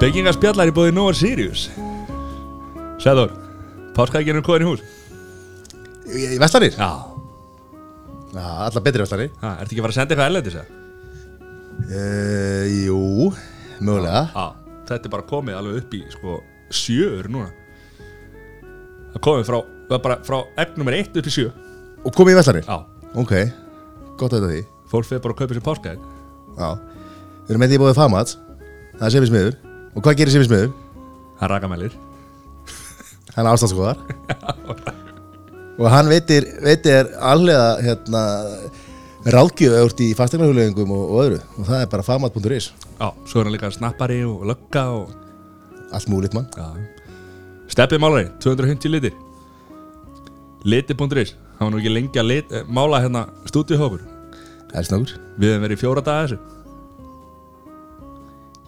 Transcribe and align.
Byggingarspjallar 0.00 0.70
í 0.70 0.72
bóði 0.72 0.94
Nóa 0.96 1.12
Sirius. 1.12 1.66
Sæður 3.00 3.34
Páskaækjörnum 3.96 4.44
kóðin 4.46 4.64
í 4.64 4.68
hús? 4.70 4.80
Í, 6.08 6.22
í 6.36 6.38
Vestlanir? 6.40 6.72
Já. 6.72 6.88
Já, 8.30 8.46
alla 8.64 8.82
betri 8.84 9.02
Vestlanir 9.02 9.32
Ha, 9.42 9.50
Ertu 9.60 9.74
ekki 9.74 9.82
að 9.82 9.84
fara 9.84 9.92
að 9.92 9.98
senda 9.98 10.14
eitthvað 10.14 10.28
erlendis 10.30 10.56
uh, 11.90 12.64
Jú, 12.86 13.28
mögulega. 13.82 14.24
Já 14.32 14.46
Þetta 14.90 15.06
er 15.06 15.14
bara 15.18 15.28
komið 15.28 15.60
alveg 15.60 15.78
upp 15.82 15.92
í 15.94 16.02
sko 16.10 16.40
sjöur 16.74 17.28
núna. 17.30 17.52
Það 19.12 19.22
komið 19.28 19.48
frá 19.50 19.58
er 19.60 20.20
frá 20.26 20.38
egg 20.64 20.76
nummer 20.80 20.96
1 20.96 21.12
upp 21.20 21.28
í 21.28 21.34
sjö. 21.34 21.48
Og 22.02 22.14
komið 22.16 22.34
í 22.34 22.40
Vestlanir? 22.40 22.66
Já. 22.66 22.78
Ok, 23.20 23.34
gott 24.16 24.32
að 24.32 24.40
þetta 24.40 24.52
því. 24.56 24.62
Fólk 24.90 25.06
fyrir 25.06 25.22
bara 25.22 25.36
að 25.36 25.42
kaupa 25.44 25.56
sér 25.56 25.66
páskaæk 25.66 26.00
Já. 26.58 26.70
Við 27.44 27.52
erum 27.52 27.62
með 27.62 27.74
því 27.74 27.78
bóðið 27.84 27.98
Famats 28.00 28.38
Það 28.96 29.04
er 29.06 29.14
Sefis 29.14 29.34
miður 29.34 29.58
Og 29.94 30.04
hvað 30.04 30.20
gerir 30.20 30.34
Sefis 30.34 30.50
miður? 30.50 30.72
Hann 31.40 31.50
rakamælir. 31.50 31.96
Hann 33.34 33.46
er 33.46 33.52
ástandskoðar. 33.54 33.98
Og 35.80 35.88
hann 35.88 36.10
veitir, 36.12 36.44
veitir 36.60 37.08
allega 37.24 37.80
hérna 37.80 38.22
ráðgjöf 39.32 39.88
út 39.88 40.02
í 40.04 40.10
fastegnarhulöfingum 40.18 40.92
og, 40.92 41.04
og 41.06 41.22
öðru. 41.24 41.40
Og 41.56 41.68
það 41.70 41.84
er 41.84 41.90
bara 41.94 42.06
famat.is 42.06 42.70
Já 43.00 43.08
Svo 43.24 43.40
er 43.40 43.48
hann 43.48 43.56
líka 43.56 43.72
snappari 43.72 44.20
og 44.28 44.44
lögga 44.50 44.84
og 44.98 45.14
allt 45.90 46.12
múlið 46.12 46.36
mann. 46.36 46.50
Já. 46.52 46.68
Steppið 47.72 48.02
málari 48.02 48.28
250 48.44 48.92
litir. 48.92 49.16
Liti.is 50.64 51.34
Það 51.60 51.66
var 51.66 51.72
nú 51.72 51.80
ekki 51.80 51.92
lengi 51.92 52.20
að 52.20 52.28
lit, 52.28 52.52
eh, 52.52 52.64
mála 52.68 53.00
hérna 53.00 53.26
stúdíuhópur 53.48 54.00
Elsnákur 54.76 55.16
Við 55.40 55.50
hefum 55.50 55.64
verið 55.64 55.80
fjóra 55.80 56.02
daga 56.04 56.26
þessu 56.26 56.59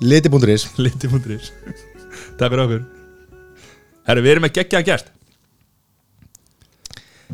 Liti.is 0.03 0.67
Liti.is 0.83 1.53
Takk 2.39 2.51
fyrir 2.51 2.63
okkur. 2.65 2.83
Herru, 4.09 4.23
við 4.25 4.33
erum 4.33 4.45
með 4.45 4.57
geggjaðan 4.59 4.89
gest. 4.89 5.13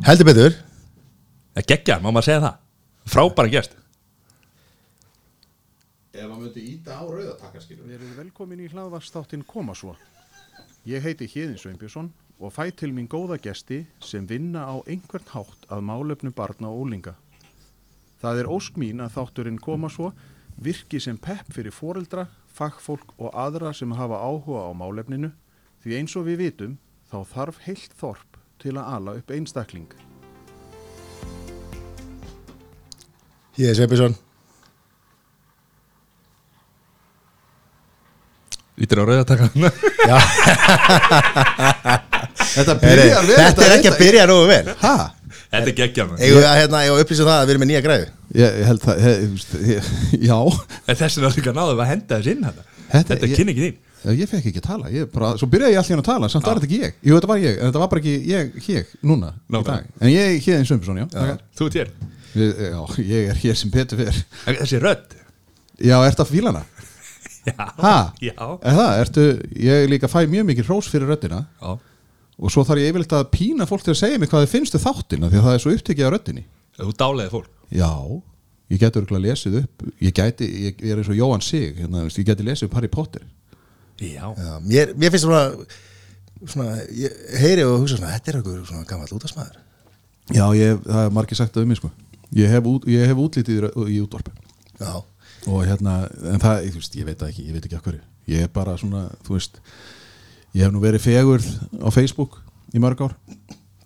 Heldur 0.05 0.29
betur. 0.29 0.59
Eða 1.57 1.65
geggjaðan, 1.73 2.05
má 2.05 2.11
maður 2.13 2.27
segja 2.29 2.43
það? 2.45 2.61
Frábæran 3.09 3.55
gest. 3.57 3.75
Ef 6.13 6.27
maður 6.27 6.45
myndi 6.45 6.65
íta 6.75 7.01
á 7.01 7.05
rauðatakkarskilur 7.09 7.89
Verið 7.89 8.15
velkomin 8.21 8.63
í 8.63 8.71
hlaðvarsþáttinn 8.73 9.47
Koma 9.49 9.75
svo. 9.79 9.97
Ég 10.89 11.05
heiti 11.05 11.29
Hjeðin 11.31 11.59
Sveinbjörnsson 11.61 12.13
og 12.39 12.55
fæ 12.55 12.69
til 12.77 12.93
mín 12.95 13.09
góða 13.11 13.41
gesti 13.43 13.85
sem 14.05 14.27
vinna 14.29 14.69
á 14.69 14.77
einhvern 14.85 15.33
hátt 15.33 15.69
að 15.73 15.87
málefnu 15.89 16.35
barna 16.37 16.69
og 16.69 16.85
ólinga. 16.85 17.17
Það 18.21 18.43
er 18.43 18.51
ósk 18.51 18.77
mín 18.77 19.01
að 19.01 19.15
þátturinn 19.17 19.63
Koma 19.63 19.89
svo 19.89 20.13
virki 20.59 21.01
sem 21.01 21.19
pepp 21.19 21.53
fyrir 21.55 21.75
foreldra, 21.75 22.27
fagfólk 22.59 23.15
og 23.19 23.31
aðra 23.39 23.73
sem 23.77 23.93
hafa 23.95 24.19
áhuga 24.19 24.67
á 24.67 24.73
málefninu 24.75 25.31
því 25.85 25.91
eins 26.01 26.17
og 26.19 26.27
við 26.29 26.37
vitum 26.43 26.73
þá 27.11 27.19
þarf 27.33 27.57
heilt 27.67 27.93
þorp 27.99 28.31
til 28.59 28.75
að 28.77 28.85
ala 28.97 29.11
upp 29.21 29.31
einstakling. 29.31 29.91
Ég 33.59 33.69
er 33.71 33.75
Sveinbjörnsson. 33.79 34.15
Ítir 38.79 38.99
á 39.03 39.03
rauðataka 39.03 39.47
Þetta 42.59 42.75
byrjar 42.79 43.27
vel 43.27 43.39
Þetta 43.39 43.65
er 43.65 43.73
ekki 43.75 43.91
að 43.91 43.99
byrja 43.99 44.27
nógu 44.31 44.47
vel. 44.51 44.67
Hæ? 44.79 45.18
Þetta 45.49 45.71
er 45.71 45.77
geggjaðan 45.79 46.19
Eigum 46.21 46.39
við 46.43 46.47
að 46.51 46.59
hérna, 46.61 46.81
upplýsa 47.01 47.25
það 47.25 47.39
að 47.39 47.45
við 47.49 47.53
erum 47.55 47.63
með 47.65 47.71
nýja 47.71 47.83
græðu 47.87 48.07
Ég, 48.39 48.57
ég 48.59 48.67
held 48.69 48.83
það, 48.85 49.05
ég, 49.73 49.93
já. 50.29 50.39
En 50.93 50.99
þessi 51.01 51.23
er 51.25 51.37
líka 51.39 51.55
náðum 51.57 51.81
að 51.85 51.89
henda 51.93 52.19
þess 52.19 52.33
inn 52.35 52.43
þetta 52.49 52.65
Þetta- 52.89 53.07
Þetta 53.09 53.25
er 53.25 53.31
ég- 53.33 53.39
kynni 53.39 53.55
ekki 53.55 53.65
þín. 53.69 53.79
Já, 53.99 54.11
Ég 54.15 54.29
fekk 54.31 54.45
ekki 54.49 54.61
að 54.63 54.67
tala, 54.69 54.91
ég 54.95 55.09
bara, 55.13 55.31
svo 55.41 55.49
byrjaði 55.51 55.75
ég 55.75 55.81
allir 55.83 55.99
að 56.01 56.07
tala, 56.07 56.29
samt 56.31 56.45
var 56.47 56.61
þetta 56.61 56.69
ekki 56.69 56.77
ég. 56.85 56.93
Jú, 57.03 57.15
þetta 57.19 57.29
var 57.33 57.41
ég, 57.43 57.57
en 57.59 57.67
þetta 57.73 57.81
var 57.83 57.89
bara 57.91 58.01
ekki 58.05 58.13
ég, 58.31 58.53
ég, 58.71 58.93
núna, 59.11 59.31
í 59.35 59.57
Nákvæmlega. 59.57 59.89
dag. 59.89 59.89
En 60.05 60.13
ég, 60.13 60.37
hér 60.45 60.59
eins 60.61 60.71
Sveinbjörnsson, 60.71 61.01
já, 61.03 61.07
já. 61.33 61.35
Þú 61.59 61.67
ert 61.67 61.79
hér. 61.81 61.91
Við, 62.39 62.63
já 62.69 63.03
Ég 63.09 63.33
er 63.33 63.41
hér 63.43 63.59
sem 63.59 63.73
betur 63.75 63.99
fyrir 63.99 64.21
Þessi 64.61 64.81
rödd? 64.85 65.17
Já, 65.83 65.97
ertu 66.07 66.23
að 66.25 66.31
fíla 66.37 66.53
hana? 66.53 66.63
Já. 67.49 67.67
Ha? 67.83 67.97
Já. 68.23 68.35
Er 68.63 68.79
það, 68.79 68.95
ertu, 69.03 69.27
ég 69.67 69.87
líka 69.91 70.09
fæ 70.13 70.19
mjög 70.31 70.47
mikið 70.53 70.69
hrós 70.71 70.89
fyrir 70.93 71.09
röddina. 71.11 71.43
Já 71.59 71.75
Og 72.39 72.53
svo 72.55 72.63
þarf 72.67 72.83
ég 72.85 72.93
yfirleitt 72.93 73.15
að 73.19 73.29
pína 73.35 73.67
fólk 73.67 73.83
til 73.83 73.95
að 73.95 74.01
segja 74.03 74.19
mér 74.23 74.31
hvað 74.31 74.45
þið 74.45 74.53
finnstu 74.55 74.79
þáttina 74.83 75.31
Því 75.33 75.39
að 75.41 75.47
það 75.49 75.57
er 75.57 75.63
svo 75.65 75.73
upptekið 75.75 76.07
á 76.07 76.11
röddinni. 76.15 76.45
Þú 76.79 76.93
dáleiði 77.03 77.33
fólk. 77.33 77.49
Já, 77.75 77.91
ég 78.71 78.83
geti 78.85 79.01
örgulega 79.03 79.25
lesið 79.27 79.57
upp 79.65 79.87
Ég 80.07 80.15
gæti, 80.15 80.47
ég, 80.69 80.79
ég 80.85 80.95
er 80.95 81.03
eins 81.03 81.11
og 81.11 81.19
Jóhann 81.19 81.43
Sig 81.45 81.75
hérna, 81.81 82.05
veist, 82.07 82.21
Ég 82.23 82.29
geti 82.29 82.47
lesið 82.47 82.69
upp 82.69 82.77
Harry 82.79 82.91
Potter. 82.93 83.25
Já. 83.99 84.29
Já, 84.39 84.53
mér, 84.63 84.93
mér 84.95 85.11
finnst 85.11 85.27
svona, 85.27 85.43
svona 86.47 86.77
ég 86.95 87.19
heyri 87.43 87.67
og 87.67 87.81
hugsa 87.83 87.99
svona 87.99 88.15
þetta 88.15 88.31
er 88.31 88.39
eitthvað 88.39 88.61
svona 88.71 88.87
gammal 88.87 89.11
útasmaður 89.19 89.59
Já, 90.29 90.45
ég, 90.55 90.79
það 90.87 91.03
er 91.03 91.15
margir 91.17 91.39
sagt 91.41 91.55
það 91.57 91.65
um 91.65 91.71
mig 91.73 91.79
sko. 91.81 91.91
Ég 92.37 92.51
hef, 92.53 92.67
út, 92.69 92.85
ég 92.93 93.09
hef 93.09 93.21
útlítið 93.25 93.71
í, 93.89 94.01
útvarpi. 94.05 94.35
Já, 94.79 94.93
Og 95.49 95.63
hérna, 95.65 96.03
en 96.29 96.43
það, 96.43 96.67
veist, 96.75 96.95
ég 96.99 97.07
veit 97.09 97.19
það 97.19 97.31
ekki 97.33 97.47
Ég 97.49 97.57
veit 97.57 97.65
ekki 97.67 97.79
af 97.79 97.87
hverju. 97.87 98.03
Ég 98.29 98.45
er 98.45 98.51
bara 98.53 98.75
svona, 98.79 99.07
þú 99.25 99.39
veist 99.39 99.63
Ég 100.57 100.65
hef 100.65 100.73
nú 100.75 100.81
verið 100.83 101.05
fegurð 101.05 101.49
á 101.85 101.89
Facebook 101.93 102.39
í 102.75 102.81
mörg 102.83 103.03
ár. 103.05 103.17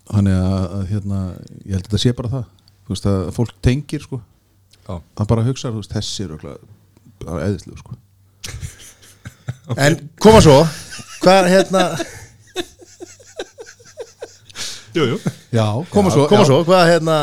Þannig 0.09 0.37
að, 0.37 0.63
að 0.77 0.85
hérna, 0.91 1.19
ég 1.63 1.75
held 1.75 1.83
að 1.83 1.89
þetta 1.89 2.01
sé 2.03 2.13
bara 2.15 2.31
það. 2.31 2.45
Þú 2.83 2.95
veist, 2.95 3.09
að 3.11 3.29
fólk 3.37 3.53
tengir 3.63 4.03
sko. 4.03 4.19
Já. 4.83 4.95
Það 5.19 5.29
bara 5.33 5.45
hugsa, 5.47 5.71
þú 5.71 5.83
veist, 5.83 5.95
þessi 5.95 6.25
er 6.27 6.33
bara 7.23 7.45
eðislu 7.49 7.77
sko. 7.79 7.99
En 9.79 9.95
koma 10.19 10.41
svo. 10.43 10.57
Hvað 11.23 11.47
hérna? 11.53 11.83
Jú, 14.93 15.05
jú. 15.09 15.17
Já, 15.55 15.65
koma 15.89 16.11
já, 16.11 16.13
svo. 16.13 16.25
koma 16.29 16.43
já. 16.43 16.47
svo, 16.51 16.59
hvað 16.67 16.89
hérna? 16.91 17.17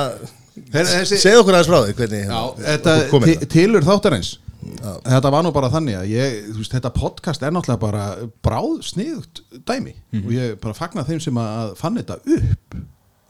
Segðu 1.07 1.43
okkur 1.43 1.57
aðeins 1.57 1.71
frá 1.71 1.79
því 1.85 1.93
hvernig 1.99 2.25
Já, 2.27 2.41
hérna, 2.67 3.45
tilur 3.51 3.87
þáttarins 3.87 4.31
Þetta 4.61 5.31
var 5.33 5.45
nú 5.47 5.53
bara 5.55 5.71
þannig 5.73 5.97
að 6.01 6.11
ég, 6.13 6.35
veist, 6.57 6.75
þetta 6.75 6.93
podcast 6.95 7.43
er 7.43 7.55
náttúrulega 7.55 7.81
bara 7.81 8.05
bráð 8.45 8.83
sniðugt 8.91 9.43
dæmi. 9.69 9.95
Mhm. 10.13 10.27
og 10.27 10.35
ég 10.37 10.61
bara 10.61 10.77
fagna 10.77 11.07
þeim 11.09 11.23
sem 11.23 11.41
að 11.41 11.75
fann 11.81 11.97
þetta 11.97 12.19
upp. 12.37 12.77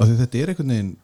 Af 0.01 0.09
því 0.09 0.19
þetta 0.25 0.41
er 0.41 0.53
einhvern 0.53 0.75
veginn 0.75 0.97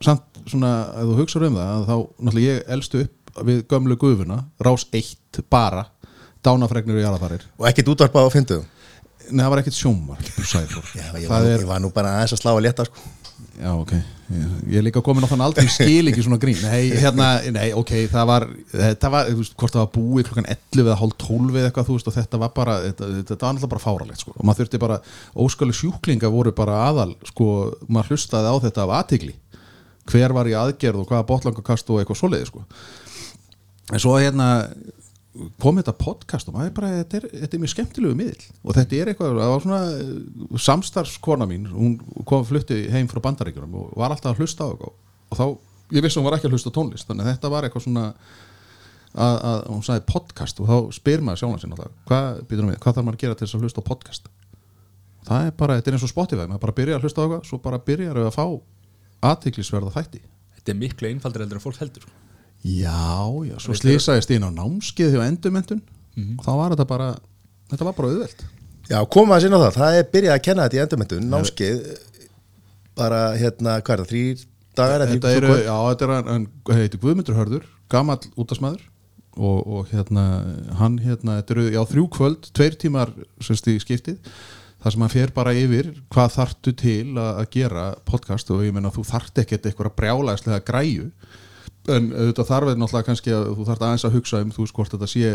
samt 0.00 0.42
svona, 0.48 0.72
ef 0.96 1.08
þú 1.10 1.16
hugsaður 1.20 1.46
um 1.50 1.56
það 1.60 1.70
að 1.70 1.86
þá 1.86 1.96
náttúrulega 2.24 2.50
ég 2.54 2.68
elstu 2.76 3.02
upp 3.04 3.44
við 3.46 3.62
gömlu 3.70 3.96
gufuna, 4.00 4.38
rás 4.64 4.86
1 4.96 5.42
bara, 5.52 5.86
dánafregnir 6.42 6.96
og 6.98 7.04
jarðafarir 7.04 7.44
og 7.60 7.66
ekkert 7.68 7.90
útvarpa 7.92 8.24
á 8.24 8.28
fyndu 8.32 8.62
Nei, 9.30 9.44
það 9.44 9.50
var 9.52 9.60
ekkert 9.60 9.76
sjómar, 9.76 10.22
Já, 10.96 11.04
ég 11.14 11.28
Það 11.28 11.30
var, 11.30 11.44
ég 11.46 11.66
var 11.68 11.82
nú 11.84 11.90
bara 11.94 12.16
aðeins 12.16 12.32
að 12.34 12.40
slá 12.40 12.50
að 12.50 12.64
létta 12.64 12.86
sko. 12.88 13.02
Já, 13.60 13.72
ok, 13.76 13.90
ég, 13.92 14.76
er 14.78 14.84
líka 14.86 15.02
komin 15.04 15.26
á 15.26 15.28
þann 15.28 15.42
aldrei 15.44 15.66
skil 15.68 16.08
ekki 16.08 16.22
svona 16.24 16.38
grín. 16.40 16.56
Nei, 16.64 16.94
hérna, 16.96 17.26
nei, 17.52 17.66
ok, 17.76 17.92
það 18.08 18.30
var 18.30 18.46
þetta 18.72 19.10
var, 19.12 19.28
þú 19.28 19.42
veist, 19.42 19.56
hvort 19.60 19.74
það 19.74 19.82
var 19.82 19.90
búið 19.96 20.28
klokkan 20.30 20.48
11 20.54 20.86
eða 20.86 20.96
hálf 21.02 21.16
12 21.20 21.58
eða 21.58 21.68
eitthvað, 21.68 21.88
þú 21.90 21.96
veist, 21.98 22.08
og 22.08 22.16
þetta 22.16 22.40
var 22.40 22.54
bara 22.56 22.76
þetta, 22.86 23.10
þetta 23.18 23.36
var 23.36 23.42
náttúrulega 23.58 23.72
bara 23.74 23.84
fáralegt, 23.84 24.22
sko. 24.24 24.32
Og 24.36 24.48
maður 24.48 24.62
þurfti 24.62 24.80
bara, 24.86 24.98
óskali 25.44 25.76
sjúklinga 25.76 26.32
voru 26.32 26.54
bara 26.56 26.78
aðal 26.86 27.12
sko, 27.28 27.50
maður 27.88 28.14
hlustaði 28.14 28.54
á 28.54 28.56
þetta 28.64 28.86
af 28.86 28.94
aðtigli, 29.02 29.36
hver 30.08 30.36
var 30.38 30.48
í 30.48 30.56
aðgerð 30.62 31.02
og 31.02 31.12
hvaða 31.12 31.28
botlangakast 31.28 31.92
og 31.92 32.00
eitthvað 32.00 32.22
svoleiði, 32.22 32.48
sko. 32.48 32.64
En 33.90 34.00
svo 34.00 34.16
hérna 34.16 34.48
kom 35.62 35.78
þetta 35.78 35.94
podcast 35.94 36.48
og 36.50 36.56
maður 36.56 36.72
bara, 36.80 36.90
þetta 37.04 37.20
er, 37.20 37.26
þetta 37.44 37.56
er 37.56 37.62
mjög 37.62 37.72
skemmtilegu 37.74 38.18
miðl 38.18 38.46
og 38.64 38.76
þetta 38.76 38.96
er 38.98 39.10
eitthvað, 39.12 39.36
það 39.38 39.52
var 39.52 39.64
svona 39.64 39.80
eh, 39.94 40.60
samstarfskona 40.66 41.46
mín, 41.46 41.68
hún 41.70 41.96
kom 42.26 42.42
flutti 42.48 42.80
heim 42.90 43.10
frá 43.10 43.20
bandaríkjunum 43.28 43.76
og 43.78 43.92
var 44.00 44.10
alltaf 44.10 44.34
að 44.34 44.42
hlusta 44.42 44.66
á 44.66 44.70
eitthvað 44.72 44.96
og 45.30 45.38
þá, 45.38 45.44
ég 45.94 46.06
vissi 46.06 46.18
hún 46.18 46.26
var 46.26 46.38
ekki 46.38 46.50
að 46.50 46.56
hlusta 46.56 46.72
tónlist 46.74 47.06
þannig 47.06 47.28
að 47.28 47.36
þetta 47.36 47.52
var 47.54 47.68
eitthvað 47.68 47.86
svona 47.86 48.04
að, 48.10 49.36
að 49.36 49.62
hún 49.70 49.86
sagði 49.86 50.04
podcast 50.10 50.62
og 50.62 50.70
þá 50.70 50.98
spyr 50.98 51.22
maður 51.22 51.42
sjálfan 51.44 51.62
sinna 51.62 51.78
alltaf, 51.78 51.94
hvað, 52.10 52.42
býtum 52.50 52.72
við, 52.72 52.80
hvað 52.82 52.98
þarf 52.98 53.06
maður 53.06 53.20
að 53.20 53.24
gera 53.24 53.38
til 53.38 53.46
þess 53.46 53.58
að 53.58 53.66
hlusta 53.66 53.86
á 53.86 53.90
podcast? 53.90 54.30
Það 55.30 55.46
er 55.46 55.54
bara, 55.62 55.78
þetta 55.78 55.90
er 55.90 55.96
eins 55.98 56.06
og 56.06 56.10
Spotify 56.10 56.46
maður 56.48 56.64
bara 56.64 56.76
byrjar 56.80 56.98
að 56.98 57.06
hlusta 57.06 57.22
á 57.22 57.24
eitthvað, 57.26 57.46
svo 57.46 57.60
bara 57.62 57.80
byrjar 57.86 58.18
að 58.18 58.32
fá 58.34 58.44
aðtiklisverða 59.30 59.94
þætti. 59.94 60.22
Þetta 60.56 60.72
er 60.72 60.78
miklu 60.80 61.10
einfaldur 61.10 61.44
heldur 61.44 61.60
en 61.60 61.64
fólk 61.64 61.78
heldur 61.82 62.06
sko. 62.06 62.29
Já, 62.60 63.24
já, 63.48 63.54
svo 63.62 63.72
slýsaðist 63.78 64.30
inn 64.36 64.44
á 64.44 64.50
námskeið 64.52 65.14
hjá 65.16 65.22
endurmentun 65.30 65.80
og 66.36 66.44
þá 66.44 66.50
var 66.58 66.74
þetta 66.74 66.86
bara 66.90 67.06
þetta 67.70 67.86
var 67.88 67.94
bara 67.96 68.08
auðvelt. 68.12 68.42
Já, 68.90 68.98
koma 69.08 69.36
að 69.38 69.44
sinna 69.46 69.60
það, 69.62 69.76
það 69.78 69.96
er 70.00 70.08
byrjað 70.12 70.34
að 70.34 70.42
kenna 70.44 70.64
þetta 70.66 70.76
í 70.76 70.82
endurmyndun 70.84 71.28
námskeið 71.30 71.82
bara 73.00 73.20
hérna, 73.38 73.78
hvað 73.80 73.94
er 73.94 74.02
það, 74.02 74.10
þrýr 74.10 74.46
dagar 74.76 75.00
eða 75.04 75.10
Þetta 75.14 75.30
þrír- 75.32 75.44
eru, 75.48 75.58
já, 75.64 75.76
þetta 75.88 76.04
er 76.08 76.12
hann, 76.16 76.30
hann 76.34 76.78
heitir 76.82 77.00
Guðmundur 77.00 77.38
Hörður, 77.38 77.64
gamall 77.90 78.20
útasmaður 78.36 78.82
og, 79.40 79.58
og 79.78 79.88
hérna 79.94 80.24
hann 80.80 80.98
hérna, 81.00 81.38
þetta 81.40 81.54
eru, 81.56 81.66
já, 81.72 81.80
þrjú 81.94 82.04
kvöld 82.18 82.50
tveir 82.58 82.76
tímar, 82.82 83.12
semst 83.40 83.70
í 83.70 83.78
skiptið 83.80 84.18
þar 84.80 84.92
sem 84.94 85.04
hann 85.06 85.12
fer 85.12 85.32
bara 85.36 85.52
yfir 85.56 85.90
hvað 86.12 86.34
þartu 86.36 86.72
til 86.76 87.06
að, 87.16 87.30
að 87.42 87.48
gera 87.56 87.86
podcast. 88.08 88.50
Og 88.52 88.62
ég 88.64 88.72
meina 88.76 88.92
þú 88.92 89.04
þart 89.08 89.40
ekkert 89.42 89.66
eitthvað 89.68 89.94
brjálæðislega 89.98 90.60
græju 90.64 91.08
en 91.88 92.10
auðvitað 92.12 92.50
þarf 92.50 92.70
þetta 92.70 92.82
náttúrulega 92.82 93.08
kannski 93.08 93.34
að 93.34 93.46
þú 93.56 93.68
þarft 93.68 93.84
aðeins 93.86 94.06
að 94.08 94.16
hugsa 94.18 94.42
um 94.44 94.50
þú 94.54 94.64
veist 94.64 94.76
hvort 94.76 94.96
þetta 94.96 95.08
sé 95.10 95.30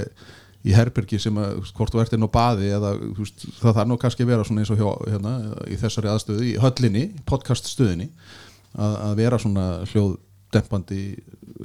í 0.65 0.73
herbergi 0.73 1.19
sem 1.21 1.37
að, 1.37 1.61
hvort 1.77 1.93
þú 1.93 2.01
ert 2.01 2.13
inn 2.17 2.25
á 2.25 2.29
baði 2.33 2.69
eða 2.73 2.91
veist, 3.17 3.47
það 3.59 3.79
þarf 3.79 3.89
nú 3.89 3.97
kannski 4.01 4.25
að 4.25 4.31
vera 4.33 4.45
svona 4.47 4.63
eins 4.63 4.73
og 4.73 4.81
hjá, 4.81 4.87
hérna, 5.13 5.33
í 5.69 5.79
þessari 5.81 6.11
aðstöðu 6.11 6.45
í 6.45 6.53
höllinni, 6.61 7.07
podcaststöðinni 7.29 8.07
að, 8.73 8.95
að 8.95 9.17
vera 9.19 9.41
svona 9.41 9.65
hljóðdempandi 9.91 11.01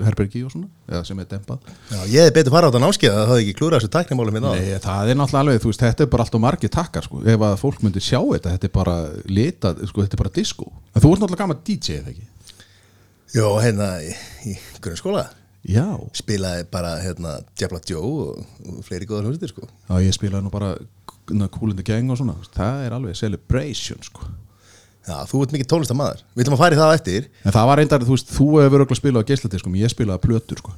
herbergi 0.04 0.42
og 0.46 0.52
svona, 0.52 0.68
eða 0.86 1.00
sem 1.08 1.18
er 1.22 1.28
dempað. 1.30 1.64
Já, 1.90 1.98
ég 2.12 2.26
hefði 2.26 2.34
betur 2.36 2.54
fara 2.54 2.68
á 2.68 2.70
þetta 2.70 2.82
námskeið 2.84 3.14
að 3.14 3.20
það 3.20 3.30
hefði 3.32 3.44
ekki 3.46 3.56
klúrað 3.58 3.80
þessu 3.80 3.92
tæknimálum 3.96 4.36
hérna 4.38 4.52
Nei, 4.54 4.68
það 4.84 5.10
er 5.10 5.18
náttúrulega 5.18 5.42
alveg, 5.44 5.62
þú 5.64 5.72
veist, 5.72 5.84
þetta 5.86 6.04
er 6.04 6.10
bara 6.12 6.26
allt 6.26 6.36
og 6.36 6.44
margir 6.44 6.72
takkar, 6.76 7.08
sko, 7.08 7.22
ef 7.24 7.46
að 7.48 7.56
fólk 7.64 7.82
myndi 7.82 8.02
sjá 8.04 8.20
þetta 8.20 8.54
þetta 8.54 8.68
er 8.68 8.74
bara 8.76 8.96
litað, 9.26 9.82
sko, 9.90 10.04
þetta 10.04 10.18
er 10.18 10.22
bara 10.22 10.34
disco. 10.36 10.68
En 10.94 11.02
þú 11.02 11.14
ert 11.14 11.24
náttúrulega 11.24 11.42
gaman 11.42 11.64
DJ, 11.66 11.98
eða 11.98 12.14
ekki? 12.14 12.28
Jó, 13.30 13.46
hérna 13.62 13.92
í, 14.02 14.10
í 14.50 14.56
grunnskóla. 14.82 15.28
Já, 15.70 15.84
spilaði 16.16 16.64
bara 16.72 16.96
hérna 17.02 17.36
Djabla 17.54 17.78
Joe 17.86 18.08
og, 18.24 18.40
og 18.64 18.80
fleiri 18.86 19.06
góðar 19.06 19.28
hljómsveitir 19.28 19.52
sko. 19.52 19.68
Já, 19.86 19.94
ég 20.02 20.16
spilaði 20.16 20.46
nú 20.46 20.52
bara 20.52 20.72
the 21.30 21.84
Gang 21.86 22.10
og 22.10 22.18
svona. 22.18 22.34
Það 22.56 22.86
er 22.86 22.96
alveg 22.96 23.18
celebration 23.20 24.02
sko. 24.02 24.26
Já, 25.06 25.14
þú 25.30 25.44
ert 25.44 25.54
mikið 25.54 25.68
tónlistamæður 25.70 26.18
Við 26.34 26.42
ætlum 26.44 26.56
að 26.58 26.60
fara 26.60 26.76
í 26.76 26.80
það 26.80 26.96
eftir. 26.96 27.30
En 27.44 27.54
það 27.54 27.70
var 27.70 27.80
reyndar, 27.80 28.02
þú 28.04 28.16
veist, 28.16 28.34
þú 28.34 28.48
hefur 28.60 28.82
örugglega 28.82 28.98
spilað 28.98 29.24
á 29.24 29.28
geisladiskum 29.30 29.78
Ég 29.80 29.92
spilaði 29.94 30.22
plötur 30.26 30.60
sko. 30.60 30.74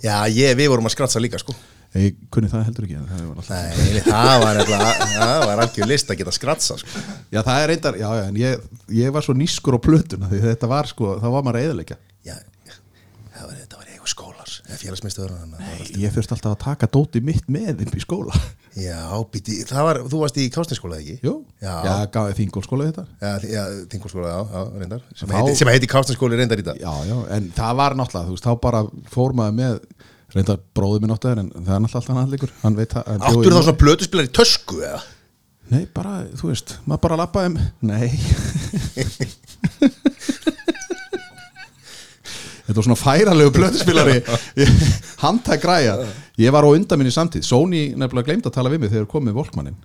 Já, 0.00 0.14
ég, 0.32 0.54
við 0.56 0.70
vorum 0.72 0.88
að 0.88 0.94
skratsa 0.94 1.20
líka 1.20 1.42
sko 1.42 1.56
Ég 1.98 2.18
kunni 2.30 2.46
það 2.50 2.68
heldur 2.68 2.84
ekki 2.86 2.98
það 3.10 3.22
var. 3.26 3.48
Nei, 3.50 4.02
það 4.06 4.34
var 4.44 4.58
var 5.50 5.62
algjör 5.64 5.88
list 5.90 6.12
að 6.12 6.20
geta 6.20 6.34
skratsa 6.36 6.76
sko. 6.78 7.02
Já, 7.34 7.40
það 7.42 7.56
er 7.64 7.68
reyndar, 7.72 7.98
já, 7.98 8.08
já, 8.20 8.28
ég, 8.38 8.68
ég 9.00 9.16
var 9.16 9.26
svo 9.26 9.34
nýskur 9.34 9.74
á 9.74 9.80
plötuna 9.82 10.30
þetta 10.30 10.70
var 10.70 10.86
sko, 10.90 11.16
það 11.18 11.34
var 11.34 11.46
maður 11.48 11.58
að 11.58 11.66
eðalegja 11.66 11.98
Já, 12.28 12.36
það 13.34 13.48
var, 13.48 13.56
þetta 13.56 13.80
var 13.80 13.90
eigu 13.96 14.10
skólars 14.12 14.54
eða 14.68 14.78
félagsmyndstöður 14.84 15.34
Ég 15.98 16.14
þurfti 16.14 16.36
alltaf 16.36 16.52
að 16.54 16.60
taka 16.62 16.88
dóti 16.94 17.22
mitt 17.26 17.50
með 17.50 17.82
upp 17.86 17.96
í 17.98 18.02
skóla. 18.04 18.38
Já, 18.78 19.00
býti, 19.32 19.56
það 19.66 19.86
var, 19.88 19.98
þú 20.06 20.20
varst 20.22 20.36
í 20.38 20.44
kástinskóla 20.54 21.00
ekki? 21.02 21.16
Jú, 21.26 21.32
Já, 21.58 21.72
já 21.88 21.94
gáði 22.14 22.36
þingólskóla 22.38 22.86
þetta 22.86 23.04
já, 23.18 23.32
þi- 23.42 23.50
já 23.56 23.64
já, 24.54 24.60
reyndar. 24.78 25.02
Sem, 25.10 25.26
Þá- 25.26 25.34
heiti, 25.40 25.56
sem 25.58 25.70
heiti 25.74 25.90
kástinskóli 25.90 26.38
reyndar 26.38 26.62
í 26.62 26.66
dag. 26.70 26.78
Já, 26.78 26.92
já, 27.10 27.16
en 27.34 27.50
það 27.56 27.74
var 27.82 27.98
náttúrulega, 27.98 28.30
þú 28.30 28.36
veist, 28.36 28.46
þá 28.46 28.54
bara 28.62 28.84
fór 29.10 29.34
maður 29.40 29.58
með 29.58 29.80
Reyndar 30.34 30.60
bróðið 30.78 31.00
minn 31.04 31.14
áttu 31.16 31.30
en 31.32 31.48
það 31.50 31.74
er 31.74 31.80
náttúrulega 31.84 32.00
alltaf 32.00 32.14
hann 32.62 32.76
það 32.76 32.84
í- 32.84 33.24
Áttur 33.30 33.54
þá 33.56 33.60
svona 33.64 33.80
blötuspilar 33.80 34.28
í 34.28 34.32
tösku 34.40 34.76
eða? 34.86 35.00
Nei, 35.70 35.84
bara, 35.94 36.12
þú 36.38 36.48
veist, 36.50 36.76
maður 36.86 37.02
bara 37.06 37.18
lappaði 37.20 37.46
um 37.52 37.56
Nei 37.90 38.08
Þetta 42.70 42.76
var 42.78 42.86
svona 42.86 42.98
færalegu 43.00 43.50
blöðspilari 43.54 44.16
Handtæk 45.24 45.62
græja 45.64 45.94
Ég 46.38 46.52
var 46.54 46.62
á 46.66 46.70
undan 46.70 47.00
minni 47.00 47.10
samtíð 47.14 47.42
Sony 47.46 47.80
nefnilega 47.98 48.28
gleymd 48.30 48.46
að 48.46 48.54
tala 48.54 48.70
við 48.72 48.84
mig 48.84 48.92
þegar 48.92 49.08
komið 49.10 49.34
Volkmannin 49.40 49.78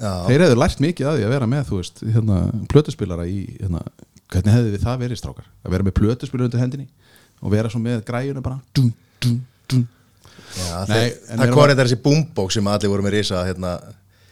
Já, 0.00 0.12
Þeir 0.26 0.44
hefðu 0.46 0.56
lært 0.62 0.80
mikið 0.82 1.08
að 1.10 1.18
því 1.20 1.26
að 1.26 1.34
vera 1.36 1.48
með, 1.52 1.66
þú 1.68 1.80
veist 1.82 2.00
hérna, 2.14 2.38
Plötuspilara 2.72 3.26
í, 3.28 3.42
hérna 3.60 3.82
Hvernig 4.32 4.54
hefði 4.56 4.72
þið 4.76 4.86
það 4.86 5.02
verið 5.04 5.20
strákar? 5.20 5.46
Að 5.62 5.74
vera 5.76 5.86
með 5.88 5.96
plötuspilar 6.00 6.46
undir 6.48 6.62
hendinni 6.64 6.88
Og 7.42 7.52
vera 7.52 7.68
svo 7.72 7.80
með 7.84 8.00
græjuna 8.08 8.42
bara 8.44 8.58
dum, 8.78 8.88
dum. 9.22 9.36
Já 9.72 10.78
Nei, 10.88 10.98
þeir, 10.98 11.16
en 11.32 11.38
það 11.38 11.52
að- 11.56 11.66
reyndar 11.70 11.88
þessi 11.88 12.00
boombox 12.04 12.54
sem 12.58 12.66
allir 12.72 12.92
voru 12.92 13.02
með 13.06 13.14
risa 13.16 13.42
hérna. 13.48 13.72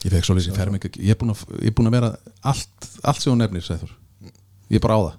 Ég 0.04 0.12
fekk 0.14 0.24
svolítið 0.28 0.46
sér 0.48 0.56
ferming 0.56 0.84
Ég 0.96 1.10
er 1.12 1.18
búin 1.20 1.32
að, 1.34 1.40
ég 1.60 1.66
er 1.72 1.74
búin 1.76 1.90
að 1.90 1.96
vera 1.98 2.10
allt, 2.48 2.86
allt 3.04 3.20
sem 3.20 3.32
hún 3.32 3.42
nefnir, 3.42 3.64
Sæður 3.66 3.90
Ég 4.70 4.78
er 4.78 4.84
bara 4.84 4.96
á 4.96 5.00
það. 5.04 5.16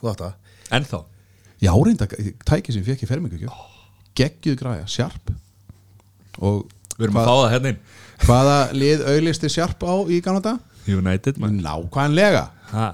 Þú 0.00 0.10
átt 0.12 0.22
það? 0.22 0.34
Ennþá? 0.78 1.00
Já, 1.64 1.72
reynda, 1.74 2.06
tækið 2.44 2.72
sem 2.76 2.82
ég 2.82 2.88
fekk 2.92 3.02
í 3.06 3.08
fermingu 3.10 3.50
Geggjuð 4.14 4.58
græja, 4.60 4.84
sjarp. 4.86 5.32
Og 6.38 6.68
Við 6.98 7.08
erum 7.08 7.16
að 7.18 7.26
fá 7.26 7.34
það 7.34 7.50
hérna 7.56 7.70
inn. 7.72 7.78
hvaða 8.22 8.58
lið 8.78 9.00
auðlisti 9.10 9.48
sjarp 9.50 9.82
á 9.82 9.94
í 10.06 10.20
gamla 10.22 10.42
dag? 10.44 10.60
United 10.86 11.38
man 11.42 11.56
Nákvæmlega. 11.64 12.44
Ha. 12.70 12.92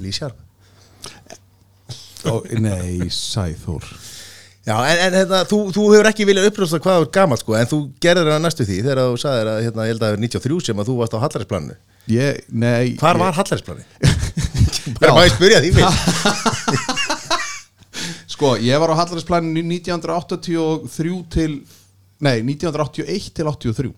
Lísjarp 0.00 0.38
Ó, 2.24 2.40
Nei, 2.62 3.08
Sæþór 3.10 3.82
Já, 4.62 4.76
en, 4.78 5.00
en 5.08 5.16
hérna, 5.18 5.40
þú, 5.50 5.58
þú 5.74 5.84
hefur 5.90 6.08
ekki 6.12 6.26
viljað 6.28 6.50
uppljósta 6.52 6.78
hvað 6.82 7.00
þú 7.00 7.06
er 7.06 7.12
gammal 7.16 7.38
sko, 7.40 7.56
en 7.58 7.70
þú 7.70 7.78
gerðir 8.04 8.30
það 8.30 8.44
næstu 8.44 8.66
því 8.68 8.76
þegar 8.84 9.00
þú 9.02 9.16
sagðir 9.24 9.50
að, 9.50 9.62
hérna, 9.66 9.86
ég 9.88 9.94
held 9.94 10.02
að 10.02 10.06
það 10.06 10.14
er 10.14 10.22
93 10.22 10.68
sem 10.68 10.82
að 10.82 10.90
þú 10.90 10.98
varst 11.00 11.16
á 11.18 11.22
hallarinsplaninu. 11.24 11.78
Ég, 12.12 12.38
nei 12.50 12.92
Hvar 13.00 13.18
ég, 13.18 13.24
var 13.24 13.38
hallarinsplaninu? 13.40 13.86
Bara 15.02 15.16
má 15.16 15.24
ég 15.26 15.34
spyrja 15.34 15.62
því 15.64 15.74
fyrst. 15.80 17.10
Sko, 18.32 18.56
ég 18.58 18.80
var 18.80 18.90
á 18.90 18.98
Hallarinsplaninu 18.98 19.62
1983 19.78 21.18
til 21.30 21.52
Nei, 22.22 22.38
1981 22.46 23.28
til 23.34 23.46
83 23.46 23.92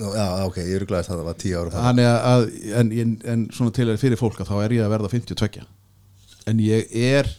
Nú, 0.00 0.10
já, 0.14 0.26
ok, 0.46 0.58
ég 0.62 0.76
er 0.78 0.84
glæðist 0.86 1.10
að 1.10 1.18
það 1.18 1.26
var 1.26 1.38
10 1.40 1.54
ára. 1.58 1.70
Þannig 1.74 2.08
að, 2.08 2.44
en, 2.78 2.90
en, 3.02 3.14
en 3.32 3.40
svona 3.50 3.72
til 3.74 3.88
er 3.90 3.98
fyrir 3.98 4.20
fólk 4.20 4.38
að 4.38 4.52
þá 4.52 4.56
er 4.64 4.74
ég 4.76 4.84
að 4.84 4.92
verða 4.92 5.10
52 5.10 5.64
En 6.50 6.60
ég 6.62 6.92
er 6.94 7.30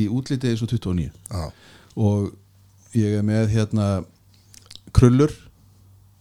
í 0.00 0.08
útlitið 0.10 0.54
eins 0.54 0.64
og 0.64 0.72
29 0.72 1.06
Já, 1.06 1.44
og 1.96 2.30
ég 2.98 3.18
er 3.20 3.26
með 3.26 3.50
hérna 3.54 3.90
krullur. 4.96 5.34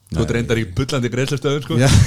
Þú 0.09 0.23
ert 0.25 0.35
reyndar 0.37 0.59
í 0.61 0.67
bullandi 0.73 1.09
greiðslustöðum 1.13 1.65
sko. 1.65 1.77
Já. 1.81 1.89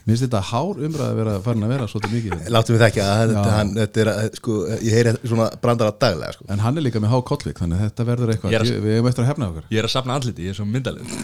Mér 0.00 0.16
finnst 0.16 0.24
þetta 0.24 0.40
hár 0.48 0.78
umræð 0.80 1.02
að 1.04 1.18
vera 1.20 1.32
farin 1.44 1.64
að 1.66 1.72
vera 1.74 1.86
svolítið 1.90 2.12
mikið 2.16 2.46
láttum 2.54 2.74
við 2.74 2.82
þekka 2.86 3.04
að 3.04 3.18
þetta, 3.20 3.42
hann, 3.52 3.72
þetta 3.76 4.00
er, 4.00 4.08
að, 4.10 4.28
sko, 4.40 4.54
ég 4.80 4.94
heyri 4.96 5.12
svona 5.28 5.48
brandara 5.60 5.92
daglega, 6.00 6.32
sko. 6.38 6.46
En 6.54 6.62
hann 6.64 6.80
er 6.80 6.86
líka 6.86 7.02
með 7.04 7.12
há 7.12 7.18
kollvik 7.28 7.60
þannig 7.60 7.76
að 7.76 7.84
þetta 7.90 8.06
verður 8.08 8.32
eitthvað. 8.32 8.54
Ég 8.54 8.64
að- 8.64 8.80
Við 8.86 8.96
hefum 8.96 9.10
eftir 9.10 9.24
að 9.26 9.28
hefna 9.30 9.48
okkur. 9.50 9.66
Ég 9.70 9.82
er 9.82 9.88
að 9.90 9.92
safna 9.92 10.16
andliti, 10.16 10.46
ég 10.48 10.54
er 10.54 10.58
svo 10.58 10.66
myndalið 10.72 11.14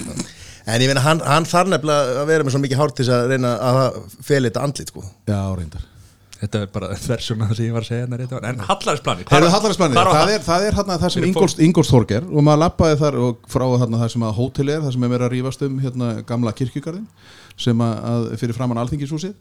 En 0.66 0.82
ég 0.84 0.90
meina, 0.92 1.02
hann, 1.06 1.24
hann 1.24 1.48
þarf 1.48 1.72
nefnilega 1.72 2.20
að 2.20 2.30
vera 2.34 2.44
með 2.46 2.54
svo 2.56 2.62
mikið 2.66 2.80
hár 2.82 2.92
til 2.92 3.06
þess 3.06 3.16
að 3.16 3.28
reyna 3.32 3.52
að 3.70 3.82
feli 4.28 4.50
þetta 4.52 4.64
andlit, 4.68 4.92
sko. 4.92 5.04
Já, 5.30 5.40
reyndar 5.56 5.88
Þetta 6.36 6.60
er 6.60 6.72
bara 6.72 6.88
þversuna 7.00 7.46
það 7.48 7.56
sem 7.56 7.66
ég 7.66 7.72
var 7.72 7.84
að 7.84 7.88
segja 7.88 8.04
hérna 8.04 8.16
rétt 8.20 8.32
á 8.36 8.38
En 8.44 8.58
Hallarinsplanið, 8.66 9.30
það 9.30 10.32
það 10.44 10.66
er 10.66 10.76
hérna 10.76 10.98
það 11.00 11.12
sem 11.14 11.22
Fyrir 11.22 11.30
Ingolst, 11.30 11.62
Ingolstorg 11.64 12.12
er 12.12 12.26
og 12.28 12.44
maður 12.44 12.60
lappaði 12.60 12.98
þar 13.00 13.16
og 13.24 13.48
frá 13.48 13.64
hérna 13.64 14.00
það 14.02 14.10
sem 14.12 14.26
að 14.26 14.34
hótel 14.36 14.66
er 14.74 14.82
það 14.84 14.92
sem 14.96 15.06
er 15.06 15.12
verið 15.14 15.26
að 15.26 15.32
rífast 15.32 15.64
um 15.64 15.78
hérna 15.80 16.10
gamla 16.28 16.52
kirkjugarðin 16.58 17.08
sem 17.56 17.80
að, 17.86 17.96
að 18.12 18.28
fyrir 18.42 18.58
framann 18.58 18.82
alþingishúsið. 18.84 19.34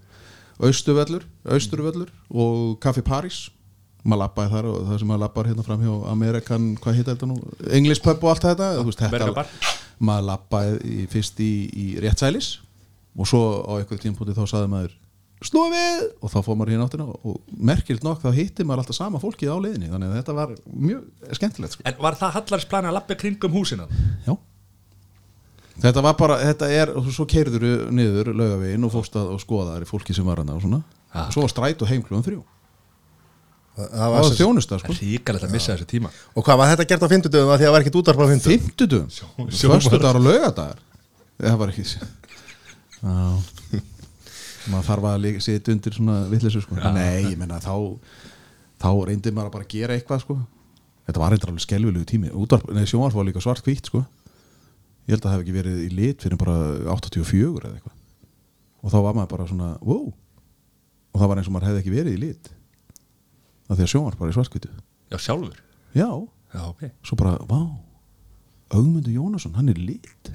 Austuvöllur, 0.64 1.28
Austurvöllur 1.52 2.12
og 2.32 2.80
Kaffi 2.84 3.04
París. 3.04 3.44
Maður 4.06 4.22
lappaði 4.22 4.54
þar 4.54 4.68
og 4.72 4.82
það 4.88 5.00
sem 5.02 5.10
maður 5.10 5.24
lappar 5.26 5.48
hérna 5.50 5.66
fram 5.66 5.84
hjá 5.84 5.94
Amerikan, 6.14 6.68
hvað 6.80 7.00
heita 7.00 7.16
þetta 7.16 7.28
nú? 7.28 7.40
English 7.76 8.04
pub 8.06 8.24
og 8.24 8.32
allt 8.32 8.46
þetta, 8.46 8.68
veist, 8.86 9.02
þetta 9.02 9.46
maður 9.98 10.28
lappaði 10.30 11.08
fyrst 11.12 11.42
í, 11.44 11.54
í 11.74 11.88
réttsælis. 12.04 12.52
Og 13.16 13.28
svo 13.28 13.42
á 13.68 13.82
eitthvað 13.82 14.06
tímpúti 14.06 14.36
þá 14.38 14.46
saði 14.48 14.70
maður 14.72 14.94
snúfið 15.50 16.02
og 16.22 16.32
þá 16.34 16.38
fór 16.46 16.58
maður 16.60 16.72
hérna 16.74 16.88
áttina 16.88 17.06
og, 17.12 17.38
merkilt 17.70 18.04
nokk 18.06 18.24
þá 18.24 18.30
hitti 18.36 18.66
maður 18.66 18.84
alltaf 18.84 18.98
sama 18.98 19.22
fólkið 19.22 19.52
á 19.54 19.58
leiðinni 19.62 19.92
þannig 19.92 20.10
að 20.12 20.18
þetta 20.20 20.36
var 20.40 20.54
mjög 20.66 21.36
skemmtilegt 21.40 21.76
sko. 21.76 21.86
En 21.90 22.02
var 22.02 22.18
það 22.20 22.36
Hallarisplani 22.40 22.90
að 22.90 22.98
lappa 22.98 23.18
kringum 23.20 23.56
húsina? 23.56 23.88
Já. 24.26 24.34
Þetta 25.86 26.04
var 26.06 26.18
bara, 26.20 26.40
þetta 26.40 26.70
er, 26.72 26.92
og 26.96 27.08
svo 27.12 27.26
keirður 27.28 27.66
niður 27.92 28.32
laugavegin 28.32 28.88
og 28.88 28.94
fórst 28.94 29.18
að 29.20 29.34
og 29.36 29.42
skoðaðar 29.44 29.84
í 29.84 29.90
fólki 29.90 30.16
sem 30.16 30.28
var 30.28 30.40
hana 30.42 30.56
og 30.56 30.64
svona. 30.64 30.82
Ah. 31.16 31.28
og 31.28 31.36
svo 31.36 31.44
var 31.46 31.52
stræt 31.52 31.84
og 31.84 31.92
heimklúðan 31.92 32.26
þrjú. 32.26 32.42
Það 33.76 33.90
það 33.92 34.12
var 34.14 34.24
sem- 34.24 34.38
þjónusta 34.40 34.76
Það 34.76 34.82
sko 34.86 34.94
er 34.94 35.00
ríkalegt 35.04 35.46
að 35.46 35.52
missa 35.52 35.76
þessi 35.76 35.88
tíma. 35.92 36.12
Og 36.36 36.46
hvað 36.48 36.60
var 36.62 36.72
þetta 36.72 36.88
gert 36.92 37.04
á 37.04 37.08
50 37.12 37.34
dögum 37.34 37.52
að 37.52 37.58
því 37.60 37.66
að 37.66 37.68
það 37.68 37.76
var 37.76 37.84
ekkert 37.84 38.00
útvarp 38.00 38.20
á 38.24 38.28
50? 38.32 38.48
Fymtudum, 38.56 39.08
föstudagar 39.76 40.16
og 40.20 40.24
laugadagar 40.24 40.80
það 41.40 41.58
var 41.60 41.74
ekki 41.74 41.84
Já 41.86 43.82
maður 44.72 44.88
þarf 44.90 45.08
að 45.12 45.28
sitja 45.46 45.74
undir 45.74 45.96
svona 45.96 46.18
vitleysu 46.32 46.62
sko. 46.64 46.78
Já. 46.80 46.90
Nei, 46.96 47.32
ég 47.32 47.40
menna 47.40 47.62
þá 47.64 47.76
þá 48.82 48.90
reyndi 49.10 49.34
maður 49.34 49.50
að 49.50 49.56
bara 49.58 49.70
gera 49.72 49.96
eitthvað 49.98 50.24
sko. 50.26 50.38
Þetta 51.06 51.22
var 51.22 51.34
reyndar 51.34 51.52
alveg 51.52 51.66
skelvilegu 51.66 52.08
tími. 52.10 52.32
Sjónvarp 52.90 53.18
var 53.18 53.28
líka 53.28 53.44
svart 53.44 53.66
hvítt 53.66 53.92
sko. 53.92 54.04
Ég 55.06 55.14
held 55.16 55.22
að 55.22 55.30
það 55.30 55.36
hef 55.36 55.44
ekki 55.46 55.56
verið 55.60 55.82
í 55.86 55.90
lit 55.94 56.24
fyrir 56.26 56.40
bara 56.42 56.56
84 56.96 57.42
eða 57.62 57.76
eitthvað. 57.76 57.98
Og 58.82 58.94
þá 58.94 58.98
var 59.06 59.18
maður 59.18 59.34
bara 59.36 59.50
svona, 59.50 59.72
wow. 59.86 60.08
Og 61.14 61.22
það 61.22 61.30
var 61.30 61.42
eins 61.42 61.50
og 61.50 61.56
maður 61.56 61.70
hefði 61.70 61.84
ekki 61.84 61.94
verið 61.94 62.18
í 62.18 62.22
lit. 62.24 62.50
Af 63.70 63.78
því 63.78 63.86
að 63.86 63.92
sjónvarp 63.94 64.20
var 64.22 64.30
í 64.30 64.36
svartkvítu 64.36 64.72
Já, 65.10 65.18
sjálfur? 65.22 65.62
Já, 65.98 66.10
Já, 66.56 66.62
ok. 66.70 66.86
Svo 67.04 67.18
bara, 67.20 67.36
vá 67.50 67.60
Ögmundur 68.76 69.14
Jónasson, 69.14 69.56
hann 69.58 69.70
er 69.70 69.80
lit 69.80 70.32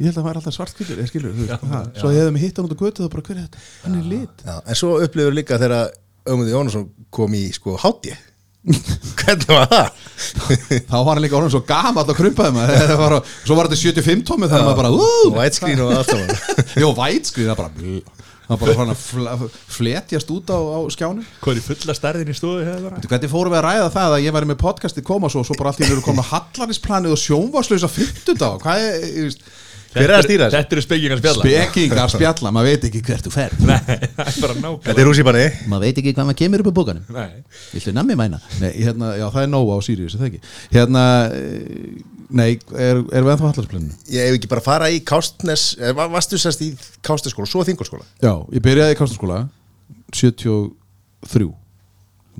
ég 0.00 0.08
held 0.08 0.16
að 0.16 0.20
hann 0.22 0.28
væri 0.28 0.42
alltaf 0.42 0.56
ég 1.02 1.10
skilur, 1.10 1.32
þú 1.36 1.46
veist, 1.46 1.64
ha, 1.72 1.82
svo 1.98 2.12
ég 2.12 2.22
hefði 2.22 2.34
mig 2.36 2.44
hitt 2.46 2.58
á 2.58 2.62
götu 2.64 3.04
þá 3.04 3.12
bara, 3.12 3.24
hver 3.28 3.36
er 3.38 3.46
þetta, 3.46 3.62
hann 3.84 3.96
er 3.98 4.10
lit. 4.10 4.44
Já, 4.46 4.54
en 4.62 4.78
svo 4.78 4.92
upplifur 5.04 5.36
líka 5.36 5.58
þegar 5.62 5.92
Ögmundi 6.22 6.54
Jónasson 6.54 6.86
kom 7.10 7.34
í 7.34 7.46
sko 7.54 7.76
hátti 7.82 8.14
Hvernig 9.18 9.48
var 9.50 9.64
það? 9.66 10.02
þá 10.86 10.92
var 10.94 11.08
hann 11.10 11.22
líka 11.24 11.34
orðin 11.34 11.50
svo 11.50 11.64
gamall 11.66 12.06
og 12.06 12.14
krumpaði 12.14 12.54
maður. 12.54 12.92
Var, 13.00 13.14
svo 13.42 13.56
var 13.58 13.66
þetta 13.66 13.80
75 13.80 14.22
tómi 14.28 14.46
að 14.46 14.66
maður 14.68 14.78
bara, 14.78 14.92
white 15.34 15.58
screen 15.58 15.82
og 15.82 15.90
allt 15.96 16.12
saman. 16.12 16.30
Jó, 16.82 16.92
vætskri, 16.94 17.48
það 17.50 17.58
bara 17.58 17.72
hann 18.52 18.60
bara 18.60 18.84
að 18.92 18.98
fl 18.98 19.26
fletjast 19.72 20.30
út 20.34 20.50
á, 20.50 20.58
á 20.58 20.78
skjánu 20.92 21.24
Hvað 21.42 21.58
er 21.60 21.64
fulla 21.66 21.94
stærðin 21.96 22.32
í 22.32 22.34
hefur 22.34 22.86
bara? 22.88 23.02
Hvernig 23.06 23.32
fórum 23.32 23.54
við 23.54 23.60
að 23.60 23.66
ræða 23.68 23.90
það 23.94 24.16
að 24.16 24.24
ég 24.26 24.36
væri 24.36 24.50
með 24.50 24.60
podcasti 24.62 25.04
koma 25.06 25.30
svo 25.32 25.42
og 25.42 25.48
svo 25.48 25.56
bara 25.58 25.72
allt 25.72 25.82
í 25.82 25.86
einu 25.86 25.96
eru 25.96 26.04
komið 26.04 26.28
hallarinsplanið 26.32 27.14
og 27.14 27.22
sjónvarslösa 27.22 27.90
50 27.92 28.40
dag 28.42 28.58
hvað 28.64 28.86
er, 28.88 29.06
ég 29.06 29.28
veist, 29.28 29.46
Hver 29.92 30.04
er 30.08 30.14
að 30.16 30.24
stýra 30.26 30.46
þessu? 30.48 30.56
Þetta 30.56 30.76
eru 30.76 30.82
spekingar 30.86 31.18
spjalla. 31.20 31.42
Spekingar 31.44 32.12
spjalla 32.14 32.52
maður 32.56 32.68
veit 32.72 32.86
ekki 32.88 33.02
hvert 33.06 33.26
þú 33.26 33.32
fer 33.34 33.56
Nei, 33.60 33.74
það 34.16 34.30
er 34.30 34.38
bara 34.44 34.54
nákvæmlega 34.56 34.86
Þetta 34.86 35.02
er 35.02 35.08
rússipanni 35.10 35.42
maður 35.72 35.84
veit 35.86 36.00
ekki 36.02 36.14
hvað 36.16 36.28
maður 36.30 36.38
kemur 36.42 36.62
upp 36.64 36.70
á 36.72 36.74
bókanum. 36.78 37.04
Nei, 37.12 37.42
Viltu 37.74 37.94
nammi 37.96 38.16
mæna? 38.18 38.40
Nei, 38.62 38.70
hérna, 38.78 39.10
já, 39.20 39.26
það 39.34 39.44
er 39.46 39.52
nóg 39.52 39.72
á 39.72 39.76
Sirius, 39.84 40.16
er 40.16 40.22
það 40.22 40.30
ekki? 40.30 40.40
Hérna, 40.72 41.04
eh, 41.36 42.02
nei, 42.42 42.48
er, 42.72 43.02
er 43.12 43.26
við 43.26 43.32
ennþá 43.34 43.50
hallarsplaninu? 43.50 43.98
Ég 44.16 44.30
hef 44.30 44.38
ekki 44.40 44.50
bara 44.54 44.64
að 44.64 44.68
fara 44.70 44.88
í 44.92 45.02
Kástnes 45.12 45.66
eh, 45.76 45.92
va- 45.98 46.08
Varstu 46.14 46.40
sérst 46.40 46.64
í 46.64 46.70
Kástnesskóla, 47.04 47.50
svo 47.52 47.64
þingolskóla 47.68 48.06
Já, 48.24 48.32
ég 48.56 48.64
byrjaði 48.64 48.96
í 48.96 49.00
Kastaskóla 49.02 49.42
73 50.16 51.50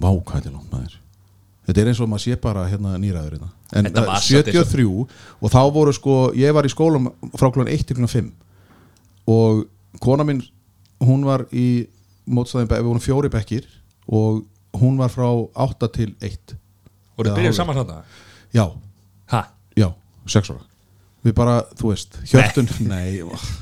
Vá, 0.00 0.08
hvað 0.08 0.38
er 0.38 0.40
þetta 0.40 0.52
langt 0.56 0.72
maður. 0.72 0.94
Þetta 1.68 1.82
er 1.82 1.88
eins 1.92 2.00
og 2.02 2.08
maður 2.10 2.24
sé 2.24 2.36
bara 2.42 2.62
hérna 2.70 2.94
nýræður 2.98 3.34
hérna. 3.36 3.50
En 3.72 3.86
Þetta 3.88 4.02
eh, 4.02 4.06
var 4.06 4.20
satt 4.20 4.48
73 4.52 4.84
og 5.40 5.50
þá 5.52 5.60
voru 5.72 5.92
sko 5.96 6.16
ég 6.36 6.52
var 6.52 6.66
í 6.68 6.72
skólum 6.72 7.08
frá 7.38 7.48
klun 7.54 7.70
1 7.72 7.86
til 7.88 7.96
klun 7.96 8.10
5 8.10 8.32
og 9.32 9.62
kona 10.02 10.24
mín 10.28 10.42
hún 11.02 11.24
var 11.24 11.46
í 11.52 11.86
mótstæðin, 12.28 12.68
við 12.70 12.84
vorum 12.86 13.02
fjóri 13.02 13.30
bekkir 13.32 13.64
og 14.12 14.42
hún 14.78 14.98
var 15.00 15.08
frá 15.12 15.26
8 15.54 15.88
til 15.94 16.12
1 16.20 16.56
voru 17.16 17.28
Eða 17.30 17.36
byrjuð 17.38 17.48
hálfleik. 17.48 17.56
saman 17.56 17.80
þarna? 17.80 18.02
Já, 18.52 18.66
Ha? 19.32 19.42
já, 19.76 19.88
6 20.26 20.50
ára 20.52 20.60
Við 21.22 21.34
bara, 21.38 21.60
þú 21.78 21.92
veist, 21.92 22.16
hjörtun 22.26 22.68
Nei, 22.90 23.22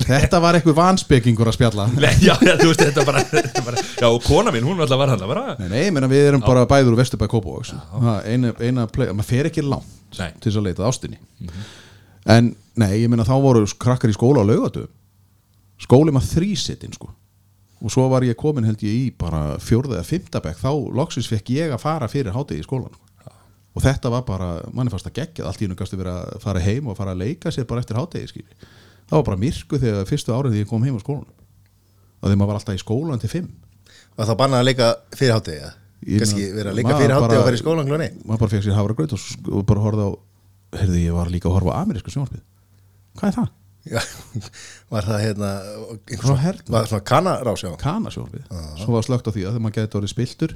Þetta 0.00 0.40
var 0.42 0.56
eitthvað 0.58 0.78
vanspekingur 0.78 1.50
að 1.50 1.56
spjalla. 1.56 1.86
Nei, 2.02 2.14
já, 2.22 2.32
já, 2.40 2.54
þú 2.60 2.70
veist, 2.70 2.82
þetta 2.82 3.04
bara, 3.08 3.22
þetta 3.28 3.64
bara 3.66 3.84
Já, 3.84 4.06
og 4.08 4.22
kona 4.24 4.54
mín, 4.54 4.66
hún 4.66 4.78
var 4.78 4.86
alltaf 4.86 5.02
var 5.02 5.12
þarna 5.14 5.28
bara 5.30 5.56
Nei, 5.60 5.68
nei, 5.72 5.84
menna, 5.94 6.08
við 6.10 6.28
erum 6.30 6.44
bara 6.44 6.64
bæður 6.70 6.94
úr 6.94 7.00
Vesturbæ 7.02 7.28
Kópavóks 7.30 7.74
eina, 8.26 8.52
eina 8.62 8.86
play, 8.90 9.12
maður 9.12 9.28
fer 9.28 9.50
ekki 9.50 9.64
langt 9.66 10.18
Nei. 10.18 10.32
til 10.40 10.50
þess 10.50 10.60
að 10.60 10.66
leita 10.68 10.84
að 10.84 10.90
ástinni. 10.90 11.20
En 12.32 12.52
nei, 12.78 12.90
ég 13.02 13.10
meina 13.12 13.26
þá 13.26 13.36
voru 13.42 13.64
krakkar 13.80 14.12
í 14.12 14.16
skóla 14.16 14.44
á 14.44 14.48
laugatu 14.48 14.86
skóli 15.82 16.14
maður 16.14 16.36
þrísittin 16.38 16.94
sko. 16.94 17.10
Og 17.82 17.90
svo 17.90 18.04
var 18.12 18.22
ég 18.22 18.38
komin 18.38 18.66
held 18.68 18.82
ég 18.86 18.92
í 18.94 19.06
bara 19.18 19.56
fjórða 19.62 19.98
eða 19.98 20.06
fymtabæk, 20.06 20.60
þá 20.60 20.70
loksins 20.94 21.30
fekk 21.30 21.50
ég 21.56 21.72
að 21.74 21.82
fara 21.82 22.10
fyrir 22.10 22.34
hátegi 22.36 22.62
í 22.62 22.66
skólan 22.66 22.92
sko. 22.92 23.08
og 23.72 23.80
þetta 23.82 24.10
var 24.12 24.22
bara, 24.28 24.48
manni 24.76 24.92
fannst 24.92 25.08
að 25.08 25.16
gegja 25.16 25.46
allt 25.48 25.62
í 25.62 25.66
einu 25.66 25.74
gastu 25.78 25.96
verið 25.96 26.12
að 26.12 26.42
fara 26.44 26.60
heim 26.60 26.90
og 26.92 26.96
fara 26.98 27.14
að 27.14 27.22
leika 27.24 27.50
sér 27.50 27.64
bara 27.64 27.80
eftir 27.80 27.96
skýri 28.28 28.68
það 29.08 29.16
var 29.18 29.26
bara 29.28 29.40
myrku 29.42 29.78
þegar 29.82 30.08
fyrstu 30.08 30.32
árið 30.34 30.52
þegar 30.56 30.64
ég 30.64 30.70
kom 30.72 30.82
heim 30.86 30.96
á 30.98 31.00
skólan 31.04 31.28
og 32.22 32.24
þegar 32.28 32.38
maður 32.40 32.50
var 32.52 32.58
alltaf 32.60 32.74
í 32.78 32.82
skólan 32.82 33.22
til 33.22 33.30
fimm. 33.32 33.48
Var 34.16 34.28
þá 34.28 34.34
bannað 34.42 34.60
að 34.62 34.68
leika 34.70 34.90
fyrir 35.16 35.34
hátegi 35.36 35.70
Ég 36.02 36.18
Kannski 36.18 36.42
meina, 36.42 36.54
vera 36.58 36.70
að 36.72 36.76
leika 36.78 36.88
maður 36.88 37.02
fyrir 37.02 37.14
hátegi 37.14 37.28
bara- 37.28 37.38
og 37.38 37.46
fara 37.46 37.56
í 37.56 37.62
skólan 37.62 37.88
klóni 37.90 38.08
maður 38.26 38.38
bara 38.42 38.52
fekk 38.52 38.64
sér 38.66 38.78
og, 39.12 39.18
sk- 39.22 39.52
og 39.52 39.66
bara 39.66 39.80
horfði 39.80 40.06
á 40.06 40.10
heyrði 40.82 41.02
ég 41.06 41.12
var 41.14 41.30
líka 41.30 41.48
að 41.48 41.56
horfa 41.58 41.74
á 41.76 41.80
amerísku 41.84 42.10
sjónvarpið. 42.14 42.42
Hvað 43.18 43.28
er 43.28 43.36
það? 43.36 43.50
Já, 43.82 43.98
Var 44.92 45.02
það 45.08 45.22
hérna 45.26 45.48
einhver 45.58 46.18
Frá 46.22 46.26
svona- 46.28 46.42
hernum. 46.42 46.72
Var 46.72 46.82
það 46.84 46.90
svona 46.92 47.06
kanarás 47.10 47.62
já? 47.66 47.70
Kana 47.78 48.10
sjónvarpið. 48.14 48.44
Svo 48.78 48.92
var 48.94 49.02
slögt 49.06 49.26
á 49.26 49.30
því 49.34 49.42
að 49.50 49.58
maður 49.58 49.74
geti 49.78 49.98
orðið 49.98 50.12
spiltur 50.14 50.54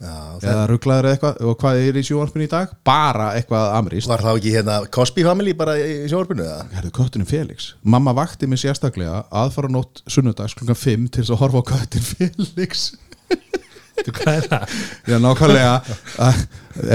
eða 0.00 0.62
rugglaður 0.70 1.08
eða 1.08 1.16
eitthvað 1.16 1.40
og 1.44 1.56
hvað 1.60 1.78
er 1.84 1.98
í 2.00 2.02
sjónvarpinu 2.06 2.46
í 2.46 2.50
dag? 2.50 2.70
bara 2.88 3.26
eitthvað 3.36 3.74
amerískt 3.76 4.08
Var 4.08 4.22
það 4.24 4.38
ekki 4.40 4.52
hérna 4.54 4.76
Cosby 4.96 5.24
Family 5.26 5.52
bara 5.58 5.74
í 5.76 6.06
sjónvarpinu 6.08 6.46
eða? 6.46 6.62
Herðu 6.78 6.92
köttunum 6.96 7.28
Felix 7.28 7.74
Mamma 7.84 8.14
vakti 8.16 8.48
mig 8.48 8.62
sérstaklega 8.62 9.26
aðfara 9.42 9.68
nótt 9.72 10.00
sunnudags 10.08 10.56
klukkan 10.56 10.78
5 10.78 11.10
til 11.12 11.24
þess 11.24 11.34
að 11.34 11.42
horfa 11.42 11.60
á 11.60 11.68
köttin 11.74 12.06
Felix 12.06 12.86
Þú, 14.00 14.14
hvað 14.16 14.38
er 14.38 14.46
það? 14.48 14.78
Já, 15.10 15.16
nákvæmlega 15.20 15.74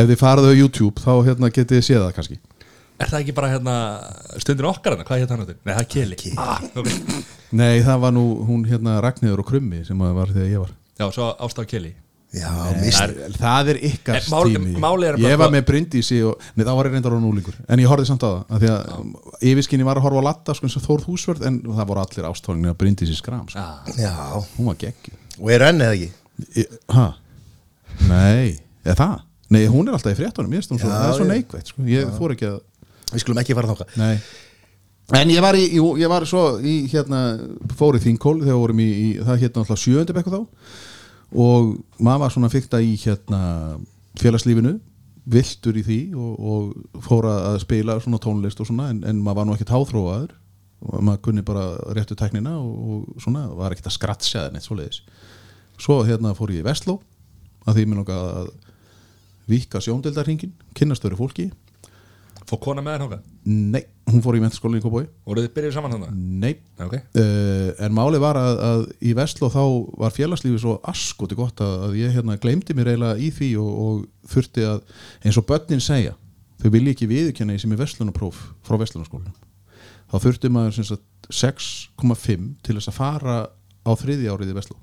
ef 0.02 0.10
þið 0.10 0.18
farið 0.24 0.50
á 0.50 0.54
YouTube 0.58 1.04
þá 1.04 1.12
hérna 1.28 1.52
getið 1.54 1.78
þið 1.78 1.88
séð 1.92 2.02
það 2.08 2.16
kannski 2.18 2.40
Er 2.96 3.12
það 3.12 3.20
ekki 3.20 3.36
bara 3.36 3.52
hérna 3.52 3.76
stundir 4.40 4.70
okkar 4.70 4.96
hérna? 4.96 5.06
Hvað 5.06 5.22
heit 5.22 5.34
hann 5.34 5.44
þetta? 5.44 5.58
Nei, 5.62 5.74
það 5.76 5.84
er 5.84 5.92
Keli 5.94 6.34
ah, 6.40 6.64
okay. 6.80 7.22
Nei, 7.60 7.76
það 7.86 8.02
var 8.08 8.16
nú 8.16 8.26
hún 8.48 8.66
hérna 8.66 8.98
Ragnhildur 9.04 9.44
og 9.44 9.50
Krummi 9.52 9.84
sem 9.86 10.02
að 10.02 10.18
var 10.18 10.34
þegar 10.34 10.50
ég 10.50 10.64
var 10.64 10.74
Já, 10.96 11.06
svo 11.12 11.30
ástaf 11.44 11.70
Keli 11.70 11.94
Já, 12.36 12.52
mist 12.82 12.98
það 13.00 13.12
er, 13.26 13.36
það 13.40 13.70
er 13.72 13.78
ykkar 13.90 14.18
mál- 14.34 14.50
tími. 14.52 14.72
Ég 15.24 15.38
var 15.40 15.52
með 15.54 15.66
Bryndísi 15.70 16.18
og, 16.28 16.42
Nei, 16.56 16.66
þá 16.68 16.72
var 16.76 16.90
ég 16.90 16.96
reyndar 16.98 17.16
á 17.16 17.20
núlingur 17.24 17.56
En 17.72 17.80
ég 17.80 17.88
horfði 17.88 18.08
samt 18.10 18.26
á 18.28 18.30
það 18.50 18.64
Því 18.64 18.72
að 18.74 19.46
yfirskinni 19.52 19.86
var 19.88 20.00
að 20.02 20.06
horfa 20.10 20.20
á 20.20 20.28
Latta 20.28 20.56
sko, 20.58 20.68
eins 20.68 20.76
og 20.80 20.84
Þórð 20.88 21.06
Húsvörð 21.12 21.46
En 21.48 21.60
það 21.64 21.88
voru 21.92 22.04
allir 22.04 22.28
ástóðinni 22.32 22.72
að 22.74 22.78
Bryndísi 22.82 23.16
skram 23.16 23.46
sko. 23.48 23.60
ah, 23.64 23.88
Já, 23.96 24.12
Hún 24.58 24.68
var 24.72 24.80
geggjum 24.84 25.22
og 25.36 25.50
er 25.52 25.66
enn 25.70 25.82
eða 25.84 25.96
ekki? 25.96 26.66
Hæ? 26.96 27.06
Nei, 28.10 28.58
eða 28.86 28.96
það? 29.00 29.16
Nei, 29.56 29.62
hún 29.72 29.88
er 29.90 29.96
alltaf 29.98 30.14
í 30.16 30.18
fréttunum 30.20 30.56
Ég 30.58 30.64
stum 30.66 30.80
svo, 30.82 30.90
Já, 30.90 30.96
það 31.00 31.10
er 31.12 31.20
svo 31.20 31.28
neikvægt 31.30 31.72
sko. 31.72 31.86
Ég 31.92 32.12
fór 32.18 32.34
ekki 32.36 32.48
að 32.50 32.60
Við 33.14 33.24
skulum 33.24 33.40
ekki 33.44 33.56
fara 33.58 33.72
þáka 33.72 33.88
Nei. 34.02 34.16
En 35.14 35.30
ég 35.30 35.44
var, 35.44 35.54
í, 35.54 35.68
ég 36.02 36.10
var 36.10 36.24
svo 36.26 36.44
í 36.66 36.76
hérna, 36.90 37.20
fór 37.78 38.00
í 38.00 38.02
þingkól 38.02 38.40
þegar 38.42 38.58
vorum 38.58 38.80
í, 38.82 38.88
í 38.90 39.10
það 39.22 39.44
hérna 39.44 39.62
alltaf 39.62 39.78
sjööndu 39.84 40.16
bekku 40.18 40.32
þá 40.34 40.40
og 41.36 41.76
maður 42.00 42.24
var 42.24 42.34
svona 42.34 42.52
fyrta 42.54 42.82
í 42.84 42.96
hérna 43.02 43.42
félagslífinu 44.20 44.78
viltur 45.26 45.78
í 45.80 45.84
því 45.86 46.00
og, 46.14 46.34
og 46.52 47.02
fór 47.06 47.28
að 47.30 47.60
spila 47.64 47.98
svona 48.02 48.22
tónlist 48.22 48.62
og 48.62 48.70
svona 48.70 48.92
en, 48.94 49.02
en 49.08 49.22
maður 49.24 49.40
var 49.40 49.48
nú 49.50 49.56
ekkert 49.56 49.74
háþróaður. 49.74 50.36
Maður 50.86 51.22
kunni 51.26 51.44
bara 51.46 51.66
réttu 51.98 52.18
teknina 52.20 52.54
og, 52.60 52.76
og 52.76 53.24
svona, 53.24 53.48
var 53.58 53.74
ekkert 53.74 53.90
að 53.90 53.96
skratsja 53.98 54.46
en 54.50 54.60
eitt 54.60 54.68
svoleiðis. 54.68 55.02
Svo 55.82 56.04
hérna 56.06 56.36
fór 56.38 56.54
ég 56.54 56.62
í 56.62 56.68
Vestló 56.68 57.00
að 57.66 57.80
því 57.80 57.88
mér 57.90 58.02
nokkað 58.04 58.28
að 58.30 58.52
vika 59.50 59.82
sjóndeldarhingin, 59.82 60.54
kynnast 60.78 61.06
öru 61.06 61.18
fólki. 61.20 61.50
Fór 62.46 62.62
kona 62.62 62.86
með 62.86 62.96
þér 62.96 63.06
hóka? 63.08 63.20
nei, 63.46 63.84
hún 64.10 64.22
fór 64.26 64.38
í 64.38 64.42
mentaskólinni 64.44 64.82
í 64.82 64.86
Kópói 64.86 65.06
Voru 65.26 65.46
þið 65.46 65.54
byrjuð 65.56 65.78
saman 65.78 65.96
þarna? 65.96 66.10
nei, 66.16 66.58
Ok. 66.82 66.98
Uh, 67.18 67.72
en 67.86 67.96
máli 67.96 68.22
var 68.22 68.38
að, 68.40 68.60
að 68.70 68.84
í 69.02 69.16
Vestló 69.18 69.50
þá 69.54 69.64
var 70.04 70.14
félagslífi 70.14 70.62
svo 70.62 70.78
askoti 70.86 71.38
gott 71.38 71.64
að, 71.64 71.74
að 71.88 71.98
ég 72.04 72.14
hérna 72.16 72.38
gleymdi 72.42 72.78
mér 72.78 72.94
eiginlega 72.94 73.18
í 73.18 73.32
því 73.34 73.50
og, 73.64 73.72
og 73.86 74.30
þurfti 74.36 74.68
að 74.70 74.84
eins 75.26 75.42
og 75.42 75.48
börnin 75.50 75.84
segja 75.84 76.14
þau 76.62 76.70
vilja 76.74 76.96
ekki 76.96 77.10
viðurkenna 77.10 77.58
í 77.58 77.62
sem 77.62 77.74
er 77.74 77.82
Vestlunapróf 77.82 78.46
frá 78.66 78.78
Vestlunarskólanum 78.82 79.36
þá 80.12 80.18
þurfti 80.22 80.52
maður 80.54 80.78
sem 80.78 80.88
sagt 80.88 81.30
6,5 81.34 82.50
til 82.66 82.78
þess 82.78 82.92
að 82.92 82.98
fara 83.00 83.38
á 83.86 83.92
þriði 83.98 84.30
árið 84.32 84.52
í 84.54 84.58
Vestló. 84.58 84.78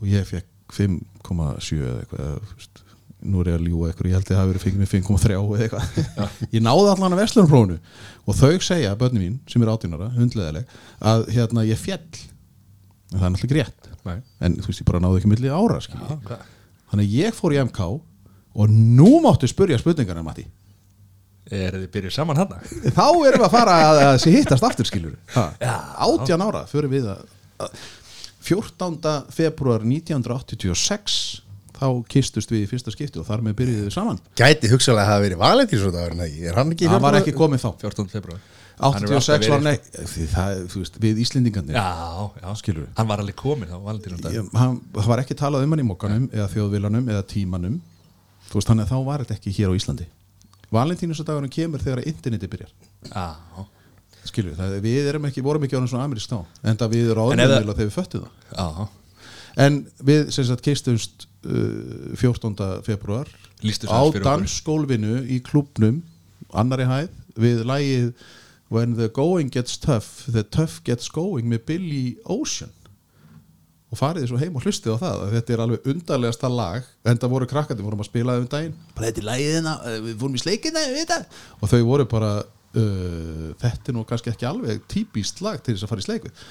Og 0.00 0.08
ég 0.08 0.28
fekk 0.28 0.76
5,7 0.76 1.80
eða 1.80 2.04
eitthvað 2.04 2.86
nú 3.20 3.42
er 3.42 3.50
ég 3.50 3.56
að 3.58 3.66
ljúga 3.68 3.88
eitthvað, 3.90 4.08
ég 4.10 4.16
held 4.16 4.24
að 4.24 4.30
það 4.30 4.40
hafi 4.40 4.50
verið 4.50 4.64
fengið 4.64 4.80
með 4.80 4.90
5,3 4.94 5.34
eða 5.36 5.64
eitthvað 5.66 6.20
ég 6.56 6.62
náði 6.64 6.90
allan 6.94 7.14
að 7.16 7.20
Vestlunarprófunu 7.20 7.78
og 8.30 8.38
þau 8.38 8.52
segja, 8.64 8.92
börni 9.00 9.20
mín 9.24 9.34
sem 9.50 9.64
er 9.64 9.72
átjánara, 9.74 10.08
hundleðileg 10.16 10.76
að 11.12 11.26
hérna 11.36 11.64
ég 11.68 11.80
fjall 11.80 12.00
en 12.00 13.18
það 13.18 13.26
er 13.26 13.34
náttúrulega 13.34 13.56
grétt 13.56 13.90
Nei 14.06 14.16
en 14.46 14.56
þú 14.62 14.70
veist 14.70 14.80
ég 14.80 14.88
bara 14.88 15.02
náði 15.04 15.18
ekki 15.20 15.28
milli 15.34 15.50
ára. 15.52 15.76
Já, 15.84 16.16
hvað? 16.30 16.46
þannig 16.94 17.12
ég 17.18 17.36
fór 17.36 17.52
í 17.56 17.60
MK 17.66 17.80
og 17.90 18.72
nú 18.72 19.10
máttu 19.26 19.50
spurja 19.50 19.76
spurningarna 19.82 20.24
Matti 20.24 20.46
Er 21.50 21.74
þið 21.74 21.86
byrjuð 21.90 22.12
saman 22.14 22.38
þarna? 22.38 22.60
þá 22.94 23.04
erum 23.26 23.40
við 23.42 23.46
að 23.46 23.52
fara 23.52 23.76
að, 23.84 24.00
að 24.06 24.18
sé 24.22 24.32
hittast 24.34 24.64
aftur 24.66 24.86
skiljur 24.86 25.16
átján 25.60 26.44
ára 26.46 26.64
fyrir 26.70 26.90
við 26.92 27.08
að, 27.10 27.24
að 27.66 27.80
14. 28.46 29.10
februar 29.34 29.82
1986 29.84 31.16
þá 31.80 31.86
kistust 32.12 32.52
við 32.52 32.64
í 32.66 32.70
fyrsta 32.70 32.92
skipti 32.94 33.20
og 33.22 33.26
þar 33.28 33.42
með 33.46 33.56
byrjuðum 33.60 33.88
við 33.88 33.94
saman. 33.96 34.20
Gæti 34.38 34.70
hugsalega 34.70 35.06
að 35.06 35.12
hafa 35.14 35.24
verið 35.26 35.42
ekki 35.64 35.80
Er 36.50 36.58
hann 36.60 36.74
ekki 36.74 36.90
það 36.92 37.04
var 37.06 37.18
ekki 37.20 37.34
komið 37.40 37.64
þá. 37.64 37.70
14. 37.86 38.10
februar 38.12 38.40
86 38.80 39.48
var 39.52 39.60
nei 39.60 39.74
því 39.92 40.26
það, 40.32 40.60
veist, 40.80 40.94
við 41.02 41.18
Íslendingarnir. 41.20 41.76
Já, 41.76 42.30
já? 42.40 42.52
Hann 42.96 43.10
var 43.10 43.20
alveg 43.20 43.36
komin 43.36 43.68
þá 43.68 43.76
Valentínu 43.84 44.20
dag 44.24 44.36
ég, 44.38 44.46
hann, 44.56 44.78
það 44.96 45.10
var 45.12 45.22
ekki 45.24 45.36
talað 45.36 45.66
um 45.66 45.74
hann 45.74 45.82
í 45.82 45.86
mokkanum 45.88 46.28
eða 46.32 46.46
þjóðvilanum 46.54 47.10
eða 47.12 47.26
tímanum. 47.28 47.76
Þú 48.48 48.56
veist 48.56 48.70
þannig 48.72 48.86
að 48.88 48.94
þá 48.94 49.04
var 49.10 49.24
þetta 49.24 49.36
ekki 49.36 49.52
hér 49.58 49.74
á 49.74 49.74
Íslandi. 49.76 50.06
Valentínusdagurinn 50.72 51.52
kemur 51.52 51.82
þegar 51.84 52.06
interneti 52.08 52.48
byrjar. 52.50 52.72
Já, 53.10 53.26
skilur 54.30 54.56
það, 54.58 54.78
við 54.84 55.08
erum 55.12 55.28
ekki, 55.28 55.44
vorum 55.44 55.64
ekki 55.66 55.76
á 55.76 55.84
svona 55.84 56.06
amerísk 56.08 56.32
þá 56.32 56.40
við 56.94 57.10
En 57.10 57.12
ef 57.12 57.18
ráðum 57.20 57.36
það- 57.40 57.54
þegar 57.80 57.90
við 57.90 57.96
föttum 57.98 58.24
það. 58.24 58.32
Já. 58.56 58.88
En 59.60 59.78
við 60.06 60.30
sem 60.30 60.46
sagt 60.46 60.62
kistumst 60.64 61.26
uh, 61.26 61.29
14. 61.44 62.82
februar 62.86 63.28
Lýstu 63.64 63.88
á 63.88 63.96
svo 64.00 64.10
fyrir 64.12 64.20
okkur. 64.22 64.26
dansskólfinu 64.28 65.22
í 65.28 65.40
klubnum 65.44 66.02
annari 66.52 66.86
hæð 66.90 67.10
við 67.40 67.64
lægið 67.68 68.12
When 68.70 68.92
the 68.94 69.08
going 69.10 69.48
gets 69.50 69.74
tough 69.82 70.28
the 70.30 70.44
tough 70.46 70.76
gets 70.86 71.08
going 71.10 71.48
með 71.50 71.64
Billy 71.66 72.04
Ocean 72.30 72.70
og 73.90 73.98
farið 73.98 74.28
svo 74.30 74.38
heim 74.38 74.54
og 74.54 74.62
hlustið 74.62 74.94
á 74.94 74.98
það 75.02 75.22
að 75.24 75.32
þetta 75.34 75.52
er 75.56 75.62
alveg 75.64 75.88
undarlegasta 75.90 76.50
lag 76.54 76.84
en 77.10 77.18
það 77.18 77.32
voru 77.32 77.48
krakkandi, 77.50 77.82
vorum 77.82 78.04
að 78.04 78.06
spila 78.12 78.36
um 78.38 78.46
daginn 78.46 78.76
bara 78.94 79.08
þetta 79.08 79.18
er 79.24 79.26
lagið 79.26 79.50
hérna, 79.56 79.72
eh, 79.90 79.96
við 80.04 80.14
fórum 80.20 80.36
í 80.38 80.42
sleikina 80.44 80.84
við 80.92 81.00
þetta 81.00 81.18
og 81.58 81.72
þau 81.72 81.80
voru 81.88 82.06
bara 82.12 82.30
uh, 82.44 83.48
þetta 83.64 83.90
er 83.90 83.96
nú 83.98 84.04
kannski 84.06 84.30
ekki 84.30 84.46
alveg 84.46 84.84
típist 84.94 85.42
lag 85.42 85.58
til 85.66 85.74
þess 85.74 85.88
að 85.88 85.90
fara 85.96 86.04
í 86.04 86.06
sleik 86.06 86.28
við 86.28 86.44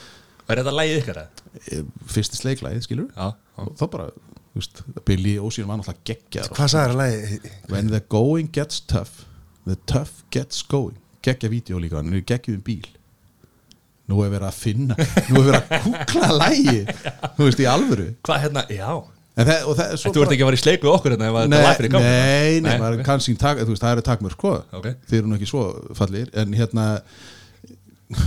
Er 0.50 0.58
þetta 0.64 0.72
lægið 0.74 1.00
ykkar? 1.04 1.18
eða? 1.22 1.48
Eh, 1.70 1.82
fyrsti 2.10 2.38
sleiklagið, 2.42 2.84
skilur 2.90 3.10
Já, 3.16 3.28
já. 3.32 3.64
og 3.64 3.76
þá 3.80 3.84
bara, 3.96 4.08
þú 4.54 4.62
veist, 4.62 4.82
Billy 5.06 5.36
Ocean 5.40 5.68
var 5.70 5.80
náttúrulega 5.80 6.06
geggjar 6.10 6.50
Hvað 6.56 6.72
sagði 6.74 6.94
það 6.94 7.02
lagi? 7.02 7.54
When 7.74 7.92
the 7.94 8.02
going 8.10 8.50
gets 8.56 8.80
tough 8.82 9.26
the 9.70 9.78
tough 9.86 10.24
gets 10.34 10.64
going. 10.66 10.98
Geggja 11.22 11.50
vídeo 11.52 11.78
líka, 11.82 12.00
hann 12.00 12.14
er 12.16 12.24
geggjum 12.26 12.62
bíl. 12.66 12.88
Nú 14.10 14.24
er 14.26 14.32
verið 14.34 14.48
að 14.48 14.58
finna 14.58 14.96
nú 15.30 15.42
er 15.44 15.50
verið 15.52 15.60
að 15.60 15.84
kúkla 15.86 16.30
lægi 16.40 16.78
þú 17.38 17.46
veist, 17.46 17.62
í 17.62 17.68
alvöru. 17.70 18.08
Hvað 18.26 18.44
hérna, 18.48 18.64
já. 18.74 18.90
En 19.40 19.48
það, 19.48 19.68
og 19.70 19.78
það 19.78 19.92
svo 20.02 20.12
Þú 20.16 20.24
ert 20.24 20.34
ekki 20.34 20.44
að 20.44 20.50
fara 20.50 20.58
í 20.58 20.62
sleik 20.64 20.82
við 20.84 20.94
okkur 20.96 21.14
hérna 21.14 21.28
nei, 21.30 21.60
gátt? 21.62 21.94
nei, 21.94 22.56
nei, 22.66 22.74
maður 22.82 22.98
ok. 22.98 23.04
kann 23.08 23.22
sín 23.24 23.38
tak, 23.40 23.62
þú 23.62 23.76
veist, 23.76 23.84
það 23.86 23.94
eru 23.96 24.06
takmör 24.10 24.34
sko, 24.36 24.56
Ok. 24.76 24.88
þeir 25.12 25.20
eru 25.22 25.30
nú 25.30 25.38
ekki 25.38 25.48
svo 25.52 25.62
fallir, 25.96 26.32
en 26.42 26.58
hérna 26.58 26.88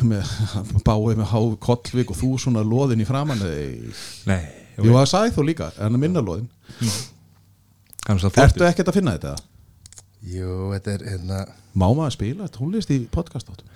með 0.06 0.30
báið 0.86 1.18
með 1.18 1.28
há 1.34 1.40
kollvik 1.66 2.14
og 2.14 2.20
þú 2.20 2.30
svona 2.40 2.62
loðin 2.64 3.02
í 3.02 3.08
framann 3.08 3.42
nei, 3.42 4.38
Nei, 4.82 4.90
jú, 4.90 4.94
það 4.98 5.08
sagði 5.12 5.34
þú 5.36 5.44
líka, 5.48 5.68
en 5.78 5.96
að 5.96 6.02
minna 6.02 6.22
loðin 6.24 6.48
Kannski 8.02 8.28
að 8.32 8.38
ertu 8.42 8.66
ekkert 8.66 8.90
að 8.90 8.96
finna 8.98 9.14
þetta? 9.16 9.34
Jú, 10.32 10.54
þetta 10.74 10.94
er 10.96 11.04
hérna 11.12 11.40
Má 11.78 11.86
maður 11.96 12.14
spila 12.16 12.48
tónlist 12.52 12.90
í 12.94 12.98
podcast 13.14 13.48
áttum? 13.52 13.68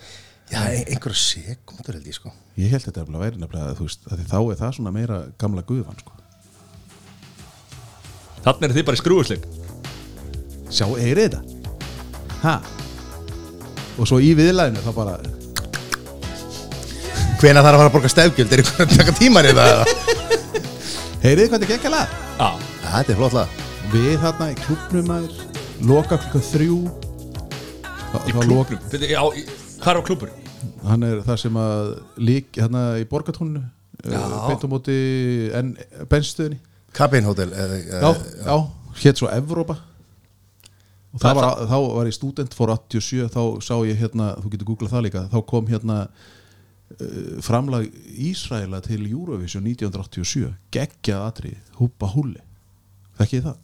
Já, 0.51 0.61
ein- 0.71 0.87
einhverja 0.95 1.19
sekundur 1.23 1.97
held 1.99 2.07
ég 2.11 2.19
sko 2.19 2.33
Ég 2.59 2.71
held 2.75 2.85
þetta 2.87 3.03
að 3.07 3.17
væri 3.23 3.41
nefnilega, 3.43 3.77
þú 3.79 3.87
veist, 3.89 4.05
að 4.11 4.21
því 4.21 4.27
þá 4.31 4.37
er 4.53 4.61
það 4.61 4.75
svona 4.77 4.93
meira 4.95 5.17
gamla 5.43 5.63
guðvan, 5.67 5.99
sko. 6.03 6.13
Þannig 8.47 8.69
er 8.69 8.75
þið 8.77 8.87
bara 8.91 8.99
í 8.99 9.03
skrúusleik 9.03 9.49
Sjá, 10.71 10.87
eiri 10.99 11.27
þetta? 11.27 11.41
Ha? 12.43 12.55
Og 13.97 14.07
svo 14.11 14.19
í 14.23 14.35
viðlæðinu 14.39 14.83
þá 14.85 14.93
bara, 14.95 15.17
Hvena 17.41 17.61
þarf 17.61 17.77
að 17.77 17.81
fara 17.81 17.89
að 17.91 17.95
borga 17.97 18.09
stefgjöld? 18.13 18.53
Er 18.55 18.63
einhvern 18.63 18.87
að 18.87 18.97
taka 18.97 19.13
tíman 19.19 19.45
í 19.49 19.53
það? 19.57 20.46
Heyrið 21.27 21.49
hvað 21.51 21.63
þetta 21.63 21.69
gekk 21.75 21.87
að 21.89 21.95
lag? 21.97 22.11
Já, 22.39 22.49
Já, 22.55 22.91
þetta 22.93 23.13
er 23.13 23.17
flott 23.19 23.35
lag 23.35 23.63
Við 23.91 24.13
þarna 24.23 24.47
í 24.53 24.57
klubnum 24.61 25.09
aður, 25.15 25.39
loka 25.87 26.19
klukkan 26.23 26.43
þrjú. 26.43 26.77
Þá, 28.13 28.17
í 28.27 28.35
í- 29.41 29.45
hvað 29.83 29.91
er 29.91 29.99
á 29.99 30.03
klúbur? 30.07 30.31
Hann 30.87 31.07
er 31.07 31.21
það 31.27 31.41
sem 31.43 31.59
að 31.63 31.91
lík, 32.19 32.49
hérna 32.59 32.83
í 32.99 33.05
borgatúninu, 33.11 33.63
Já. 34.07 34.23
beint 34.47 34.63
á 34.63 34.69
móti 34.71 34.97
en 35.55 35.77
bensinstöðinni. 36.07 36.59
Cabin 36.95 37.27
Hotel 37.27 37.51
eða, 37.51 37.79
Já, 37.91 38.11
já, 38.47 38.57
hétt 39.03 39.19
svo 39.19 39.31
Evrópa. 39.31 39.79
Og 41.15 41.21
það 41.21 41.27
Hvað 41.27 41.43
var, 41.43 41.67
þá 41.67 41.77
var 41.97 42.07
ég 42.07 42.15
student 42.15 42.55
fór 42.55 42.75
87, 42.75 43.29
þá 43.35 43.43
sá 43.63 43.75
ég 43.87 43.99
hérna, 43.99 44.35
þú 44.43 44.51
getur 44.55 44.71
googlað 44.71 44.95
það 44.95 45.07
líka, 45.09 45.29
þá 45.33 45.39
kom 45.47 45.67
hérna 45.67 46.09
framlag 47.43 47.89
Ísraela 48.15 48.81
til 48.85 49.03
Eurovision 49.11 49.65
1987, 49.67 50.51
geggjað 50.75 51.23
atrið, 51.27 51.57
húpa 51.81 52.11
húli. 52.15 52.39
Þekkið 53.19 53.49
það? 53.49 53.57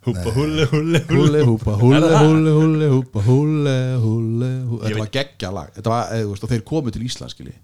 Húpa 0.00 0.32
húli 0.32 0.64
húli 0.70 1.00
Húli, 1.10 1.40
húpa, 1.44 1.74
húli, 1.76 2.12
húli, 2.22 2.52
húli, 2.56 2.86
húpa, 2.88 3.20
húli, 3.26 3.74
húli, 4.00 4.50
Þetta 4.80 5.00
var 5.02 5.10
geggjað 5.16 5.56
lag, 5.58 5.72
þetta 5.76 5.92
var, 5.92 6.06
eða, 6.14 6.22
þú 6.24 6.30
veist, 6.32 6.46
og 6.46 6.52
þeir 6.54 6.64
komu 6.70 6.94
til 6.94 7.02
Ísland, 7.04 7.34
skilji. 7.34 7.56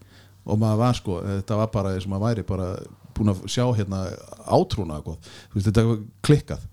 Og 0.47 0.59
maður 0.61 0.81
var 0.83 0.99
sko, 0.99 1.21
þetta 1.25 1.61
var 1.63 1.71
bara 1.73 1.95
eins 1.97 2.05
og 2.07 2.13
maður 2.13 2.27
væri 2.27 2.45
bara 2.51 2.67
búin 3.17 3.33
að 3.33 3.41
sjá 3.49 3.65
hérna 3.79 4.03
átrúna 4.53 4.99
góð, 5.07 5.31
þú 5.53 5.57
veist, 5.61 5.71
þetta 5.71 5.87
var 5.89 6.03
klikkað. 6.29 6.67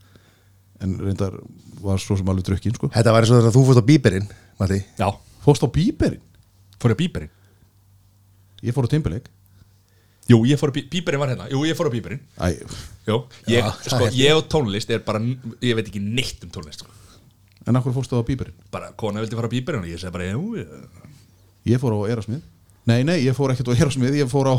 En 0.83 0.97
reyndar 0.99 1.37
var 1.85 2.01
svo 2.03 2.17
sem 2.19 2.27
alveg 2.33 2.49
drukkin, 2.49 2.75
sko. 2.75 2.89
Þetta 2.91 3.13
var 3.15 3.23
eins 3.23 3.31
og 3.31 3.39
þegar 3.39 3.55
þú 3.55 3.63
fórst 3.69 3.79
á 3.79 3.87
bíberinn 3.87 4.27
Matti 4.59 4.81
Já, 4.99 5.07
Fórst 5.45 5.63
á 5.63 5.69
bíberinn? 5.71 6.21
fór 6.81 6.91
ég 6.91 6.99
á 6.99 7.01
bíberinn 7.05 7.31
Ég 8.63 8.73
fór 8.75 8.87
á 8.87 8.89
timbileik. 8.93 9.27
Jú, 10.31 10.37
ég 10.47 10.55
fór 10.59 10.71
á 10.71 10.73
bí- 10.77 10.85
bíberinn 10.87 11.19
var 11.19 11.29
hérna 11.33 11.49
Jú, 11.51 11.65
ég 11.67 11.75
fór 11.75 11.89
á 11.89 11.93
bíberinn 11.93 12.21
ég, 13.51 13.65
sko, 13.83 14.07
ég 14.15 14.31
og 14.37 14.45
tónlist 14.47 14.89
er 14.95 15.01
bara 15.03 15.19
Ég 15.59 15.75
veit 15.75 15.89
ekki 15.89 15.99
neitt 15.99 16.45
um 16.47 16.49
tónlist 16.55 16.79
sko. 16.85 16.87
en 17.67 17.75
akkur 17.75 17.91
fórstu 17.95 18.15
á 18.15 18.23
bíberinn? 18.23 18.55
Bara, 18.71 18.93
kona 18.95 19.19
vildi 19.19 19.35
fara 19.35 19.49
á 19.51 19.53
bíberinn 19.53 19.83
og 19.83 19.89
ég 19.91 19.99
segi 19.99 20.11
bara, 20.15 20.29
jú 20.31 20.55
ég- 20.55 20.71
Ég 21.67 21.79
fór 21.79 21.91
á 21.91 22.07
Erasmið. 22.15 22.41
Nei, 22.87 23.03
nei, 23.03 23.19
ég 23.23 23.35
fór 23.35 23.51
ekkert 23.51 23.67
á 23.67 23.75
Erasmið, 23.83 24.15
ég 24.23 24.31
fór 24.31 24.47
á 24.47 24.55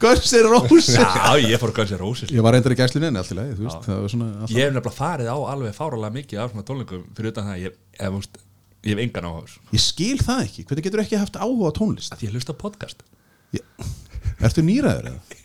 Guns 0.00 0.32
N' 0.32 0.44
Roses. 0.48 0.86
Já, 0.96 1.36
ég 1.40 1.58
fór 1.60 1.72
Guns 1.76 1.90
N' 1.92 1.98
Roses 2.00 2.30
Ég 2.32 2.40
var 2.44 2.52
reyndar 2.56 2.72
í 2.72 2.76
gæslinni 2.78 3.08
en 3.10 3.16
allt 3.20 3.32
í 3.32 3.36
lagi, 3.36 3.56
þú 3.58 3.64
veist, 3.66 3.84
það 3.84 4.00
var 4.04 4.12
svona 4.12 4.28
alltaf. 4.34 4.52
Ég 4.54 4.64
hef 4.64 4.72
nefnilega 4.74 4.96
farið 4.96 5.28
á 5.32 5.36
alveg 5.52 5.74
fáralega 5.76 6.12
mikið 6.20 6.40
af 6.44 6.52
svona 6.52 6.64
tónleikum 6.68 7.04
fyrir 7.16 7.32
utan 7.32 7.48
það 7.48 7.58
ég, 7.64 7.76
ég, 8.00 8.16
ég, 8.18 8.28
ég 8.84 8.92
hef 8.94 9.02
engan 9.04 9.28
áhuga. 9.30 9.56
Ég 9.72 9.80
skil 9.82 10.18
það 10.20 10.42
ekki, 10.46 10.64
hvernig 10.68 10.84
getur 10.88 11.02
ekki 11.04 11.18
haft 11.20 11.38
áhuga 11.40 11.70
á 11.70 11.76
tónlist? 11.78 12.14
Því 12.20 12.28
ég 12.28 12.34
hlusta 12.36 12.54
podcast. 12.56 13.02
Ég, 13.56 13.64
ertu 14.44 14.64
nýræður 14.66 15.10
eða? 15.12 15.40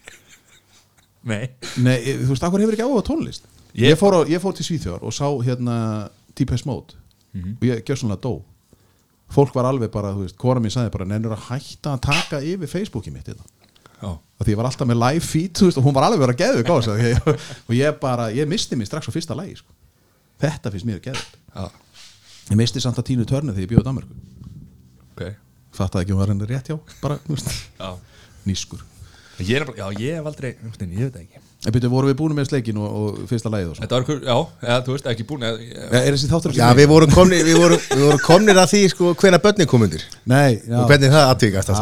Nei. 1.29 1.49
Nei, 1.83 1.97
ég- 2.05 2.21
þú 2.23 2.31
veist, 2.33 2.43
akkur 2.47 2.63
hefur 2.63 2.75
ekki 2.77 2.85
áhuga 2.85 3.03
á 3.03 3.09
tónlist? 3.09 3.43
Ég- 3.75 3.89
Ég, 3.93 3.97
fór, 3.99 4.15
á, 4.17 4.19
ég 4.27 4.39
fór 4.41 4.55
til 4.55 4.65
Svíþjóðar 4.65 5.03
og 5.03 5.13
sá 5.13 5.27
hérna 5.45 6.09
Deepest 6.35 6.65
Mode. 6.65 6.95
Og 7.35 7.61
ég 7.67 7.83
gjör 7.85 7.95
svona 7.99 8.17
dó. 8.17 8.41
Fólk 9.29 9.53
var 9.53 9.65
alveg 9.69 9.91
bara, 9.93 10.09
þú 10.15 10.23
veist, 10.25 10.37
kora 10.41 10.59
mér 10.59 10.71
sagði 10.73 10.91
bara 10.91 11.05
nennur 11.05 11.35
að 11.35 11.43
hætta 11.51 11.93
að 11.93 12.01
taka 12.01 12.39
yfir 12.41 12.67
Facebooki 12.67 13.11
mitt 13.13 13.25
þetta 13.29 13.45
Já, 14.01 14.07
og 14.15 14.41
því 14.41 14.53
ég 14.53 14.57
var 14.57 14.65
alltaf 14.65 14.87
með 14.87 14.97
live 15.03 15.21
feed 15.21 15.53
veist, 15.59 15.77
og 15.77 15.83
hún 15.85 15.93
var 15.93 16.03
alveg 16.07 16.19
verið 16.23 16.33
að 16.33 16.41
geðu 16.41 16.63
gása 16.65 16.95
og 17.67 17.75
ég 17.75 17.99
bara, 17.99 18.29
ég 18.33 18.47
misti 18.47 18.75
mig 18.79 18.87
strax 18.87 19.05
á 19.05 19.11
fyrsta 19.13 19.35
lagi 19.37 19.57
sko. 19.59 19.69
þetta 20.41 20.71
finnst 20.71 20.87
mér 20.87 21.01
geðu 21.03 21.21
já, 21.53 21.69
ég 22.49 22.59
misti 22.59 22.83
samt 22.83 22.99
að 23.01 23.11
tínu 23.11 23.27
törnu 23.29 23.55
þegar 23.55 23.65
ég 23.65 23.73
bjóði 23.73 23.87
Danmarku 23.89 24.13
ok. 25.13 25.25
Fattaði 25.79 26.05
ekki 26.05 26.15
hún 26.15 26.23
var 26.23 26.33
henni 26.33 26.49
rétt 26.49 26.71
hjá 26.71 26.79
bara, 27.03 27.19
nýskur 28.47 28.85
ég, 29.39 29.61
er, 29.61 29.69
já, 29.77 29.85
ég 29.99 30.17
hef 30.17 30.27
aldrei, 30.27 30.51
ég 30.55 30.73
veit 30.73 31.13
það 31.13 31.21
ekki. 31.21 31.41
En 31.67 31.75
byrju, 31.75 31.89
vorum 31.91 32.09
við 32.09 32.17
búin 32.19 32.35
með 32.37 32.49
sleikin 32.49 32.77
og, 32.79 32.87
og 32.99 33.17
fyrsta 33.27 33.51
lagið 33.51 33.71
og 33.71 33.77
svo 33.77 33.83
Þetta 33.83 33.97
var 33.97 34.05
ykkur, 34.05 34.19
já, 34.23 34.35
eða, 34.65 34.77
þú 34.85 34.93
veist, 34.95 35.07
ekki 35.11 35.25
búin 35.27 35.45
eða, 35.47 35.63
ég, 35.63 35.95
er 35.99 36.15
þessi 36.15 36.29
þáttur 36.31 36.55
Já, 36.55 36.65
við 36.77 36.87
vorum 36.91 37.13
komnir, 37.13 37.43
við 37.47 37.59
vorum, 37.59 37.85
við 37.91 38.03
vorum 38.05 38.21
komnir 38.23 38.59
að 38.61 38.69
því 38.73 38.81
sko 38.93 39.11
hvena 39.19 39.41
börnin 39.43 39.69
kom 39.69 39.83
undir. 39.87 40.05
Nei, 40.29 40.59
já, 40.63 40.77
og 40.79 40.91
hvernig 40.91 41.13
það 41.15 41.33
aðtvíkast 41.33 41.73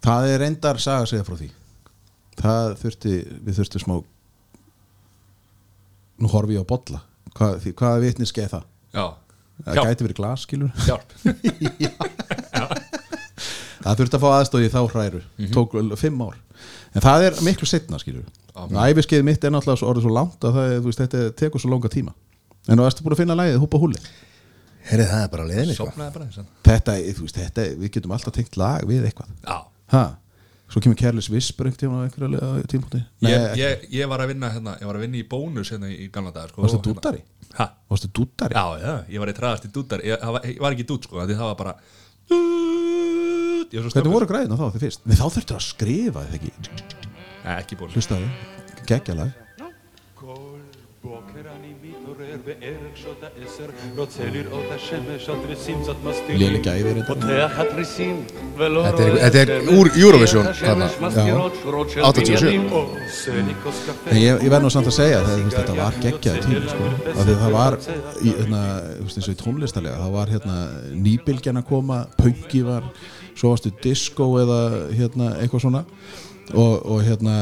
það 0.00 0.30
er 0.30 0.44
reyndar 0.44 0.80
saga 0.80 1.04
að 1.04 1.10
segja 1.10 1.26
frá 1.26 1.36
því. 1.36 1.50
Það 2.40 2.74
þurfti, 2.80 3.14
við 3.44 3.58
þurftum 3.60 3.84
smá 3.84 3.94
nú 6.20 6.30
horfi 6.32 6.56
ég 6.56 6.64
á 6.64 6.70
bolla. 6.72 7.02
Hvað, 7.36 7.58
því, 7.64 7.74
hvaða 7.80 8.04
vitni 8.04 8.28
skeið 8.28 8.54
það 8.54 8.69
Já, 8.90 9.04
það 9.64 9.78
hjálp, 9.78 9.90
gæti 9.90 10.06
verið 10.06 10.18
glas, 10.20 10.46
skilur 10.46 10.70
hjálp. 10.86 11.08
Það 13.80 13.96
þurfti 13.96 14.16
að 14.18 14.20
fá 14.20 14.30
aðstóði 14.36 14.66
í 14.66 14.70
þá 14.74 14.80
hræru. 14.92 15.20
Tók 15.54 15.72
vel 15.72 15.96
fimm 15.96 16.18
ár. 16.20 16.34
En 16.92 17.00
það 17.00 17.22
er 17.30 17.38
miklu 17.46 17.68
setna 17.68 17.96
skilur 18.02 18.26
æfiskeið 18.76 19.22
mitt 19.24 19.44
er 19.46 19.54
náttúrulega 19.54 19.80
svo 19.80 19.88
orðið 19.88 20.04
svo 20.04 20.10
langt 20.12 20.44
að 20.44 20.56
það, 20.58 20.66
er, 20.72 20.80
þú 20.82 20.90
veist, 20.90 21.00
þetta 21.00 21.20
tekur 21.38 21.62
svo 21.62 21.70
langa 21.70 21.90
tíma. 21.92 22.12
En 22.68 22.76
þú 22.76 22.84
erstu 22.84 23.06
búin 23.06 23.14
að 23.14 23.22
finna 23.22 23.36
lægið 23.38 23.60
húpa 23.62 23.80
húli 23.80 24.00
Herri, 24.90 25.06
það 25.08 25.22
er 25.22 25.30
bara 25.32 25.46
leiðinni 25.48 25.76
sko. 25.76 25.86
Þetta, 26.66 26.96
veist, 27.22 27.38
þetta, 27.38 27.66
við 27.80 27.94
getum 27.94 28.12
alltaf 28.16 28.36
tengt 28.36 28.58
lag 28.60 28.84
við 28.88 29.06
eitthvað. 29.08 29.32
Já, 29.46 29.56
ha? 29.94 30.04
svo 30.70 30.82
kemur 30.84 30.98
einhverja 32.06 32.50
tímpúti 32.70 33.00
ég, 33.26 33.46
ég, 33.58 33.86
ég 33.90 34.10
var 34.10 34.22
að 34.22 34.32
vinna 34.34 34.50
hérna, 34.54 34.76
ég 34.78 34.86
var 34.86 34.98
að 34.98 35.06
vinna 35.06 35.18
í 35.18 35.24
bónus 35.26 35.72
hérna 35.74 35.90
í 35.90 36.06
gamla 36.14 36.30
dag 36.34 36.52
sko, 36.52 36.62
Varstu 36.62 36.78
og 36.78 36.86
hérna- 36.86 37.22
Ha? 37.58 37.66
varstu 37.90 38.08
dúttari? 38.14 38.54
Já, 38.54 38.64
já, 38.78 38.92
ég 39.10 39.18
var 39.22 39.28
í 39.32 39.34
traðast 39.34 39.64
í 39.66 39.72
dúddar 39.74 40.04
ég, 40.06 40.20
það 40.22 40.32
var- 40.36 40.44
ég 40.46 40.60
var 40.62 40.76
ekki 40.76 40.86
dúdd 40.86 41.02
sko, 41.08 41.24
því 41.26 41.34
það 41.40 41.48
var 41.50 41.58
bara 41.58 41.74
Ég 43.70 43.78
var 43.78 43.90
svo 43.90 43.94
hvernig 44.00 44.14
voru 44.14 44.26
græðina 44.30 44.56
þá 44.58 44.66
því 44.74 44.80
fyrst? 44.84 45.02
Nei, 45.06 45.16
þá 45.18 45.26
þurftur 45.34 45.56
að 45.58 45.64
skrifa 45.66 46.22
eða 46.26 46.38
ekki? 46.38 46.52
Nei, 47.44 47.54
ekki 47.56 47.78
ból 47.80 47.88
hlustaði, 47.94 48.28
geggjalag. 48.86 49.32
כל 50.18 50.60
בוקר 52.29 52.29
אני 52.29 52.33
מתעורר 52.35 52.59
בערך 52.61 52.97
שעות 52.97 53.23
העשר 53.23 53.65
רוצה 53.97 54.23
לראות 54.33 54.63
השמש 54.75 55.29
התריסים 55.29 55.77
קצת 55.83 55.95
מסתירים 56.03 56.39
léli 56.61 56.65
gæði 56.65 56.83
reyndar 56.83 57.07
פותח 57.07 57.51
התריסים 57.59 58.23
ולא 58.57 58.85
Þetta 58.85 58.97
er- 58.97 59.11
רואה 59.11 59.29
þetta 59.29 59.41
er 59.43 59.47
שמש. 59.47 59.79
úr 59.79 59.87
Eurovision, 60.03 60.45
את 60.45 60.49
השמש 60.49 60.91
þarna. 60.91 61.01
מסתירות 61.05 61.53
שורות 61.63 61.89
של 61.89 62.01
87. 62.01 62.41
בניינים 62.41 62.69
עושה 62.73 63.31
לי 63.47 63.53
כוס 63.63 63.75
קפה 63.87 64.11
En 64.11 64.15
ég, 64.15 64.43
ég 64.45 64.49
verð 64.51 64.63
nú 64.65 64.69
samt 64.69 64.87
að 64.87 64.95
segja 64.99 65.17
að 65.21 65.25
þetta, 65.29 65.57
þetta 65.59 65.75
var 65.83 65.93
geggjaði 66.03 66.39
tími 66.45 66.69
sko. 66.69 66.83
af 67.19 67.23
því 67.25 67.33
að 67.35 67.41
það 67.43 67.51
var 67.59 67.73
í, 68.27 68.29
hérna, 68.39 68.61
þú 68.99 69.03
veist, 69.05 69.17
eins 69.17 69.27
og 69.29 69.35
í 69.35 69.41
tónlistalega 69.43 69.97
það 70.03 70.11
var 70.19 70.27
hérna, 70.33 70.55
nýbylgjan 71.05 71.57
að 71.61 71.65
koma 71.73 71.97
punki 72.21 72.61
var, 72.71 72.83
svo 73.39 73.47
varstu 73.53 73.69
disco 73.83 74.25
eða 74.43 74.59
hérna, 74.99 75.25
eitthvað 75.41 75.61
svona 75.65 75.81
og, 76.53 76.73
og 76.91 76.97
hérna 77.07 77.35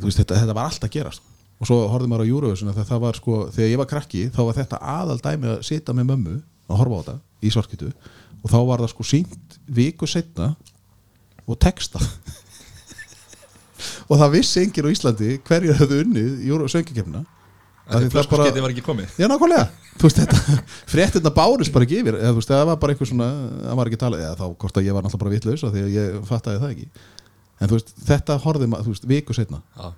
þú 0.00 0.04
veist, 0.08 0.18
þetta, 0.22 0.34
þetta 0.42 0.54
var 0.58 0.64
allt 0.70 0.84
að 0.88 0.94
gerast 0.98 1.22
og 1.63 1.69
svo 1.69 1.77
horfði 1.93 2.09
maður 2.11 2.27
á 2.27 2.31
Eurovision 2.33 2.71
að 2.73 2.81
það 2.89 3.01
var 3.05 3.19
sko 3.19 3.37
þegar 3.55 3.71
ég 3.71 3.79
var 3.79 3.89
krakki 3.89 4.23
þá 4.35 4.39
var 4.43 4.57
þetta 4.59 4.79
aðal 4.93 5.19
dæmi 5.23 5.51
að 5.53 5.61
sita 5.69 5.95
með 5.95 6.09
mömmu 6.11 6.33
að 6.67 6.79
horfa 6.81 6.97
á 6.99 7.01
þetta 7.03 7.15
í 7.47 7.51
svarkitu 7.55 7.91
og 8.43 8.51
þá 8.51 8.57
var 8.67 8.83
það 8.83 8.91
sko 8.93 9.05
sínt 9.07 9.57
viku 9.79 10.09
setna 10.09 10.49
og 11.47 11.59
texta 11.63 12.01
og 14.09 14.19
það 14.19 14.33
vissi 14.35 14.63
enginn 14.63 14.89
á 14.91 14.93
Íslandi 14.95 15.29
hverjir 15.47 15.79
höfðu 15.79 16.01
unnið 16.03 16.43
Euro 16.49 16.67
söngikefna 16.71 17.23
Af 17.83 17.99
því 17.99 18.09
það 18.13 18.29
bara- 18.31 18.61
var 18.63 18.71
ekki 18.71 18.83
komið. 18.85 19.09
Já, 19.19 19.27
nákvæmlega. 19.27 19.65
Fréttina 20.87 21.31
bárist 21.35 21.73
bara 21.73 21.83
ekki 21.83 21.97
yfir. 21.99 22.15
Eða 22.15 22.35
veist, 22.37 22.47
það 22.47 22.65
var 22.69 22.77
bara 22.79 22.93
eitthvað 22.93 23.09
svona 23.09 23.27
það 23.67 23.75
var 23.75 23.89
ekki 23.91 23.99
talað, 23.99 24.23
eða 24.23 24.37
þá 24.39 24.45
hvort 24.63 24.77
að 24.79 24.87
ég 24.87 24.93
var 24.95 25.03
náttúrulega 25.03 25.23
bara 25.23 25.33
vitlaus 25.33 25.63
af 25.67 25.73
því 25.73 25.83
að 25.83 25.91
ég 25.97 26.15
fattaði 26.29 26.61
það 26.63 26.71
ekki. 26.71 26.87
En 27.59 27.67
veist, 27.73 27.91
þetta 28.07 28.37
þú 28.39 28.87
veist, 28.87 29.05
viku 29.11 29.35
setna 29.35 29.59
Já, 29.75 29.91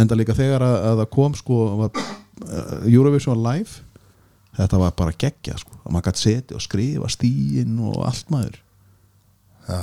enda 0.00 0.16
líka 0.18 0.36
þegar 0.36 0.64
að, 0.66 0.76
að 0.90 1.02
það 1.02 1.10
kom 1.16 1.36
sko, 1.38 1.58
var, 1.80 2.00
uh, 2.44 2.72
Eurovision 2.90 3.42
live 3.44 3.82
þetta 4.54 4.80
var 4.80 4.94
bara 4.98 5.14
geggja 5.18 5.56
sko, 5.60 5.78
að 5.82 5.94
maður 5.96 6.08
gæti 6.10 6.24
setja 6.24 6.58
og 6.58 6.62
skrifa 6.64 7.10
stíin 7.12 7.78
og 7.82 8.02
allt 8.06 8.30
maður. 8.34 8.58
Já, 9.64 9.80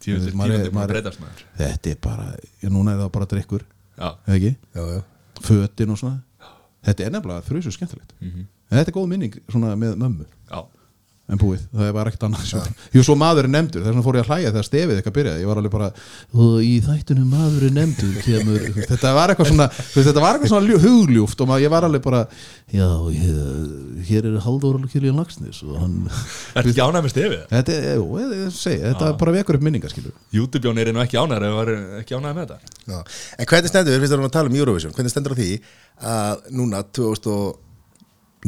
tíundir, 0.00 0.36
Maður 0.38 0.54
maður 0.56 0.76
maður 0.76 0.94
breytast 0.94 1.20
maður. 1.22 1.42
Þetta 1.58 1.92
er 1.92 1.98
bara, 2.06 2.28
já, 2.62 2.68
núna 2.72 2.94
er 2.94 3.02
það 3.02 3.10
bara 3.16 3.28
drikkur 3.32 3.64
Já, 3.96 4.08
eða 4.28 4.36
ekki, 4.36 4.52
já, 4.76 4.82
já. 4.92 5.02
Fötin 5.46 5.92
og 5.92 6.00
svona. 6.00 6.50
Þetta 6.86 7.04
er 7.06 7.14
nefnilega 7.16 7.44
þrjusu 7.48 7.72
skemmtilegt. 7.74 8.12
Mhm. 8.20 8.46
en 8.70 8.78
þetta 8.78 8.90
er 8.90 8.96
góð 8.96 9.08
minning 9.10 9.34
svona 9.48 9.74
með 9.78 9.96
mömmu. 10.00 10.24
Já, 10.50 10.60
en 11.26 11.40
búið, 11.40 11.62
það 11.74 11.88
var 11.96 12.06
ekkert 12.10 12.24
annað 12.28 12.50
ja. 12.52 12.60
Jú, 12.94 13.02
svo 13.02 13.14
maður 13.18 13.48
er 13.48 13.50
nefndur, 13.50 13.82
þess 13.82 13.90
vegna 13.90 14.04
fór 14.06 14.14
ég 14.18 14.22
að 14.22 14.30
hlæja 14.30 14.50
þegar 14.52 14.66
stefið 14.68 14.96
eitthvað 15.00 15.16
byrjaði, 15.16 15.40
ég 15.42 15.48
var 15.50 15.58
alveg 15.58 15.72
bara 15.74 15.88
í 16.62 16.74
þættunum 16.86 17.28
maður 17.34 17.62
er 17.66 17.72
nefndur 17.74 18.12
kemur, 18.22 18.60
þetta 18.86 19.10
var 19.16 19.32
eitthvað 19.32 19.50
svona 19.50 19.66
þetta 19.74 20.22
var 20.22 20.38
eitthvað 20.38 20.52
svona 20.52 20.68
ljú- 20.70 20.78
hugljúft 20.84 21.42
og 21.42 21.50
maður, 21.50 21.64
ég 21.66 21.72
var 21.74 21.86
alveg 21.88 22.04
bara 22.06 22.20
já, 22.70 22.86
hér, 23.10 23.36
hér 24.06 24.22
er 24.30 24.38
Halldór 24.46 24.78
Kirján 24.92 25.18
Lagsnes 25.18 25.58
og 25.66 25.74
hann 25.82 25.96
er 26.56 26.62
ekki 26.70 26.84
ánæg 26.86 27.02
með 27.08 27.12
stefið? 27.16 27.42
þetta, 27.50 27.70
er, 27.74 27.98
jú, 27.98 28.06
ég, 28.22 28.28
ég 28.44 28.54
segi, 28.54 28.80
þetta 28.86 29.10
bara 29.18 29.36
vekur 29.40 29.58
upp 29.58 29.66
minningar 29.66 29.90
skilur. 29.90 30.14
YouTube-jón 30.30 30.78
er 30.78 30.92
nú 30.94 31.02
ekki 31.02 31.18
ánægður 31.18 31.48
ef 31.50 31.54
var 31.58 31.68
ekki 32.04 32.14
ánægð 32.14 32.36
með 32.38 32.42
þetta. 32.46 32.58
Já. 32.86 32.98
En 33.42 33.50
hvernig 33.50 33.70
stendur, 33.74 33.98
við 33.98 34.10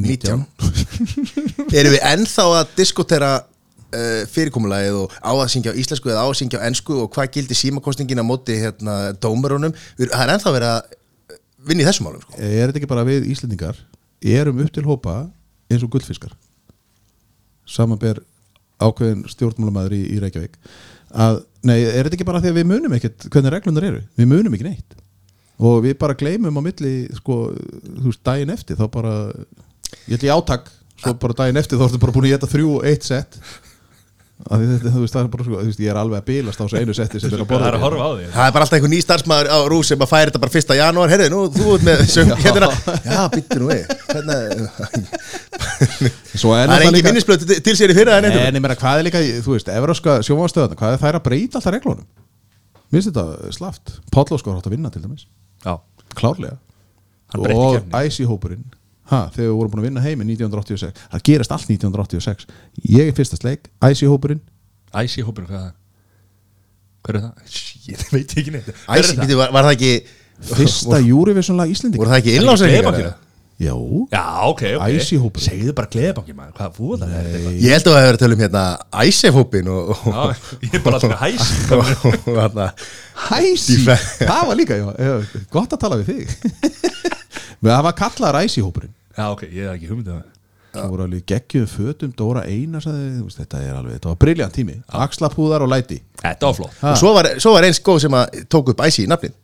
finnst 0.04 0.24
að 0.24 0.30
tala 0.30 0.38
um 0.38 0.46
Eurovision 0.48 0.48
hvernig 0.58 0.88
stendur 0.92 1.54
á 1.54 1.68
því 1.68 1.78
að 1.78 1.78
núna 1.78 1.78
2019 1.78 1.80
erum 1.80 1.94
við 1.94 2.04
ennþá 2.12 2.46
að 2.58 2.74
diskotera 2.78 3.32
uh, 3.38 4.22
fyrirkomulagið 4.34 5.00
og 5.02 5.18
á 5.18 5.32
að 5.32 5.50
syngja 5.54 5.74
á 5.74 5.80
íslensku 5.82 6.12
eða 6.12 6.24
á 6.24 6.28
að 6.28 6.38
syngja 6.42 6.62
á 6.62 6.66
ensku 6.68 7.00
og 7.04 7.10
hvað 7.14 7.32
gildi 7.38 7.58
símakostningin 7.58 8.22
á 8.22 8.26
móti 8.26 8.58
hérna, 8.60 8.96
dómarunum 9.18 9.74
það 9.98 10.24
er 10.24 10.34
ennþá 10.36 10.54
verið 10.54 10.74
að 10.76 10.96
vinna 11.68 11.84
í 11.84 11.88
þessum 11.88 12.08
málum 12.08 12.22
sko. 12.22 12.36
er 12.38 12.68
þetta 12.70 12.80
ekki 12.80 12.90
bara 12.90 13.06
við 13.08 13.28
Íslendingar? 13.32 13.78
Erum 14.22 14.60
upp 14.62 14.72
til 14.74 14.86
hópa 14.86 15.16
eins 15.68 15.84
og 15.84 15.92
gullfiskar. 15.92 16.32
Samanber 17.68 18.22
ákveðin 18.78 19.26
stjórnmálamæður 19.28 19.96
í, 19.98 20.00
í 20.14 20.20
Reykjavík. 20.22 20.56
Að, 21.08 21.42
nei, 21.66 21.76
er 21.82 22.06
þetta 22.06 22.18
ekki 22.18 22.28
bara 22.28 22.40
því 22.42 22.52
að 22.52 22.58
við 22.60 22.68
munum 22.70 22.96
ekkert 22.96 23.28
hvernig 23.32 23.54
reglunar 23.54 23.86
eru, 23.88 24.02
við 24.18 24.30
munum 24.30 24.56
ekki 24.56 24.68
neitt. 24.68 24.98
Og 25.58 25.80
við 25.82 25.96
bara 25.98 26.16
gleymum 26.18 26.60
á 26.60 26.62
milli 26.62 26.92
sko, 27.18 27.40
þú 27.84 28.10
veist, 28.12 28.22
daginn 28.26 28.54
eftir 28.54 28.78
þá 28.78 28.84
bara, 28.94 29.14
ég 30.08 30.18
ætla 30.18 30.28
í 30.28 30.34
átak 30.34 30.68
svo 30.98 31.14
bara 31.22 31.38
daginn 31.42 31.60
eftir 31.60 31.78
þá 31.78 31.88
ertu 31.88 32.02
bara 32.02 32.14
búin 32.16 32.28
að 32.28 32.36
geta 32.36 32.50
þrjú 32.50 32.76
og 32.78 32.86
eitt 32.90 33.06
sett 33.06 33.40
þetta, 34.38 34.90
þú 34.94 35.00
veist, 35.02 35.14
það 35.16 35.24
er 35.24 35.30
bara, 35.32 35.44
sko, 35.46 35.56
þú 35.58 35.66
veist, 35.66 35.80
ég 35.82 35.90
er 35.90 35.98
alveg 35.98 36.20
að 36.20 36.26
bilast 36.28 36.60
á 36.60 36.62
þessu 36.62 36.78
einu 36.78 36.94
setti 36.94 37.18
sem 37.18 37.26
er 37.32 37.32
að 37.34 37.40
Það 37.40 37.48
borða 37.50 37.68
er 37.68 37.74
að 37.74 37.82
horfa 37.82 38.04
á 38.06 38.10
því 38.12 38.26
það 38.34 38.44
er 38.44 38.52
bara 38.54 38.66
alltaf 38.66 38.76
einhver 38.78 38.92
ný 38.92 39.00
starfsmæður 39.02 39.48
á 39.50 39.58
rús 39.72 39.90
sem 39.90 40.04
að 40.04 40.10
færi 40.12 40.28
þetta 40.28 40.42
bara 40.44 40.54
fyrsta 40.54 40.76
janúar. 40.78 41.10
Herrið, 41.10 41.32
nú 41.34 41.40
þú 41.56 41.72
ert 41.74 41.86
með 41.88 42.04
söng 42.12 42.30
hérna, 42.44 42.68
já, 43.02 43.18
byttu 43.34 43.58
nú 43.58 43.66
við 43.72 43.82
hvernig, 44.12 44.38
Svo 46.38 46.54
er 46.54 46.70
það 46.70 46.76
er 46.76 46.86
engin 46.86 47.08
minnisblöð 47.08 47.44
til, 47.48 47.58
til 47.66 47.76
sér 47.80 47.90
í 47.90 47.98
fyrra 47.98 48.20
en 48.20 48.30
ég 48.30 48.62
meina, 48.62 48.78
hvað 48.78 49.02
er 49.02 49.08
líka, 49.08 49.24
þú 49.42 49.56
veist, 49.56 49.74
evróska 49.74 50.18
sjónvastöðuna, 50.28 50.78
hvað 50.78 50.94
er 50.94 51.02
þær 51.02 51.18
að 51.18 51.26
breyta 51.26 51.58
alltaf 51.58 51.74
reglunum? 51.74 52.06
Mér 52.88 53.02
finnst 53.02 53.10
þetta 53.10 53.52
slaft. 53.58 53.98
Pállóskar 54.14 54.54
átt 54.54 54.70
að 54.70 54.78
vinna 54.78 54.94
til 54.94 55.02
dæmis, 55.02 55.26
Já, 55.66 55.74
klárlega. 56.14 56.60
Og 57.34 57.42
keppninni. 57.74 57.90
Ha, 59.08 59.22
þegar 59.32 59.48
við 59.48 59.56
vorum 59.56 59.72
búin 59.72 59.80
að 59.82 59.88
vinna 59.88 60.04
heim 60.04 60.20
í 60.20 60.26
1986 60.34 61.06
það 61.14 61.22
gerist 61.30 61.52
allt 61.56 61.70
1986 61.72 62.48
ég 62.92 63.08
er 63.08 63.16
fyrsta 63.16 63.38
sleik, 63.40 63.70
IC-hópurinn 63.80 64.42
Æsi 64.96 65.22
hópurinn, 65.24 65.48
hvað 65.48 65.58
er 65.58 65.64
það? 65.68 65.74
Hver 67.04 67.16
er 67.18 67.22
það? 67.24 67.32
Ég 67.88 68.04
veit 68.12 68.32
ekki 68.40 68.52
neitt. 68.54 68.68
Hver 68.68 68.98
er 68.98 69.04
Æsi, 69.04 69.14
það? 69.14 69.22
býttu, 69.22 69.38
var, 69.40 69.50
var 69.54 69.66
það 69.68 69.74
ekki 69.76 69.92
fyrsta 70.58 71.00
Eurovision 71.02 71.58
lag 71.58 71.72
Íslendinga. 71.72 72.02
voru 72.02 72.12
það 72.14 72.20
ekki 72.22 72.36
eða? 72.38 73.16
Já, 73.58 73.74
Já, 74.14 74.24
ok, 74.46 74.60
ok. 74.78 74.82
Æsi-hópurinn. 74.86 75.44
Segðu 75.48 75.72
bara 75.74 75.90
gleðbanki 75.90 76.34
maður, 76.38 76.52
hvað 76.60 76.76
fúða 76.76 76.98
það 77.02 77.14
er 77.18 77.24
þetta? 77.32 77.54
Ég 77.58 77.72
held 77.74 77.88
að 77.88 77.96
það 77.96 77.98
hefur 77.98 78.08
verið 78.08 78.18
að 78.18 78.22
tala 78.22 78.36
um 78.36 78.42
hérna 78.44 78.64
Já, 80.14 80.22
ég 80.62 80.76
er 80.78 80.82
bara 80.84 81.00
alltaf 81.00 81.18
hæsi 81.24 81.48
Hæsi, 83.18 83.78
það 84.22 84.44
var 84.46 84.60
líka, 84.60 84.78
já, 84.78 84.86
já 84.94 85.42
gott 85.50 85.74
að 85.74 85.82
tala 85.82 85.98
við 85.98 86.06
þig. 86.12 86.26
Það 87.58 87.82
var 87.88 87.94
kallaðar 87.98 88.46
IC-hópurinn 88.46 88.94
Já, 89.18 89.24
ok, 89.34 89.42
ég 89.50 89.64
hef 89.66 89.74
ekki 89.74 89.88
hugmyndið 89.90 90.12
það. 90.14 90.26
Það 90.78 90.90
voru 90.92 91.04
alveg 91.08 91.22
geggjuð 91.32 91.66
fötum 91.72 92.10
Dóra 92.14 92.42
Einar 92.46 92.84
sagði, 92.84 93.06
þú 93.16 93.24
veist, 93.26 93.38
þetta 93.40 93.60
er 93.64 93.76
alveg, 93.80 93.94
þetta 93.96 94.10
var 94.12 94.18
briljant 94.22 94.54
tími. 94.54 94.76
Axlapúðar 94.94 95.64
og 95.64 95.70
læti. 95.72 95.96
Þetta 96.20 96.50
var 96.50 96.56
flott. 96.58 96.76
Og 96.92 96.98
svo 97.00 97.12
var, 97.16 97.28
svo 97.42 97.54
var 97.56 97.66
eins 97.66 97.80
góð 97.88 98.02
sem 98.04 98.16
að 98.18 98.36
tók 98.52 98.70
upp 98.74 98.82
Æsi 98.86 99.06
í 99.06 99.10
nafnin 99.10 99.34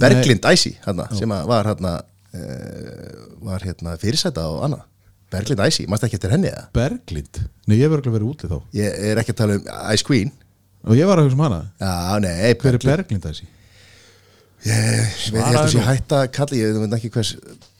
Berglind 0.00 0.44
Æsi 0.50 0.72
hérna, 0.84 1.06
sem 1.16 1.30
að 1.32 1.46
var 1.48 1.68
hérna 1.70 1.92
uh, 2.00 3.20
var 3.46 3.62
hérna 3.64 3.94
fyrirsæta 4.00 4.48
og 4.50 4.64
annað 4.66 4.82
Berglind 5.32 5.62
Æsi, 5.68 5.86
mást 5.92 6.04
ekki 6.08 6.18
eftir 6.18 6.32
henni 6.34 6.48
eða? 6.50 6.64
Berglind, 6.76 7.40
nei 7.68 7.76
ég 7.78 7.92
verður 7.92 8.16
verið 8.16 8.32
úti 8.32 8.50
þá. 8.50 8.58
Ég 8.80 8.98
er 9.12 9.20
ekki 9.22 9.34
að 9.36 9.40
tala 9.42 9.56
um 9.60 9.70
Ice 9.94 10.04
Queen. 10.08 10.32
Og 10.88 10.96
ég 10.96 11.08
var 11.08 11.20
að 11.20 11.28
hugsa 11.28 11.36
um 11.38 11.44
hana, 11.44 11.62
Já, 11.80 11.92
nei, 12.24 12.52
hver 12.56 12.78
er 12.78 12.84
Berglind 12.88 13.24
þessi? 13.28 13.48
Ég 14.66 14.74
veit 14.74 15.04
ég 15.04 15.16
Svaraðu 15.22 15.58
eftir 15.60 15.74
sé 15.76 15.78
nú. 15.78 15.86
hætta 15.86 16.20
að 16.24 16.30
kalla 16.34 16.56
ég 16.58 16.78
veit 16.82 16.94
ekki 16.98 17.10
hvers 17.14 17.32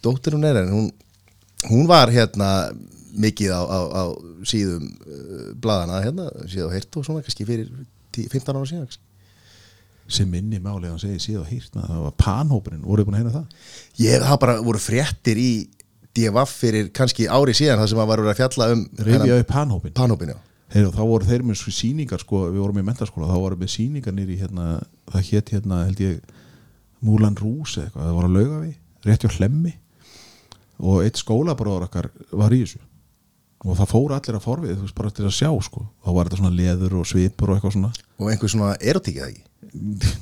dóttir 0.04 0.36
hún 0.36 0.46
er 0.46 0.60
en 0.60 0.68
hún, 0.74 0.90
hún 1.66 1.88
var 1.90 2.12
hérna 2.14 2.70
mikið 3.18 3.50
á, 3.50 3.62
á, 3.66 3.78
á 3.90 4.02
síðum 4.46 4.86
uh, 4.86 5.52
bladana 5.58 6.02
hérna, 6.04 6.28
síðan 6.46 6.70
á 6.70 6.76
hirt 6.76 6.98
og 6.98 7.06
svona 7.06 7.24
kannski 7.26 7.46
fyrir 7.48 7.70
10, 8.14 8.28
15 8.30 8.54
ára 8.54 8.68
síðan 8.68 8.86
kannski. 8.86 9.04
sem 10.18 10.28
minni 10.30 10.60
málið 10.62 10.92
hann 10.92 11.02
segið 11.02 11.24
síðan 11.24 11.48
hýrt 11.50 11.74
það 11.74 12.04
var 12.04 12.14
panhópurinn, 12.22 12.84
voruð 12.86 13.08
búin 13.08 13.18
að 13.18 13.24
heyra 13.24 13.34
það? 13.34 13.64
Ég, 14.04 14.22
það 14.24 14.42
bara 14.44 14.58
voru 14.68 14.82
fréttir 14.82 15.40
í 15.42 15.50
DFF 16.16 16.54
fyrir 16.62 16.92
kannski 16.94 17.26
ári 17.30 17.56
síðan 17.56 17.82
það 17.82 17.90
sem 17.92 18.04
að 18.04 18.12
var 18.12 18.22
að 18.24 18.38
fjalla 18.38 18.70
um 18.74 18.84
upp 18.86 19.50
panhópin 19.50 19.96
panhópin, 19.98 20.36
Heyru, 20.68 20.90
þá 20.92 21.00
voru 21.08 21.24
þeir 21.24 21.44
með 21.48 21.62
síningar 21.72 22.20
sko, 22.20 22.42
við 22.52 22.60
vorum 22.60 22.80
í 22.82 22.84
mentaskóla, 22.84 23.30
þá 23.30 23.38
voru 23.40 23.56
með 23.56 23.70
síningar 23.72 24.12
nýri 24.12 24.34
hérna, 24.36 24.82
það 25.08 25.30
hétt 25.30 25.52
hérna 25.54 25.78
held 25.86 26.02
ég 26.04 26.34
Múlan 27.00 27.38
Rús 27.38 27.78
eitthvað, 27.80 28.02
það 28.04 28.16
voru 28.18 28.28
að 28.28 28.34
lauga 28.36 28.58
við, 28.66 28.74
rétt 29.06 29.24
hjá 29.24 29.30
hlemmi 29.38 29.72
og 30.78 31.02
eitt 31.04 31.18
skólabróður 31.20 31.88
okkar 31.88 32.10
var 32.30 32.54
í 32.54 32.62
þessu. 32.64 32.80
Og 33.66 33.74
það 33.74 33.90
fóru 33.90 34.14
allir 34.14 34.38
að 34.38 34.44
forvið, 34.44 34.74
þú 34.76 34.86
veist, 34.86 34.96
bara 34.98 35.10
til 35.10 35.26
að 35.26 35.34
sjá 35.34 35.50
sko, 35.66 35.84
þá 36.06 36.10
var 36.14 36.28
þetta 36.28 36.38
svona 36.38 36.54
leður 36.54 36.98
og 37.00 37.08
svipur 37.10 37.50
og 37.50 37.58
eitthvað 37.58 37.74
svona. 37.74 37.90
Og 38.22 38.30
einhver 38.30 38.52
svona 38.52 38.76
erotík 38.78 39.18
eða 39.18 39.32
ekki? 39.32 40.12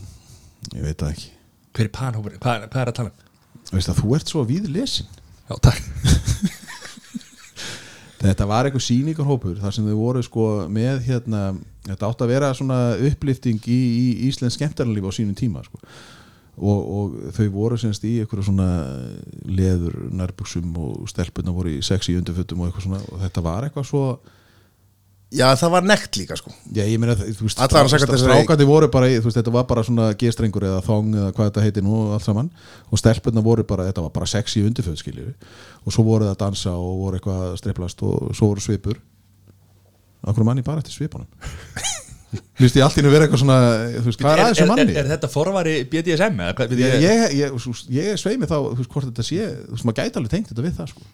Ég 0.72 0.82
veit 0.86 0.96
það 1.02 1.10
ekki, 1.12 1.32
Hver 1.76 1.84
er 1.84 1.92
panhópurinn? 1.92 2.40
Hvað, 2.40 2.62
hvað 2.72 2.82
er 2.82 2.90
að 2.90 2.96
tala 2.96 3.12
um? 3.12 3.24
veist 3.74 3.90
að 3.90 3.98
þú 4.00 4.14
ert 4.16 4.30
svo 4.32 4.44
við 4.48 4.68
lesin. 4.72 5.08
Já, 5.50 5.56
takk. 5.62 5.82
Þetta 8.22 8.46
var 8.48 8.66
eitthvað 8.66 8.86
sýningarhópur 8.86 9.58
þar 9.60 9.74
sem 9.76 9.86
þau 9.86 9.96
voru 9.98 10.22
sko 10.24 10.44
með 10.72 11.02
hérna, 11.06 11.40
þetta 11.84 12.08
átt 12.08 12.22
að 12.24 12.30
vera 12.32 12.54
svona 12.56 12.78
upplifting 13.06 13.60
í, 13.68 13.76
í 13.76 14.06
Íslands 14.30 14.56
skemmtarnalíf 14.56 15.04
á 15.04 15.12
sínum 15.18 15.36
tíma 15.36 15.60
sko. 15.66 15.78
Og, 16.56 16.78
og 16.96 17.34
þau 17.36 17.46
voru 17.52 17.76
semst 17.80 18.04
í 18.08 18.14
eitthvað 18.22 18.46
svona 18.48 18.68
leður 19.44 19.96
nærbuxum 20.16 20.72
og 20.80 21.04
stelpunna 21.10 21.52
voru 21.52 21.74
í 21.76 21.82
sexy 21.84 22.14
undirfötum 22.18 22.62
og 22.64 22.70
eitthvað 22.70 22.86
svona. 22.88 23.00
Og 23.12 23.20
þetta 23.26 23.44
var 23.44 23.68
eitthvað 23.68 23.88
svo 23.90 24.06
Já, 25.36 25.48
það 25.58 25.72
var 25.74 25.82
nekt 25.90 26.16
líka 26.20 26.36
sko. 26.38 26.52
Já, 26.70 26.84
ég 26.86 27.00
meina, 27.02 27.16
þú 27.18 27.48
veist, 27.48 27.58
strákandi 27.58 28.64
voru 28.68 28.86
bara, 28.94 29.08
í- 29.10 29.16
veist, 29.18 29.34
þetta 29.36 29.50
var 29.52 29.64
bara 29.66 29.82
svona 29.84 30.04
gestrengur 30.14 30.62
eða 30.68 30.84
þong 30.86 31.16
eða 31.18 31.32
hvað 31.34 31.48
þetta 31.50 31.64
heiti 31.64 31.82
nú 31.82 31.96
allt 32.14 32.22
saman. 32.24 32.46
Og 32.94 33.00
stelpunna 33.02 33.42
voru 33.42 33.64
bara, 33.66 33.88
þetta 33.90 34.04
var 34.06 34.12
bara 34.14 34.28
sexy 34.30 34.62
undirföt 34.62 35.02
skiljur 35.02 35.32
og 35.82 35.92
svo 35.92 36.04
voru 36.06 36.28
það 36.28 36.36
að 36.36 36.40
dansa 36.44 36.76
og 36.78 36.94
voru 37.02 37.18
eitthvað 37.18 37.42
að 37.48 37.58
streiflast 37.58 38.06
og 38.06 38.30
svo 38.38 38.52
voru 38.52 38.62
svipur. 38.62 39.02
Akkur 40.30 40.46
manni 40.46 40.62
bara 40.66 40.78
eftir 40.78 40.94
svipunum 40.94 41.26
Vist 42.58 42.74
ég 42.76 42.82
allt 42.82 42.96
í 42.98 43.02
einu 43.02 43.10
vera 43.14 43.26
eitthvað 43.26 43.40
svona 43.42 43.56
þú 44.00 44.04
veist, 44.08 44.20
hvað 44.20 44.32
er, 44.32 44.40
er, 44.40 44.44
aðeins 44.44 44.62
um 44.64 44.70
manni? 44.72 44.92
er, 44.92 44.98
er 45.04 45.10
þetta 45.12 45.28
forvari 45.30 45.74
BDSM? 45.92 46.40
Eða, 46.42 46.54
hvað, 46.58 46.72
ég, 46.80 46.96
ég, 47.04 47.22
ég, 47.38 47.54
ég, 47.54 47.82
ég 47.96 48.18
sveimi 48.20 48.48
þá, 48.50 48.56
þú 48.66 48.80
veist, 48.80 48.90
hvort 48.92 49.06
þetta 49.10 49.24
sé 49.28 49.46
þú 49.46 49.76
veist, 49.76 49.86
maður 49.86 49.98
gæti 50.02 50.20
alveg 50.20 50.32
tengt 50.34 50.50
þetta 50.50 50.64
við 50.66 50.74
það 50.80 50.90
sko. 50.90 51.06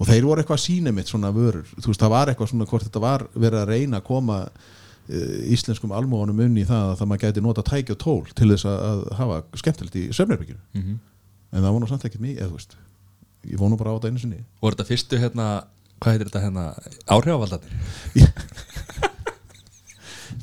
og 0.00 0.08
þeir 0.10 0.26
voru 0.26 0.42
eitthvað 0.42 0.58
að 0.58 0.64
sína 0.64 0.94
mitt 0.96 1.12
svona 1.12 1.30
vörur, 1.36 1.66
þú 1.76 1.92
veist, 1.92 2.02
það 2.02 2.12
var 2.16 2.32
eitthvað 2.32 2.50
svona 2.52 2.68
hvort 2.72 2.86
þetta 2.88 3.04
var 3.06 3.26
verið 3.36 3.60
að 3.62 3.70
reyna 3.74 4.00
að 4.00 4.06
koma 4.10 4.38
uh, 4.50 5.54
íslenskum 5.54 5.94
almóðanum 5.96 6.44
unni 6.46 6.64
í 6.64 6.68
það 6.68 6.86
að 6.90 6.98
það 7.00 7.10
maður 7.12 7.24
gæti 7.26 7.44
nota 7.46 7.66
tæki 7.70 7.94
og 7.94 8.00
tól 8.02 8.22
til 8.34 8.50
þess 8.54 8.66
að, 8.70 8.78
að 8.90 9.02
hafa 9.20 9.40
skemmtilegt 9.62 10.00
í 10.00 10.06
söfnirbygginu 10.16 10.62
Mhm. 10.80 10.98
en 11.52 11.60
það 11.64 11.70
var 11.74 11.80
nú 11.84 11.90
samt 11.90 12.06
ekkert 12.08 12.24
mikið, 12.26 12.40
ég 12.40 13.60
hérna 15.22 15.50
Hvað 16.00 16.14
heitir 16.14 16.28
þetta 16.30 16.40
hérna? 16.40 16.62
Áhrifavaldarnir? 17.12 17.72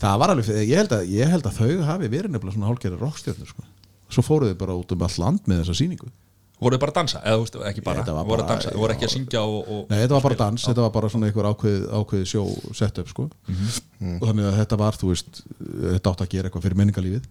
það 0.01 0.19
var 0.21 0.33
alveg, 0.35 0.51
ég 0.67 0.77
held 0.81 0.93
að, 0.97 1.09
ég 1.15 1.33
held 1.33 1.49
að 1.49 1.57
þau 1.61 1.71
hafi 1.87 2.07
verið 2.13 2.31
nefnilega 2.35 2.55
svona 2.57 2.69
hálfgerði 2.71 3.01
rockstjörnur 3.01 3.51
sko. 3.53 3.63
svo 4.09 4.23
fóruðu 4.23 4.55
bara 4.59 4.75
út 4.79 4.91
um 4.95 5.01
all 5.03 5.17
land 5.19 5.39
með 5.47 5.63
þessa 5.63 5.75
sýningu. 5.81 6.09
Voru 6.57 6.73
þið 6.73 6.81
bara 6.81 6.91
að 6.93 6.95
dansa, 6.97 7.19
eða 7.21 7.37
þú 7.37 7.41
veist, 7.43 7.55
ekki 7.69 7.81
bara 7.85 7.99
Þetta 8.01 8.13
var 8.17 8.25
voru 8.25 8.41
að 8.41 8.47
bara- 8.47 8.61
dansa, 8.63 8.77
voru 8.81 8.93
ekki 8.95 9.05
að 9.05 9.11
syngja 9.13 9.41
og, 9.45 9.57
og 9.69 9.81
Nei, 9.91 9.97
þetta 10.01 10.13
var 10.15 10.23
bara 10.25 10.37
dans, 10.39 10.63
þetta 10.65 10.81
var 10.87 10.93
bara 10.95 11.09
svona 11.13 11.27
einhver 11.27 11.49
ákveð, 11.51 11.83
ákveð 11.99 12.23
sjó 12.31 12.45
setup 12.79 13.11
sko. 13.11 13.25
Og 13.27 14.23
þannig 14.25 14.47
að 14.47 14.57
þetta 14.63 14.79
var, 14.81 14.97
þú 14.97 15.11
veist 15.11 15.43
þetta 15.59 16.13
átt 16.15 16.23
að 16.25 16.31
gera 16.33 16.49
eitthvað 16.49 16.65
fyrir 16.65 16.79
menningarlífið. 16.81 17.27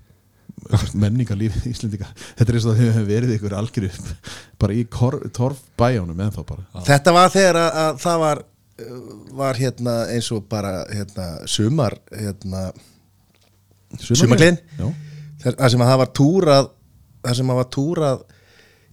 Menningarlífið 0.94 1.66
Íslendinga. 1.72 2.08
Þetta 2.38 2.46
er 2.52 2.58
eins 2.60 2.66
og 2.70 2.76
það 2.78 2.84
hefur 2.86 3.08
verið 3.10 3.32
ykkur 3.36 3.56
algjöru 3.58 3.90
bara 4.62 4.76
í 4.78 4.84
kor- 4.90 5.18
torfbæjánum 5.36 6.22
ennþá 6.28 6.44
bara. 6.48 6.64
Þetta 6.86 7.16
var 7.16 7.32
þegar 7.34 7.58
að, 7.64 7.80
að 7.82 7.98
það 8.06 8.22
var 8.22 8.42
var 9.36 9.56
hérna 9.56 10.02
eins 10.12 10.28
og 10.34 10.44
bara 10.50 10.84
hérna 10.92 11.30
sumar 11.48 11.96
hérna 12.12 12.68
Sumargleðin? 13.96 14.58
Já, 14.76 14.88
þar 15.46 15.70
sem 15.72 15.84
að 15.84 15.90
það 15.92 16.00
var 16.02 16.10
túrað 16.18 16.70
þar 17.24 17.38
sem 17.38 17.52
að 17.52 17.60
var 17.62 17.68
túrað 17.76 18.24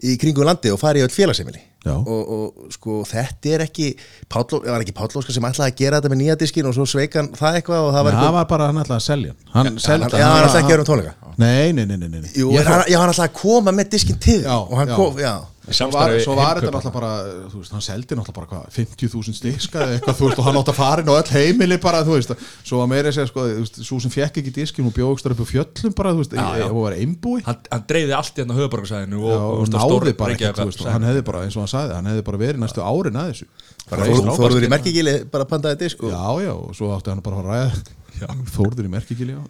í 0.03 0.15
kringum 0.19 0.47
landi 0.47 0.71
og 0.71 0.79
farið 0.81 1.03
í 1.03 1.05
öll 1.07 1.13
félagsefili 1.13 1.61
og, 1.83 2.07
og 2.07 2.71
sko 2.71 3.01
þetta 3.07 3.51
er 3.57 3.63
ekki 3.65 3.89
Páll, 4.31 4.45
var 4.63 4.83
ekki 4.83 4.95
Páll 4.95 5.11
Óskar 5.19 5.35
sem 5.35 5.47
ætlaði 5.47 5.73
að 5.73 5.79
gera 5.81 5.99
þetta 5.99 6.11
með 6.13 6.19
nýja 6.21 6.35
diskin 6.39 6.67
og 6.69 6.75
svo 6.77 6.85
sveikan 6.87 7.29
það 7.35 7.59
eitthvað 7.59 7.87
og 7.87 7.89
það 7.91 7.97
það 7.97 8.05
var 8.07 8.13
var, 8.13 8.19
eitthvað 8.23 8.49
bara 8.53 8.67
hann 8.69 8.81
ætlaði 8.83 8.99
að 8.99 9.05
selja 9.07 9.33
hann. 9.33 9.69
Hann 9.71 9.79
seldi 9.83 10.09
já, 10.11 10.25
hann 10.27 10.45
ætlaði 10.45 10.59
ekki 10.59 10.63
að 10.63 10.71
gera 10.73 10.83
um 10.85 10.89
tónleika. 10.89 11.15
Nei, 11.43 11.73
nei, 11.75 11.85
nei, 11.89 11.97
nei, 11.97 12.09
nei. 12.13 12.29
Jú, 12.39 12.51
Ég 12.55 12.69
hann, 12.69 12.83
hann 12.87 13.13
ætlaði 13.13 13.25
að 13.27 13.35
koma 13.41 13.75
með 13.75 13.91
diskin 13.95 14.19
til 14.23 14.39
Já, 14.43 14.55
og 14.59 14.75
hann 14.79 14.93
já. 14.93 14.95
kom, 14.99 15.19
já 15.23 15.33
Svo 15.63 15.85
var, 15.93 16.11
svo 16.19 16.33
var 16.35 16.59
þetta 16.59 16.71
náttúrulega 16.73 16.91
bara 16.91 17.09
þú 17.47 17.59
veist, 17.61 17.71
hann 17.71 17.83
seldi 17.85 18.15
náttúrulega 18.19 18.35
bara 18.35 18.47
hvað 18.51 18.63
50.000 18.75 19.35
stiska 19.37 19.79
eða 19.85 19.93
eitthvað, 19.95 20.17
þú 20.19 20.25
veist, 20.27 20.39
og 20.41 20.47
hann 20.49 20.57
átti 20.59 20.73
að 20.73 20.79
fara 20.81 21.03
inn 21.05 21.07
á 21.07 21.15
öll 21.15 21.29
heimili 21.37 21.77
bara, 21.79 22.01
þú 22.03 22.17
veist, 22.17 22.33
svo 22.67 22.81
var 22.81 22.89
meira 22.91 23.07
að 23.07 23.15
segja 23.15 23.29
sko, 23.31 23.45
þú 23.47 23.61
veist, 23.61 23.79
svo 23.87 23.99
sem 24.03 24.11
fekk 24.11 24.41
ekki 24.41 24.51
diskin, 24.57 24.83
hún 24.83 24.95
bjóðstur 24.97 25.35
upp 25.37 25.43
á 25.43 25.47
fjöllum 25.47 25.95
bara, 25.95 26.11
þú 26.11 26.19
veist, 26.25 26.35
og 26.67 26.81
var 26.83 26.97
einbúi. 26.97 27.39
Hann, 27.47 27.61
hann 27.71 27.85
dreifði 27.93 28.15
allt 28.19 28.33
í 28.35 28.43
hérna 28.43 28.57
höfuborgarsæðinu 28.59 29.21
og, 29.23 29.31
og 29.31 29.61
og, 29.63 29.71
náði 29.71 30.15
bara 30.19 30.35
ekki, 30.35 30.49
þú 30.59 30.67
veist, 30.67 30.83
og 30.83 30.91
hann 30.97 31.07
hefði 31.07 31.23
bara, 31.31 31.43
eins 31.47 31.55
og 31.55 31.63
hann 31.63 31.71
sagði, 31.71 31.95
hann 31.95 32.11
hefði 32.11 32.25
bara 32.27 32.41
verið 32.43 32.63
næstu 32.65 32.83
árin 32.83 33.19
að 33.23 33.31
þessu. 33.31 33.47
Bara 33.89 34.07
Reis 34.07 34.19
Þór- 34.19 34.31
á- 34.31 34.39
Þórður 34.43 34.67
í 34.67 34.71
merkigili 34.71 35.13
bara 35.31 35.45
pantaði 35.47 35.79
disk 35.85 36.03
Já, 36.07 36.27
já, 36.43 36.51
og 36.55 36.75
svo 36.75 36.91
átti 36.95 37.11
hann 37.13 37.23
bara 37.23 37.39
að 37.39 37.47
ræða 37.51 38.43
Þórður 38.51 38.87
í 38.87 38.91
merkigili, 38.93 39.35
já. 39.35 39.41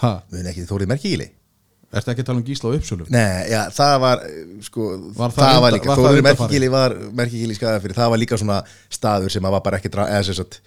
Á 0.00 0.22
mun 0.32 0.48
ekki 0.50 0.64
Þórður 0.68 0.88
í 0.88 0.90
merkigili 1.90 2.00
ertu 2.00 2.12
ekki 2.14 2.22
að 2.22 2.28
tala 2.30 2.38
um 2.40 2.44
gísla 2.46 2.70
á 2.70 2.76
uppsölum? 2.78 3.08
Nei, 3.10 3.50
já, 3.50 3.60
það 3.74 3.94
var 4.04 4.20
uh, 4.26 4.44
sko, 4.66 4.90
Var 5.16 5.32
það 5.34 5.48
það, 5.50 5.62
var 5.64 5.74
líka, 5.74 5.88
það 5.90 5.96
í 5.96 6.04
undanfarið? 6.04 6.28
merkigili 6.30 6.68
var 6.74 6.94
merkigili 7.22 7.56
skæða 7.58 7.80
fyrir, 7.82 7.96
það 7.98 8.12
var 8.14 8.22
líka 8.22 8.38
svona 8.38 8.60
staður 8.94 9.34
sem 9.34 9.48
að 9.50 9.56
var 9.56 9.64
bara 9.66 9.80
ekki 9.82 9.90
dra- 9.96 10.06
eða 10.14 10.28
sem 10.30 10.38
sagt 10.38 10.60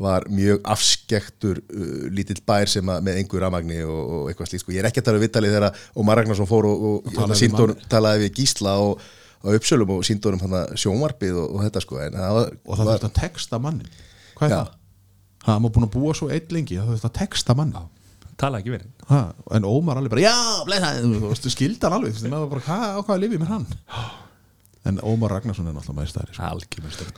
var 0.00 0.24
mjög 0.30 0.60
afskektur 0.70 1.58
uh, 1.60 2.08
lítill 2.14 2.38
bær 2.46 2.70
sem 2.70 2.88
að 2.94 3.02
með 3.08 3.16
einhver 3.20 3.42
ramagni 3.44 3.80
og, 3.84 4.00
og 4.00 4.28
eitthvað 4.30 4.52
slíkt 4.52 4.62
sko. 4.64 4.72
ég 4.72 4.80
er 4.84 4.88
ekki 4.88 5.02
að 5.02 5.08
tala 5.10 5.18
við 5.20 5.26
vitalið 5.28 5.56
þegar 5.58 5.80
Ómar 6.00 6.20
Ragnarsson 6.22 6.48
fór 6.48 6.68
og, 6.70 6.84
og, 6.90 7.10
og 7.26 7.34
síndónum, 7.36 7.74
mann. 7.76 7.88
talaði 7.90 8.22
við 8.24 8.38
Gísla 8.40 8.76
og, 8.80 9.02
og 9.42 9.56
uppsölum 9.58 9.90
og 9.98 10.04
síndónum 10.06 10.40
hann 10.46 10.76
sjónvarpið 10.78 11.40
og, 11.42 11.56
og 11.58 11.64
þetta 11.66 11.82
sko 11.84 11.98
en 12.06 12.16
það 12.22 12.36
var, 12.38 12.52
Og 12.64 12.78
það 12.78 12.92
þurfti 12.94 13.10
að 13.10 13.16
texta 13.20 13.60
mannin 13.66 13.90
Hvað 14.38 14.46
er 14.46 14.56
það? 14.56 14.76
Hann 15.50 15.64
var 15.66 15.72
búin 15.76 15.88
að 15.90 15.94
búa 15.98 16.14
svo 16.16 16.30
eitt 16.32 16.52
lengi, 16.54 16.78
það 16.78 16.94
þurfti 16.94 17.10
að 17.10 17.18
texta 17.20 17.58
mannin 17.58 17.90
tala 18.40 18.60
ekki 18.60 18.72
verið 18.74 19.06
ha, 19.10 19.20
En 19.56 19.66
Ómar 19.68 20.00
alveg 20.00 20.14
bara, 20.14 20.24
já, 20.24 20.36
skildi 21.50 21.80
hann 21.84 21.96
alveg, 21.98 22.14
þú 22.14 22.20
veist, 22.20 22.30
maður 22.32 22.52
bara, 22.54 22.64
hvað, 22.66 22.86
á 22.96 23.00
hvað 23.06 23.24
lifið 23.24 23.42
mér 23.42 23.52
hann? 23.54 23.66
En 24.90 25.02
Ómar 25.04 25.34
Ragnarsson 25.36 25.68
er 25.68 25.76
náttúrulega 25.76 26.00
með 26.00 26.12
stæri 26.14 26.32
sko. 26.36 26.46
algjörmestur 26.48 27.10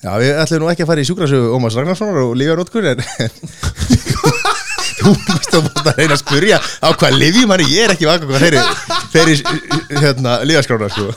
já, 0.00 0.12
við 0.22 0.30
ætlum 0.44 0.62
nú 0.62 0.70
ekki 0.72 0.84
að 0.86 0.90
fara 0.92 1.02
í 1.02 1.08
sjúkrasögu 1.08 1.50
Ómars 1.56 1.78
Ragnarssonar 1.80 2.22
og 2.28 2.36
lífa 2.38 2.56
nótkur 2.60 2.86
en 2.92 3.02
þú 5.00 5.14
veist 5.16 5.56
að 5.56 5.66
búin 5.66 5.90
að 5.90 5.98
reyna 5.98 6.14
að 6.14 6.22
spurja 6.22 6.60
á 6.60 6.88
hvað 6.92 7.18
lifjum 7.18 7.52
hann 7.54 7.66
ég 7.66 7.84
er 7.84 7.94
ekki 7.96 8.08
vaka 8.08 8.28
hvað 8.28 8.46
þeirri 8.46 8.62
þeirri 9.14 9.36
hérna, 10.04 10.38
lífaskrána 10.46 10.90
sko 10.94 11.10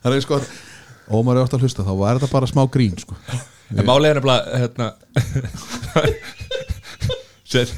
Það 0.00 0.14
er 0.16 0.22
sko, 0.24 0.36
Ómar 1.12 1.36
er 1.36 1.44
ofta 1.44 1.58
að 1.58 1.66
hlusta, 1.66 1.84
þá 1.84 1.92
var 1.98 2.16
þetta 2.16 2.32
bara 2.32 2.48
smá 2.48 2.62
grín, 2.72 2.94
sko 2.96 3.12
en 3.76 3.86
málið 3.86 4.10
er 4.10 4.20
nefnilega 4.20 4.60
hérna, 4.64 4.88
Sér, 7.50 7.70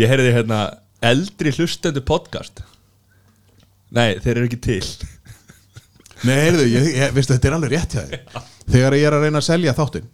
ég 0.00 0.08
heyrði 0.08 0.32
hérna 0.32 0.58
eldri 1.04 1.52
hlustendu 1.52 2.00
podcast. 2.04 2.62
Nei, 3.94 4.16
þeir 4.24 4.38
eru 4.38 4.48
ekki 4.48 4.60
til. 4.64 4.82
Nei, 6.24 6.36
heyrðu, 6.40 6.66
ég, 6.72 6.90
ég, 6.96 7.14
veistu, 7.16 7.34
þetta 7.36 7.50
er 7.50 7.56
alveg 7.58 7.74
rétt 7.74 7.96
hjá 7.96 8.02
þér. 8.08 8.44
Þegar 8.64 8.96
ég 8.96 9.08
er 9.08 9.16
að 9.18 9.26
reyna 9.26 9.42
að 9.42 9.48
selja 9.50 9.74
þáttinn. 9.76 10.08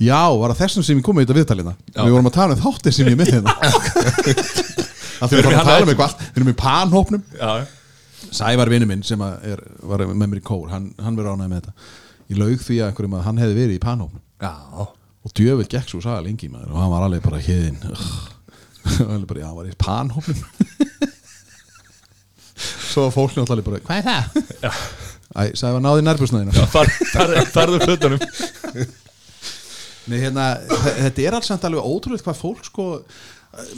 Já, 0.00 0.20
var 0.40 0.54
það 0.54 0.62
þessum 0.64 0.86
sem 0.86 0.98
ég 0.98 1.04
kom 1.04 1.16
með 1.18 1.26
þetta 1.26 1.36
viðtalina 1.36 1.72
Já. 1.76 2.00
Við 2.00 2.14
vorum 2.14 2.28
að 2.30 2.36
tala 2.36 2.54
um 2.56 2.60
þáttinn 2.62 2.94
sem 2.96 3.08
ég 3.08 3.14
er 3.14 3.20
með 3.20 3.32
hérna. 3.34 3.54
Það 5.20 5.32
fyrir 5.34 5.48
að 5.48 5.52
í 5.52 5.56
tala 5.60 5.80
um 5.84 5.90
eitthvað 5.92 6.14
Við 6.22 6.38
erum 6.40 6.50
í 6.50 6.54
panhópnum. 6.56 7.24
Sævar 8.32 8.70
vinnu 8.72 8.88
minn 8.88 9.02
sem 9.04 9.20
er, 9.26 9.60
var 9.84 10.04
með 10.08 10.22
mér 10.22 10.40
í 10.40 10.44
kór 10.46 10.70
Hann, 10.72 10.86
hann 11.00 11.18
verið 11.18 11.34
ánægð 11.34 11.50
með 11.52 11.60
þetta 11.60 11.74
Ég 12.30 12.36
laug 12.38 12.60
því 12.62 12.76
að 12.80 12.88
einhverjum 12.92 13.16
að 13.18 13.24
hann 13.26 13.40
hefði 13.42 13.56
verið 13.58 13.76
í 13.76 13.84
já, 14.40 14.52
Og 15.20 15.30
djöfull 15.36 15.66
gekk 15.68 15.88
svo 15.90 16.00
saga 16.04 16.22
lengi 16.24 16.48
maður 16.52 16.70
Og 16.72 16.78
hann 16.80 16.92
var 16.94 17.02
alveg 17.08 17.22
bara 17.26 17.40
já, 19.42 19.46
hann 19.48 19.58
var 19.58 19.66
í 19.68 19.74
panhópnum 19.80 20.40
Svo 22.90 23.00
var 23.08 23.12
fólk 23.14 23.32
náttúrulega 23.36 23.66
bara 23.66 23.80
Hvað 23.84 23.96
er 23.98 24.04
það? 24.08 24.24
Æ, 25.30 25.32
Sævar 25.58 25.80
náði 25.84 26.02
nærbjörnsnæðina 26.06 26.52
farðu 27.54 27.78
hlutunum 27.84 28.20
Nei, 30.10 30.18
hérna, 30.24 30.44
þe- 30.66 30.96
þetta 31.04 31.20
er 31.28 31.32
alls 31.36 31.50
alveg 31.54 31.86
ótrúlega 31.86 32.24
hvað 32.26 32.38
fólk 32.40 32.62
sko 32.66 32.84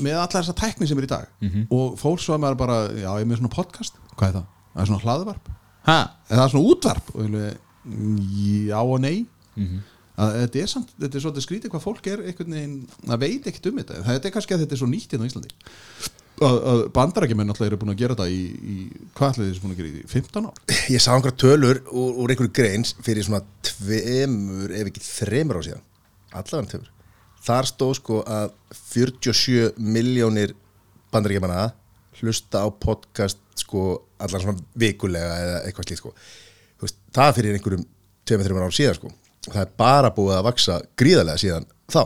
með 0.04 0.14
alla 0.20 0.32
þessa 0.38 0.54
tækni 0.56 0.86
sem 0.88 0.98
er 1.00 1.06
í 1.06 1.08
dag. 1.10 1.26
Og 1.72 1.86
fólk 2.00 2.20
svo 2.22 2.32
að 2.36 2.42
maður 2.44 2.58
bara, 2.62 2.76
já, 2.92 3.10
ég 3.18 3.22
er 3.24 3.28
með 3.28 3.38
svona 3.40 3.52
podcast. 3.52 3.94
Hvað 4.16 4.28
er 4.28 4.34
það? 4.38 4.46
Það 4.72 4.80
er 4.84 4.88
svona 4.90 5.04
hlaðvarp. 5.04 5.44
Ha? 5.88 5.96
Er 6.28 6.36
það 6.40 6.50
svona 6.54 6.68
útvarp? 6.72 7.06
Og 7.16 7.20
ég 7.26 7.30
já 7.84 8.78
og 8.80 8.98
nei. 9.02 9.26
Að 10.22 10.34
þetta 10.42 10.60
er 10.60 10.70
samt, 10.70 10.90
þetta 11.00 11.18
er 11.18 11.24
svolítið 11.24 11.44
skrítið 11.46 11.72
hvað 11.72 11.84
fólk 11.86 12.08
er 12.12 12.20
einhvern 12.28 12.56
veginn, 12.56 12.74
það 13.08 13.22
veit 13.22 13.46
ekkert 13.48 13.68
um 13.70 13.78
þetta. 13.80 14.00
Þetta 14.08 14.28
er 14.28 14.34
kannski 14.34 14.54
að 14.56 14.64
þetta 14.64 14.76
er 14.76 14.80
svo 14.82 14.88
nýtt 14.90 15.14
hérna 15.14 15.24
á 15.24 15.30
Íslandi. 15.30 15.54
Að, 16.42 16.56
að 16.72 16.80
bandarækjumenn 16.96 17.52
alltaf 17.52 17.66
eru 17.68 17.78
búin 17.80 17.92
að 17.92 18.00
gera 18.02 18.16
þetta 18.16 18.26
í, 18.32 18.42
í 18.42 18.76
hvað 19.16 19.32
ætlaði 19.32 19.50
þessi 19.50 19.62
búin 19.62 19.74
að 19.74 19.80
gera 19.80 19.90
í 19.90 20.04
15 20.10 20.48
ár? 20.48 20.62
ég 20.94 21.02
sá 21.04 21.10
einhverja 21.14 21.38
tölur 21.44 21.80
úr, 21.92 22.16
úr 22.24 22.32
einhverju 22.34 22.54
greins 22.56 22.94
fyrir 23.04 23.26
svona 23.26 23.42
tveimur 23.68 24.74
ef 24.74 24.90
ekki 24.90 25.04
þreimur 25.06 25.60
á 25.60 25.66
síðan. 25.68 25.84
Allavega 26.32 26.72
tveimur. 26.72 26.90
Þar 27.42 27.70
stóð 27.72 27.94
sko 27.98 28.20
að 28.28 28.56
47 28.78 29.80
miljónir 29.82 30.56
bandaríkjamanna 31.14 31.70
hlusta 32.20 32.64
á 32.64 32.68
podcast 32.70 33.40
sko 33.58 34.02
allan 34.22 34.44
svona 34.44 34.66
vikulega 34.78 35.38
eða 35.42 35.62
eitthvað 35.66 35.88
slíkt 35.88 36.02
sko 36.02 36.12
veist, 36.82 36.98
það 37.14 37.32
fyrir 37.38 37.58
einhverjum 37.58 37.86
tveimur 38.28 38.48
þreimur 38.48 38.66
ár 38.66 38.76
síðan 38.76 38.98
sko. 38.98 39.14
Það 39.48 39.62
er 39.64 39.72
bara 39.82 40.12
búið 40.14 40.36
að 40.38 40.44
vaksa 40.50 40.82
gríðarlega 40.98 41.42
síðan 41.42 41.66
þá. 41.90 42.02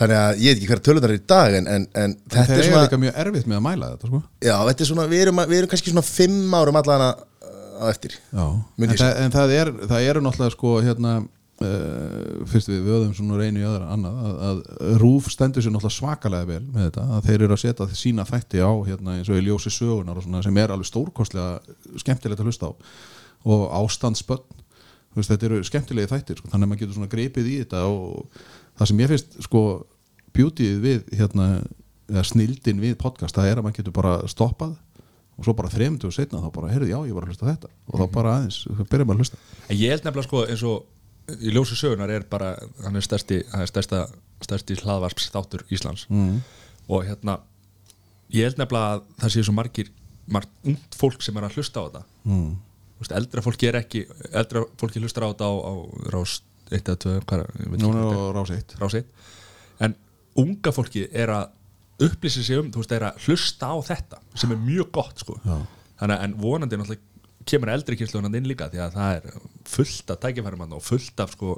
Þannig 0.00 0.16
að 0.16 0.38
ég 0.40 0.54
veit 0.54 0.60
ekki 0.60 0.68
hverja 0.70 0.84
tölunar 0.86 1.12
er 1.12 1.18
í 1.18 1.24
dag 1.28 1.56
en, 1.58 1.66
en, 1.68 1.88
en 1.98 2.12
þetta 2.30 2.54
er 2.54 2.62
er 2.62 2.68
svona 2.68 2.84
líka 2.86 3.00
mjög 3.02 3.18
erfitt 3.24 3.48
með 3.50 3.58
að 3.58 3.64
mæla 3.66 3.88
þetta 3.90 4.08
sko. 4.08 4.20
Já, 4.46 4.54
þetta 4.68 4.84
er 4.84 4.88
svona, 4.88 5.06
við 5.10 5.24
erum, 5.24 5.42
við 5.50 5.58
erum 5.58 5.72
kannski 5.72 5.92
svona 5.92 6.06
fimm 6.06 6.54
árum 6.56 6.78
allan 6.80 7.04
að 7.08 7.26
á 7.80 7.86
eftir 7.90 8.16
Já, 8.16 8.44
en, 8.44 8.94
það, 8.94 9.12
en 9.24 9.34
það, 9.34 9.52
er, 9.56 9.70
það 9.90 10.08
eru 10.12 10.22
náttúrulega 10.24 10.54
sko 10.54 10.72
hérna 10.84 11.12
uh, 11.20 12.42
fyrst 12.50 12.70
við 12.70 12.82
vöðum 12.88 13.14
svona 13.16 13.38
reynu 13.40 13.62
í 13.62 13.68
öðra 13.68 13.92
annað 13.94 14.18
að, 14.26 14.40
að 14.48 14.98
Rúf 15.02 15.30
stendur 15.32 15.64
sér 15.64 15.74
náttúrulega 15.74 15.96
svakalega 15.96 16.50
vel 16.50 16.62
með 16.66 16.88
þetta, 16.88 17.06
að 17.16 17.28
þeir 17.28 17.46
eru 17.46 17.56
að 17.56 17.62
setja 17.64 17.88
sína 18.02 18.26
þætti 18.28 18.64
á 18.64 18.72
hérna 18.90 19.16
eins 19.16 19.32
og 19.32 19.40
í 19.40 19.46
ljósi 19.46 19.72
sögunar 19.74 20.20
og 20.20 20.26
svona 20.26 20.44
sem 20.46 20.60
er 20.60 20.74
alveg 20.74 20.90
stórkostlega 20.90 22.02
skemmtilegt 22.04 22.44
að 22.44 22.50
hlusta 22.50 22.70
á 22.70 22.72
og 23.48 23.66
ástandsbönn 23.80 24.58
þetta 25.20 25.46
eru 25.48 25.62
skemmtilegi 25.66 26.10
þættir 26.10 26.38
sko, 26.38 26.50
þannig 26.52 26.66
að 26.66 26.70
maður 26.70 26.82
getur 26.84 26.96
svona 26.96 27.12
greipið 27.12 27.48
í 27.50 27.56
þetta 27.64 27.80
og 27.90 28.36
það 28.78 28.90
sem 28.90 29.00
ég 29.02 29.10
finnst 29.10 29.40
sko 29.46 29.62
beautyið 30.36 30.76
við 30.84 31.10
hérna 31.18 31.48
eða 32.10 32.22
snildin 32.26 32.82
við 32.82 32.94
podcast, 33.00 33.36
það 33.36 33.50
er 33.50 33.60
að 33.60 33.66
maður 33.66 33.80
getur 33.80 33.96
bara 33.96 34.14
stoppað 34.30 34.76
og 35.40 35.46
svo 35.46 35.54
bara 35.56 35.72
þremdu 35.72 36.08
og 36.10 36.14
setna 36.14 36.42
þá 36.42 36.48
bara, 36.52 36.70
heyrðu, 36.74 36.88
já, 36.90 36.98
ég 37.08 37.16
var 37.16 37.24
að 37.24 37.32
hlusta 37.32 37.48
þetta. 37.48 37.68
Og 37.88 38.00
þá 38.00 38.06
bara 38.12 38.32
aðeins, 38.36 38.58
þá 38.66 38.82
byrjar 38.92 39.06
maður 39.08 39.16
að 39.16 39.22
hlusta. 39.24 39.38
En 39.66 39.78
ég 39.80 39.94
held 39.94 40.04
nefnilega 40.04 40.28
sko 40.28 40.42
eins 40.44 40.64
og 40.68 41.38
í 41.40 41.52
ljósu 41.54 41.78
sögunar 41.78 42.12
er 42.12 42.26
bara 42.28 42.50
hann 42.84 42.98
er 42.98 43.06
stærsti, 43.06 43.38
hann 43.52 43.64
er 43.64 43.70
stærsta, 43.70 44.02
stærsti 44.44 44.76
hlaðvarps 44.82 45.30
þáttur 45.32 45.64
Íslands. 45.72 46.04
Mm. 46.12 46.42
og 46.90 47.06
hérna 47.06 47.38
ég 48.34 48.50
held 48.50 48.60
nefnilega 48.60 48.98
að 48.98 49.06
það 49.22 49.34
sé 49.36 49.46
svo 49.46 49.54
margir 49.56 49.92
margt 50.30 50.52
ungt 50.66 50.98
fólk 50.98 51.24
sem 51.24 51.36
er 51.38 51.46
að 51.46 51.56
hlusta 51.56 51.82
á 51.82 51.86
þetta. 51.86 52.02
Mm. 52.28 52.50
Vist, 53.00 53.12
eldra 53.16 53.42
fólki 53.44 53.68
er 53.70 53.78
ekki 53.80 54.04
eldra 54.36 54.64
fólki 54.80 55.00
hlustar 55.02 55.24
á 55.24 55.32
þetta 55.32 55.48
á, 55.48 55.52
á 55.56 55.72
rás 56.12 56.38
1 56.70 56.82
eða 56.84 56.98
2 57.06 57.14
hvað, 57.26 57.44
er- 57.46 57.62
ég 57.64 57.70
veit 57.72 57.82
Núna 57.84 58.02
er. 58.06 58.18
Rás 58.36 58.50
eitt. 58.54 58.74
Rás 58.80 58.96
1 59.00 59.06
en 59.86 59.94
unga 60.44 60.72
fólki 60.76 61.06
er 61.10 61.32
að 61.34 62.06
upplýsa 62.06 62.42
sig 62.44 62.56
um, 62.60 62.68
þú 62.72 62.80
veist, 62.82 62.92
er 62.96 63.06
að 63.10 63.24
hlusta 63.26 63.70
á 63.72 63.76
þetta 63.90 64.20
sem 64.40 64.52
er 64.54 64.60
mjög 64.64 64.90
gott 64.94 65.18
sko. 65.24 65.34
Já. 65.44 65.56
þannig 66.00 66.16
að 66.16 66.24
en 66.28 66.34
vonandi 66.40 66.78
náttúrulega 66.80 67.08
kemur 67.50 67.72
eldri 67.72 67.96
kynsluðan 67.96 68.36
inn 68.38 68.46
líka 68.48 68.68
því 68.72 68.80
að 68.84 68.94
það 68.98 69.16
er 69.16 69.40
fullt 69.68 70.12
af 70.14 70.20
tækifærum 70.22 70.62
og 70.76 70.84
fullt 70.84 71.20
af 71.24 71.32
sko 71.34 71.54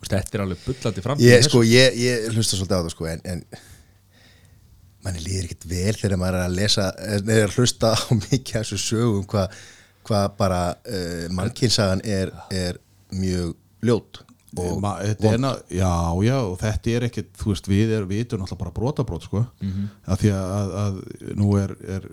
veist, 0.00 0.10
þetta 0.14 0.38
er 0.38 0.44
alveg 0.46 0.62
bullandi 0.64 1.04
framtíð 1.04 1.26
ég, 1.28 1.44
sko, 1.46 1.62
ég, 1.66 1.98
ég 2.00 2.28
hlusta 2.34 2.56
svolítið 2.58 2.78
á 2.78 2.82
það 2.86 2.92
sko, 2.94 3.08
en, 3.10 3.22
en 3.34 3.42
manni 5.04 5.22
líður 5.24 5.46
ekkert 5.48 5.66
vel 5.70 5.94
þegar 5.98 6.20
maður 6.20 6.38
er 6.40 6.46
að 6.46 6.56
lesa 6.58 6.86
eða 7.18 7.50
hlusta 7.54 7.92
á 7.94 7.98
mikið 8.24 8.58
af 8.60 8.64
þessu 8.66 8.80
sögum 8.84 9.26
hvað 9.30 9.60
hva 10.08 10.24
bara 10.38 10.62
uh, 10.86 11.28
mannkinsagan 11.36 12.00
er, 12.04 12.32
er 12.50 12.78
mjög 13.12 13.54
ljót 13.82 14.22
og 14.58 14.80
Ma, 14.82 14.96
þetta 14.98 15.28
er, 15.30 15.38
na- 15.38 15.58
já, 15.70 15.90
já, 16.26 16.36
og 16.42 16.56
þetta 16.58 16.90
er 16.96 17.04
ekkit 17.06 17.28
þú 17.38 17.52
veist, 17.52 17.68
við 17.70 17.92
erum, 17.94 18.08
við 18.10 18.24
erum 18.24 18.40
náttúrulega 18.42 18.58
bara 18.64 18.72
brotabrót 18.74 19.22
sko, 19.28 19.44
Mhm. 19.62 19.84
af 20.10 20.18
því 20.24 20.32
að, 20.34 20.50
að, 20.56 20.72
að 20.80 21.36
nú 21.38 21.50
er, 21.60 21.74
er 21.86 22.08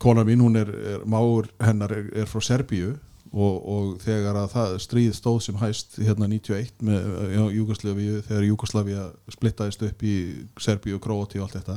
konar 0.00 0.24
mín, 0.24 0.40
hún 0.40 0.56
er, 0.56 0.70
er 0.94 1.04
máur 1.04 1.50
hennar 1.60 1.92
er, 1.92 2.06
er 2.22 2.24
frá 2.30 2.40
Serbíu 2.40 2.94
og, 3.32 3.58
og 3.68 3.90
þegar 4.02 4.38
að 4.40 4.48
það 4.54 4.78
stríð 4.82 5.12
stóð 5.18 5.42
sem 5.44 5.58
hæst 5.60 5.98
hérna 6.00 6.26
91 6.26 6.72
með 6.88 7.04
já, 7.36 7.42
Júgoslavíu, 7.58 8.22
þegar 8.26 8.46
Júgoslavía 8.48 9.04
splittaðist 9.36 9.84
upp 9.86 10.02
í 10.02 10.14
Serbíu 10.58 10.96
og 10.96 11.04
Króati 11.04 11.38
og 11.38 11.46
allt 11.50 11.60
þetta 11.60 11.76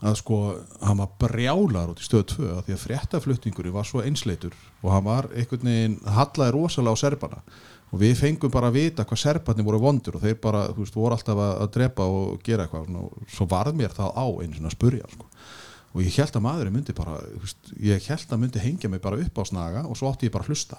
að 0.00 0.16
sko, 0.16 0.36
hann 0.80 1.00
var 1.02 1.10
brjálar 1.20 1.90
út 1.92 2.00
í 2.00 2.06
stöð 2.06 2.24
2 2.32 2.46
af 2.54 2.64
því 2.66 2.76
að 2.76 2.84
fréttaflutningurinn 2.86 3.74
var 3.74 3.88
svo 3.88 4.00
einsleitur 4.00 4.54
og 4.80 4.94
hann 4.94 5.04
var 5.04 5.28
einhvern 5.34 5.68
veginn 5.68 5.98
hallaði 6.08 6.54
rosalega 6.56 6.96
á 6.96 7.02
serbana. 7.02 7.42
Og 7.90 7.98
við 8.00 8.14
fengum 8.20 8.52
bara 8.54 8.70
að 8.70 8.78
vita 8.78 9.04
hvað 9.04 9.20
serbarnir 9.20 9.66
voru 9.66 9.80
vondur 9.82 10.16
og 10.16 10.22
þeir 10.22 10.38
bara, 10.40 10.68
þú 10.70 10.84
veist, 10.84 10.96
voru 10.96 11.16
alltaf 11.16 11.40
að, 11.42 11.54
að 11.64 11.72
drepa 11.74 12.06
og 12.06 12.44
gera 12.46 12.64
eitthvað. 12.64 12.94
Og 13.02 13.32
svo 13.34 13.48
varð 13.50 13.76
mér 13.76 13.96
það 13.96 14.14
á 14.14 14.26
einu 14.30 14.54
svona 14.54 14.70
að 14.70 14.76
spurja 14.76 15.10
sko. 15.10 15.26
og 15.90 16.04
ég 16.06 16.16
held 16.20 16.36
að 16.38 16.44
maðurinn 16.44 16.74
myndi 16.76 16.94
bara 16.94 17.16
veist, 17.42 17.72
ég 17.82 18.04
held 18.06 18.30
að 18.30 18.40
myndi 18.40 18.62
hengja 18.62 18.88
mig 18.88 19.02
bara 19.02 19.18
upp 19.18 19.42
á 19.42 19.44
snaga 19.44 19.82
og 19.90 19.98
svo 19.98 20.06
átti 20.08 20.30
ég 20.30 20.32
bara 20.32 20.46
að 20.46 20.54
hlusta. 20.54 20.78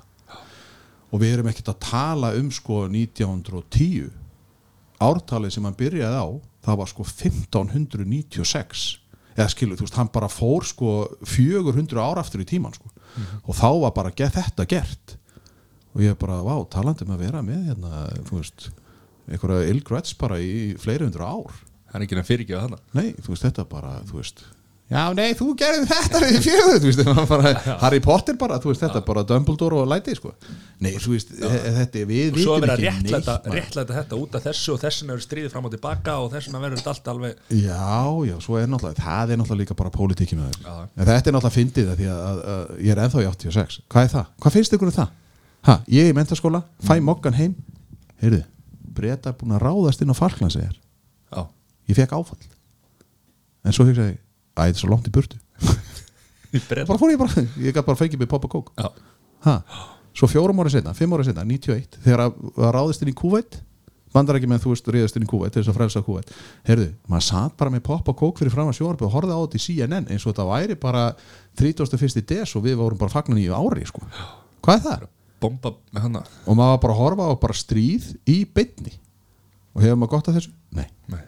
Og 1.12 1.20
við 1.20 1.34
erum 1.36 1.52
ekkert 1.52 1.74
að 1.74 1.82
tala 1.84 2.32
um 2.40 2.48
sko 2.50 2.86
1910 2.88 4.08
ártalið 5.02 5.52
sem 5.58 5.68
hann 5.68 5.78
byrjaði 5.78 6.16
á 6.16 6.28
það 6.64 6.80
var 6.80 6.90
sko 6.92 7.04
1596 7.04 9.02
eða 9.36 9.48
skilu, 9.54 9.78
þú 9.80 9.88
veist, 9.88 9.98
hann 10.00 10.12
bara 10.14 10.30
fór 10.32 10.68
sko 10.68 10.92
400 11.28 12.02
ára 12.02 12.24
aftur 12.24 12.44
í 12.44 12.48
tíman 12.48 12.76
sko. 12.76 12.92
og 13.46 13.56
þá 13.58 13.70
var 13.86 13.96
bara 13.96 14.12
þetta 14.12 14.68
gert. 14.68 15.18
Og 15.92 16.06
ég 16.06 16.16
bara, 16.20 16.40
vá, 16.44 16.56
talandi 16.72 17.04
um 17.04 17.12
að 17.16 17.26
vera 17.26 17.42
með 17.44 17.66
hérna, 17.72 18.06
þú 18.30 18.40
veist 18.40 18.70
einhverja 19.28 19.72
illgrets 19.72 20.16
bara 20.20 20.40
í 20.40 20.74
fleiri 20.80 21.08
hundru 21.08 21.28
ár. 21.28 21.52
Það 21.92 21.98
er 22.00 22.06
ekki 22.06 22.18
að 22.22 22.30
fyrirgefa 22.30 22.62
þarna. 22.64 22.80
Nei, 22.96 23.10
þú 23.20 23.34
veist, 23.34 23.46
þetta 23.48 23.66
bara, 23.68 23.98
þú 24.08 24.22
veist 24.22 24.44
já, 24.92 25.04
nei, 25.16 25.30
þú 25.40 25.46
gerði 25.60 25.86
þetta 25.88 26.20
við 26.26 26.38
fjögur 26.46 26.80
þú 26.84 26.90
veist, 26.90 27.02
það 27.02 27.20
var 27.22 27.28
bara, 27.32 27.52
Harry 27.82 28.02
Potter 28.04 28.36
bara 28.42 28.58
þú 28.62 28.72
veist, 28.74 28.84
þetta 28.84 29.02
bara 29.08 29.24
Dumbledore 29.30 29.80
og 29.82 29.88
læti, 29.92 30.16
sko 30.18 30.34
nei, 30.84 30.92
þú 31.00 31.14
veist, 31.16 31.32
e- 31.38 31.72
þetta, 31.78 32.04
við 32.10 32.40
Svo 32.42 32.58
vitum 32.58 32.66
er 32.68 32.74
verið 32.74 32.74
að 32.74 32.84
réttlæta, 32.88 33.36
réttlæta 33.56 33.98
þetta 34.02 34.20
út 34.20 34.36
af 34.40 34.46
þessu 34.50 34.76
og 34.76 34.82
þessuna 34.84 35.16
eru 35.16 35.26
stríðið 35.26 35.56
fram 35.56 35.70
og 35.70 35.74
tilbaka 35.76 36.18
og 36.26 36.30
þessuna 36.36 36.62
verður 36.66 36.92
allt 36.92 37.10
alveg 37.14 37.56
Já, 37.62 37.96
já, 38.28 38.36
svo 38.44 38.60
er 38.60 38.70
náttúrulega, 38.72 39.06
það 39.08 39.34
er 39.36 39.42
náttúrulega 39.42 39.62
líka 39.64 39.80
bara 39.82 39.94
pólitíki 39.96 40.40
með 40.40 40.52
Já. 40.52 40.76
þeir. 40.76 40.92
En 40.98 41.10
þetta 41.12 41.32
er 41.32 41.38
náttúrulega 41.38 41.56
fyndið 41.58 41.92
að, 41.96 42.06
að, 42.12 42.44
að 42.56 42.76
ég 42.82 42.94
er 42.96 43.04
ennþá 43.06 43.24
í 43.24 43.30
86. 43.32 43.80
Hvað 43.92 44.08
er 44.08 44.14
það? 44.18 44.30
Hvað 44.44 44.56
finnst 44.58 44.76
ykkur 44.78 44.92
um 44.92 44.98
það? 45.00 45.18
Ha, 45.70 45.76
ég 45.94 46.08
er 46.08 46.12
í 46.12 46.18
mentaskóla, 46.18 46.64
fæ 46.82 46.96
mokkan 47.06 47.36
heim, 47.38 47.52
heyrðu, 48.24 48.42
breyta 48.98 49.34
búin 49.38 49.54
að 49.54 49.62
ráðast 49.68 50.02
inn 50.02 50.10
á 50.10 50.18
Falklandsegjar. 50.18 50.78
Ég 51.90 51.98
fekk 51.98 52.14
áfall. 52.16 52.40
En 53.68 53.74
svo 53.76 53.84
hugsaði, 53.86 54.16
æ, 54.56 54.60
þetta 54.60 54.76
er 54.76 54.82
svo 54.82 54.92
langt 54.92 55.10
í 55.10 55.14
burtu. 55.16 55.40
bara 56.90 57.00
fór 57.00 57.14
ég 57.14 57.20
bara, 57.22 57.46
ég 57.58 57.74
gæti 57.76 57.88
bara 57.88 58.00
fengið 58.00 58.22
mig 58.24 58.32
pop 58.32 58.48
og 58.48 58.56
kók. 58.58 58.72
Svo 60.12 60.28
fjórum 60.28 60.60
ára 60.60 60.72
setna, 60.74 60.94
fimm 60.98 61.14
ára 61.16 61.24
setna, 61.24 61.46
91, 61.48 62.02
þegar 62.04 62.26
að, 62.26 62.40
að 62.60 62.74
ráðist 62.76 63.06
inn 63.06 63.14
í 63.14 63.16
Kúveit, 63.16 63.62
bandar 64.12 64.36
ekki 64.36 64.50
með 64.52 64.66
þú 64.66 64.74
veist 64.74 64.90
ríðast 64.92 65.16
inn 65.16 65.24
í 65.24 65.30
Kúveit, 65.32 65.56
þess 65.56 65.72
að 65.72 65.78
frelsa 65.78 66.02
Kúveit 66.04 66.34
heyrðu, 66.68 66.90
maður 67.08 67.26
satt 67.30 67.56
bara 67.62 67.72
með 67.72 67.86
pop 67.88 68.12
og 68.12 68.18
kók 68.20 68.42
fyrir 68.42 68.52
fram 68.52 68.68
að 68.68 68.76
sjóarbi 68.82 69.08
og 69.08 69.14
horfði 69.16 69.38
á 69.40 69.44
þetta 69.46 69.62
í 69.62 69.64
CNN 69.64 70.12
eins 70.12 70.26
og 70.26 70.34
þetta 70.34 70.48
væri 70.50 70.76
bara 70.84 71.06
31. 71.62 72.20
des 72.34 72.56
og 72.60 72.66
við 72.68 72.76
vorum 72.82 73.00
bara 73.00 73.14
fagnan 73.14 73.40
í 73.40 73.48
ári 73.48 73.88
sko. 73.88 74.04
hvað 74.60 74.76
er 74.76 74.84
það? 74.90 75.08
bomba 75.42 75.74
með 75.96 76.06
hana 76.06 76.22
og 76.46 76.58
maður 76.60 76.82
bara 76.84 76.96
að 76.96 77.02
horfa 77.02 77.30
á 77.32 77.34
bara 77.42 77.58
stríð 77.58 78.12
í 78.30 78.42
beinni 78.46 78.94
og 79.72 79.86
hefur 79.86 80.02
maður 80.02 80.14
gott 80.18 80.30
af 80.30 80.38
þessu? 80.38 80.52
Nei, 80.76 80.88
Nei. 81.08 81.24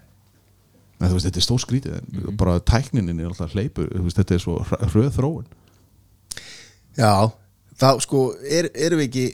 Nei 1.03 1.09
þú 1.11 1.17
veist, 1.17 1.25
þetta 1.27 1.41
er 1.41 1.45
stór 1.49 1.59
skrítið 1.59 1.95
en 1.99 2.35
bara 2.39 2.57
tækninin 2.63 3.17
er 3.19 3.27
alltaf 3.27 3.51
hleypur 3.57 3.89
þú 3.91 4.03
veist, 4.05 4.19
þetta 4.21 4.37
er 4.37 4.43
svo 4.43 4.53
hrö- 4.63 4.87
hröð 4.93 5.09
þróun. 5.17 5.47
Já, 6.95 7.11
þá 7.81 7.87
sko 8.05 8.21
er, 8.47 8.69
erum 8.73 9.01
við 9.01 9.09
ekki 9.09 9.25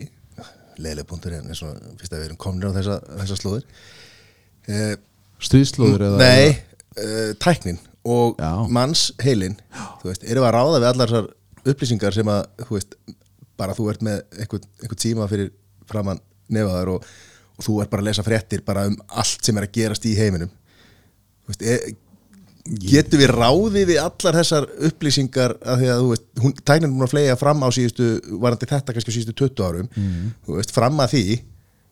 leiðileg 0.80 1.08
punktur 1.10 1.36
hérna 1.36 1.52
eins 1.54 1.62
og 1.68 1.76
fyrst 2.00 2.14
að 2.16 2.22
við 2.24 2.28
erum 2.30 2.40
komnir 2.42 2.72
á 2.72 2.78
þessa, 2.80 2.98
þessa 3.20 3.38
slóðir. 3.38 3.66
Uh, 4.70 4.94
stríðslóður 5.44 6.06
eða 6.08 6.20
Nei, 6.24 6.58
uh, 7.04 7.32
tæknin 7.44 7.80
og 8.10 8.40
Já. 8.40 8.52
manns 8.72 9.10
heilin 9.22 9.58
þú 10.02 10.10
veist, 10.12 10.24
erum 10.26 10.46
við 10.46 10.50
að 10.50 10.56
ráða 10.56 10.80
við 10.80 10.90
allar 10.94 11.12
þessar 11.12 11.72
upplýsingar 11.74 12.16
sem 12.16 12.32
að, 12.32 12.42
þú 12.66 12.78
veist, 12.78 12.96
bara 13.60 13.76
þú 13.76 13.90
ert 13.92 14.06
með 14.08 14.22
einhvern, 14.40 14.70
einhvern 14.80 15.02
tíma 15.04 15.28
fyrir 15.32 15.52
framann 15.90 16.22
nefaðar 16.54 16.94
og, 16.96 17.10
og 17.60 17.66
þú 17.66 17.76
ert 17.84 17.92
bara 17.92 18.06
að 18.06 18.10
lesa 18.12 18.24
fréttir 18.26 18.64
bara 18.66 18.86
um 18.88 18.96
allt 19.20 19.44
sem 19.46 19.58
er 19.60 19.68
að 19.68 19.76
gerast 19.76 20.08
í 20.08 20.16
heiminum 20.18 20.52
veist, 21.50 21.66
er, 21.66 21.98
getum 22.70 23.22
við 23.24 23.34
ráði 23.34 23.86
við 23.90 24.02
allar 24.04 24.40
þessar 24.40 24.68
upplýsingar 24.90 25.56
að 25.64 25.84
því 25.84 25.92
að 25.94 26.04
þú 26.04 26.12
veist, 26.14 26.28
hún, 26.44 26.56
tæknin 26.62 26.90
er 26.90 26.96
búin 26.96 27.08
að 27.08 27.14
flega 27.16 27.40
fram 27.40 27.66
á 27.66 27.70
síðustu, 27.74 28.10
varandi 28.44 28.70
þetta 28.70 28.96
kannski 28.96 29.14
á 29.14 29.16
síðustu 29.18 29.36
20 29.42 29.66
árum, 29.66 29.90
þú 30.46 30.60
veist, 30.60 30.76
fram 30.76 31.02
að 31.02 31.16
því 31.16 31.26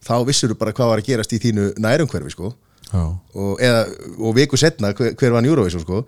þá 0.08 0.16
vissur 0.28 0.54
þú 0.54 0.60
bara 0.62 0.76
hvað 0.78 0.94
var 0.94 1.02
að 1.02 1.10
gerast 1.10 1.34
í 1.34 1.42
þínu 1.42 1.72
nærumhverfi, 1.82 2.36
sko. 2.36 2.54
Já. 2.88 3.04
og, 3.36 3.58
eða, 3.60 3.82
og 4.24 4.36
viku 4.38 4.58
setna 4.60 4.94
hver, 4.96 5.16
hver 5.20 5.34
var 5.36 5.48
Eurovision 5.48 5.84
sko. 5.84 6.06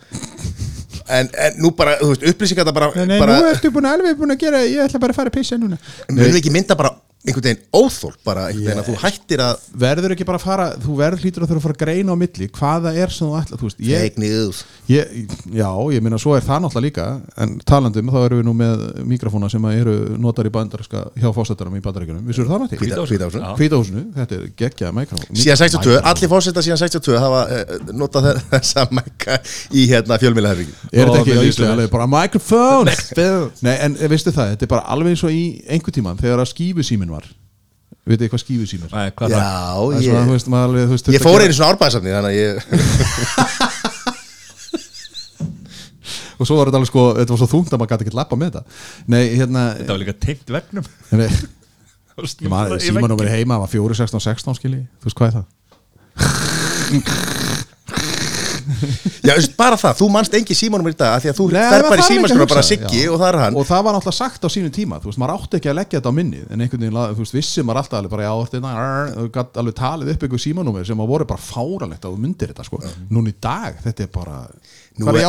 En, 1.09 1.27
en 1.41 1.55
nú 1.57 1.71
bara, 1.75 1.97
þú 1.99 2.13
veist, 2.13 2.25
upplýsingar 2.29 2.69
bara, 2.69 2.91
bara 2.93 3.39
ertu 3.49 3.71
búin 3.73 3.87
að 3.89 3.97
alveg 3.97 4.19
búin 4.19 4.35
að 4.35 4.43
gera 4.45 4.61
ég 4.61 4.83
ætla 4.85 5.01
bara 5.01 5.15
að 5.15 5.19
fara 5.19 5.31
að 5.33 5.39
pissa 5.39 5.57
núna. 5.57 5.79
Við 6.07 6.37
ekki 6.37 6.53
mynda 6.53 6.77
bara 6.79 6.93
einhvern 7.19 7.43
veginn 7.43 7.63
óþól 7.75 8.13
bara 8.23 8.45
einhvern 8.47 8.63
veginn 8.69 8.79
að 8.79 8.87
þú 8.89 8.93
hættir 9.01 9.41
að 9.43 9.63
verður 9.81 10.13
ekki 10.15 10.25
bara 10.29 10.39
að 10.39 10.43
fara 10.45 10.67
þú 10.79 10.93
verður 11.01 11.23
hlýtur 11.25 11.43
að 11.43 11.49
þurfa 11.51 11.59
að 11.59 11.65
fara 11.65 11.75
að 11.75 11.81
greina 11.83 12.13
á 12.15 12.21
milli 12.21 12.47
hvaða 12.55 12.93
er 12.95 13.11
sem 13.11 13.27
þú 13.27 13.33
ætla 13.41 13.57
þú 13.59 13.67
veist, 13.67 13.81
ég, 13.83 14.05
ég, 14.87 15.33
já, 15.59 15.67
ég 15.95 16.05
minna 16.05 16.19
svo 16.21 16.35
er 16.37 16.45
það 16.47 16.61
náttúrulega 16.63 16.85
líka 16.87 17.07
en 17.43 17.57
talandum, 17.67 18.11
þá 18.13 18.19
erum 18.23 18.39
við 18.39 18.47
nú 18.47 18.53
með 18.61 18.85
mikrofóna 19.11 19.49
sem 19.51 19.67
að 19.67 19.81
eru 19.81 19.95
notar 20.23 20.47
í 20.47 20.53
bandarinska 20.55 21.03
hjá 21.19 21.27
fósættarum 21.35 21.75
í 21.75 21.83
bandaríkunum, 21.83 22.23
vissur 22.31 22.47
það 22.47 22.63
náttúrulega? 22.63 22.87
Hvítahúsinu, 23.59 24.05
þetta 24.15 24.39
er 24.39 24.47
geggjað 24.63 24.95
mikrofón 25.01 25.43
síðan 25.43 25.59
62, 25.59 25.99
allir 26.13 26.31
fórseta 26.31 26.63
síðan 26.69 26.81
62 26.85 27.19
hafa 27.19 27.43
uh, 27.51 27.75
notað 27.99 28.29
þe- 28.29 28.47
þessa 28.55 28.87
mækka 28.95 29.39
í 29.75 29.85
hérna 29.91 30.19
fjölmiðlaherfingi 30.23 30.73
er 38.09 38.21
þetta 38.21 38.39
Ó, 38.39 39.69
ekki 39.69 39.69
á 39.69 39.69
með 39.69 39.69
íslensku, 39.69 39.69
alveg 39.69 39.69
bara 39.69 39.69
microphone 39.69 39.69
Nei, 39.69 39.69
en 39.69 39.69
eh, 39.69 39.69
veistu 39.69 39.69
það, 39.69 39.69
þetta 39.69 39.69
er 39.69 39.69
bara 39.69 39.69
alveg 39.69 39.69
eins 39.69 39.69
og 39.69 39.69
í 39.69 39.69
einhver 39.69 39.69
tíman 39.69 39.69
þegar 39.69 39.69
að 39.69 39.69
skífusímin 39.69 39.69
var 39.69 39.69
veitu 39.69 39.69
þið 39.69 39.69
hvað 39.69 39.69
já, 39.69 39.69
Það 39.69 39.95
er 39.95 40.05
svona, 40.05 40.19
þú 40.19 40.29
ég, 40.29 40.33
veist, 40.33 40.49
maður 40.49 40.67
alveg, 40.69 40.83
þú 40.85 40.93
veist, 40.95 41.07
ég 41.09 41.19
að 41.19 41.25
fór 41.27 41.41
einu 41.43 41.53
svona 41.55 41.71
árbæðsafni 41.73 42.11
þannig 42.15 42.29
að 42.29 42.39
ég 42.39 42.55
og 46.39 46.47
svo 46.47 46.55
var 46.55 46.69
þetta 46.69 46.79
alveg 46.79 46.89
sko, 46.89 47.03
þetta 47.19 47.33
var 47.33 47.41
svo 47.41 47.49
þungt 47.51 47.73
að 47.73 47.79
maður 47.81 47.91
gæti 47.93 48.05
ekki 48.07 48.15
lappa 48.15 48.35
með 48.39 48.47
þetta. 48.53 48.63
Nei, 49.11 49.23
hérna 49.35 49.61
Þetta 49.75 49.91
var 49.91 50.01
líka 50.03 50.15
tengt 50.23 50.47
vegnum 50.55 50.85
nei, 51.11 51.31
ég 52.45 52.51
maður, 52.51 52.79
símanúmeri 52.83 53.33
heima 53.33 53.59
var 53.59 53.69
4, 53.71 53.99
16, 54.05 54.23
16 54.23 54.59
skilji, 54.59 54.81
þú 54.99 55.05
veist 55.09 55.19
hvað 55.19 55.27
er 55.29 55.35
það 55.39 55.45
já, 59.27 59.33
bara 59.57 59.77
það, 59.79 59.97
þú 59.99 60.09
manst 60.13 60.35
engi 60.39 60.57
símanum 60.57 60.89
í 60.89 60.93
dag 60.97 61.15
af 61.17 61.23
því 61.23 61.31
að 61.31 61.39
þú 61.39 61.47
maður 61.53 61.85
bara 61.87 61.99
í 61.99 62.03
að 62.03 62.09
símaskrána 62.09 62.49
bara 62.53 62.65
Siggi 62.69 63.03
og 63.09 63.19
það 63.21 63.29
er 63.29 63.37
hann. 63.43 63.57
Og 63.59 63.67
það 63.69 63.85
var 63.87 63.97
náttúrulega 63.97 64.17
sagt 64.19 64.45
á 64.45 64.49
sínu 64.53 64.71
tíma 64.75 64.99
þú 65.01 65.11
veist, 65.11 65.21
maður 65.21 65.35
átti 65.37 65.59
ekki 65.59 65.71
að 65.71 65.77
leggja 65.79 65.99
þetta 65.99 66.13
á 66.13 66.17
minnið 66.19 66.43
en 66.53 66.65
einhvern 66.65 66.85
veginn, 66.85 66.99
þú 67.17 67.23
veist, 67.23 67.37
vissi 67.39 67.65
maður 67.65 67.81
alltaf 67.83 67.99
alveg 67.99 68.13
bara 68.15 68.27
já, 68.27 68.33
þetta 68.49 68.73
þú 69.15 69.27
gætt 69.37 69.61
alveg 69.63 69.79
talið 69.79 70.13
upp 70.13 70.27
einhver 70.27 70.43
símanúmer 70.45 70.89
sem 70.89 71.03
að 71.03 71.13
voru 71.13 71.29
bara 71.29 71.47
fáranlegt 71.49 72.05
að 72.05 72.15
þú 72.15 72.23
myndir 72.25 72.53
þetta 72.53 72.67
sko. 72.67 72.81
núna 73.09 73.33
í 73.33 73.37
dag, 73.41 73.79
þetta 73.85 74.05
er 74.05 74.13
bara 74.13 74.37
hvað 75.05 75.17
er 75.19 75.25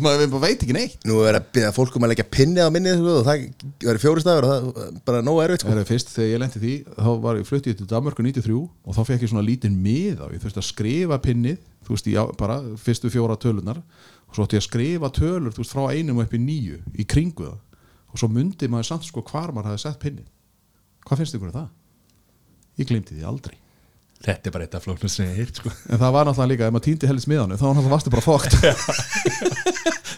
maður 0.04 0.30
bara 0.32 0.42
veit 0.46 0.62
ekki 0.64 0.76
neitt. 0.76 1.06
Nú 1.08 1.18
er 1.26 1.38
að 1.38 1.48
byrja 1.56 1.72
fólk 1.76 1.96
um 1.98 2.06
að 2.06 2.12
leggja 2.12 2.26
pinnið 2.36 2.68
á 2.68 2.74
minnið 2.74 3.00
sko, 3.00 3.14
og 3.18 3.26
það 3.26 3.44
verður 3.82 4.02
fjóri 4.04 4.24
stafur 4.24 4.46
og 4.46 4.52
það 4.52 4.84
er 4.84 5.00
bara 5.08 5.22
nóg 5.26 5.40
erfitt 5.44 5.64
sko. 5.64 5.84
Fyrst 5.88 6.12
þegar 6.14 6.30
ég 6.30 6.42
lendi 6.42 6.62
því 6.62 6.74
þá 6.92 7.10
var 7.24 7.40
ég 7.40 7.48
fluttið 7.48 7.78
til 7.80 7.88
Danmörku 7.90 8.26
93 8.26 8.58
og 8.60 8.96
þá 8.98 9.02
fekk 9.10 9.26
ég 9.26 9.32
svona 9.32 9.46
lítinn 9.46 9.78
mið 9.82 10.22
á. 10.22 10.26
Ég 10.30 10.42
þurfti 10.44 10.62
að 10.62 10.68
skrifa 10.68 11.20
pinnið 11.24 11.58
þú 11.82 11.96
veist, 11.96 12.10
já, 12.12 12.22
bara 12.38 12.60
fyrstu 12.78 13.10
fjóra 13.12 13.38
tölunar 13.42 13.80
og 13.82 14.36
svo 14.36 14.46
átti 14.46 14.58
ég 14.58 14.62
að 14.62 14.68
skrifa 14.68 15.10
tölur 15.16 15.54
þú 15.54 15.64
veist, 15.64 15.74
frá 15.74 15.88
einum 15.90 16.22
upp 16.22 16.36
í 16.36 16.42
nýju 16.42 16.78
í 16.94 17.08
kringu 17.08 17.48
það. 17.48 17.58
Og 18.12 18.20
svo 18.20 18.28
myndi 18.28 18.68
maður 18.70 18.92
samt 18.92 19.08
sko 19.08 19.24
hvar 19.26 19.50
maður 19.50 19.72
hafði 19.72 19.86
sett 19.86 20.00
pinnið. 20.04 20.28
Hvað 21.08 21.22
finnst 21.22 21.38
ykkur 21.40 21.50
Þetta 24.22 24.46
er 24.48 24.54
bara 24.54 24.66
eitt 24.68 24.74
af 24.78 24.84
flóknum 24.86 25.10
sem 25.10 25.26
ég 25.26 25.38
heirt 25.40 25.56
sko. 25.58 25.70
En 25.90 25.98
það 25.98 26.12
var 26.14 26.28
náttúrulega 26.28 26.50
líka, 26.52 26.66
ef 26.68 26.74
maður 26.76 26.84
týndi 26.86 27.08
helst 27.10 27.26
miðanu 27.30 27.56
þá 27.58 27.64
var 27.66 27.74
náttúrulega 27.74 27.94
varstu 27.96 28.12
bara 28.14 28.26
fókt 28.26 28.52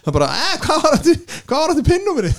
það 0.04 0.12
bara, 0.18 0.28
eh, 0.36 0.56
hvað 0.60 0.82
var 0.84 0.98
þetta 0.98 1.40
hvað 1.48 1.62
var 1.62 1.72
þetta 1.72 1.88
pinnumri 1.88 2.32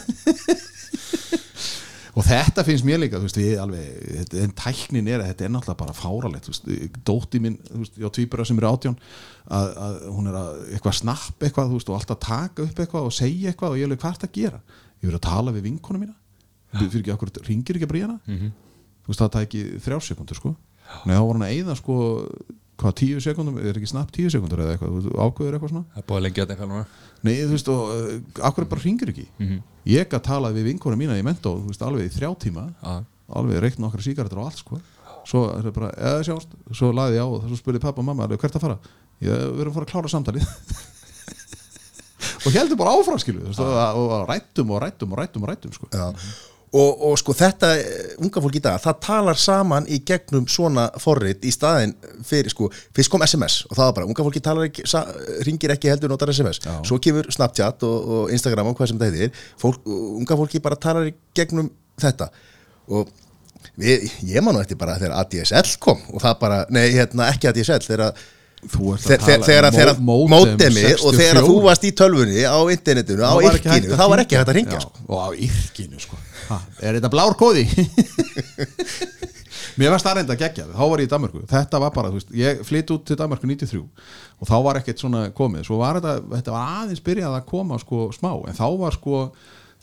og 2.16 2.24
þetta 2.24 2.64
finnst 2.64 2.86
mér 2.88 3.00
líka, 3.02 3.18
þú 3.20 3.26
veist, 3.28 3.40
við 3.42 3.58
alveg 3.60 3.88
þetta- 4.22 4.44
en 4.46 4.52
tæknin 4.56 5.08
er 5.12 5.20
að 5.24 5.30
þetta 5.34 5.46
er 5.48 5.52
náttúrulega 5.52 5.82
bara 5.82 5.96
fáralegt 5.98 6.46
þú 6.48 6.54
veist, 6.54 7.00
dótti 7.10 7.42
mín, 7.44 7.58
þú 7.68 7.82
veist, 7.82 7.98
já, 8.00 8.08
tvíbura 8.16 8.46
sem 8.48 8.58
eru 8.62 8.70
átján 8.70 8.96
að, 9.50 9.68
að 9.88 9.98
hún 10.16 10.30
er 10.32 10.38
að 10.40 10.62
eitthvað 10.78 10.96
snapp 11.02 11.44
eitthvað, 11.44 11.68
þú 11.74 11.80
veist, 11.80 11.90
og 11.92 11.98
alltaf 12.00 12.20
taka 12.24 12.64
upp 12.70 12.80
eitthvað 12.86 13.10
og 13.10 13.16
segja 13.18 13.52
eitthvað 13.52 13.74
og 13.76 13.82
ég 13.82 13.90
alveg, 13.90 14.00
er 14.06 14.14
þetta 14.16 14.30
að 14.30 14.38
gera? 14.38 14.62
Ég 15.02 15.10
verið 15.10 15.20
að 15.20 15.26
tala 15.28 15.52
við 15.58 15.66
vinkonu 15.68 16.00
mína. 16.06 16.16
Fyrir 16.76 17.02
ekki, 17.02 17.14
okkur, 17.18 17.34
ringir 17.50 17.76
ekki 17.80 17.88
að 17.90 17.94
bríðana 17.96 18.20
þú 18.30 19.12
veist, 19.12 19.20
það 19.26 19.34
tæki 19.36 19.66
þrjár 19.84 20.06
sekundur, 20.08 20.40
sko 20.40 20.56
Nei, 21.06 21.16
þá 21.16 21.24
var 21.24 21.34
hann 21.36 21.46
að 21.46 21.56
eyða, 21.56 21.76
sko 21.80 21.98
hvað, 22.82 22.96
tíu 23.00 23.22
sekundum, 23.24 23.60
er 23.62 23.78
ekki 23.80 23.90
snapp 23.90 24.12
tíu 24.16 24.32
sekundur 24.32 24.64
eða 24.64 24.76
eitthvað, 24.76 25.10
ákveður 25.14 25.58
eitthvað 25.58 25.72
svona? 25.74 25.86
Það 25.94 26.02
er 26.02 26.08
búið 26.10 26.20
að 26.20 26.26
lengja 26.26 26.44
þetta 26.44 26.56
eitthvað 26.56 26.72
núna. 26.72 26.86
Nei, 27.26 27.34
þú 27.40 27.54
veist, 27.56 27.70
og 27.72 27.94
uh, 27.94 28.42
akkur 28.50 28.68
bara 28.72 28.84
ringir 28.84 29.12
ekki? 29.14 29.28
Ég 29.90 30.18
að 30.18 30.26
tala 30.28 30.52
við 30.56 30.68
vinkonu 30.72 30.98
mína 31.00 31.16
í 31.18 31.24
mentó 31.26 31.56
Þú 31.62 31.70
veist, 31.72 31.86
alveg 31.86 32.10
í 32.10 32.14
þrjá 32.14 32.32
tíma. 32.42 32.66
Já. 32.82 32.96
Alveg 33.40 33.62
reikn 33.64 33.86
nokkra 33.86 34.06
sígarettur 34.06 34.42
og 34.42 34.50
allt, 34.50 34.62
sko. 34.62 34.82
Svo 35.26 35.46
er 35.56 35.64
það 35.66 35.78
bara, 35.80 35.92
eða 35.98 36.26
sjást 36.28 36.52
Svo 36.78 36.92
laði 36.94 37.18
ég 37.18 37.26
á 37.26 37.28
og 37.30 37.48
svo 37.48 37.58
spurði 37.58 37.82
pappa 37.82 38.04
og 38.04 38.10
mamma 38.10 38.28
alveg, 38.28 38.42
Hvert 38.44 38.60
að 38.60 38.66
fara? 38.68 38.76
Ég, 39.24 39.32
við 39.32 39.64
erum 39.64 39.72
að 39.72 39.80
fara 39.80 39.88
að 39.88 39.94
klára 39.94 40.12
samtalið. 40.12 40.46
Og 42.46 42.54
heldur 42.54 42.78
bara 42.78 42.94
áfram, 42.94 43.18
skilu 43.22 43.42
veist, 43.42 43.62
og, 43.62 44.12
rættum 44.30 44.74
og 44.74 44.82
rættum 44.84 45.14
og 45.16 45.20
rættum 45.22 45.46
og 45.46 45.50
rættum, 45.50 45.74
sko. 45.74 45.88
Já. 45.90 46.12
Og, 46.76 47.04
og 47.08 47.14
sko 47.20 47.32
þetta 47.38 47.70
eh, 47.80 48.16
unga 48.20 48.42
fólk 48.44 48.58
í 48.60 48.62
dag, 48.64 48.82
það 48.84 48.98
talar 49.06 49.40
saman 49.40 49.86
í 49.88 50.02
gegnum 50.08 50.48
svona 50.52 50.90
forrit 51.00 51.46
í 51.48 51.54
staðin 51.54 51.94
fyrir 52.26 52.52
sko, 52.52 52.68
fyrst 52.96 53.12
kom 53.14 53.24
SMS 53.24 53.62
og 53.70 53.78
það 53.78 53.86
var 53.86 53.94
bara, 54.00 54.10
unga 54.12 54.26
fólki 54.28 54.42
talar 54.44 54.68
ekki, 54.68 54.84
sa, 54.90 55.06
ringir 55.48 55.72
ekki 55.76 55.92
heldur 55.94 56.12
notar 56.12 56.34
SMS, 56.34 56.60
Já. 56.66 56.74
svo 56.90 57.00
kemur 57.00 57.30
Snapchat 57.32 57.86
og, 57.88 58.10
og 58.18 58.34
Instagram 58.36 58.74
og 58.74 58.80
hvað 58.80 58.92
sem 58.92 59.00
það 59.00 59.16
heitir 59.16 59.46
fólk, 59.62 59.86
unga 59.88 60.40
fólki 60.42 60.64
bara 60.66 60.80
talar 60.88 61.08
í 61.08 61.16
gegnum 61.38 61.72
þetta. 62.02 62.28
Og 62.92 63.14
við, 63.80 64.10
ég 64.28 64.44
man 64.44 64.58
nú 64.58 64.64
eftir 64.66 64.80
bara 64.80 64.98
þegar 65.00 65.22
ADSL 65.22 65.78
kom 65.84 66.02
og 66.12 66.24
það 66.26 66.40
bara, 66.44 66.64
nei 66.76 66.90
hérna 66.90 67.30
ekki 67.32 67.54
ADSL 67.54 67.86
þegar 67.88 68.10
að 68.10 68.26
þegar 68.72 69.70
þegar 69.76 69.98
mó- 70.00 70.26
módem 70.30 70.56
módemi 70.58 70.86
og 70.94 71.14
64. 71.14 71.18
þegar 71.20 71.48
þú 71.48 71.56
varst 71.66 71.86
í 71.86 71.92
tölvunni 72.02 72.46
á 72.46 72.58
internetinu, 72.74 73.22
á 73.26 73.34
yrkinu 73.50 73.92
að 73.94 74.00
þá 74.00 74.06
var 74.12 74.24
ekki 74.24 74.40
hægt 74.40 74.52
að 74.52 74.58
ringja 74.60 74.80
sko. 74.84 75.06
og 75.08 75.18
á 75.22 75.28
yrkinu 75.48 76.02
sko. 76.02 76.20
Ha, 76.50 76.60
er 76.82 77.00
þetta 77.00 77.12
blár 77.14 77.36
kóði? 77.40 77.66
Mér 79.76 79.92
var 79.92 80.00
starrend 80.00 80.30
að 80.32 80.40
gegja 80.40 80.66
þá 80.72 80.84
var 80.88 81.02
ég 81.04 81.08
í 81.10 81.12
Danmarku, 81.12 81.42
þetta 81.52 81.80
var 81.84 81.92
bara 81.96 82.12
veist, 82.14 82.30
ég 82.36 82.62
flytt 82.64 82.92
út 82.96 83.04
til 83.10 83.18
Danmarku 83.20 83.48
93 83.50 83.82
og 83.84 84.48
þá 84.48 84.56
var 84.64 84.80
ekkert 84.80 85.02
svona 85.04 85.26
komið, 85.36 85.66
svo 85.68 85.80
var 85.82 86.00
þetta 86.00 86.14
þetta 86.38 86.54
var 86.56 86.76
aðeins 86.84 87.04
byrjað 87.04 87.36
að 87.40 87.48
koma 87.50 87.80
sko 87.82 88.06
smá. 88.16 88.32
En 88.48 88.56
þá 88.56 88.66
var 88.80 88.96
sko 88.96 89.26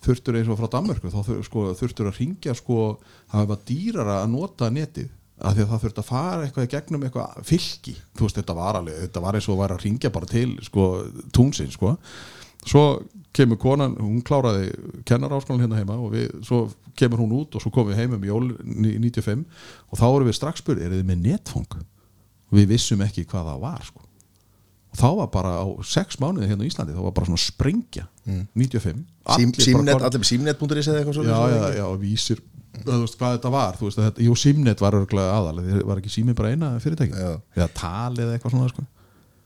þurftur 0.02 0.38
eins 0.38 0.48
og 0.50 0.58
frá 0.58 0.70
Danmarku, 0.72 1.12
þá 1.12 1.20
þur, 1.28 1.42
sko, 1.46 1.64
þurftur 1.78 2.08
að 2.10 2.20
ringja 2.22 2.54
sko, 2.58 2.78
það 3.32 3.50
var 3.52 3.60
dýrara 3.68 4.16
að 4.22 4.32
nota 4.32 4.70
netið 4.72 5.10
af 5.42 5.56
því 5.56 5.64
að 5.64 5.70
það 5.72 5.82
þurfti 5.84 6.02
að 6.02 6.08
fara 6.10 6.44
eitthvað 6.46 6.66
í 6.68 6.70
gegnum 6.76 7.06
eitthvað 7.06 7.40
fylki. 7.48 7.94
Þú 8.18 8.26
veist 8.28 8.38
þetta 8.38 8.56
var 8.58 8.78
alveg, 8.78 9.00
þetta 9.06 9.22
var 9.24 9.38
eins 9.38 9.48
og 9.50 9.58
var 9.58 9.74
að 9.74 9.82
ringja 9.86 10.12
bara 10.14 10.30
til 10.30 10.48
sko 10.66 10.86
túnsinn 11.34 11.72
sko. 11.74 11.96
Svo 12.62 12.82
kemur 13.34 13.58
konan, 13.58 13.96
hún 13.98 14.20
kláraði 14.22 14.68
kennaráskólan 15.08 15.64
hérna 15.64 15.80
heima 15.80 15.96
og 15.98 16.12
við, 16.14 16.28
svo 16.46 16.66
kemur 16.98 17.24
hún 17.24 17.32
út 17.40 17.56
og 17.56 17.64
svo 17.64 17.72
komum 17.74 17.90
við 17.90 18.02
heim 18.04 18.14
um 18.18 18.26
jól 18.28 18.44
ní- 18.62 18.98
95 19.00 19.42
og 19.90 19.98
þá 19.98 20.04
vorum 20.04 20.28
við 20.28 20.36
strax 20.38 20.62
spurði, 20.62 20.84
er 20.86 20.94
þið 20.94 21.08
með 21.10 21.24
netfang? 21.26 21.82
og 22.52 22.58
við 22.58 22.68
vissum 22.74 23.00
ekki 23.00 23.24
hvað 23.24 23.46
það 23.48 23.60
var 23.64 23.84
sko. 23.88 24.02
og 24.92 24.98
þá 25.00 25.08
var 25.16 25.28
bara 25.32 25.52
á 25.64 25.66
sex 25.88 26.18
mánuði 26.20 26.50
hérna 26.50 26.66
í 26.66 26.68
Íslandi, 26.68 26.92
þá 26.92 27.00
var 27.06 27.14
bara 27.16 27.26
svona 27.30 27.40
sprengja. 27.40 28.06
95 28.54 29.06
Sím, 29.38 29.52
símnet, 29.56 29.94
allir 29.96 30.20
með 30.20 30.28
símnet.is 30.28 30.88
eða 30.92 31.00
eitthvað 31.00 31.16
já, 31.16 31.32
svona 31.32 31.48
já, 31.48 31.76
já, 31.80 31.86
vísir 31.96 32.42
þú 32.80 32.98
veist 33.02 33.18
hvað 33.20 33.36
þetta 33.36 33.52
var, 33.52 33.78
þú 33.78 33.88
veist 33.88 34.00
að 34.00 34.08
þetta, 34.08 34.24
jú, 34.26 34.36
Simnet 34.42 34.82
var 34.82 34.96
örgulega 34.98 35.34
aðal, 35.36 35.58
það 35.66 35.84
var 35.90 36.00
ekki 36.02 36.12
Sími 36.14 36.36
bara 36.38 36.52
eina 36.54 36.72
fyrirtæki, 36.82 37.12
Já. 37.20 37.34
eða 37.58 37.68
talið 37.76 38.24
eða 38.26 38.38
eitthvað 38.38 38.54
svona 38.56 38.72
sko. 38.72 38.86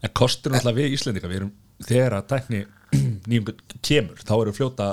En 0.06 0.14
kostur 0.20 0.54
náttúrulega 0.54 0.78
við 0.78 0.96
Íslendinga 0.96 1.30
við 1.32 1.40
erum, 1.40 1.52
þegar 1.88 2.18
að 2.20 2.28
tækni 2.32 2.62
nýjum 3.30 3.50
kemur, 3.82 4.22
þá 4.22 4.34
erum 4.36 4.52
við 4.52 4.60
fljóta 4.60 4.90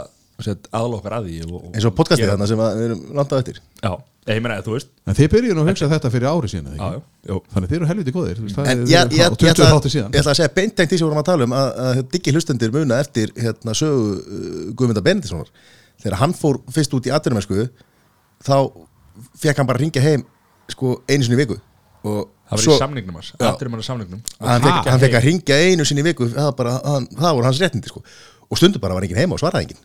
aðal 0.74 0.98
okkar 0.98 1.20
að 1.20 1.28
því 1.30 1.36
eins 1.78 1.86
og 1.88 1.94
podcastið 1.96 2.32
þarna 2.32 2.48
sem 2.50 2.64
að 2.64 2.80
við 2.80 2.88
erum 2.90 3.04
landað 3.16 3.44
eftir 3.44 3.60
Já, 3.84 3.92
ég 4.34 4.42
meina 4.44 4.58
að 4.58 4.66
þú 4.68 4.74
veist 4.76 4.90
en 5.06 5.18
þið 5.20 5.30
byrjuðu 5.34 5.56
nú 5.58 5.64
að 5.64 5.70
hugsa 5.70 5.90
þetta 5.92 6.12
fyrir 6.14 6.28
ári 6.32 6.50
já, 6.54 6.88
jú. 7.30 7.38
þannig 7.54 7.70
þið 7.70 7.78
eru 7.78 7.90
helviti 7.92 8.14
góðir 8.16 8.40
þú 8.40 8.48
veist, 8.48 8.58
það 8.58 8.70
en 8.74 8.82
er- 8.84 8.90
ég, 8.90 8.94
ég, 8.94 9.14
ég, 9.14 9.22
ég, 9.22 9.38
20 9.44 9.52
ætla, 9.54 9.70
þáttir 9.76 9.94
síðan 9.94 10.10
ég 10.18 10.24
ætla 10.24 10.34
að 10.34 10.40
segja 10.40 10.54
beintengt 10.58 10.92
því 10.92 10.98
sem 11.00 11.06
við 11.06 11.10
vorum 11.12 11.22
að 11.22 11.30
tala 11.30 11.48
um 11.48 11.56
að, 11.60 11.70
að 11.86 12.02
diggi 12.16 12.34
hlustendur 12.34 12.74
muna 12.74 13.00
eftir 13.04 13.34
hérna, 13.38 13.76
sögu 13.78 14.04
uh, 14.18 14.60
Guðmynda 14.74 15.06
Benediktssonar 15.06 15.52
þegar 16.04 16.20
hann 16.24 16.36
fór 16.38 16.60
fyrst 16.74 16.98
út 16.98 17.08
í 17.08 17.14
atvinnumensku 17.14 17.68
þá 18.44 18.56
fekk 19.44 19.62
hann 19.62 19.70
bara 19.70 19.80
að 19.80 19.86
ringja 19.86 20.04
heim 20.04 20.24
sko 20.74 20.98
einu 21.10 21.24
sinni 21.28 21.38
í 21.38 21.42
viku 21.44 21.58
og 22.04 22.30
Það 22.44 22.58
var 22.58 22.64
svo- 22.66 22.76
í 22.76 22.82
samningnum 22.84 23.16
hans, 23.18 23.30
allir 23.40 23.70
mann 23.72 23.84
samningnum 23.88 24.22
hann 24.44 24.62
fekk, 24.66 24.88
hann 24.92 25.02
fekk 25.02 25.16
að 25.20 25.28
ringja 25.30 25.58
einu 25.64 25.86
sinni 25.88 26.04
í 26.04 26.08
viku 26.10 26.28
það, 26.34 26.50
bara, 26.60 26.74
hann, 26.84 27.08
það 27.16 27.36
voru 27.38 27.48
hans 27.48 27.62
réttindi 27.64 27.90
sko. 27.92 28.04
og 28.50 28.60
stundum 28.60 28.82
bara 28.84 28.94
var 28.98 29.06
enginn 29.08 29.22
heima 29.24 29.38
og 29.38 29.42
svaraði 29.42 29.68
enginn 29.70 29.84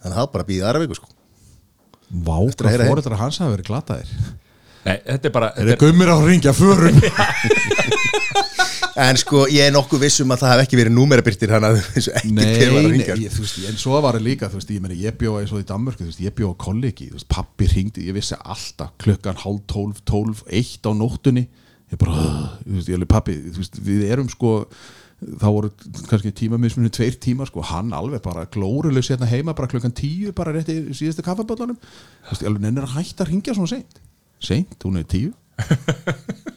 þannig 0.00 0.14
að 0.14 0.20
það 0.22 0.30
bara 0.34 0.44
að 0.46 0.50
býða 0.50 0.68
aðra 0.70 0.82
viku 0.86 0.96
sko. 0.98 1.10
Vá, 2.10 2.36
hvað 2.40 2.70
heim. 2.72 2.88
fóreldrar 2.90 3.20
hans 3.20 3.38
hafa 3.38 3.52
verið 3.54 3.68
glataðir 3.68 4.14
Nei, 4.80 4.96
þetta 5.04 5.28
er 5.28 5.32
bara 5.34 5.50
Er 5.60 5.68
þetta 5.68 5.76
það 5.76 5.82
gummir 5.84 6.08
á 6.08 6.14
að 6.16 6.26
ringja 6.30 6.52
förum? 6.56 6.96
en 9.00 9.18
sko 9.20 9.44
ég 9.50 9.68
er 9.68 9.72
nokkuð 9.74 10.02
vissum 10.04 10.32
að 10.34 10.42
það 10.42 10.52
hef 10.52 10.62
ekki 10.64 10.78
verið 10.80 10.94
númerabyrtir 10.96 11.54
hann 11.54 11.66
að 11.68 11.78
þessu 11.94 12.12
ekki 12.20 12.32
Nei, 12.36 12.44
var 12.44 12.78
að 12.80 12.86
nei 12.86 12.92
ringja 12.94 13.16
ég, 13.20 13.34
þú 13.34 13.44
veist, 13.44 13.58
en 13.70 13.80
svo 13.80 14.00
var 14.04 14.18
það 14.18 14.26
líka 14.26 14.50
þú 14.50 14.60
veist, 14.60 14.72
ég, 14.74 14.94
ég 15.00 15.18
bjóða 15.20 15.42
eins 15.44 15.54
og 15.54 15.62
í 15.62 15.66
Danmörku 15.70 16.02
þú 16.04 16.08
veist, 16.10 16.22
ég 16.26 16.36
bjóða 16.36 16.58
kollegi, 16.66 17.08
þú 17.10 17.18
veist, 17.18 17.28
pappi 17.32 17.68
ringdi 17.70 18.06
ég 18.08 18.16
vissi 18.16 18.38
alltaf 18.40 18.92
klukkan 19.00 19.40
hálf 19.44 19.64
tólf, 19.70 20.02
tólf 20.08 20.42
eitt 20.48 20.84
á 20.84 20.92
nóttunni. 20.96 21.46
Ég 21.90 22.00
bara, 22.00 22.26
þú 22.64 22.76
veist, 22.76 22.90
ég 22.90 22.98
alveg 23.00 23.12
pappi 23.14 23.36
þú 23.46 23.62
veist, 23.62 23.80
við 23.88 24.04
erum 24.12 24.30
sko 24.32 24.54
þá 25.20 25.48
voru 25.52 25.72
kannski 26.08 26.32
tímamismunni 26.36 26.92
tveir 26.96 27.18
tímar 27.20 27.50
sko, 27.50 27.64
hann 27.70 27.92
alveg 27.96 28.22
bara 28.24 28.46
glórulegs 28.52 29.10
hérna 29.12 29.28
heima 29.28 29.56
bara 29.56 29.68
klukkan 29.68 29.92
tíu, 29.96 30.32
bara 30.36 30.54
rétt 30.56 30.70
í 30.72 30.78
síðustu 30.96 31.24
kaffaböllunum, 31.26 31.76
þú 31.76 32.32
veist, 32.32 32.46
alveg 32.48 32.64
nennir 32.64 32.88
að 32.88 32.96
hætta 32.96 33.26
að 33.26 33.34
ringja 33.34 33.56
svona 33.58 33.74
seint, 33.74 34.00
seint, 34.40 34.78
hún 34.86 35.02
er 35.02 35.08
tíu 35.10 35.34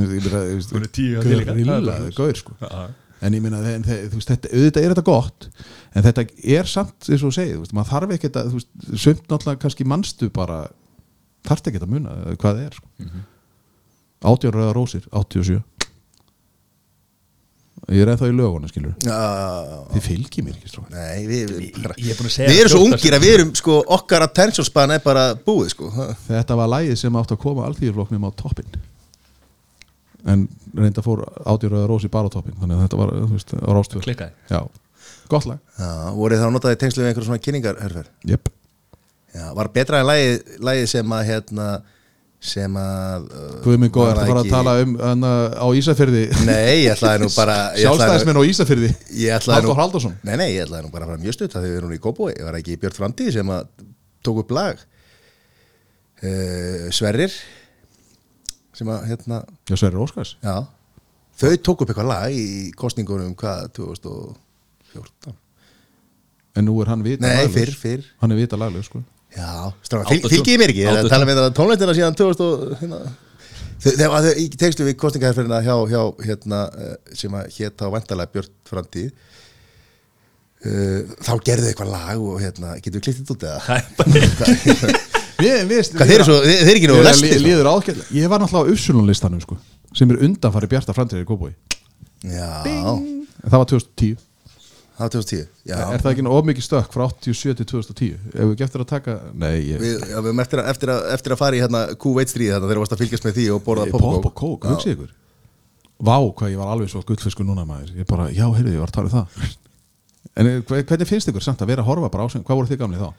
Hún 0.00 0.82
er 0.86 0.92
tíu, 0.94 1.20
það 1.20 1.30
er 1.30 1.40
líka. 1.42 1.54
grillaði 1.58 2.12
gaur 2.16 2.40
sko 2.40 2.56
Já. 2.60 2.90
en 3.20 3.36
ég 3.36 3.44
minna, 3.44 3.60
þú 3.84 4.16
veist, 4.16 4.30
þetta, 4.30 4.52
auðvitað 4.54 4.84
er 4.84 4.94
þetta 4.94 5.06
gott 5.08 5.48
en 5.94 6.06
þetta 6.06 6.26
er 6.58 6.70
samt 6.70 7.10
eins 7.10 7.24
og 7.26 7.34
veist, 7.36 7.74
maður 7.76 7.92
þarf 7.94 8.28
að 8.30 8.52
þú 8.52 8.60
veist, 8.60 8.70
sumt 9.06 9.26
náttúrulega 9.26 9.62
kannski 9.64 9.88
manstu 9.88 10.30
bara 10.34 10.62
þarf 11.48 11.66
ekkert 11.66 11.86
að 11.86 11.92
muna 11.94 12.16
hvað 12.36 12.56
það 12.56 12.64
er 12.66 12.78
sko. 12.78 12.88
mm 12.98 13.10
-hmm. 13.10 13.28
80 14.20 14.56
rauða 14.56 14.72
rósir 14.76 15.06
87 15.12 15.62
ég 17.90 18.04
er 18.04 18.10
ennþá 18.12 18.28
í 18.28 18.34
löguna 18.36 18.68
skilur 18.70 18.92
Já, 19.02 19.16
þið 19.94 20.04
fylgir 20.04 20.44
mér 20.46 20.58
ekki 20.58 20.82
Nei, 20.92 21.26
við, 21.26 21.54
við, 21.56 21.80
er 21.80 21.94
að 21.96 22.30
segja 22.34 22.50
við 22.50 22.60
erum 22.60 22.72
svo 22.74 22.82
14 22.84 22.94
ungir 22.94 23.16
að 23.16 23.24
við 23.24 23.34
erum 23.38 23.52
sko, 23.58 23.78
okkar 23.96 24.26
attention 24.26 24.68
span 24.68 24.94
er 24.94 25.02
bara 25.04 25.24
búið 25.34 25.72
sko. 25.74 25.90
þetta 26.28 26.58
var 26.60 26.70
lægið 26.76 27.00
sem 27.00 27.18
átt 27.20 27.34
að 27.34 27.42
koma 27.46 27.66
alþýðufloknum 27.70 28.28
á 28.28 28.30
toppin 28.36 28.78
en 30.28 30.48
reynda 30.76 31.02
fór 31.04 31.22
80 31.44 31.70
rauða 31.72 31.86
rósir 31.90 32.10
bara 32.12 32.28
á 32.28 32.34
toppin 32.34 32.56
þannig 32.60 32.76
að 32.76 32.82
þetta 32.86 32.98
var, 33.00 33.12
þú 33.20 33.36
veist, 33.36 33.54
rástöð 33.76 34.02
Klikkaði. 34.04 34.32
já, 34.50 34.60
gott 35.30 35.46
lag. 35.48 35.60
Já, 35.78 35.90
voruð 36.16 36.42
það 36.42 36.52
notaði 36.56 36.80
tengslu 36.82 37.02
við 37.04 37.08
einhverjum 37.12 37.30
svona 37.30 37.44
kynningarherfer 37.46 38.10
yep. 38.28 38.50
Já, 39.30 39.46
var 39.54 39.70
betra 39.72 40.00
en 40.02 40.08
lagið, 40.10 40.36
lagið 40.60 40.86
sem 40.90 41.12
að 41.14 41.24
hérna, 41.30 41.66
sem 42.40 42.76
að 42.80 43.26
uh, 43.30 43.50
Guð 43.62 43.78
minn 43.78 43.92
góð, 43.94 44.08
að 44.10 44.20
fara 44.32 44.42
að 44.42 44.50
tala 44.50 44.72
um 44.82 44.94
hana, 44.98 45.30
á 45.54 45.66
Ísafyrði 45.76 46.22
Nei, 46.48 46.82
ég 46.86 46.94
ætlaði 46.96 47.22
nú 47.22 47.28
bara 47.36 47.56
ég 47.76 47.84
ætlaði 47.84 47.84
nú- 47.84 47.84
Sjálfstæðismenn 47.84 48.40
á 48.40 48.44
Ísafyrði 48.50 48.90
Halldór 49.46 49.78
Halldórsson? 49.78 50.16
Nei, 50.26 50.34
nei, 50.40 50.48
ég 50.56 50.64
ætlaði 50.66 50.86
nú 50.88 50.92
bara 50.94 51.06
að 51.06 51.12
fara 51.12 51.22
mjög 51.24 51.36
stutt 51.36 51.54
að 51.60 51.68
þið 51.68 51.76
eru 51.78 51.90
nú 51.92 51.98
í 51.98 52.02
Kópói 52.02 52.32
Ég 52.32 52.42
var 52.48 52.58
ekki 52.58 52.74
í 52.74 52.80
Björn 52.80 52.96
Framtíð 52.96 53.30
sem 53.36 53.52
að 53.54 53.68
tók 54.26 54.40
upp 54.42 54.50
lag. 54.56 54.80
Uh, 56.20 56.88
Sverrir 56.92 57.32
sem 58.80 58.90
að, 58.92 59.04
hérna, 59.12 59.42
Já, 59.70 59.76
Sverrir 59.76 60.02
Óskars 60.06 60.34
já 60.42 60.56
þau 61.40 61.54
tók 61.64 61.84
upp 61.84 61.92
eitthvað 61.92 62.10
lag 62.10 62.34
í 62.36 62.70
kostningunum 62.76 63.36
hvað, 63.38 63.70
2014 63.78 65.36
En 66.58 66.66
nú 66.66 66.74
er 66.82 66.88
hann 66.90 67.02
vita 67.06 67.22
Nei, 67.22 67.36
laglaus. 67.44 67.54
fyrr, 67.54 67.70
fyrr 67.78 68.06
Hann 68.20 68.34
er 68.34 68.40
vita 68.42 68.58
laglaug 68.60 68.84
sko 68.88 69.00
Já, 69.30 69.46
Autotune. 69.70 70.08
fylg, 70.10 70.24
fylgið 70.32 70.56
mér 70.58 70.72
ekki, 70.72 70.80
ég 70.82 70.88
er 70.90 70.96
að 70.96 71.04
Autotune. 71.04 71.12
tala 71.14 71.28
með 71.28 71.38
það 71.38 71.52
tónlistina 71.60 71.92
síðan 72.00 72.16
2000 72.18 72.46
og 72.50 72.80
hérna 72.80 72.98
Þau- 73.80 73.94
Þegar 73.96 74.12
að 74.18 74.26
þau 74.26 74.40
í 74.42 74.46
tekstu 74.60 74.84
við 74.84 74.96
kostningaherferðina 75.00 75.60
hjá, 75.64 75.76
hjá 75.88 76.00
hérna, 76.26 76.58
eh, 76.76 76.96
sem 77.16 77.32
að 77.38 77.46
hétt 77.56 77.80
á 77.80 77.86
vandalega 77.94 78.32
Björn 78.34 78.50
framtíð 78.68 79.06
uh, 80.66 81.00
þá 81.24 81.32
gerðu 81.46 81.64
þau 81.64 81.70
eitthvað 81.70 81.92
lag 81.94 82.26
og 82.26 82.36
hérna, 82.42 82.74
getur 82.84 82.98
við 83.00 83.06
klittið 83.06 83.32
út 83.36 83.46
eða? 83.48 83.60
Það 83.64 83.76
er 83.78 83.84
bara 83.96 84.92
Hvað, 85.40 86.06
þeir 86.06 86.14
eru 86.16 86.26
svo, 86.28 86.38
þeir 86.46 86.62
eru 86.70 86.78
ekki 86.80 86.88
nú 86.90 86.96
Ég 87.00 87.06
lestir 87.06 87.34
sko. 87.34 87.44
líður 87.46 87.68
ágætlega. 87.74 88.08
Ég 88.20 88.30
var 88.32 88.42
náttúrulega 88.42 88.66
á 88.66 88.72
Uppsulunlistanum 88.74 89.40
sko 89.44 89.58
sem 89.96 90.10
er 90.14 90.20
undanfari 90.26 90.68
Bjarta 90.70 90.94
framtíðir 90.94 91.24
í 91.24 91.28
Kópói 91.28 91.52
Já, 92.24 92.50
Það 93.48 93.56
var 93.58 93.68
2010 93.72 94.18
það 95.00 95.06
var 95.06 95.12
2010 95.16 95.46
Já, 95.70 95.76
Er 95.94 96.02
það 96.04 96.10
ekki 96.12 96.24
of 96.30 96.44
mikið 96.50 96.66
stökk 96.66 96.92
frá 96.94 97.04
87 97.08 97.54
til 97.60 97.66
2010? 97.72 98.18
Ef 98.34 98.44
við 98.50 98.56
geftur 98.60 98.84
að 98.84 98.90
taka 98.92 99.14
Nei, 99.32 99.56
ég 99.72 99.80
Við, 99.80 99.94
já, 100.10 100.18
við 100.20 100.28
erum 100.30 100.42
eftir, 100.44 100.60
að, 100.62 100.68
eftir, 100.74 100.92
að, 100.94 101.06
eftir 101.16 101.34
að 101.34 101.40
fara 101.40 101.56
í 101.58 101.62
hérna 101.64 101.80
Q1 101.96 102.30
stríði 102.34 102.52
þetta 102.54 102.68
þegar 102.68 102.78
þú 102.78 102.84
varst 102.84 102.94
að 102.96 103.02
fylgjast 103.04 103.26
með 103.30 103.38
því 103.40 103.46
og 103.56 103.64
borða 103.66 103.86
Pop 103.94 104.28
og 104.30 104.34
kók, 104.36 104.68
hugsið 104.70 104.92
ykkur. 104.94 105.10
Vá, 106.00 106.16
hvað 106.36 106.52
ég 106.54 106.60
var 106.60 106.70
alveg 106.74 106.88
svo 106.92 107.02
gullfiskur 107.08 107.44
núna 107.48 107.64
maður. 107.68 107.90
Ég 107.98 108.06
bara, 108.08 108.28
já, 108.32 108.46
heyrðu, 108.56 108.76
ég 108.76 108.80
var 108.80 108.88
að 108.92 108.94
tala 108.96 109.10
um 109.10 109.16
það. 109.16 109.56
En 110.40 110.46
eh, 110.48 110.60
hve- 110.64 110.84
hvernig 110.88 111.08
finnst 111.10 111.28
ykkur 111.32 111.44
samt 111.44 111.60
að 111.64 111.72
vera 111.74 111.82
að 111.84 111.90
horfa 111.90 112.08
bara 112.14 112.24
á 112.24 112.28
sem 112.32 112.44
Hvað 112.46 112.56
voru 112.60 112.70
þið 112.70 112.80
gamli 112.84 113.00
þá? 113.02 113.10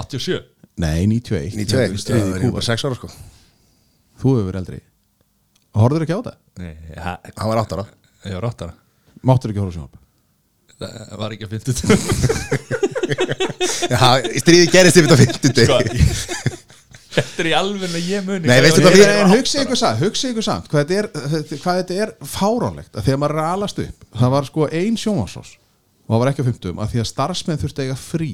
87 0.00 0.40
Nei, 0.82 1.04
91 1.06 1.54
91, 1.54 1.98
Stríðið 2.02 2.32
það 2.34 2.44
er 2.48 2.54
bara 2.56 2.66
6 2.66 2.84
ára 2.88 2.96
sko. 2.98 3.08
Þú 4.18 4.32
hefur 4.34 4.46
verið 4.48 4.60
eldri. 4.64 4.78
Horfður 5.78 6.04
ekki 6.06 6.16
á 6.18 6.20
það? 6.26 6.38
Nei, 6.62 6.72
ja, 6.96 7.12
Hann 7.38 7.50
var 7.52 7.60
8 7.62 7.76
ára. 7.78 7.84
ég 8.24 8.34
var 8.38 8.46
áttara 8.50 8.74
Máttur 9.24 9.50
ekki 9.52 9.62
horfa 9.62 9.76
sjónvarp? 9.76 10.00
Það 10.74 11.18
var 11.20 11.34
ekki 11.34 11.46
að 11.46 11.54
finna 11.54 11.72
Já, 13.94 14.08
stríði 14.42 14.66
gerist 14.72 14.98
yfir 14.98 15.10
þetta 15.12 15.18
50 15.22 15.68
Sko, 15.68 15.78
ég- 15.84 16.52
Þetta 17.14 17.42
er 17.44 17.46
í 17.46 17.52
alveg 17.54 17.92
að 17.94 18.06
ég 18.10 18.24
muni. 18.26 18.48
Nei, 18.50 18.56
veistu 18.64 18.82
hvað 18.82 18.96
við- 18.98 19.10
en 19.22 19.28
hugsið 19.30 19.60
ykkur 19.62 19.78
samt, 19.78 20.00
hugsið 20.02 20.32
ykkur 20.32 20.46
samt 20.48 20.64
hvað 20.72 20.80
þetta 20.82 20.96
er, 20.98 21.06
hvað 21.62 21.76
þetta 21.80 21.98
er 22.02 22.12
fáránlegt 22.26 22.96
að 22.98 23.04
þegar 23.06 23.20
maður 23.22 23.38
er 23.38 23.50
alast 23.52 23.78
upp 23.84 24.06
það 24.18 24.32
var 24.34 24.48
sko 24.48 24.66
ein 24.80 24.96
sjónvarsós 24.98 25.52
og 25.54 26.10
það 26.16 26.22
var 26.24 26.30
ekki 26.32 26.42
á 26.42 26.48
50 26.50 26.74
að 26.82 26.90
því 26.94 27.02
að 27.04 27.08
starfsmenn 27.12 27.60
þurfti 27.62 27.84
að 27.84 27.86
eiga 27.86 27.98
frí 28.02 28.30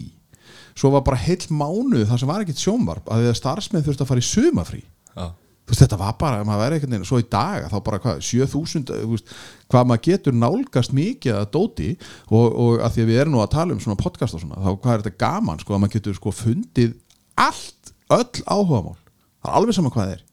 svo 0.75 0.93
var 0.95 1.05
bara 1.07 1.21
heill 1.21 1.45
mánuð 1.51 2.09
það 2.11 2.23
sem 2.23 2.31
var 2.31 2.45
ekkit 2.45 2.65
sjónvarp 2.65 3.11
að 3.11 3.23
því 3.25 3.31
að 3.33 3.39
starfsmenn 3.41 3.87
þurfti 3.87 4.05
að 4.07 4.11
fara 4.11 4.25
í 4.25 4.29
sumafrí 4.29 4.81
Já. 4.81 5.27
þú 5.31 5.75
veist, 5.75 5.83
þetta 5.85 5.99
var 6.01 6.17
bara, 6.21 6.45
maður 6.47 6.65
verið 6.65 6.87
veginn 6.87 7.07
svo 7.09 7.21
í 7.21 7.27
dag, 7.31 7.67
þá 7.71 7.77
bara 7.87 8.01
hvað, 8.03 8.23
7000 8.27 8.87
þú 8.91 9.13
veist, 9.15 9.35
hvað 9.71 9.91
maður 9.91 10.05
getur 10.09 10.39
nálgast 10.39 10.95
mikið 10.97 11.37
að 11.41 11.51
dóti 11.57 11.91
og, 12.31 12.47
og 12.51 12.83
að 12.85 12.97
því 12.97 13.05
að 13.05 13.11
við 13.13 13.21
erum 13.25 13.37
nú 13.37 13.43
að 13.45 13.53
tala 13.55 13.77
um 13.77 13.83
svona 13.83 14.01
podcast 14.01 14.35
og 14.39 14.43
svona 14.45 14.61
þá 14.61 14.71
hvað 14.73 14.95
er 14.95 15.05
þetta 15.05 15.23
gaman, 15.25 15.63
sko, 15.63 15.75
að 15.77 15.83
maður 15.85 15.97
getur 15.99 16.19
sko 16.19 16.35
fundið 16.35 16.97
allt, 17.41 17.93
öll 18.11 18.45
áhugamál. 18.47 18.97
Það 19.41 19.51
er 19.51 19.59
alveg 19.61 19.77
sama 19.77 19.93
hvað 19.95 20.09
það 20.09 20.15
er. 20.17 20.25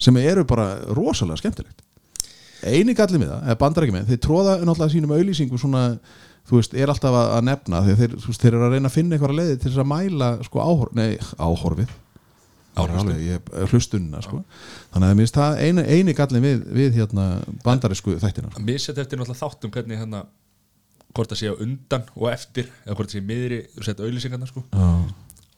Sem 0.00 0.16
eru 0.20 0.44
bara 0.48 0.66
rosalega 0.96 1.40
skemmtilegt. 1.40 1.82
Eini 2.60 2.92
gallið 2.96 3.22
með 3.22 3.30
það, 3.32 3.44
eða 3.48 3.58
bandar 3.60 3.86
ekki 3.86 3.94
með 3.96 4.10
þeir 4.12 4.20
tróða 4.26 4.54
náttúrulega 4.60 4.92
sínum 4.92 5.14
auðlýsingu 5.16 5.58
svona 5.60 5.82
þú 6.50 6.60
veist, 6.60 6.76
er 6.76 6.90
alltaf 6.90 7.14
að, 7.14 7.32
að 7.38 7.48
nefna 7.48 7.82
þegar 7.86 8.00
þeir, 8.02 8.14
veist, 8.26 8.42
þeir 8.42 8.52
eru 8.52 8.66
að 8.66 8.76
reyna 8.76 8.90
að 8.90 8.96
finna 8.96 9.16
eitthvað 9.16 9.36
leiði 9.38 9.56
til 9.56 9.68
þess 9.70 9.82
að 9.84 9.90
mæla 9.94 10.30
sko 10.46 10.62
áhor, 10.64 10.94
nei, 10.98 11.10
áhorfið 11.38 11.98
hlustunina 13.70 14.20
sko. 14.24 14.42
þannig 14.92 15.08
að 15.08 15.16
minnst 15.18 15.36
það 15.36 15.62
eini, 15.64 15.84
eini 15.90 16.14
gallin 16.16 16.44
við, 16.44 16.60
við 16.80 17.00
hérna 17.00 17.24
bandarisku 17.64 18.14
þættina 18.20 18.52
sko. 18.52 18.62
Misset 18.66 19.00
eftir 19.02 19.20
náttúrulega 19.20 19.42
þáttum 19.42 19.74
hvernig 19.74 20.00
hérna 20.00 20.22
hvort 21.10 21.32
það 21.32 21.40
sé 21.40 21.50
á 21.50 21.54
undan 21.58 22.06
og 22.14 22.28
eftir 22.30 22.70
eða 22.86 22.96
hvort 22.96 23.10
það 23.10 23.18
sé 23.18 23.24
miðri, 23.26 23.60
þú 23.74 23.86
sett 23.88 24.02
auðlýsingarna 24.04 24.50
sko. 24.50 24.64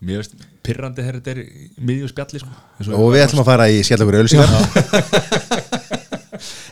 Mér 0.03 0.23
veist 0.23 0.35
pirrandi 0.67 1.05
þegar 1.05 1.21
þetta 1.21 1.35
er 1.37 1.43
í 1.45 1.71
miðju 1.79 2.11
spjalli 2.11 2.43
sko. 2.43 2.53
Og 2.97 3.13
við 3.15 3.27
ætlum 3.29 3.45
að 3.45 3.51
fara 3.53 3.69
í 3.71 3.83
skjallagur 3.87 4.19
auðlýsingar 4.19 6.01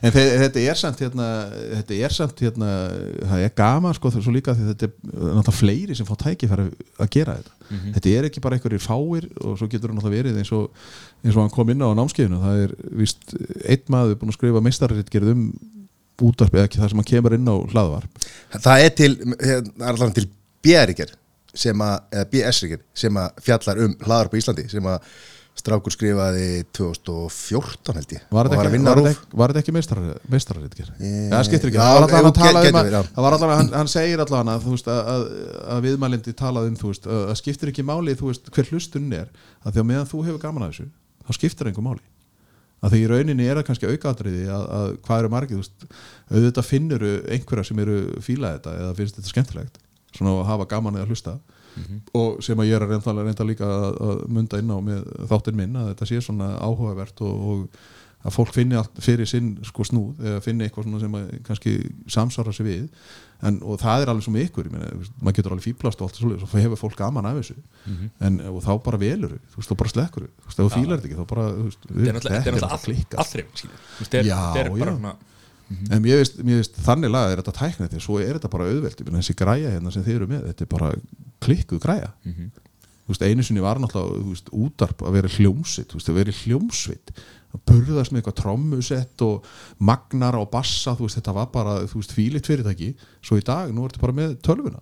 en 0.02 0.14
þetta 0.14 0.62
er 0.62 0.78
samt 0.78 1.02
hérna, 1.04 1.28
þetta 1.76 1.98
er 2.06 2.14
samt 2.14 2.42
hérna, 2.44 2.70
það 3.32 3.44
er 3.46 3.54
gaman 3.60 3.96
sko, 3.96 4.12
svo 4.16 4.34
líka 4.34 4.54
því 4.56 4.68
þetta 4.72 4.88
er 4.88 4.94
náttúrulega 5.10 5.56
fleiri 5.56 5.96
sem 5.98 6.08
fá 6.08 6.14
tækifæri 6.24 6.68
að 7.00 7.12
gera 7.16 7.36
þetta. 7.38 7.56
Þetta 7.96 8.14
er 8.16 8.28
ekki 8.28 8.42
bara 8.42 8.58
einhverjir 8.58 8.82
fáir 8.82 9.28
og 9.44 9.58
svo 9.58 9.68
getur 9.70 9.92
það 9.92 9.98
náttúrulega 10.00 10.24
verið 10.24 10.40
eins 10.42 10.52
og, 10.56 10.70
eins 11.22 11.36
og 11.36 11.44
hann 11.44 11.54
kom 11.54 11.70
inn 11.70 11.84
á 11.86 11.90
námskeiðinu. 11.94 12.40
Það 12.42 12.64
er 12.64 12.74
víst 13.02 13.36
einn 13.62 13.94
maður 13.94 14.18
búin 14.20 14.32
að 14.32 14.38
skrifa 14.40 14.64
meistarritgerð 14.66 15.32
um 15.34 15.44
útvarp 16.20 16.56
eða 16.56 16.68
ekki 16.68 16.80
það 16.80 16.92
sem 16.92 17.00
hann 17.00 17.10
kemur 17.10 17.36
inn 17.36 17.48
á 17.48 17.56
hlaðvarp. 17.72 18.28
Það 18.58 18.84
er 18.84 18.94
til, 18.98 19.10
það 19.40 19.56
er 19.56 19.90
allan 19.94 20.16
til 20.16 20.26
BR-ríkjar 20.64 21.14
sem 21.56 21.84
að, 21.84 21.96
eða 22.14 22.30
BS-ríkjar 22.34 22.82
sem 23.02 23.20
að 23.20 23.44
fjallar 23.46 23.84
um 23.86 23.94
hlaðar 24.04 24.30
på 24.30 24.40
Íslandi 24.40 24.66
sem 24.70 24.90
að 24.90 25.06
strákur 25.60 25.94
skrifaði 25.94 26.46
2014 26.76 27.98
held 27.98 28.14
ég. 28.16 28.22
Var 28.32 28.48
þetta 28.50 28.66
ekki, 28.66 28.80
ekki, 29.12 29.58
ekki 29.60 29.74
meistrar, 29.76 30.06
meistarritgerð? 30.32 30.92
Eh, 30.98 31.26
það 31.32 31.44
skiptir 31.48 31.70
ekki, 31.70 31.80
það 31.80 31.96
var 31.96 32.06
allavega 32.06 32.30
um 32.30 32.36
var 33.26 33.36
allavega, 33.36 33.58
hann, 33.60 33.72
hann 33.78 33.90
segir 33.92 34.22
allavega 34.24 34.56
að, 34.56 34.68
veist, 34.70 34.88
að, 34.90 35.26
að, 35.76 35.82
viðmælindi 35.86 36.36
talaði 36.38 36.72
um, 36.72 36.78
veist, 36.84 37.10
að, 37.10 37.26
að 37.32 37.40
skiptir 37.42 37.72
ekki 37.72 37.84
máli, 37.86 38.16
veist, 38.20 38.48
hver 38.54 38.72
hlustun 38.72 39.12
er, 39.16 39.28
að 39.60 39.76
því 39.76 39.84
að 39.84 39.90
meðan 39.92 40.10
þú 40.10 40.22
hefur 40.28 40.42
gaman 40.46 40.66
að 40.66 40.72
þessu, 40.72 40.88
þá 41.26 41.38
skiptir 41.38 41.70
einhver 41.70 41.86
máli. 41.86 42.04
Að 42.80 42.94
því 42.94 43.02
í 43.02 43.08
rauninni 43.10 43.44
er 43.44 43.58
það 43.60 43.66
kannski 43.68 43.88
aukaðatriði 43.92 44.46
að, 44.48 44.62
að 44.72 44.90
hvað 45.04 45.22
eru 45.22 45.30
veist 45.60 45.86
auðvitað 46.30 46.68
finnur 46.70 47.02
einhverja 47.28 47.68
sem 47.68 47.82
eru 47.82 47.96
fílað 48.24 48.54
þetta 48.56 48.76
eða 48.78 48.94
finnst 48.96 49.18
þetta 49.18 49.32
skemmtilegt 49.34 49.80
svona 50.16 50.38
að 50.38 50.48
hafa 50.48 50.66
gaman 50.70 50.96
eða 50.96 51.10
hlusta 51.10 51.34
og 52.14 52.42
sem 52.42 52.58
að 52.58 52.66
ég 52.70 52.76
er 52.76 52.82
að 52.86 52.90
reynda, 52.96 53.14
reynda 53.22 53.44
líka 53.46 53.64
að, 53.66 54.00
að 54.10 54.20
munda 54.28 54.58
inn 54.58 54.70
á 54.70 54.78
með 54.80 55.00
þáttinn 55.30 55.56
minn 55.56 55.76
að 55.76 55.88
þetta 55.94 56.06
sé 56.10 56.20
svona 56.20 56.52
áhugavert 56.60 57.20
og, 57.20 57.48
og 57.50 57.68
að 58.20 58.34
fólk 58.36 58.52
finni 58.52 58.76
allt 58.76 58.98
fyrir 59.00 59.24
sinn 59.24 59.54
sko 59.64 59.82
snúð 59.88 60.18
eða 60.20 60.40
finni 60.44 60.66
eitthvað 60.66 60.84
svona 60.84 60.98
sem 61.00 61.14
að 61.16 61.28
kannski 61.46 61.70
samsvara 62.12 62.52
sig 62.52 62.66
við. 62.66 62.88
En, 63.40 63.56
og 63.64 63.78
það 63.80 64.02
er 64.02 64.10
alveg 64.12 64.26
svo 64.26 64.32
með 64.34 64.42
ykkur 64.50 64.66
ég 64.68 64.72
meina, 64.74 64.90
maður 65.24 65.36
getur 65.38 65.54
alveg 65.54 65.64
fíblast 65.64 66.02
og 66.02 66.10
allt 66.10 66.18
svo 66.20 66.34
og 66.36 66.52
hefur 66.60 66.76
fólk 66.82 66.98
gaman 67.00 67.24
af 67.30 67.38
þessu. 67.40 67.56
En, 68.20 68.36
og 68.52 68.60
þá 68.66 68.72
bara 68.84 69.00
velur 69.00 69.32
þú 69.54 69.56
veist, 69.62 69.70
þá 69.72 69.76
bara 69.80 69.92
slekkur 69.94 70.26
þú 70.28 70.44
veist, 70.50 70.58
ef 70.60 70.60
þú 70.60 70.68
fílar 70.74 71.00
þetta 71.00 71.08
ekki 71.08 71.20
þá 71.22 71.26
bara, 71.32 71.46
þú 71.56 71.64
veist, 71.70 71.88
Þetta 71.88 72.34
er 72.36 72.84
klikkað. 72.84 73.20
allrið 73.24 73.48
Þetta 74.02 74.20
er 74.20 74.28
Já, 74.28 74.36
þetta 74.58 75.14
já. 75.70 75.76
svona 75.76 75.96
En 75.96 76.02
mér 76.02 76.20
veist, 76.20 76.40
mér 76.44 76.60
veist 76.60 76.78
þannig 76.84 77.12
lagað 77.14 77.32
er 77.36 77.42
þetta 77.44 77.56
tækna 77.60 77.86
þetta 77.88 78.04
svo 78.06 78.18
er 78.20 78.32
þetta 78.38 78.50
bara 78.52 78.68
auðvelt, 78.70 79.04
þessi 79.16 79.36
græja 79.38 79.74
hérna 79.76 79.92
sem 79.94 80.02
þið 80.06 80.16
eru 80.18 80.26
með, 80.30 80.46
þetta 80.50 80.66
er 80.66 80.70
bara 80.76 80.92
klikkuð 81.46 81.80
græja. 81.84 82.10
Þú 82.24 83.14
veist, 83.14 83.22
einu 83.26 83.42
sinni 83.42 83.62
var 83.64 83.78
náttúrulega 83.82 84.22
þú 84.22 84.32
veist, 84.34 84.50
útarp 84.54 85.00
að 85.02 85.14
vera 85.18 85.30
hljómsveit 85.36 85.90
þú 85.90 85.98
veist, 86.00 86.10
að 86.12 86.18
vera 86.20 86.34
hljómsveit. 86.44 87.14
Að 87.50 87.62
burðast 87.66 88.12
með 88.14 88.20
eitthvað 88.20 88.36
trommusett 88.38 89.22
og 89.26 89.46
magnar 89.82 90.36
og 90.38 90.50
bassa, 90.52 90.92
þú 90.94 91.08
veist, 91.08 91.18
þetta 91.18 91.32
var 91.34 91.48
bara 91.50 91.72
þú 91.90 91.98
veist, 91.98 92.12
fílitt 92.14 92.46
fyrirtæki, 92.46 92.92
svo 93.26 93.40
í 93.40 93.42
dag 93.46 93.72
nú 93.74 93.82
er 93.82 93.90
þetta 93.90 94.04
bara 94.04 94.14
með 94.20 94.36
tölvuna. 94.46 94.78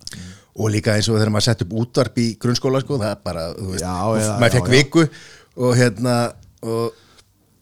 Og 0.59 0.69
líka 0.73 0.93
eins 0.93 1.09
og 1.09 1.17
þegar 1.17 1.31
maður 1.33 1.47
sett 1.47 1.63
upp 1.65 1.73
útvarp 1.81 2.17
í 2.21 2.27
grunnskóla 2.41 2.81
sko, 2.83 2.99
það 3.01 3.13
er 3.15 3.21
bara, 3.25 3.47
þú 3.57 3.69
veist, 3.71 3.85
Já, 3.87 3.95
og 4.05 4.19
já, 4.21 4.29
maður 4.43 4.57
fekk 4.59 4.69
já. 4.69 4.75
viku 4.77 5.05
og 5.65 5.73
hérna 5.79 6.15
og, 6.61 7.01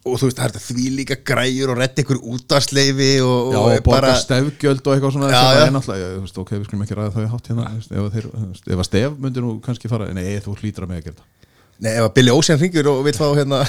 og 0.08 0.20
þú 0.22 0.30
veist, 0.30 0.40
það 0.40 0.58
er 0.60 0.64
því 0.66 0.86
líka 0.98 1.18
græjur 1.28 1.74
og 1.74 1.80
redda 1.82 2.04
ykkur 2.04 2.20
útvarsleifi 2.34 3.10
og, 3.26 3.54
Já, 3.54 3.60
og 3.60 3.70
og 3.74 3.84
borga 3.88 4.16
stefgjöld 4.22 4.82
og 4.84 4.96
eitthvað 4.96 5.16
svona 5.18 5.32
Já, 5.32 5.42
já. 5.58 5.68
er 5.68 6.02
ég, 6.02 6.16
þú 6.18 6.24
veist, 6.26 6.42
ok, 6.44 6.54
við 6.58 6.66
skulum 6.70 6.86
ekki 6.88 6.98
ræða 6.98 7.14
þau 7.16 7.30
hátt 7.34 7.52
hérna, 7.52 7.68
þú 7.68 7.78
veist, 7.82 7.94
ef, 7.94 8.02
að 8.08 8.18
þeir, 8.18 8.28
þú 8.34 8.48
veist, 8.48 8.68
ef 8.72 8.82
að 8.84 8.90
stef 8.90 9.22
myndir 9.26 9.46
nú 9.46 9.54
kannski 9.68 9.92
fara, 9.92 10.10
nei, 10.16 10.28
þú 10.44 10.58
hlýtur 10.62 10.88
að 10.88 10.92
með 10.94 11.02
að 11.02 11.08
gera 11.08 11.16
þetta. 11.18 11.32
Nei, 11.78 11.94
ef 11.94 12.04
að 12.08 12.12
Billy 12.18 12.34
Ocean 12.34 12.62
ringur 12.62 12.92
og 12.92 13.02
vil 13.06 13.18
fá 13.18 13.28
hérna 13.38 13.62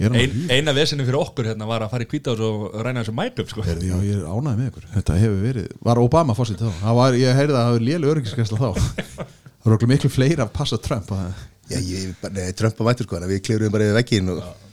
Ein, 0.00 0.46
Eina 0.48 0.72
vesinu 0.72 1.04
fyrir 1.04 1.18
okkur 1.20 1.50
hérna 1.50 1.66
var 1.68 1.82
að 1.84 1.90
fara 1.92 2.06
í 2.06 2.08
kvítás 2.08 2.40
og 2.40 2.70
ræna 2.80 3.02
þessu 3.02 3.12
mækup 3.12 3.50
sko. 3.52 3.64
Já, 3.68 3.98
ég 4.00 4.14
er 4.16 4.22
ánægð 4.24 4.54
með 4.54 4.70
ykkur. 4.70 4.86
Þetta 4.94 5.16
hefur 5.20 5.42
verið, 5.44 5.66
var 5.84 6.00
Obama 6.00 6.36
fórsitt 6.38 6.62
þá? 6.62 6.70
Það 6.78 6.96
var, 7.00 7.18
Ég 7.20 7.36
heyrði 7.36 7.52
að 7.52 7.60
það 7.60 7.68
hefur 7.68 7.84
lélu 7.90 8.12
öryggiskesla 8.14 8.60
þá. 8.62 9.26
Það 9.60 9.76
okkur 9.76 9.90
miklu 9.92 10.10
fleiri 10.14 10.40
að 10.40 10.54
passa 10.56 10.80
Trump 10.80 11.12
að, 11.12 11.44
Já, 11.70 11.78
ég, 11.84 12.14
nei, 12.32 12.48
Trump 12.56 12.80
á 12.80 12.84
mættur 12.88 13.06
sko, 13.06 13.20
að 13.20 13.34
við 13.34 13.42
klifurum 13.50 13.74
bara 13.76 13.90
yfir 13.90 13.98
veggin 14.00 14.32
og 14.32 14.40
komast 14.40 14.69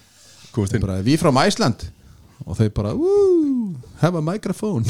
inn 0.66 0.84
bara, 0.84 1.01
Við 1.05 1.22
frá 1.22 1.32
Æsland 1.45 1.88
Og 2.47 2.58
þau 2.58 2.68
bara, 2.72 2.93
woo, 2.95 3.76
have 3.99 4.16
a 4.18 4.22
microphone. 4.22 4.86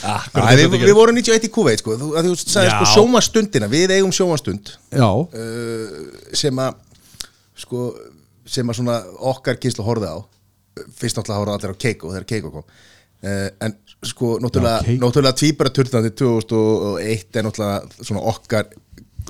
Ah, 0.00 0.24
Æ, 0.32 0.62
við, 0.62 0.78
við 0.80 0.94
vorum 0.96 1.16
91 1.18 1.44
í 1.44 1.50
Kuveit 1.52 1.82
sko, 1.82 1.92
þú, 2.00 2.06
þú 2.24 2.30
sagði 2.40 2.70
sko 2.72 2.86
sjómanstundina, 2.94 3.68
við 3.68 3.92
eigum 3.98 4.12
sjómanstund 4.16 4.70
Já, 4.96 5.04
uh, 5.04 5.98
sem 6.36 6.62
að 6.62 6.78
sko, 7.60 7.90
sem 8.48 8.72
að 8.72 8.78
svona 8.78 8.96
okkar 9.32 9.58
kynslu 9.60 9.84
horfði 9.84 10.08
á. 10.08 10.18
Fyrst 10.96 11.18
náttúrulega 11.18 11.42
horfði 11.42 11.56
allir 11.58 11.76
á 11.76 11.82
Keiko 11.84 12.14
þegar 12.14 12.28
Keiko 12.32 12.52
kom. 12.54 12.64
Uh, 13.20 13.48
en 13.66 13.76
sko 14.08 14.38
náttúrulega, 14.40 14.96
náttúrulega 15.02 15.36
tvíbara 15.42 15.74
turtandi 15.76 16.14
2001 16.16 17.36
er 17.36 17.48
náttúrulega 17.50 18.00
svona 18.00 18.24
okkar 18.32 18.70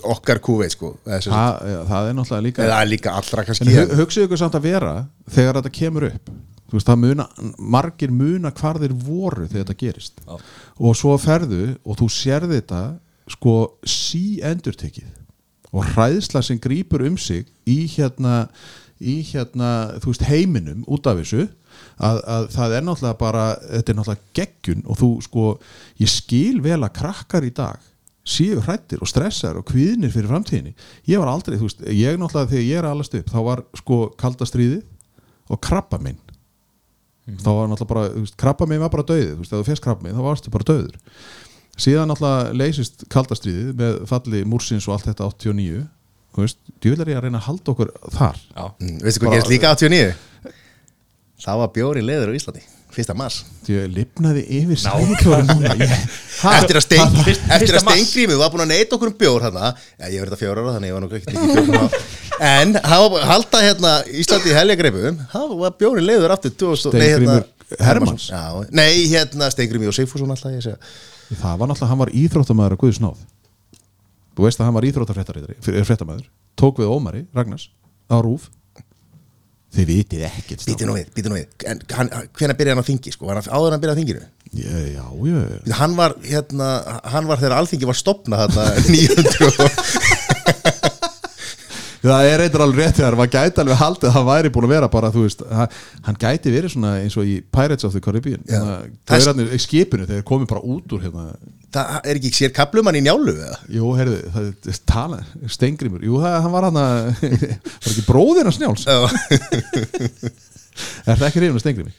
okkar 0.06 0.40
Kuveit 0.44 0.74
sko. 0.74 0.94
Það, 1.04 1.66
það 1.90 2.08
er 2.08 2.16
náttúrulega 2.18 2.46
líka 2.46 2.64
eða 2.66 2.80
líka 2.88 3.14
allra 3.18 3.44
En 3.44 3.48
kannski 3.50 3.74
hu 3.74 4.00
hugsið 4.00 4.26
ykkur 4.26 4.40
samt 4.40 4.58
að 4.58 4.66
vera 4.68 4.94
Þegar 5.30 5.60
þetta 5.60 5.74
kemur 5.76 6.08
upp. 6.10 6.32
Veist, 6.70 6.90
muna, 7.02 7.26
margir 7.58 8.12
muna 8.14 8.52
hvar 8.54 8.78
þeir 8.78 8.92
voru 8.94 9.48
þegar 9.48 9.64
þetta 9.64 9.78
gerist. 9.80 10.20
Já. 10.22 10.36
og 10.78 10.98
svo 10.98 11.16
ferðu 11.18 11.64
og 11.82 11.98
þú 11.98 12.06
sérði 12.14 12.60
þetta 12.60 12.82
sko 13.30 13.54
sí 13.86 14.38
endurtekið 14.46 15.10
og 15.70 15.90
hræðsla 15.94 16.42
sem 16.42 16.58
grýpur 16.62 17.02
um 17.06 17.18
sig 17.18 17.50
í 17.66 17.84
hérna 17.90 18.46
í 19.00 19.20
hérna, 19.24 19.96
þú 20.02 20.12
veist, 20.12 20.26
heiminum 20.28 20.84
út 20.90 21.08
af 21.08 21.20
þessu 21.22 21.46
að, 21.96 22.18
að 22.20 22.48
það 22.52 22.74
er 22.76 22.84
náttúrulega 22.84 23.20
bara, 23.20 23.44
þetta 23.62 23.92
er 23.92 23.98
náttúrulega 23.98 24.34
geggjun 24.36 24.82
og 24.84 24.98
þú 25.00 25.10
sko, 25.24 25.44
ég 26.02 26.12
skil 26.12 26.60
vel 26.64 26.80
að 26.82 26.92
krakkar 27.00 27.46
í 27.48 27.52
dag 27.56 27.86
séu 28.26 28.60
hrættir 28.62 29.00
og 29.02 29.08
stressar 29.10 29.56
og 29.60 29.64
kvíðnir 29.70 30.12
fyrir 30.12 30.28
framtíðinni. 30.30 30.74
Ég 31.08 31.18
var 31.22 31.30
aldrei, 31.32 31.56
þú 31.58 31.68
veist, 31.68 31.80
ég 31.88 32.18
náttúrulega 32.20 32.50
þegar 32.52 32.66
ég 32.68 32.78
er 32.82 32.88
allast 32.90 33.14
upp, 33.16 33.30
þá 33.32 33.38
var 33.46 33.62
sko 33.80 34.00
kalda 34.20 34.46
stríðið 34.48 34.82
og 35.50 35.60
krabba 35.64 35.98
minn. 36.02 36.18
Þá 37.30 37.48
var 37.50 37.70
náttúrulega 37.70 37.92
bara, 37.94 38.08
þú 38.16 38.24
veist, 38.26 38.36
krabba 38.40 38.66
mig 38.70 38.80
var 38.82 38.90
bara 38.92 39.06
döðið, 39.08 39.30
þú 39.36 39.44
veist, 39.44 39.52
ef 39.54 39.60
þú 39.62 39.68
fyrst 39.70 39.84
krabba 39.86 40.06
mig 40.08 40.16
þá 40.18 40.22
varstu 40.26 40.50
bara 40.52 40.68
döður 40.72 40.98
síðan 41.80 42.10
náttúrulega 42.10 42.56
leysist 42.60 43.04
kaldastriðið 43.12 43.68
með 43.78 43.94
falli 44.10 44.40
Múrsins 44.48 44.84
og 44.88 44.96
allt 44.98 45.06
þetta 45.08 45.28
89 45.30 45.84
þú 46.34 46.42
veist, 46.44 46.58
djúvel 46.82 47.04
er 47.06 47.12
ég 47.14 47.20
að 47.20 47.24
reyna 47.26 47.40
að 47.40 47.46
halda 47.48 47.72
okkur 47.72 47.92
þar. 48.14 48.36
Já, 48.52 48.64
Mm, 48.80 48.98
Veistu 49.04 49.22
hvað 49.24 49.32
gerist 49.36 49.52
líka 49.54 49.70
89? 49.74 50.10
Það 51.40 51.60
var 51.62 51.70
bjóri 51.78 52.02
leður 52.04 52.30
á 52.30 52.36
Íslandi 52.36 52.62
Fyrsta 52.94 53.14
mars. 53.18 53.40
Að 53.70 53.92
lifnaði 53.94 54.42
yfir 54.58 54.78
ég, 54.80 55.92
Eftir 56.40 56.78
að, 56.78 56.84
stein, 56.86 57.12
Fyrst- 57.20 57.44
eftir 57.46 57.68
fyrsta 57.68 57.80
að 57.80 57.84
steingrími 57.86 58.38
var 58.40 58.50
búin 58.52 58.64
að 58.64 58.72
neyta 58.72 58.96
okkur 58.96 59.12
um 59.12 59.16
bjór 59.20 59.44
hana. 59.46 59.72
Já, 60.00 60.06
ég 60.08 60.22
verði 60.22 60.30
þetta 60.32 60.40
fjóra 60.40 60.64
ára 60.64 60.74
þannig 60.76 60.90
ég 60.90 60.96
var 60.96 61.04
nú 61.04 61.10
ekki 61.20 62.18
En 62.40 62.74
halda 63.28 63.60
hérna 63.60 63.94
Íslandi 64.16 64.48
í 64.48 64.56
helgagreipu 64.56 65.10
Það 65.34 65.56
var 65.60 65.74
bjóri 65.76 66.04
leður 66.04 66.32
aftur 66.34 66.54
2000 66.56 66.94
nei, 66.96 67.02
Steingrímur 67.10 67.44
Hermanns. 67.84 68.28
Já, 68.32 68.44
Nei, 68.72 69.06
hérna 69.12 69.50
Steingrími 69.52 69.90
og 69.90 69.94
Sigfússon 69.94 70.32
alltaf 70.32 70.54
ég 70.56 70.64
það 71.38 71.60
var 71.60 71.68
náttúrulega, 71.70 71.90
hann 71.92 72.00
var 72.00 72.10
íþróttamæður 72.10 72.74
að 72.74 72.80
Guðs 72.80 73.00
náð. 73.04 73.20
Þú 74.34 74.46
veist 74.46 74.60
að 74.62 74.66
hann 74.66 74.76
var 74.78 74.86
íþróttarfréttamaður 74.88 76.24
tók 76.58 76.80
við 76.80 76.90
Ómari, 76.90 77.22
Ragnars 77.36 77.68
á 78.10 78.16
Rúf 78.24 78.48
þið 79.76 79.86
vitið 79.90 80.24
ekkert 80.26 80.64
Býtu 80.66 80.88
nú 80.88 80.96
við, 80.98 81.10
býtu 81.14 81.30
nú 81.32 81.38
við 81.38 81.66
En 81.70 81.82
hann, 81.96 82.10
hvenær 82.38 82.58
byrjaði 82.58 82.74
hann 82.76 82.84
á 82.84 82.88
þingi, 82.90 83.12
sko? 83.14 83.28
Var 83.30 83.40
hann 83.40 83.50
áður 83.54 83.76
hann 83.76 83.82
byrjaði 83.84 83.96
á 83.96 84.00
þinginu? 84.00 84.28
já, 84.50 84.78
já, 84.90 85.04
já, 85.30 85.74
Hann 85.78 85.92
var, 85.98 86.16
hérna, 86.26 86.70
hann 87.12 87.28
var 87.30 87.38
þegar 87.38 87.54
alþingi 87.60 87.86
var 87.86 87.98
stopnað 88.00 88.50
þarna 88.50 88.64
900 88.90 89.46
og 89.46 90.29
það 92.02 92.26
er 92.30 92.42
eitthvað 92.46 92.62
alveg 92.64 92.80
rétt 92.86 92.96
þegar 93.00 93.16
maður 93.20 93.32
gæti 93.34 93.60
alveg 93.62 93.78
haldið 93.80 94.08
að 94.08 94.14
hann 94.16 94.26
væri 94.30 94.50
búin 94.54 94.66
að 94.68 94.72
vera 94.74 94.88
bara, 94.92 95.10
þú 95.12 95.24
veist, 95.26 95.42
hann, 96.06 96.18
gæti 96.22 96.52
verið 96.54 96.72
svona 96.74 96.92
eins 97.02 97.16
og 97.20 97.28
í 97.28 97.34
Pirates 97.52 97.84
of 97.84 97.92
the 97.92 98.00
Caribbean. 98.04 98.40
Það 98.48 99.16
er 99.18 99.26
hann 99.32 99.42
í 99.44 99.60
skipinu 99.60 100.06
þegar 100.08 100.24
komið 100.30 100.48
bara 100.54 100.62
út 100.64 100.94
úr 100.96 101.04
hérna, 101.04 101.26
Það 101.70 101.98
er 102.10 102.18
ekki 102.18 102.30
sér 102.34 102.50
kaplumann 102.50 102.96
í 102.98 103.02
njálu 103.04 103.30
eða? 103.30 103.58
jú, 103.70 103.92
heyrðu, 103.94 104.16
það 104.34 104.46
er 104.72 104.78
tala 104.90 105.20
Steingrimur, 105.54 106.02
jú, 106.02 106.16
það, 106.18 106.38
hann 106.42 106.54
var 106.56 106.66
hann 106.66 106.80
að 106.80 106.96
var 107.84 107.92
ekki 107.92 108.06
bróðir 108.08 108.48
hans 108.50 108.58
njáls? 108.58 108.86
Já. 108.88 108.96
Er 111.06 111.18
það 111.18 111.26
ekki 111.28 111.42
reyfum 111.44 111.58
að 111.60 111.62
Steingrimi? 111.64 111.92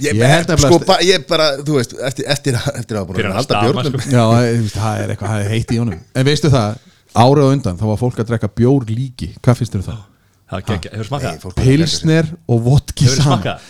Ég, 0.00 0.16
Ég 0.16 0.22
held 0.32 0.48
nefnilega 0.48 0.70
sko, 0.70 0.86
ba, 0.88 0.96
ég 1.04 1.24
bara, 1.28 1.46
þú 1.60 1.74
veist, 1.76 1.92
eftir, 2.08 2.24
eftir, 2.32 2.56
eftir 2.56 2.96
að 2.96 3.02
hafa 3.02 3.08
búin 3.10 3.18
að 3.20 3.26
að 3.28 3.36
halda 3.36 3.82
sko. 3.90 4.00
Já, 4.08 4.22
það 4.30 4.46
er- 4.46 4.70
það 4.72 5.00
er 5.04 5.12
eitthvað, 5.12 5.32
það 5.34 5.42
er 5.44 5.50
heitt 5.52 5.74
í 5.74 5.80
honum. 5.82 5.98
En 6.16 6.28
veistu 6.30 6.50
það, 6.54 6.78
árið 7.16 7.46
á 7.46 7.52
undan 7.54 7.78
þá 7.80 7.84
var 7.90 8.00
fólk 8.00 8.22
að 8.22 8.30
drekka 8.30 8.50
bjór 8.60 8.86
líki 8.88 9.32
Hvað 9.42 9.60
finnst 9.60 9.74
þér 9.74 9.82
um 9.82 9.88
það? 9.90 10.00
Pilsner 11.60 12.32
og 12.50 12.64
vodki 12.64 13.06
saman? 13.10 13.60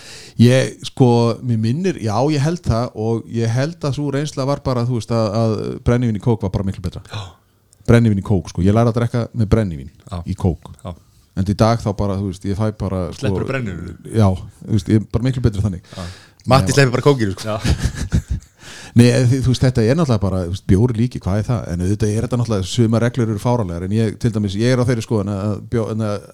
Ég, 0.41 0.79
sko, 0.87 1.07
mér 1.45 1.59
minnir 1.61 1.99
Já, 2.01 2.15
ég 2.33 2.41
held 2.41 2.63
það 2.65 2.97
og 3.03 3.27
ég 3.29 3.51
held 3.51 3.85
að 3.85 3.97
svo 3.97 4.07
reynsla 4.15 4.47
var 4.49 4.63
bara, 4.65 4.85
þú 4.87 4.97
veist, 4.97 5.13
að, 5.13 5.37
að 5.37 5.55
brennivín 5.85 6.17
í 6.17 6.23
kók 6.23 6.41
var 6.45 6.53
bara 6.53 6.65
miklu 6.65 6.83
betra 6.85 7.03
Já. 7.05 7.21
Brennivín 7.89 8.21
í 8.21 8.25
kók, 8.25 8.49
sko, 8.49 8.63
ég 8.65 8.73
læra 8.73 8.93
að 8.93 9.01
drekka 9.01 9.25
með 9.37 9.51
brennivín 9.53 9.91
Já. 9.91 10.21
í 10.25 10.37
kók 10.37 10.71
Já. 10.81 10.95
En 11.37 11.47
í 11.47 11.55
dag 11.57 11.79
þá 11.83 11.91
bara, 11.99 12.17
þú 12.19 12.31
veist, 12.31 12.47
ég 12.49 12.57
fæ 12.57 12.71
bara 12.79 13.03
sko, 13.11 13.19
Sleppurðu 13.21 13.51
brennivíni? 13.51 13.95
Já, 14.17 14.27
þú 14.33 14.75
veist, 14.77 14.91
ég 14.91 15.01
er 15.03 15.07
bara 15.13 15.27
miklu 15.27 15.45
betri 15.45 15.65
þannig 15.67 15.95
Matti 16.49 16.73
sleipir 16.73 16.95
bara 16.95 17.05
kókinu, 17.05 17.35
sko 17.37 17.51
Já, 17.51 17.57
Nei, 18.95 19.07
þi- 19.23 19.39
þú 19.45 19.51
veist, 19.53 19.63
þetta 19.63 19.83
er 19.87 19.95
náttúrulega 19.95 20.21
bara 20.25 20.39
bjóri 20.67 20.97
líki, 20.97 21.19
hvað 21.23 21.37
er 21.39 21.45
það? 21.47 21.61
En 21.71 21.83
auðvitað 21.85 22.09
er 22.15 22.25
þetta 22.25 22.39
náttúrulega 22.41 22.67
suma 22.67 22.99
reglur 22.99 23.29
eru 23.31 23.39
fáralegar 23.39 23.85
en 23.87 23.91
ég, 23.95 24.17
til 24.19 24.31
dæmis, 24.35 24.55
ég 24.59 24.73
er 24.73 24.81
á 24.83 24.87
þeirri 24.89 25.05
skoðan 25.05 25.31
að, 25.31 25.53
að 26.03 26.25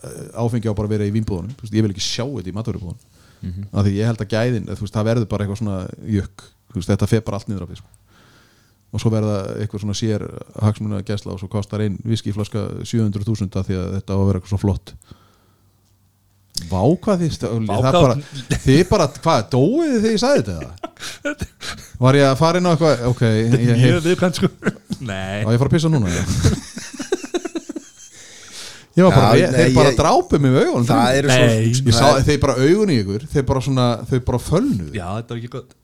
áfengi 0.42 0.72
á 0.72 0.74
bara 0.74 0.88
að 0.90 0.94
vera 0.96 1.06
í 1.06 1.14
veist, 1.62 1.76
ég 1.78 1.86
vil 1.86 1.92
ekki 1.94 2.02
sjá 2.08 2.26
þetta 2.26 2.50
í 2.50 2.56
maturubúðunum 2.58 2.98
mm 3.44 3.52
-hmm. 3.52 3.68
af 3.78 3.86
því 3.86 3.94
ég 4.00 4.06
held 4.10 4.22
að 4.26 4.32
gæðin, 4.34 4.66
þú 4.74 4.82
veist, 4.88 4.96
það 4.98 5.08
verður 5.12 5.30
bara 5.30 5.44
eitthvað 5.46 5.62
svona 5.62 5.78
jökk, 6.18 6.42
þetta 6.90 7.08
fer 7.08 7.22
bara 7.22 7.38
allt 7.38 7.48
niður 7.48 7.64
af 7.64 7.70
því 7.70 7.78
sko. 7.78 7.88
og 8.94 9.00
svo 9.02 9.10
verða 9.12 9.38
eitthvað 9.62 9.82
svona 9.84 9.94
sér 9.94 10.22
hagsmuna 10.64 11.02
gæsla 11.04 11.34
og 11.34 11.40
svo 11.40 11.48
kostar 11.48 11.82
ein 11.82 12.00
viskiflaska 12.06 12.60
700.000 12.88 13.60
af 13.60 13.68
því 13.68 13.76
að 13.78 13.94
þetta 14.00 14.14
á 14.16 14.18
að 14.18 14.28
vera 14.28 14.40
eitthvað 14.40 14.50
svo 14.56 14.58
flott 14.58 14.94
Vá 16.68 16.82
hvað 17.04 17.22
þið 17.24 17.34
stöðli 17.38 17.68
bara, 17.70 18.16
Þið 18.66 18.82
bara, 18.90 19.06
hvað, 19.24 19.44
dóið 19.54 19.92
þið 19.94 20.02
þegar 20.04 20.16
ég 20.16 20.22
sagði 20.24 20.42
þetta? 20.48 21.48
Var 22.02 22.18
ég 22.20 22.26
að 22.32 22.38
fara 22.42 22.60
inn 22.62 22.68
á 22.68 22.72
eitthvað 22.74 23.04
Ok, 23.12 23.22
ég, 23.28 24.00
viðkvæmt 24.08 24.40
sko. 24.42 24.50
Nei. 25.08 25.44
Á 25.46 25.48
ég 25.48 25.54
að 25.54 25.62
fara 25.62 25.70
að 25.70 25.76
pissa 25.78 25.92
núna 25.94 26.12
já. 26.12 26.24
Ég 28.98 29.06
var 29.06 29.14
bara, 29.14 29.28
Já, 29.38 29.44
ég, 29.44 29.52
nei, 29.54 29.58
þeir 29.62 29.76
bara 29.76 29.90
ég- 29.92 29.98
drápu 30.00 30.40
mig 30.42 30.52
með 30.56 30.64
augunum. 30.66 30.86
Það 30.90 31.18
eru 31.20 31.28
Nei. 31.30 31.74
svo 31.78 31.86
Ég 31.86 31.94
sá 31.94 32.08
þeir 32.26 32.40
bara 32.42 32.56
augun 32.58 32.90
í 32.90 32.96
ykkur 33.04 33.26
Þeir 33.30 33.44
bara 33.46 33.62
svona, 33.62 33.86
þau 34.10 34.20
bara 34.26 34.40
fölnuð 34.42 34.96
Já, 34.98 35.06
þetta 35.20 35.36
var 35.36 35.42
ekki 35.42 35.52
gott. 35.54 35.76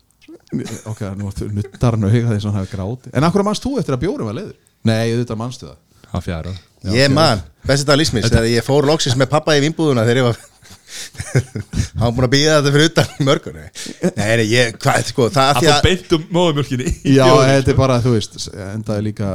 Ok, 0.89 1.01
nú 1.19 1.29
nuttar 1.53 1.93
hann 1.97 2.07
auga 2.09 2.31
þess 2.33 2.45
að 2.45 2.49
hann 2.49 2.57
hafi 2.63 2.71
gráti 2.73 3.13
En 3.13 3.27
akkur 3.27 3.45
mannst 3.45 3.63
þú 3.65 3.75
eftir 3.81 3.93
að 3.97 4.01
bjórum 4.07 4.29
var 4.31 4.37
leiður? 4.39 4.55
Nei, 4.89 5.13
auðvitað 5.13 5.39
mannstu 5.43 5.69
það. 5.69 5.77
Það 6.13 6.25
fjara. 6.25 6.55
Ég 6.93 7.13
man, 7.13 7.41
besti 7.69 7.85
dag 7.87 7.97
lífsmis 8.01 8.25
Þegar 8.29 8.49
ég 8.49 8.65
fór 8.65 8.85
loksins 8.89 9.15
með 9.17 9.29
pappa 9.31 9.53
í 9.57 9.61
vinnbúðuna 9.63 10.03
Þegar 10.09 10.19
ég 10.23 10.27
var 10.31 10.41
Hann 11.97 12.03
var 12.03 12.13
búin 12.15 12.27
að 12.27 12.31
býða 12.33 12.55
þetta 12.57 12.73
fyrir 12.75 12.89
utan 12.89 13.11
mörgur 13.27 13.55
Nei, 13.57 13.67
nei, 14.39 14.45
ég, 14.51 14.75
hvað, 14.81 14.99
sko 15.09 15.27
Það 15.33 15.59
er 15.61 15.71
að 15.73 15.85
beint 15.87 16.15
um 16.17 16.25
móðumjölkinni 16.37 16.93
Já, 17.13 17.25
þetta 17.25 17.73
er 17.73 17.77
bara, 17.79 17.99
þú 18.03 18.15
veist 18.15 18.37
Endaði 18.53 19.05
líka, 19.09 19.29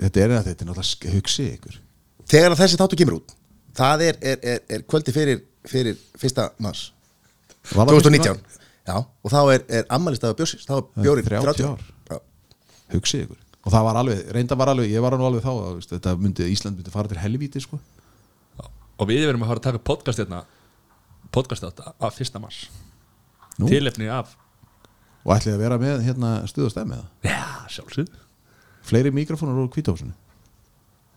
þetta 0.00 0.24
er 0.24 0.34
þetta 0.36 0.54
er 0.54 0.70
náttúrulega 0.70 1.14
hugsi 1.16 1.48
ykkur. 1.54 1.80
Þegar 2.32 2.54
að 2.54 2.62
þessi 2.62 2.80
þáttu 2.80 3.00
kemur 3.00 3.18
út 3.20 3.36
Það 3.76 4.06
er, 4.08 4.20
er, 4.32 4.44
er, 4.54 4.62
er 4.72 4.84
kvöldi 4.88 5.12
fyrir, 5.12 5.42
fyrir 5.68 5.98
fyrsta 6.16 6.48
mars. 6.64 6.86
Var 7.72 7.90
það 7.90 7.98
2019 8.00 8.44
Já, 8.86 8.96
og 9.02 9.32
þá 9.32 9.40
er, 9.56 9.66
er 9.80 9.90
ammælistafur 9.92 10.38
bjórsins 10.38 10.68
Þá 10.68 10.78
er 10.78 10.86
bjórin 11.02 11.26
30 11.26 11.66
ár. 11.66 11.82
Já. 12.06 12.20
hugsi 12.94 13.24
ykkur. 13.26 13.42
Og 13.66 13.72
það 13.74 13.86
var 13.88 13.98
alveg, 13.98 14.18
reynda 14.30 14.56
var 14.58 14.70
alveg, 14.70 14.92
ég 14.94 15.02
var 15.02 15.16
nú 15.18 15.26
alveg 15.26 15.42
þá 15.42 15.90
þetta 15.90 16.12
myndi, 16.22 16.46
Ísland 16.54 16.78
myndi 16.78 16.92
fara 16.94 17.10
til 17.10 17.18
helvíti 17.18 17.62
sko. 17.64 17.80
Og 18.96 19.08
við 19.10 19.26
verðum 19.26 19.42
að 19.42 19.50
fara 19.50 19.60
að 19.60 19.66
taka 19.66 19.82
podcast 19.90 20.22
hérna 20.22 20.44
Podcast 21.32 21.64
átt 21.64 21.80
af 22.00 22.14
fyrsta 22.16 22.38
mars. 22.42 22.66
Nú? 23.58 23.68
Tilefni 23.70 24.08
af. 24.12 24.36
Og 25.26 25.32
ætlaði 25.36 25.56
að 25.56 25.62
vera 25.64 25.78
með 25.82 26.04
hérna 26.06 26.28
stuð 26.46 26.68
og 26.68 26.72
stemmið 26.74 27.00
Já, 27.26 27.42
sjálfsögð 27.74 28.12
fleiri 28.86 29.10
mikrofónur 29.10 29.58
úr 29.64 29.70
kvítahúsinu 29.74 30.12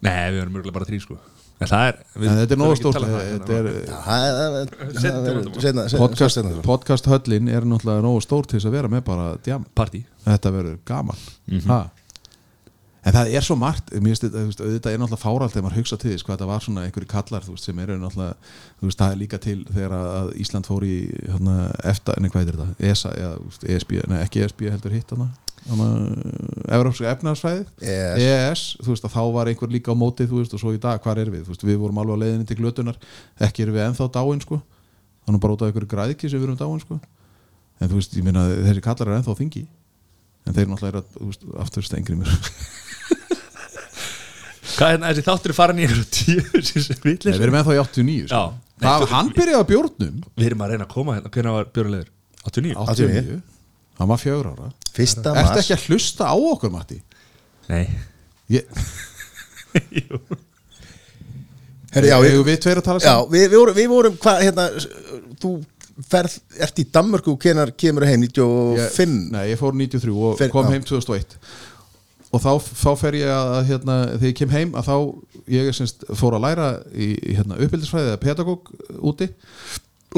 Nei, 0.01 0.32
við 0.32 0.39
verðum 0.39 0.53
mjögulega 0.55 0.74
bara 0.80 0.88
þrý 0.88 0.99
sko. 1.03 1.18
En 1.60 1.68
það 1.68 1.84
er 1.89 1.97
við- 2.16 2.30
en 2.32 2.38
þetta 2.39 2.55
er 2.55 2.60
nógu 2.62 2.76
stórt 2.80 2.95
podcast, 6.66 7.05
höllin 7.10 7.49
er 7.51 7.66
náttúrulega 7.68 8.01
nógu 8.05 8.22
stór 8.24 8.47
til 8.47 8.60
þess 8.60 8.70
að 8.70 8.76
vera 8.78 8.91
með 8.91 9.03
bara 9.10 9.26
djam 9.45 9.66
Partí. 9.76 10.01
Þetta 10.26 10.51
verður 10.55 10.78
gaman. 10.88 11.18
Ha. 11.68 11.80
En 13.10 13.16
það 13.16 13.32
er 13.34 13.45
svo 13.45 13.57
margt 13.57 13.91
mér 14.03 14.18
þetta, 14.20 14.45
veist, 14.45 14.62
auðvitað 14.62 14.93
er 14.93 15.01
náttúrulega 15.01 15.24
fáralt 15.24 15.53
þegar 15.55 15.66
maður 15.66 15.80
hugsa 15.80 15.97
til 15.99 16.12
þess 16.14 16.26
hvað 16.28 16.36
þetta 16.36 16.49
var 16.49 16.66
svona 16.66 16.86
einhverju 16.86 17.10
kallar 17.10 17.45
veist, 17.47 17.66
sem 17.66 17.82
eru 17.84 17.97
náttúrulega, 17.97 18.49
veist, 18.84 19.01
það 19.01 19.14
er 19.14 19.22
líka 19.24 19.39
til 19.43 19.57
þegar 19.70 19.95
að 19.97 20.32
Ísland 20.45 20.70
fór 20.70 20.86
í 20.86 20.95
hérna, 21.26 21.55
EFTA, 21.89 22.18
nei 22.22 22.30
hvað 22.30 22.43
er 22.43 22.60
þetta, 22.60 22.89
ESA 22.91 23.14
veist, 23.45 23.70
ESB, 23.76 23.95
nei 24.12 24.20
ekki 24.24 24.43
ESB 24.45 24.66
heldur 24.70 24.95
hitt 24.95 25.16
Evrópska 26.70 27.10
efnaðarsfæði 27.12 27.66
EES. 27.84 28.22
EES, 28.24 28.62
þú 28.80 28.93
veist 28.93 29.07
að 29.10 29.16
þá 29.18 29.24
var 29.36 29.49
einhver 29.51 29.74
líka 29.74 29.91
á 29.91 29.97
móti 29.97 30.28
þú 30.30 30.39
veist 30.39 30.53
og 30.55 30.62
svo 30.62 30.72
í 30.74 30.80
dag, 30.82 31.01
hvar 31.03 31.20
er 31.20 31.32
við, 31.34 31.49
við 31.51 31.80
vorum 31.82 31.99
alveg 31.99 32.16
á 32.16 32.22
leiðinni 32.24 32.47
til 32.47 32.57
glötunar, 32.62 32.99
ekki 33.43 33.66
erum 33.66 33.76
við 33.76 33.86
ennþá 33.89 34.07
dáin 34.16 34.39
sko, 34.43 34.62
þannig 35.28 35.43
bara 35.43 35.57
út 35.57 35.66
af 35.66 35.70
einhverju 35.72 35.91
græðki 35.91 36.32
sem 36.32 36.39
við 36.39 36.47
erum 36.47 36.62
dáin 36.62 36.84
sko, 36.86 36.99
en 37.80 37.91
þú 37.91 37.99
veist, 37.99 38.16
ég 38.16 38.26
meina 38.26 38.47
þessi 38.47 38.86
kallar 38.88 39.12
er 39.12 39.20
ennþá 39.20 39.36
á 39.36 39.39
þingi. 39.41 39.66
En 40.47 40.55
þeir 40.55 40.72
náttúrulega 40.72 40.95
eru 40.95 41.03
að, 41.03 41.12
þú 41.18 41.28
veist, 41.30 41.47
aftur 41.66 41.86
steingrimur 41.86 42.32
Hvað 44.80 44.88
er 44.88 44.94
hérna, 44.96 45.10
þessi 45.12 45.26
þáttur 45.28 45.54
farin 45.58 45.80
í 45.82 45.86
ykkur 45.88 46.06
tíu 46.16 46.42
sem 46.70 47.02
Nei, 47.04 47.16
við 47.20 47.44
erum 47.44 47.58
ennþá 47.60 47.74
í 47.76 47.80
89 47.84 48.30
sko. 48.30 48.40
Já. 48.40 48.44
Nei, 48.80 48.86
Það, 48.88 49.02
þú- 49.04 49.12
hann 49.12 49.30
byrjaði 49.36 49.60
á 49.60 49.66
bjórnum 49.74 50.20
Við 50.40 50.46
erum 50.50 50.62
að 50.64 50.70
reyna 50.72 50.86
að 50.88 50.94
koma 50.94 51.16
hérna 51.18 51.32
Hvernig 51.36 51.56
var 51.58 51.66
björulegur? 51.76 52.10
89? 52.48 52.76
89 52.86 53.40
Hann 54.00 54.10
var 54.14 54.20
fjögur 54.22 54.48
ára 54.54 54.70
Fyrsta 54.96 55.20
Ertu 55.34 55.36
mars 55.50 55.60
ekki 55.66 55.76
að 55.76 55.84
hlusta 55.90 56.24
á 56.32 56.36
okkur, 56.40 56.72
Matti? 56.78 57.00
Nei 57.68 57.84
Ég, 58.50 58.64
Herri, 61.94 62.08
já, 62.12 62.16
Eigum 62.22 62.30
við, 62.30 62.46
við 62.52 62.58
tveir 62.64 62.80
að 62.82 62.86
tala 62.88 63.02
já, 63.02 63.10
saman 63.10 63.32
við, 63.34 63.44
við 63.52 63.58
vorum, 63.60 63.76
við 63.78 63.88
vorum 63.92 64.16
hvað, 64.22 64.42
hérna 64.46 64.66
Þú 65.42 65.52
ferð, 66.10 66.36
ert 66.64 66.80
í 66.80 66.86
Danmörku 66.96 67.34
og 67.34 67.42
hvenar 67.44 67.72
kemur 67.76 68.06
heim, 68.08 68.22
95 68.30 68.78
ég, 68.80 69.16
Nei, 69.34 69.44
ég 69.52 69.60
fór 69.60 69.76
93 69.76 70.14
og 70.16 70.38
Fer- 70.40 70.52
kom 70.54 70.70
já. 70.70 70.72
heim 70.78 70.86
2001 70.88 71.36
og 72.30 72.42
þá, 72.44 72.52
þá 72.62 72.90
fer 73.00 73.18
ég 73.18 73.32
að 73.34 73.60
hérna, 73.72 73.98
þegar 74.14 74.30
ég 74.30 74.38
kem 74.38 74.54
heim 74.54 74.74
að 74.78 74.90
þá 74.90 74.96
ég 75.56 75.70
semst, 75.78 76.06
fór 76.18 76.38
að 76.38 76.46
læra 76.46 76.70
í 76.94 77.12
hérna, 77.34 77.58
uppbyldisfræði 77.58 78.12
eða 78.12 78.22
pedagóg 78.22 78.70
úti 79.00 79.30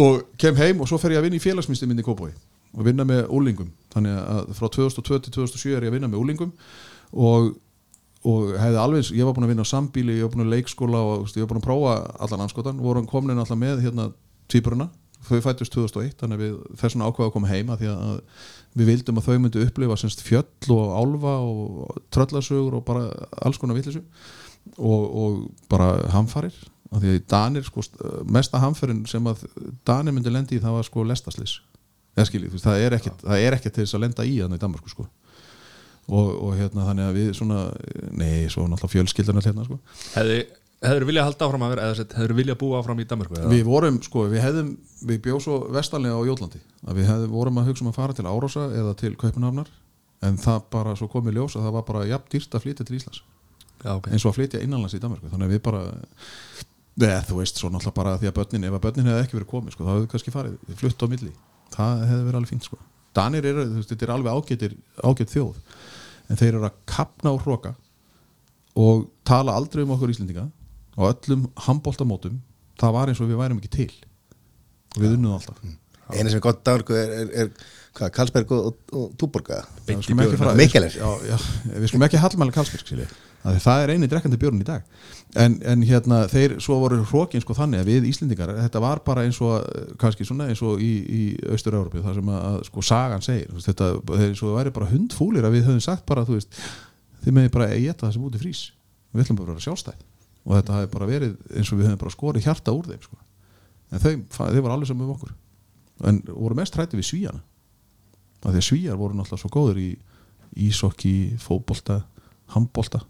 og 0.01 0.23
kem 0.39 0.59
heim 0.59 0.83
og 0.83 0.89
svo 0.89 0.99
fer 0.99 1.15
ég 1.15 1.21
að 1.21 1.29
vinna 1.29 1.39
í 1.39 1.43
félagsmyndstum 1.43 1.91
minni 1.91 2.03
í 2.03 2.07
Kópói 2.07 2.31
og 2.71 2.85
vinna 2.87 3.05
með 3.07 3.25
úlingum 3.35 3.71
þannig 3.91 4.19
að 4.19 4.53
frá 4.55 4.67
2002 4.71 5.19
til 5.25 5.35
2007 5.39 5.75
er 5.75 5.85
ég 5.87 5.91
að 5.91 5.97
vinna 5.97 6.11
með 6.11 6.21
úlingum 6.21 6.53
og, 7.11 7.51
og 8.27 8.53
hefði 8.59 8.79
alveg, 8.79 9.11
ég 9.15 9.27
var 9.27 9.35
búin 9.35 9.47
að 9.47 9.53
vinna 9.53 9.67
á 9.67 9.71
sambíli 9.71 10.17
ég 10.19 10.27
var 10.27 10.35
búin 10.35 10.45
að 10.45 10.55
leikskóla 10.55 11.03
og 11.03 11.25
veist, 11.25 11.39
ég 11.39 11.45
var 11.45 11.51
búin 11.51 11.63
að 11.63 11.67
prófa 11.67 11.95
allan 12.23 12.45
anskotan 12.47 12.79
vorum 12.83 13.07
komin 13.09 13.39
alltaf 13.39 13.59
með 13.59 13.83
hérna 13.83 14.09
tvíburuna 14.51 14.87
þau 15.27 15.41
fættust 15.43 15.75
2001 15.75 16.15
þannig 16.19 16.39
að 16.39 16.43
við 16.45 16.55
þess 16.79 16.95
vegna 16.95 17.09
ákvaða 17.11 17.29
að 17.29 17.35
koma 17.35 17.51
heima 17.51 17.77
því 17.79 17.91
að 17.91 18.15
við 18.77 18.91
vildum 18.93 19.19
að 19.19 19.27
þau 19.27 19.39
myndu 19.43 19.63
upplifa 19.65 19.97
semst 19.99 20.21
fjöll 20.25 20.73
og 20.73 20.93
álfa 20.95 21.33
og 21.43 21.97
tröllasögur 22.13 22.77
og 22.79 22.85
bara 22.87 23.07
alls 23.41 23.59
konar 23.61 23.77
villisu 23.79 24.03
og, 24.77 25.01
og 25.01 25.41
bara 25.71 25.93
hamfarir. 26.13 26.55
Af 26.91 26.99
því 26.99 27.11
að 27.15 27.25
Danir, 27.31 27.63
sko, 27.63 27.83
mesta 28.27 28.59
hamförin 28.59 29.05
sem 29.07 29.27
að 29.31 29.45
Danir 29.87 30.11
myndi 30.11 30.31
lendi 30.33 30.57
í 30.57 30.63
það 30.63 30.75
var 30.75 30.87
sko 30.87 31.05
lestaslis 31.07 31.61
þú 32.51 32.57
veist, 32.57 32.65
það 32.67 32.83
er 32.83 32.95
ekkert 32.97 33.25
er 33.37 33.57
til 33.63 33.85
þess 33.85 33.95
að 33.95 34.03
lenda 34.05 34.25
í 34.27 34.37
þannig 34.41 34.59
í 34.59 34.63
Danmarku 34.65 34.91
sko. 34.91 35.07
Og, 36.11 36.31
og 36.43 36.55
hérna 36.57 36.87
þannig 36.89 37.07
að 37.07 37.17
við 37.19 37.29
svona 37.37 37.59
nei, 38.17 38.49
svo 38.51 38.65
náttúrulega 38.67 38.95
fjölskyldunar 38.95 39.47
hérna 39.47 39.63
sko. 39.67 39.77
Hefði, 40.17 40.39
hefur 40.81 41.05
viljað 41.05 41.27
halda 41.27 41.47
áfram 41.47 41.65
að 41.65 41.73
vera 41.75 41.89
eða 41.91 42.05
hefur 42.17 42.33
viljað 42.37 42.57
búa 42.61 42.79
áfram 42.81 43.01
í 43.01 43.05
Danmarku 43.09 43.37
eða? 43.37 43.51
Við 43.51 43.63
vorum, 43.67 43.99
sko, 44.05 44.23
við 44.31 44.41
hefðum, 44.45 44.71
við 45.09 45.19
bjóð 45.27 45.41
svo 45.45 45.57
vestallega 45.75 46.17
á 46.17 46.21
Jólandi, 46.25 46.61
að 46.87 47.01
við 47.01 47.09
hefðum, 47.11 47.35
vorum 47.35 47.59
að 47.61 47.69
hugsa 47.69 47.85
um 47.85 47.91
að 47.91 47.99
fara 47.99 48.15
til 48.17 48.25
Árósa 48.25 48.63
eða 48.79 48.95
til 48.97 49.11
Kaupanhafnar 49.21 49.69
en 50.25 50.39
það 50.41 50.63
bara 50.73 50.95
svo 50.97 51.09
komið 51.11 51.37
ljós 51.37 51.57
að 51.57 51.67
það 51.67 51.75
var 51.77 51.85
bara 51.89 52.07
jafn 52.09 52.31
dýrt 52.33 52.57
að 52.57 52.65
flytja 52.65 52.85
til 52.87 52.97
Íslands. 52.97 53.21
Já, 53.81 53.91
ok. 53.95 54.09
Eins 54.11 54.25
og 54.25 54.31
að 54.31 54.37
flytja 54.39 54.61
innanlands 54.61 54.97
í 54.97 55.01
Danmarku, 55.01 55.29
þannig 55.31 55.49
að 55.49 55.55
við 55.55 55.61
bara 55.65 55.83
neða, 57.01 57.21
þú 57.29 57.37
veist, 57.39 57.61
svo 57.61 57.69
náttúrulega 57.73 57.97
bara 57.97 58.17
því 58.21 58.29
að 58.29 58.35
börnin, 58.37 58.67
ef 58.67 58.77
að 58.77 58.83
börnin 58.85 59.09
hefði 59.09 59.25
ekki 59.25 59.37
verið 59.37 59.49
komið, 59.49 59.75
sko, 59.75 59.85
þá 59.85 59.91
hefðu 59.95 60.09
kannski 60.11 60.33
farið 60.35 60.77
flutt 60.81 61.01
á 61.01 61.07
milli, 61.09 61.31
það 61.73 62.03
hefði 62.11 62.25
verið 62.27 62.39
alveg 62.41 62.51
fínt, 62.51 62.67
sko. 62.69 62.77
Danir 63.17 63.47
eru, 63.49 63.65
þú 63.71 63.79
veist, 63.79 63.93
þetta 63.93 64.05
er 64.05 64.13
alveg 64.13 64.37
ágætir 64.37 64.75
ágætt 65.01 65.33
þjóð, 65.33 65.55
en 66.27 66.41
þeir 66.41 66.51
eru 66.51 66.67
að 66.67 66.77
kapna 66.93 67.33
og 67.33 67.41
hróka 67.41 67.73
og 68.77 69.07
tala 69.27 69.55
aldrei 69.57 69.81
um 69.81 69.95
okkur 69.95 70.13
Íslendinga 70.13 70.45
og 70.97 71.11
öllum 71.13 71.45
handbóltamótum 71.67 72.41
það 72.81 72.97
var 72.97 73.11
eins 73.11 73.21
og 73.21 73.29
við 73.29 73.39
værum 73.41 73.61
ekki 73.61 73.75
til. 73.75 73.91
Og 74.95 75.03
við 75.05 75.15
unnum 75.17 75.37
alltaf. 75.37 75.61
Eina 76.11 76.27
sem 76.27 76.41
er 76.41 76.43
gott 76.43 76.63
dagur 76.67 76.97
er, 76.97 77.11
er, 77.21 77.33
er 77.45 77.51
hvað, 77.95 78.13
Karlsberg 78.17 78.53
og, 78.55 78.77
og, 78.91 79.11
Túborga? 79.19 79.61
Við 79.87 80.01
skulum 80.03 80.23
ekki 80.25 80.81
skulum 81.87 82.07
ekki 82.07 82.19
hallmæla 82.21 82.55
Karlsberg 82.55 83.05
það 83.41 83.83
er 83.83 83.91
eini 83.95 84.09
drekkandi 84.09 84.37
björn 84.37 84.59
í 84.61 84.67
dag. 84.67 84.83
En, 85.39 85.55
en 85.65 85.81
hérna 85.87 86.25
þeir 86.29 86.57
svo 86.61 86.77
voru 86.83 86.99
hrókin 87.07 87.41
sko 87.41 87.55
þannig 87.57 87.81
að 87.81 87.89
við 87.89 88.09
Íslendingar 88.11 88.51
þetta 88.59 88.83
var 88.83 89.01
bara 89.05 89.23
eins 89.25 89.39
og 89.41 89.63
eh, 89.63 89.87
kannski 90.01 90.27
svona 90.27 90.49
eins 90.51 90.61
og 90.65 90.83
í, 90.83 90.91
í 91.01 91.21
Austur-Európi 91.49 92.03
þar 92.03 92.19
sem 92.19 92.29
að, 92.35 92.45
að 92.51 92.61
sko 92.67 92.85
sagan 92.85 93.25
segir. 93.25 93.57
Þetta, 93.65 93.89
þeir 94.11 94.37
það 94.43 94.55
væri 94.59 94.75
bara 94.77 94.91
hundfúlir 94.91 95.47
að 95.47 95.57
við 95.57 95.67
höfum 95.71 95.83
sagt 95.87 96.05
bara 96.09 96.27
þú 96.27 96.37
veist 96.37 96.61
þið 97.23 97.37
meði 97.39 97.53
bara 97.55 97.71
geta 97.73 98.05
það 98.05 98.15
sem 98.17 98.29
út 98.29 98.37
í 98.37 98.43
frís. 98.43 98.63
Við 99.11 99.25
ætlum 99.25 99.41
bara 99.41 99.49
að 99.49 99.55
vera 99.55 99.69
sjálfstæð 99.69 100.07
og 100.45 100.55
þetta 100.57 100.77
hafi 100.77 100.91
bara 100.93 101.09
verið 101.09 101.35
eins 101.53 101.71
og 101.71 101.79
við 101.79 101.89
höfum 101.89 102.01
bara 102.01 102.15
skorið 102.15 102.47
hjarta 102.47 102.73
úr 102.75 102.89
þeim 102.89 103.03
sko. 103.05 103.17
en 103.91 104.03
þau, 104.03 104.13
þau 104.37 104.61
var 104.61 104.73
alveg 104.75 104.89
saman 104.89 105.05
með 105.05 105.15
okkur. 105.15 105.33
En 106.09 106.21
voru 106.27 106.57
mest 106.57 106.77
hrætti 106.77 106.97
við 106.97 107.09
svíjana 107.09 107.43
af 108.41 108.49
því 108.49 108.57
að 108.57 108.65
svíjar 108.65 108.97
voru 108.97 109.17
náttúrulega 109.17 109.43
svo 109.43 109.51
góður 109.53 109.81
í 109.81 109.89
ísokki, 110.65 111.37
fótbolta 111.39 112.01
handbolta, 112.51 113.03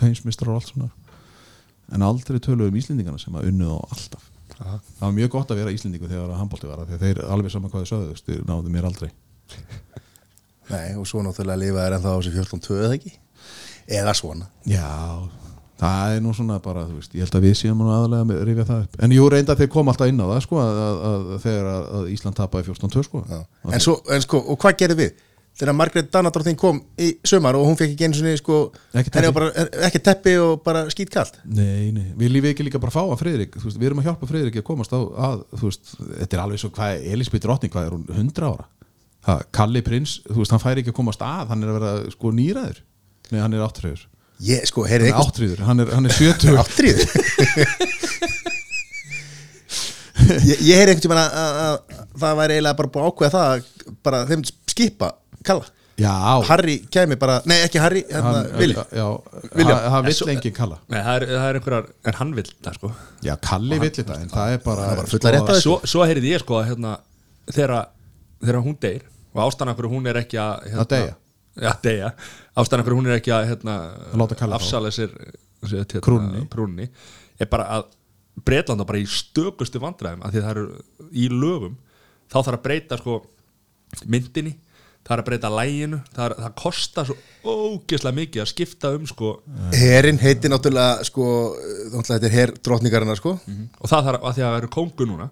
heinsmistrar 0.00 0.52
og 0.52 0.60
allt 0.60 0.72
svona. 0.72 0.90
En 1.94 2.04
aldrei 2.04 2.40
töluðu 2.44 2.72
um 2.72 2.80
Íslendingana 2.80 3.20
sem 3.20 3.36
að 3.38 3.48
unnuð 3.52 3.70
á 3.72 3.78
alltaf. 3.86 4.26
Það 4.58 4.82
var 5.00 5.14
mjög 5.16 5.30
gott 5.32 5.52
að 5.54 5.60
vera 5.62 5.72
Íslendingu 5.72 6.10
þegar 6.10 6.32
að 6.32 6.40
handbolti 6.42 6.68
var 6.68 6.82
að 6.82 6.98
þeir 7.00 7.22
alveg 7.24 7.54
saman 7.54 7.72
hvað 7.72 7.84
þið 7.84 7.92
sögðu 7.92 8.18
þeir 8.26 8.42
náðu 8.48 8.74
mér 8.74 8.88
aldrei. 8.88 9.10
Nei, 10.68 10.88
og 11.00 11.06
svo 11.08 11.22
náttúrulega 11.24 11.62
lifa 11.62 11.84
er 11.86 11.96
ennþá 11.96 12.12
á 12.12 12.18
þessi 12.18 12.34
14-2 12.34 12.80
eða 12.82 12.96
ekki? 12.98 13.14
Eða 13.98 14.14
svona. 14.18 14.48
Já, 14.68 14.90
það 15.78 16.16
er 16.16 16.24
nú 16.24 16.34
svona 16.36 16.58
bara 16.64 16.84
þú 16.88 16.98
veist, 16.98 17.14
ég 17.14 17.24
held 17.26 17.38
að 17.38 17.46
við 17.46 17.56
séum 17.60 17.78
nú 17.82 17.92
aðalega 17.94 18.26
að 18.38 18.44
rifja 18.48 18.68
það 18.72 18.82
upp. 18.86 18.98
En 19.06 19.14
jú 19.14 19.28
reynda 19.32 19.56
þeir 19.58 19.70
kom 19.76 19.92
alltaf 19.92 20.10
inn 20.10 20.20
á 20.22 20.26
það 20.32 20.42
sko, 20.48 20.60
að, 20.64 20.82
að, 20.88 20.98
að 21.08 21.40
þegar 21.46 21.70
að, 21.72 22.10
Ísland 22.16 22.38
tapaði 22.38 22.68
14-2 22.72 23.06
sko. 23.06 23.24
En, 23.68 23.80
svo, 23.84 23.96
en 24.14 24.24
sko, 24.26 24.42
og 24.42 24.60
hvað 24.64 24.78
gerði 24.82 25.00
við? 25.04 25.24
þegar 25.58 25.74
Margrét 25.74 26.10
Danadróttin 26.14 26.58
kom 26.58 26.78
í 27.02 27.08
sömar 27.26 27.56
og 27.58 27.64
hún 27.66 27.76
fekk 27.78 27.94
ekki 27.94 28.06
einu 28.06 28.18
svona 28.18 28.34
sko, 28.38 28.58
Ekki 28.94 29.10
teppi. 29.14 29.30
bara, 29.34 29.64
ekki 29.88 30.00
teppi 30.06 30.34
og 30.38 30.60
bara 30.62 30.84
skýt 30.92 31.10
kalt 31.10 31.40
Nei, 31.44 31.88
nei, 31.94 32.12
við 32.18 32.30
lífið 32.36 32.52
ekki 32.52 32.66
líka 32.68 32.80
bara 32.82 32.94
fá 32.94 33.00
að 33.02 33.16
Friðrik 33.24 33.56
þú 33.58 33.64
veist, 33.66 33.80
við 33.80 33.88
erum 33.90 34.02
að 34.02 34.06
hjálpa 34.10 34.28
Friðrik 34.30 34.60
að 34.60 34.66
komast 34.68 34.94
á 34.94 35.00
að, 35.02 35.42
þú 35.58 35.70
veist, 35.70 35.94
þetta 36.20 36.38
er 36.38 36.42
alveg 36.44 36.62
svo 36.62 36.70
hvað 36.76 36.94
er 36.94 37.16
Elisabeth 37.16 37.44
Drottning, 37.46 37.74
hvað 37.74 37.88
er 37.88 37.96
hún, 37.96 38.04
100 38.14 38.46
ára? 38.46 38.68
Ha, 39.26 39.36
Kalli 39.58 39.82
Prins, 39.88 40.14
þú 40.28 40.38
veist, 40.44 40.54
hann 40.54 40.62
fær 40.62 40.78
ekki 40.82 40.94
að 40.94 40.98
komast 41.00 41.26
að 41.26 41.50
hann 41.50 41.66
er 41.66 41.72
að 41.72 41.78
vera 41.80 42.14
sko 42.14 42.32
nýraður 42.38 42.78
nei, 43.32 43.40
hann 43.42 43.58
er 43.58 43.66
áttriður, 43.66 44.06
ég, 44.46 44.66
sko, 44.70 44.84
hann 44.86 44.92
heyrði 44.92 45.08
er 45.12 45.18
áttriður 45.22 45.64
hann 45.66 45.82
er, 45.82 45.88
hann 45.96 46.06
er 46.06 46.14
70 46.14 46.58
áttrið 46.62 46.98
ég, 50.44 50.60
ég 50.62 50.76
heyri 50.78 50.92
einhvern 50.92 51.02
tímann 51.04 51.22
að, 51.22 51.34
að, 51.40 51.58
að 51.64 52.04
það 52.22 52.38
væri 52.42 52.56
eiginlega 52.58 52.78
bara 52.78 52.92
búið 52.94 53.02
að 53.02 53.10
ákveða 53.12 53.32
það 53.34 53.50
að 53.50 53.98
bara 54.08 54.22
þeim 54.28 54.46
skipa 54.48 55.10
kalla. 55.46 55.68
Já, 55.98 56.12
Harry 56.46 56.76
kæmi 56.94 57.16
bara, 57.18 57.40
nei 57.50 57.56
ekki 57.64 57.80
Harry 57.82 58.04
hérna, 58.06 58.44
hann, 58.44 58.50
Willi 58.60 58.74
já, 58.78 59.06
William. 59.58 59.78
hann, 59.82 59.88
hann 59.96 60.04
vill 60.06 60.30
engin 60.30 60.52
Kalla. 60.54 60.76
Nei, 60.86 61.00
það 61.02 61.14
er, 61.16 61.24
það 61.32 61.46
er 61.48 61.58
einhverjar, 61.58 61.88
en 62.06 62.18
hann 62.20 62.34
vill 62.36 62.50
það 62.52 62.76
sko. 62.78 62.90
Já, 63.26 63.32
Kalli 63.48 63.78
vill 63.82 63.90
þetta, 63.96 64.18
en 64.22 64.30
það 64.30 64.52
er 64.54 64.60
bara, 64.62 64.84
Það 64.84 64.92
er 64.92 65.00
bara 65.00 65.10
fulla 65.10 65.32
rétt 65.34 65.42
að 65.42 65.50
þessu. 65.56 65.64
Svo, 65.66 65.90
svo 65.90 66.06
heyrði 66.06 66.30
ég 66.36 66.44
sko 66.44 66.60
að 66.60 66.68
hérna 66.68 66.92
þegar, 67.50 67.74
þegar 68.44 68.60
hún 68.68 68.76
deyr 68.86 69.02
og 69.34 69.42
ástæðan 69.48 69.72
af 69.72 69.80
hverju 69.80 69.90
hún 69.96 70.06
er 70.12 70.20
ekki 70.22 70.38
að 70.44 70.68
hérna, 70.68 70.84
Að 70.84 70.92
deyja. 70.94 71.16
Já, 71.62 71.72
deyja. 71.82 72.12
Ástæðan 72.58 72.84
hverju 72.86 72.98
hún 73.00 73.10
er 73.10 73.18
ekki 73.18 73.32
að 73.34 73.48
hérna, 73.52 73.76
Að 74.14 74.56
afsala 74.58 74.92
sér 74.94 75.14
hérna, 75.66 76.02
Krúnunni. 76.04 76.44
krúnunni 76.52 76.88
er 77.38 77.50
bara 77.50 77.66
að 77.78 77.88
Breitlanda 78.46 78.86
bara 78.86 79.00
í 79.02 79.06
stökustu 79.10 79.80
vandræðum 79.82 80.22
af 80.22 80.30
því 80.30 80.42
það 80.44 80.50
eru 80.52 81.10
í 81.10 81.26
lögum 81.32 81.74
þá 82.30 82.36
þarf 82.38 82.54
að 82.58 82.64
breyta 82.68 82.98
sko 83.00 83.16
myndinni 84.06 84.52
það 85.08 85.14
er 85.16 85.22
að 85.22 85.26
breyta 85.28 85.50
læginu 85.50 85.98
það, 86.12 86.24
er, 86.26 86.34
það 86.44 86.54
kostar 86.62 87.08
svo 87.08 87.16
ógeðslega 87.48 88.18
mikið 88.18 88.42
að 88.44 88.50
skipta 88.52 88.92
um 88.94 89.06
sko. 89.08 89.30
Herin 89.74 90.20
heitir 90.20 90.52
náttúrulega 90.52 91.06
sko, 91.08 91.26
þetta 91.96 92.18
er 92.28 92.34
her 92.34 92.52
drottningarinnar 92.60 93.18
sko 93.18 93.34
og 93.38 93.88
það 93.90 94.10
þarf 94.10 94.26
að 94.28 94.36
því 94.38 94.44
að 94.44 94.50
það 94.52 94.58
eru 94.62 94.72
kóngu 94.78 95.08
núna 95.08 95.30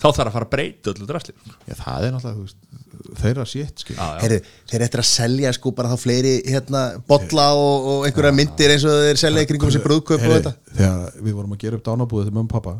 þá 0.00 0.06
þarf 0.08 0.28
að 0.28 0.34
fara 0.36 0.48
að 0.48 0.54
breyta 0.54 0.92
öllu 0.92 1.08
drasli. 1.08 1.34
Já, 1.68 1.74
það 1.80 2.06
er 2.06 2.14
náttúrulega, 2.14 2.80
þeirra 3.20 3.44
sétt, 3.48 3.84
já. 3.90 4.06
Heyri, 4.22 4.40
þeir 4.70 4.86
eftir 4.86 5.02
að 5.02 5.08
selja 5.10 5.52
sko 5.56 5.74
bara 5.76 5.92
þá 5.92 6.02
fleiri 6.04 6.34
hérna 6.48 6.82
bolla 7.08 7.46
og, 7.58 7.88
og 7.92 8.08
einhverja 8.08 8.34
myndir 8.36 8.74
eins 8.74 8.86
og 8.88 8.98
þeir 9.08 9.20
selja 9.20 9.46
kringum 9.50 9.70
þessi 9.70 9.84
brúðkaup 9.84 10.24
og 10.24 10.34
þetta. 10.38 10.54
þegar 10.72 11.20
við 11.20 11.38
vorum 11.38 11.56
að 11.56 11.64
gera 11.64 11.78
upp 11.78 11.86
dánabúðið 11.88 12.34
mömmu 12.34 12.48
og 12.48 12.54
pappa 12.54 12.76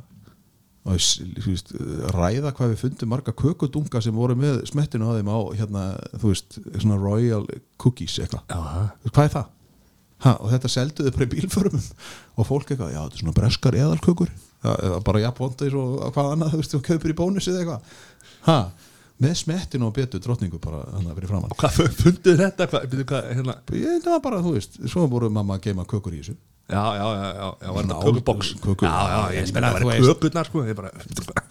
og 0.85 0.99
veist, 0.99 1.71
ræða 2.13 2.53
hvað 2.53 2.75
við 2.75 2.81
fundum 2.83 3.13
marga 3.15 3.33
kökudunga 3.33 4.03
sem 4.05 4.17
voru 4.17 4.37
með 4.37 4.61
smettinu 4.69 5.09
á 5.09 5.17
þeim 5.17 5.31
á 5.33 5.39
hérna, 5.57 5.85
þú 6.21 6.33
veist, 6.35 6.59
svona 6.77 6.99
royal 7.01 7.47
cookies 7.81 8.19
eitthvað, 8.21 8.45
hvað 9.09 9.23
er 9.25 9.33
það? 9.39 9.53
Ha, 10.25 10.35
og 10.41 10.53
þetta 10.53 10.71
selduðu 10.73 11.13
bara 11.17 11.27
í 11.27 11.31
bílförmum 11.33 11.87
og 12.37 12.49
fólk 12.49 12.69
eitthvað, 12.69 12.93
já 12.93 13.01
þetta 13.01 13.17
er 13.17 13.23
svona 13.23 13.37
breskar 13.39 13.79
eðalkökur 13.81 14.31
eða 14.65 14.99
bara 15.07 15.23
jafnvondis 15.27 15.77
og 15.81 15.93
hvað 16.17 16.33
annað 16.35 16.55
þú 16.55 16.61
veist, 16.63 16.75
þú 16.77 16.83
kaupir 16.89 17.15
í 17.15 17.19
bónus 17.21 17.49
eða 17.53 17.63
eitthvað. 17.63 18.01
Ha, 18.49 18.57
með 19.25 19.37
smettinu 19.45 19.87
og 19.89 19.95
betu 19.97 20.19
drottningu 20.25 20.59
bara 20.63 20.81
hann 20.97 21.07
að 21.11 21.21
vera 21.21 21.31
framann 21.31 21.53
og 21.55 21.61
hvað 21.61 21.79
funduð 22.03 22.41
þetta? 22.43 22.67
Hvað, 22.73 22.89
byrju, 22.95 23.07
hvað, 23.13 23.31
hérna, 23.39 23.59
ég, 23.79 24.01
það 24.05 24.17
var 24.17 24.25
bara, 24.31 24.43
þú 24.49 24.57
veist, 24.59 24.81
svo 24.91 25.07
voru 25.13 25.31
mamma 25.33 25.59
að 25.61 25.69
geima 25.69 25.87
kökur 25.89 26.17
í 26.17 26.23
þessu. 26.25 26.37
Já, 26.65 26.81
já, 26.97 27.05
já, 27.13 27.25
já, 27.37 27.49
já 27.61 27.73
var 27.77 27.85
þetta 27.85 27.97
kökuboks 28.07 28.51
köku- 28.65 28.87
já, 28.89 28.93
já, 29.13 29.19
ég 29.35 29.43
Ég 29.43 29.49
spila 29.51 29.69
meina, 29.69 29.69
að 29.69 29.83
þú 29.85 29.89
vera 29.91 30.15
kökurnar 30.15 30.47
sko, 30.49 30.63
ég 30.65 30.79
bara 30.79 30.93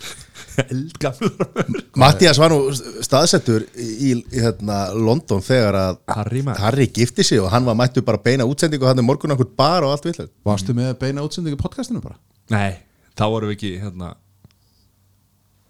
eldgamur 0.74 1.84
Mattias 2.01 2.39
var 2.41 2.53
nú 2.53 2.57
staðsettur 3.05 3.66
í, 3.78 4.09
í 4.09 4.41
hérna, 4.41 4.80
London 4.97 5.41
þegar 5.45 5.78
að 5.78 5.99
Harry. 6.16 6.41
Harry 6.61 6.88
gifti 6.93 7.26
sig 7.26 7.41
og 7.41 7.51
hann 7.53 7.66
var 7.70 7.78
mættu 7.78 8.01
bara 8.05 8.18
beina 8.26 8.45
útsendingu 8.49 8.86
og 8.86 8.91
hann 8.93 9.01
er 9.03 9.07
morgun 9.07 9.34
okkur 9.36 9.51
bar 9.57 9.86
og 9.86 9.93
allt 9.95 10.07
vilja 10.09 10.26
varstu 10.45 10.76
með 10.78 10.95
beina 11.01 11.26
útsendingu 11.26 11.57
í 11.57 11.61
podcastinu 11.61 12.01
bara? 12.03 12.18
Nei, 12.53 12.74
þá 13.18 13.24
vorum 13.34 13.49
við 13.51 13.57
ekki 13.57 13.72
hérna, 13.84 14.14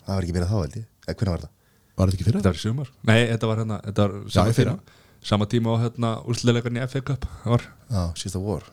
það 0.06 0.16
var 0.18 0.24
ekki 0.28 0.36
verið 0.38 0.52
þá 0.54 0.58
held 0.62 0.78
ég, 0.80 0.86
eða 1.08 1.18
hvernig 1.20 1.34
var 1.36 1.44
það? 1.46 1.50
var 1.94 2.10
þetta 2.10 2.18
ekki 2.18 2.28
fyrir 2.28 2.40
þetta 2.42 2.50
var 2.54 2.60
í 2.60 2.64
sumar. 2.64 2.92
Nei, 3.10 3.20
þetta 3.30 3.48
var 3.52 3.58
hérna, 3.64 3.82
þetta 3.88 4.06
var 4.08 4.14
Já, 4.24 4.30
sama 4.38 4.50
í 4.54 4.56
fyrra. 4.58 4.72
tíma. 4.78 5.02
Sama 5.24 5.46
tíma 5.48 5.72
á 5.72 5.76
hérna 5.86 6.10
úrslelegarni 6.28 6.82
í 6.82 6.88
FA 6.92 7.02
Cup 7.10 7.28
það 7.44 7.52
var. 7.54 7.68
Já, 7.94 8.02
síðasta 8.20 8.42
vor. 8.44 8.64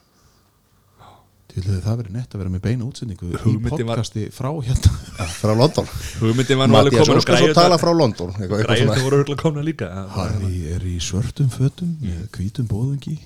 Til 1.50 1.62
að 1.66 1.80
það 1.82 1.96
verið 2.00 2.14
nett 2.14 2.30
að 2.34 2.38
vera 2.44 2.50
með 2.54 2.60
beina 2.62 2.84
útsendingu 2.86 3.28
í 3.34 3.38
Hugmyndin 3.42 3.86
var- 3.88 3.98
podcasti 3.98 4.24
frá 4.30 4.48
hérna. 4.62 4.90
Já, 5.18 5.24
frá 5.34 5.52
London. 5.58 5.86
Hugmyndin 6.22 6.58
var 6.60 6.68
nú 6.70 6.76
alveg 6.78 6.92
Mattias 6.94 7.08
komin 7.08 7.18
og 7.18 7.22
Óskarsson 7.24 7.46
græjurnar- 7.50 7.58
tala 7.58 7.78
frá 7.82 7.90
London 7.98 8.30
eitthvað, 8.30 8.44
eitthvað 8.46 8.66
græjurnar 8.68 8.94
svona. 8.94 9.04
voru 9.10 9.18
örgulega 9.24 9.42
komna 9.42 9.62
líka. 9.66 9.88
Það 9.90 10.14
var- 10.16 10.30
Harry 10.30 10.60
er 10.74 10.80
í 10.86 10.96
svörtum 11.02 11.50
fötum 11.50 11.90
með 12.00 12.28
hvítum 12.38 12.66
bóðungi 12.70 13.16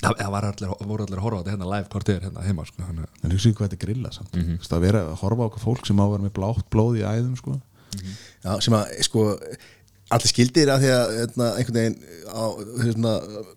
það 0.00 0.36
allir, 0.40 0.76
voru 0.88 1.06
allir 1.06 1.18
að 1.18 1.24
horfa 1.26 1.40
á 1.40 1.40
þetta 1.40 1.54
hérna 1.54 1.72
live 1.74 1.90
hvort 1.92 2.08
þið 2.08 2.16
er 2.16 2.28
hérna 2.28 2.46
heima 2.46 2.68
sko, 2.68 2.84
hann, 2.86 3.02
en 3.22 3.34
hugsa 3.34 3.52
hvað 3.52 3.66
þetta 3.66 3.78
er 3.78 3.84
grilla 3.84 4.12
samt. 4.14 4.32
Mm 4.36 4.46
-hmm. 4.46 4.70
að 4.70 4.86
vera 4.86 5.02
að 5.08 5.18
horfa 5.24 5.44
á 5.44 5.48
okkur 5.50 5.66
fólk 5.66 5.86
sem 5.86 6.00
á 6.00 6.04
að 6.04 6.14
vera 6.14 6.26
með 6.26 6.36
blátt 6.38 6.70
blóð 6.72 7.00
í 7.00 7.04
æðum 7.04 7.36
sko. 7.36 7.60
Já, 8.44 8.52
sem 8.60 8.74
að 8.74 8.96
sko 9.04 9.26
allir 10.10 10.30
skildir 10.30 10.70
að 10.72 10.84
því 10.84 10.90
að 10.90 11.12
hérna, 11.18 11.48
einhvern 11.58 11.76
veginn 11.76 11.96
á 12.30 12.44
hérna, 12.82 13.12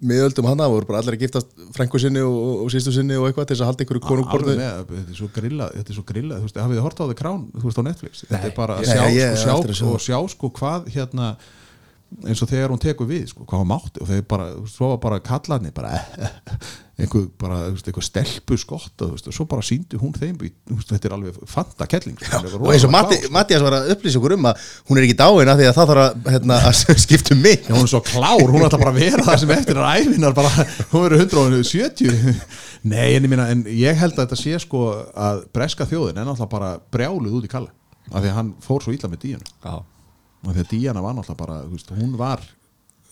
miðöldum 0.05 0.49
hana 0.51 0.67
voru 0.69 0.85
bara 0.89 1.01
allir 1.01 1.17
að 1.17 1.23
giftast 1.25 1.49
frængu 1.73 2.01
sinni 2.01 2.21
og, 2.21 2.35
og, 2.35 2.59
og 2.65 2.73
sístu 2.73 2.93
sinni 2.93 3.17
og 3.17 3.25
eitthvað 3.27 3.47
til 3.49 3.55
þess 3.55 3.65
að 3.65 3.71
halda 3.71 3.85
einhverju 3.85 4.03
konungborðu 4.05 4.55
þetta 4.59 4.99
er 5.01 5.17
svo 5.17 5.29
grilla 5.33 5.69
þetta 5.73 5.93
er 5.93 5.97
svo 5.97 6.05
grilla, 6.11 6.37
þú 6.37 6.47
veist, 6.47 6.61
hafið 6.61 6.77
þið 6.77 6.85
hort 6.85 7.01
á 7.01 7.05
The 7.09 7.17
Crown 7.23 7.43
þú 7.55 7.65
veist 7.65 7.81
á 7.81 7.85
Netflix, 7.89 8.23
þetta 8.29 8.49
er 8.51 8.55
bara 8.59 8.77
að 8.77 8.85
Nei, 8.85 8.93
sjá, 8.93 9.03
ég 9.17 9.31
er 9.31 9.41
sko, 9.41 9.73
sjá 9.73 9.89
og 9.89 10.05
sjá 10.05 10.17
sko 10.35 10.51
hvað 10.59 10.89
hérna 10.93 11.31
eins 12.27 12.41
og 12.43 12.49
þegar 12.51 12.73
hún 12.73 12.81
tekur 12.81 13.09
við, 13.09 13.27
sko, 13.31 13.45
hvað 13.49 13.63
hún 13.63 13.69
mátti 13.73 14.01
og 14.03 14.09
þeir 14.09 14.23
bara, 14.29 14.47
svo 14.69 14.93
var 14.93 15.03
bara 15.03 15.21
kallarni 15.23 15.73
bara 15.75 15.93
einhver, 16.99 17.25
bara, 17.41 17.59
þú 17.65 17.75
veist, 17.75 17.87
einhver 17.89 18.05
stelpu 18.05 18.57
skotta, 18.61 19.07
þú 19.07 19.15
veist, 19.15 19.29
og 19.29 19.35
svo 19.35 19.45
bara 19.49 19.65
síndi 19.65 19.97
hún 19.97 20.13
þeim, 20.13 20.35
þetta 20.83 21.09
er 21.09 21.15
alveg 21.15 21.39
fanta 21.49 21.87
kelling, 21.89 22.19
sko, 22.21 22.41
og 22.59 22.69
eins 22.73 22.85
og 22.85 22.93
Matti, 22.93 23.17
sko. 23.23 23.31
Mattias 23.33 23.65
var 23.65 23.77
að 23.79 23.93
upplýsa 23.95 24.21
okkur 24.21 24.35
um 24.37 24.49
að 24.51 24.67
hún 24.89 24.99
er 24.99 25.07
ekki 25.07 25.17
dáin 25.23 25.53
að 25.53 25.63
því 25.63 25.69
að 25.69 25.79
það 25.79 25.91
þarf 25.91 26.03
að, 26.03 26.29
hérna, 26.35 26.59
að 26.69 26.99
skipta 27.05 27.33
um 27.33 27.41
mig. 27.43 27.65
Hún 27.71 27.81
er 27.81 27.93
svo 27.95 28.03
klár, 28.05 28.45
hún 28.45 28.67
ætla 28.67 28.81
bara 28.83 28.93
að 28.93 29.01
vera 29.01 29.25
það 29.29 29.39
sem 29.41 29.55
eftir 29.57 29.81
er 29.81 30.03
æfinar, 30.03 30.37
bara, 30.37 30.67
hún 30.93 31.07
verður 31.07 31.25
170 31.25 32.43
Nei, 32.83 33.15
en 33.15 33.23
ég 33.23 33.31
minna, 33.31 33.47
en 33.47 33.63
ég 33.71 33.95
held 33.95 34.17
að 34.17 34.25
þetta 34.25 34.37
sé 34.41 34.59
sko 34.59 34.83
að 35.15 35.45
breska 35.55 35.87
þjóðin 35.87 36.19
er 36.19 36.27
náttúrulega 36.27 36.51
bara 36.51 36.71
brjáluð 36.91 37.39
út 37.39 37.47
í 37.47 37.51
kalla 37.51 37.71
af 38.11 38.19
því 38.19 38.29
að 38.33 38.37
hann 38.41 38.53
fór 38.63 38.83
svo 38.83 38.91
illa 38.91 39.07
með 39.07 39.21
díjanu 39.23 39.51
Af 40.43 40.51
því 40.51 40.63
að 40.63 40.71
díjana 40.73 41.03
var 41.03 41.15
náttúrulega 41.15 41.39
bara, 41.39 41.61
veist, 41.71 41.93
hún 41.95 42.17
var 42.19 42.41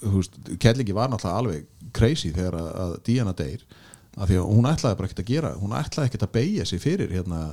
veist, 0.01 0.35
kellingi 0.59 0.95
var 0.95 1.11
náttúrulega 1.11 1.39
alveg 1.39 1.91
crazy 1.95 2.33
þegar 2.35 2.57
að, 2.59 2.69
að 2.83 2.95
díjana 3.07 3.35
deyr 3.37 3.63
af 4.17 4.27
því 4.27 4.39
að 4.41 4.49
hún 4.51 4.67
ætlaði 4.67 4.97
bara 4.99 5.07
ekkert 5.07 5.23
að 5.23 5.29
gera 5.31 5.51
hún 5.55 5.75
ætlaði 5.77 6.09
ekkert 6.09 6.25
að 6.27 6.33
beigja 6.35 6.65
sig 6.67 6.81
fyrir 6.83 7.13
hérna, 7.15 7.45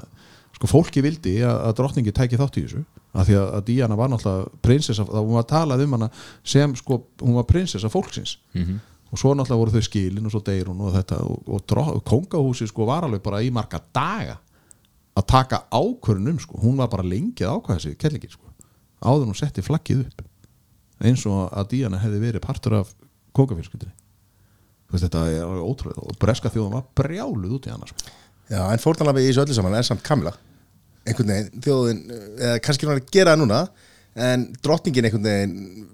sko 0.56 0.70
fólki 0.70 1.02
vildi 1.04 1.36
að, 1.46 1.60
að 1.68 1.76
drottningi 1.78 2.14
tæki 2.16 2.40
þátt 2.40 2.58
í 2.58 2.64
þessu 2.66 2.82
af 3.14 3.28
því 3.28 3.38
að, 3.38 3.48
að 3.56 3.64
Díana 3.68 3.98
var 3.98 4.10
náttúrulega 4.12 4.60
prinsessa, 4.64 5.06
þá 5.06 5.18
hún 5.20 5.38
var 5.38 5.46
talað 5.48 5.84
um 5.84 5.96
hana 5.96 6.10
sem 6.42 6.74
sko, 6.76 7.00
hún 7.22 7.38
var 7.38 7.46
prinsessa 7.48 7.90
fólksins. 7.92 8.36
Og 9.08 9.16
svo 9.16 9.32
náttúrulega 9.32 9.62
voru 9.62 9.72
þau 9.72 9.86
skilin 9.86 10.26
og 10.28 10.34
svo 10.34 10.42
deyr 10.44 10.68
hún 10.68 10.82
og 10.84 10.92
þetta 10.92 11.22
og, 11.24 11.48
og, 11.48 11.72
og 11.94 12.02
kongahúsi 12.04 12.68
sko 12.68 12.84
var 12.90 13.06
alveg 13.06 13.22
bara 13.24 13.40
í 13.42 13.48
marga 13.54 13.80
daga 13.94 14.36
að 15.16 15.26
taka 15.26 15.62
ákvörnum 15.72 16.38
sko, 16.38 16.60
hún 16.62 16.76
var 16.78 16.90
bara 16.92 17.06
lengi 17.06 17.46
að 17.46 17.56
ákvæða 17.58 17.80
sig 17.86 17.96
kellingin 17.98 18.30
sko, 18.30 18.47
áður 19.02 19.28
hún 19.30 19.38
setti 19.38 19.62
flaggið 19.64 20.04
upp. 20.06 20.24
Eins 21.04 21.22
og 21.30 21.52
að 21.54 21.68
Díana 21.74 22.00
hefði 22.02 22.20
verið 22.24 22.44
partur 22.44 22.78
af 22.80 22.90
veist 24.96 25.04
þetta 25.04 25.24
er 25.30 25.60
ótrúlega 25.62 26.00
og 26.08 26.16
breska 26.22 26.50
þjóðum 26.50 26.74
var 26.78 26.86
brjáluð 26.98 27.54
út 27.58 27.68
í 27.68 27.72
hana 27.74 27.86
sko. 27.90 28.14
Já, 28.48 28.62
en 28.72 28.80
fórnalambi 28.82 29.22
í 29.26 29.28
þessu 29.28 29.44
öllu 29.44 29.54
saman 29.58 29.76
er 29.76 29.84
samt 29.86 30.02
Kamila 30.06 30.32
einhvern 31.08 31.28
veginn, 31.32 31.62
þjóðin 31.64 32.00
eða 32.40 32.56
kannski 32.64 32.84
er 32.86 32.90
hann 32.90 33.00
að 33.02 33.12
gera 33.14 33.34
það 33.34 33.42
núna 33.42 33.60
en 34.28 34.46
drottningin 34.64 35.06
einhvern 35.08 35.28
veginn 35.28 35.86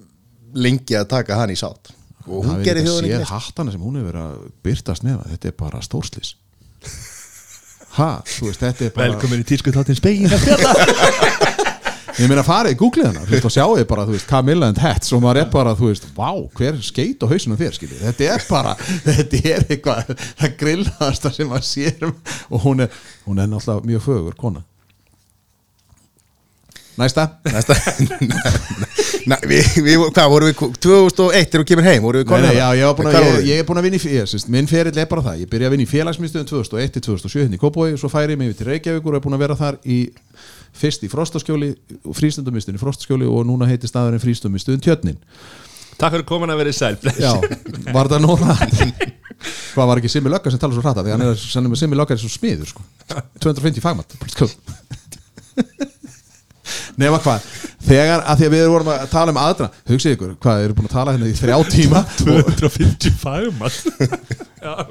lengi 0.55 0.97
að 0.99 1.09
taka 1.11 1.37
hann 1.41 1.51
í 1.53 1.59
sátt. 1.59 1.91
Og 2.25 2.41
hún 2.47 2.55
Það 2.55 2.61
er 2.61 2.65
gerir 2.69 2.81
ekki 2.81 2.89
þjóðin 2.89 3.05
að 3.05 3.09
ekki 3.11 3.19
sé 3.19 3.25
neitt. 3.25 3.35
hattana 3.35 3.75
sem 3.75 3.83
hún 3.85 3.99
hefur 3.99 4.09
verið 4.13 4.25
að 4.25 4.47
byrtast 4.65 5.05
nefa 5.05 5.29
þetta 5.35 5.51
er 5.51 5.57
bara 5.61 5.83
stórslis 5.85 6.31
ha, 7.99 8.09
þú 8.27 8.49
veist, 8.49 8.63
þetta 8.63 8.87
er 8.89 8.95
bara 8.95 9.11
velkomin 9.13 9.43
í 9.43 9.47
tísku 9.51 9.75
þáttinn 9.75 9.99
spegin 9.99 10.33
ég 12.21 12.31
meina 12.31 12.45
farið, 12.47 12.77
googlið 12.79 13.09
hana, 13.11 13.25
veist, 13.29 13.47
og 13.49 13.55
sjáu 13.55 13.87
bara 13.91 14.05
þú 14.07 14.15
veist, 14.15 14.29
Camilla 14.31 14.69
and 14.71 14.83
Hats 14.83 15.15
og 15.15 15.23
maður 15.25 15.43
er 15.43 15.49
bara, 15.55 15.73
þú 15.79 15.91
veist 15.91 16.07
vá, 16.17 16.31
hver 16.59 16.79
skeit 16.85 17.25
á 17.25 17.27
hausinu 17.31 17.59
þér, 17.59 17.75
skiljið 17.79 18.05
þetta 18.09 18.29
er 18.35 18.45
bara, 18.51 18.77
þetta 19.09 19.41
er 19.55 19.67
eitthvað 19.69 20.15
það 20.21 20.55
grillaðasta 20.61 21.35
sem 21.35 21.51
maður 21.51 21.67
sér 21.71 22.07
um, 22.07 22.15
og 22.51 22.69
hún 22.69 22.87
er, 22.87 23.03
hún 23.27 23.43
er 23.43 23.51
náttúrulega 23.51 23.91
mjög 23.91 24.07
fögur 24.07 24.39
kona. 24.39 24.65
Næsta. 26.95 27.27
Næsta. 27.51 27.75
Næ, 29.31 29.39
við, 29.49 29.69
við, 29.83 30.03
hvað 30.15 30.29
vorum 30.31 30.51
við 30.51 30.75
2001 30.85 31.49
þegar 31.49 31.63
þú 31.63 31.67
kemur 31.71 31.87
heim 31.89 32.05
vorum 32.05 32.23
við 32.23 32.29
komin 32.29 32.45
nei, 32.45 32.51
hana? 32.53 32.59
já, 32.61 32.83
ég, 32.85 32.91
búin 32.99 33.09
að, 33.09 33.17
ég, 33.17 33.33
við? 33.33 33.49
ég 33.49 33.63
er 33.63 33.67
búin 33.67 33.81
að 33.81 33.87
vinna 33.89 33.99
í 33.99 34.13
ég, 34.13 34.29
sérst, 34.31 34.51
minn 34.53 34.69
ferill 34.71 35.01
er 35.01 35.09
bara 35.11 35.25
það, 35.25 35.41
ég 35.41 35.51
byrja 35.51 35.71
að 35.71 35.75
vinna 35.75 35.87
í 35.87 35.91
félagsmyndstöðum 35.91 36.51
2001 36.53 36.93
til 36.95 37.03
2007 37.09 37.41
hérna 37.41 37.59
í 37.59 37.63
Kópói 37.63 37.89
svo 37.99 38.11
færi 38.13 38.37
ég 38.37 38.41
mig 38.43 38.53
yfir 38.53 38.61
til 38.61 38.69
Reykjavíkur 38.69 39.17
og 39.17 39.19
er 39.19 39.25
búin 39.25 39.39
að 39.39 39.45
vera 39.47 39.57
þar 39.59 39.81
í 39.81 39.99
fyrst 40.75 41.05
í 41.07 41.11
Frostaskjóli 41.13 41.71
frístundumistunni 42.15 42.81
í 42.81 42.83
Frostaskjóli 42.83 43.29
og 43.31 43.47
núna 43.49 43.69
heiti 43.71 43.91
staðurinn 43.91 44.23
frístundumistunni 44.23 44.83
Tjörnin. 44.85 45.21
Takk 45.99 46.17
fyrir 46.17 46.27
komin 46.27 46.51
að 46.51 46.65
vera 46.65 46.73
í 46.73 46.77
sæl 46.77 46.97
Já, 47.23 47.33
var 47.95 48.11
það 48.11 48.25
nóg 48.25 48.41
það 48.45 48.63
Hvað 49.75 49.89
var 49.91 50.01
ekki 50.01 50.11
Simmi 50.11 50.31
Löggar 50.33 50.55
sem 50.55 50.61
tala 50.63 50.75
svo 50.75 50.83
hratt 50.83 51.01
því? 51.03 51.13
Hann 51.15 51.27
er 51.27 51.39
sennum 51.39 51.75
með 51.75 51.83
Simmi 51.83 51.99
Löggar 51.99 52.17
er 52.17 52.23
svo 52.23 52.31
smiður 52.33 52.71
sko. 52.71 52.85
250 53.43 53.83
fagmatt 53.85 54.15
sko. 54.33 54.49
Nefna 56.99 57.19
hvað 57.23 57.47
Þegar 57.85 58.23
að 58.25 58.39
því 58.41 58.47
að 58.47 58.55
við 58.55 58.67
vorum 58.73 58.91
að 58.95 59.03
tala 59.13 59.33
um 59.35 59.41
aðra 59.43 59.67
Hugsið 59.91 60.15
ykkur, 60.15 60.33
hvað, 60.41 60.63
eru 60.65 60.77
búin 60.79 60.89
að 60.89 60.95
tala 60.95 61.15
hérna 61.15 61.29
í 61.29 61.37
þrjá 61.37 61.57
tíma? 61.75 62.01
Og, 62.33 62.51
250 62.63 63.19
fagmann. 63.21 63.75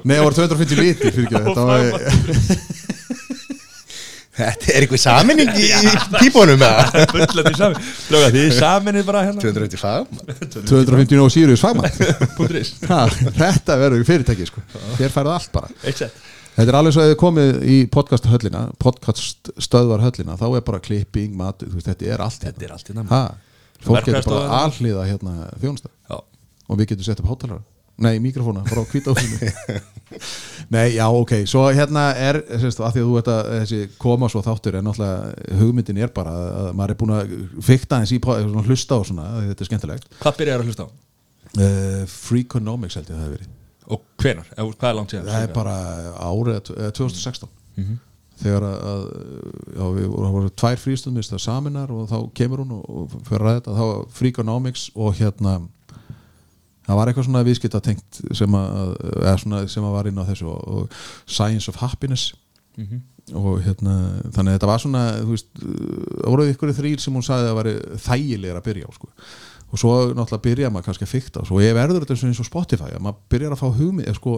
Nei, 0.04 0.14
það 0.14 0.24
voru 0.28 0.38
250 0.38 0.78
litir 0.78 1.16
fyrir 1.16 1.26
ekki 1.26 1.42
Þetta 1.48 1.64
var 1.70 1.82
Þetta 4.34 4.70
er 4.74 4.84
eitthvað 4.84 5.00
saminning 5.04 5.50
í, 5.54 5.68
pípunum 6.22 6.62
eða? 6.66 7.04
Bullandi 7.12 7.52
saman 7.54 7.88
Lóga 8.10 8.30
því 8.34 8.44
saminni 8.56 9.02
bara 9.06 9.22
hérna. 9.28 9.42
295 9.44 10.64
250 10.66 11.22
og 11.22 11.30
Sirius 11.30 11.62
ha, 12.90 13.02
Þetta 13.38 13.76
verður 13.78 14.06
fyrirtæki 14.08 14.48
sko. 14.48 14.64
Þér 14.98 15.14
færðu 15.14 15.34
allt 15.36 15.52
bara. 15.54 15.70
Eitt 15.86 16.02
sett. 16.02 16.22
Þetta 16.54 16.70
er 16.70 16.78
alveg 16.78 16.94
svo 16.94 17.02
að 17.02 17.08
þið 17.10 17.16
komið 17.18 17.56
í 17.66 17.76
podcast 17.94 18.26
höllina 18.30 18.64
podcast 18.82 19.50
stöðvar 19.62 20.04
höllina 20.04 20.36
þá 20.38 20.44
er 20.52 20.66
bara 20.66 20.82
klipping, 20.82 21.32
mat, 21.38 21.62
þú 21.62 21.78
veist, 21.80 21.88
þetta 21.90 22.10
er 22.14 22.22
allt 22.22 22.46
Þetta 22.46 22.66
er 22.66 22.74
allt 22.76 22.90
hérna 22.90 23.06
ha, 23.10 23.22
Fólk 23.82 24.06
getur 24.06 24.28
bara 24.30 24.60
alhliða 24.62 25.06
hérna 25.08 25.48
þjónusta 25.58 25.90
Já. 25.90 26.20
Og 26.70 26.78
við 26.78 26.92
getum 26.92 27.08
sett 27.08 27.22
upp 27.22 27.32
hátalara 27.32 27.62
Nei, 28.02 28.16
mikrofóna 28.18 28.64
frá 28.66 28.82
kvítahúsinu 28.90 29.38
Nei, 30.74 30.94
já, 30.96 31.04
ok, 31.10 31.32
svo 31.50 31.64
hérna 31.74 32.08
er 32.18 32.40
sérst, 32.60 32.80
að 32.82 32.96
því 32.96 33.02
að 33.02 33.08
þú 33.08 33.16
ert 33.20 33.30
að 33.32 33.48
þessi 33.52 33.78
koma 34.02 34.28
svo 34.30 34.42
þáttur 34.44 34.78
en 34.78 34.86
náttúrulega 34.88 35.58
hugmyndin 35.60 36.00
er 36.02 36.12
bara 36.14 36.34
að 36.34 36.68
maður 36.78 36.94
er 36.94 36.98
búin 37.00 37.14
að 37.16 37.34
fikta 37.66 38.00
eins 38.00 38.12
í 38.14 38.20
svona 38.22 38.64
hlusta 38.66 38.98
og 38.98 39.08
svona, 39.08 39.26
þetta 39.50 39.64
er 39.64 39.70
skemmtilegt. 39.70 40.08
Hvað 40.22 40.38
byrjar 40.40 40.62
að 40.62 40.70
hlusta 40.70 40.86
á? 40.86 40.88
uh, 41.58 42.06
Freakonomics 42.10 42.98
held 42.98 43.10
ég 43.10 43.14
að 43.14 43.20
það 43.20 43.28
hefur 43.28 43.36
verið. 43.36 43.52
Og 43.84 44.02
hvenar? 44.22 44.50
Hvað 44.56 44.88
er 44.88 44.98
langt 44.98 45.14
síðan? 45.14 45.28
það 45.28 45.46
er 45.46 45.54
bara 45.54 45.76
árið 46.24 46.70
eh, 46.72 46.90
2016 46.96 47.50
þegar 48.40 48.64
að, 48.66 48.78
að 48.90 49.02
já, 49.76 49.84
við 49.94 50.06
vorum, 50.14 50.46
tvær 50.62 50.80
frístundmist 50.82 51.34
það 51.34 51.42
saminar 51.44 51.92
og 51.94 52.08
þá 52.10 52.16
kemur 52.34 52.64
hún 52.64 52.72
og, 52.78 52.86
og 52.88 53.12
fyrir 53.28 53.50
að 53.50 53.58
þetta, 53.58 53.74
þá 53.78 54.16
Freakonomics 54.16 54.86
og 54.96 55.14
hérna 55.20 55.52
það 56.84 56.98
var 56.98 57.10
eitthvað 57.10 57.26
svona 57.28 57.44
viðskipta 57.46 57.80
tengt 57.84 58.20
sem 58.36 58.56
að, 58.58 58.94
eða 59.22 59.34
svona 59.40 59.64
sem 59.72 59.86
að 59.86 59.96
var 59.96 60.10
inn 60.10 60.20
á 60.20 60.28
þessu 60.28 60.50
og, 60.52 60.62
og 60.68 61.00
Science 61.24 61.72
of 61.72 61.80
Happiness. 61.82 62.34
Og 63.32 63.62
hérna 63.64 63.94
þannig 64.34 64.50
að 64.50 64.56
þetta 64.58 64.68
var 64.68 64.80
svona, 64.82 65.02
þú 65.22 65.30
veist 65.32 65.50
það 65.64 66.30
voru 66.34 66.46
ykkur 66.52 66.72
þrýr 66.76 67.00
sem 67.00 67.14
hún 67.16 67.24
sagði 67.24 67.46
að 67.46 67.50
það 67.50 67.58
væri 67.60 67.74
þægilegur 68.06 68.58
að 68.60 68.66
byrja 68.68 68.88
á 68.88 68.92
sko. 68.98 69.12
Og 69.70 69.80
svo 69.80 69.92
náttúrulega 70.12 70.44
byrja 70.44 70.70
maður 70.70 70.88
kannski 70.90 71.06
að 71.06 71.14
fykta 71.14 71.44
og 71.46 71.62
ég 71.64 71.74
verður 71.74 72.04
þetta 72.04 72.28
eins 72.28 72.42
og 72.42 72.50
Spotify 72.50 72.90
að 72.92 73.06
maður 73.06 73.22
byrjar 73.32 73.54
að 73.56 73.62
fá 73.62 73.78
hugmið 73.78 74.18
sko, 74.18 74.34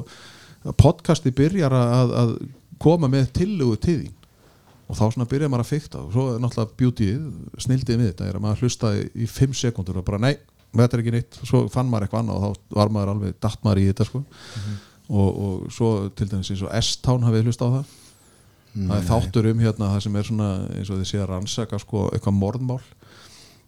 podcasti 0.78 1.32
byrjar 1.34 1.74
að, 1.74 2.14
að 2.22 2.36
koma 2.78 3.10
með 3.10 3.32
tillögu 3.40 3.80
til 3.82 3.98
þín. 4.04 4.14
Og 4.86 4.94
þá 4.94 5.04
svona 5.10 5.26
byrjar 5.26 5.50
maður 5.50 5.64
að 5.64 5.72
fykta 5.72 6.04
og 6.04 6.12
svo 6.14 6.26
náttúrulega 6.38 6.78
beautyið, 6.78 7.22
snildið 7.64 7.98
við 7.98 8.12
þetta 8.12 8.28
er 8.28 8.38
að 8.38 8.44
maður 8.44 8.62
hlusta 8.62 8.92
í, 8.94 9.02
í 9.18 9.26
fimm 9.26 9.56
sekundur 9.56 9.98
og 9.98 10.06
bara 10.06 10.22
nei, 10.22 10.36
þetta 10.74 10.96
er 10.96 11.04
ekki 11.04 11.14
neitt. 11.14 11.38
Svo 11.42 11.62
fann 11.72 11.88
maður 11.90 12.06
eitthvað 12.06 12.24
annað 12.24 12.36
og 12.36 12.56
þá 12.56 12.76
var 12.80 12.92
maður 12.96 13.12
alveg 13.14 13.38
datt 13.46 13.62
maður 13.64 13.82
í 13.82 13.86
þetta 13.90 14.08
sko. 14.08 14.22
Og, 15.06 15.28
og 15.30 15.70
svo 15.70 15.92
til 16.18 16.28
dæmis 16.30 16.50
eins 16.50 16.64
og 16.66 16.74
S-Town 16.80 17.26
hafið 17.26 17.50
hlusta 17.50 17.70
á 17.70 17.74
það? 17.76 17.94
Það 18.76 18.96
er 18.98 19.06
þáttur 19.08 19.48
um 19.52 19.60
hérna 19.62 19.90
það 19.94 20.02
sem 20.04 20.16
er 20.18 20.26
svona 20.28 20.48
eins 20.76 20.90
og 20.92 20.98
þið 21.00 21.08
sé 21.08 21.20
að 21.22 21.28
rannsaka 21.30 21.78
sko 21.80 22.08
eitthvað 22.12 22.36
morðmál 22.36 22.80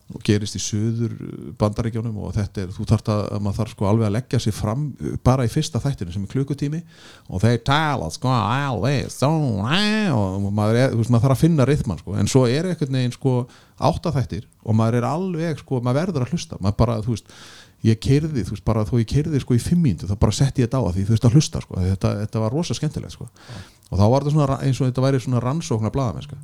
og 0.09 0.22
gerist 0.24 0.56
í 0.56 0.61
söður 0.62 1.12
bandaríkjónum 1.61 2.16
og 2.24 2.32
þetta 2.36 2.62
er, 2.62 2.70
þú 2.72 2.86
þarft 2.88 3.11
að, 3.12 3.22
að 3.36 3.42
maður 3.44 3.59
þarf 3.59 3.74
sko 3.74 3.88
alveg 3.90 4.09
að 4.09 4.14
leggja 4.14 4.40
sér 4.40 4.56
fram 4.56 4.86
bara 5.26 5.44
í 5.44 5.52
fyrsta 5.52 5.82
þættinu 5.84 6.14
sem 6.14 6.24
er 6.24 6.32
klukkutími 6.32 6.80
og 7.28 7.42
þeir 7.44 7.61
tala 7.66 8.09
sko 8.14 8.32
alveg 8.32 9.12
so, 9.12 9.28
og 9.28 10.48
maður, 10.48 10.80
er, 10.80 10.96
veist, 10.96 11.12
maður 11.12 11.26
þarf 11.26 11.36
að 11.36 11.42
finna 11.42 11.68
rithman 11.68 12.00
sko, 12.00 12.16
en 12.16 12.30
svo 12.30 12.46
er 12.48 12.70
einhvern 12.70 13.00
veginn 13.00 13.16
sko 13.18 13.34
áttaþættir 13.76 14.48
og 14.64 14.78
maður 14.80 15.02
er 15.02 15.09
alveg 15.11 15.61
sko, 15.61 15.82
maður 15.84 16.00
verður 16.02 16.24
að 16.24 16.36
hlusta, 16.36 16.61
maður 16.64 16.78
bara, 16.80 17.00
þú 17.04 17.14
veist 17.14 17.34
ég 17.86 17.98
keirði, 18.02 18.42
þú 18.46 18.56
veist, 18.56 18.64
bara 18.66 18.86
þó 18.88 18.96
ég 18.98 19.11
keirði 19.12 19.42
sko 19.42 19.54
í 19.54 19.61
fimm 19.62 19.84
mínútu, 19.84 20.09
þá 20.09 20.16
bara 20.18 20.34
setti 20.34 20.64
ég 20.64 20.70
þetta 20.70 20.80
á 20.82 20.86
að 20.88 20.96
því 20.96 21.04
þú 21.04 21.14
veist 21.14 21.26
að 21.28 21.36
hlusta 21.36 21.61
sko, 21.62 21.76
þetta, 21.84 22.14
þetta 22.24 22.42
var 22.42 22.56
rosa 22.56 22.74
skemmtilegt 22.74 23.14
sko. 23.14 23.28
Og 23.88 24.00
þá 24.00 24.02
var 24.02 24.24
þetta 24.24 24.32
svona 24.34 24.56
eins 24.66 24.80
og 24.80 24.88
þetta 24.88 25.04
væri 25.04 25.20
svona 25.22 25.42
rannsóknar 25.44 25.94
blaðamenn 25.94 26.40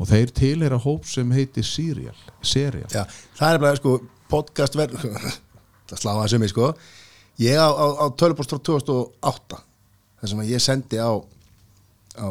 og 0.00 0.08
þeir 0.08 0.32
tilheyra 0.34 0.78
hóp 0.82 1.06
sem 1.08 1.30
heitir 1.34 1.66
Serial 1.66 2.16
Serial. 2.40 2.88
Já, 2.92 3.04
það 3.38 3.56
er 3.56 3.62
bara 3.62 3.80
sko 3.80 3.96
podcast 4.32 4.78
verð 4.78 5.02
það 5.90 5.98
slá 5.98 6.12
að 6.14 6.30
sumi 6.32 6.48
sko. 6.50 6.72
Ég 7.42 7.58
á, 7.58 7.68
á, 7.68 7.86
á 8.00 8.06
tölupóst 8.16 8.52
frá 8.52 8.60
2008 8.60 9.60
þar 10.22 10.32
sem 10.32 10.42
ég 10.48 10.62
sendi 10.62 11.00
á 11.00 11.12
á 12.16 12.28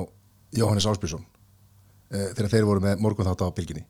Jóhannes 0.55 0.85
Ásbjörnsson 0.85 1.23
uh, 1.23 2.29
þegar 2.35 2.51
þeir 2.53 2.67
voru 2.67 2.83
með 2.83 3.01
morgun 3.01 3.27
þátt 3.29 3.45
á 3.45 3.55
bylginni 3.55 3.85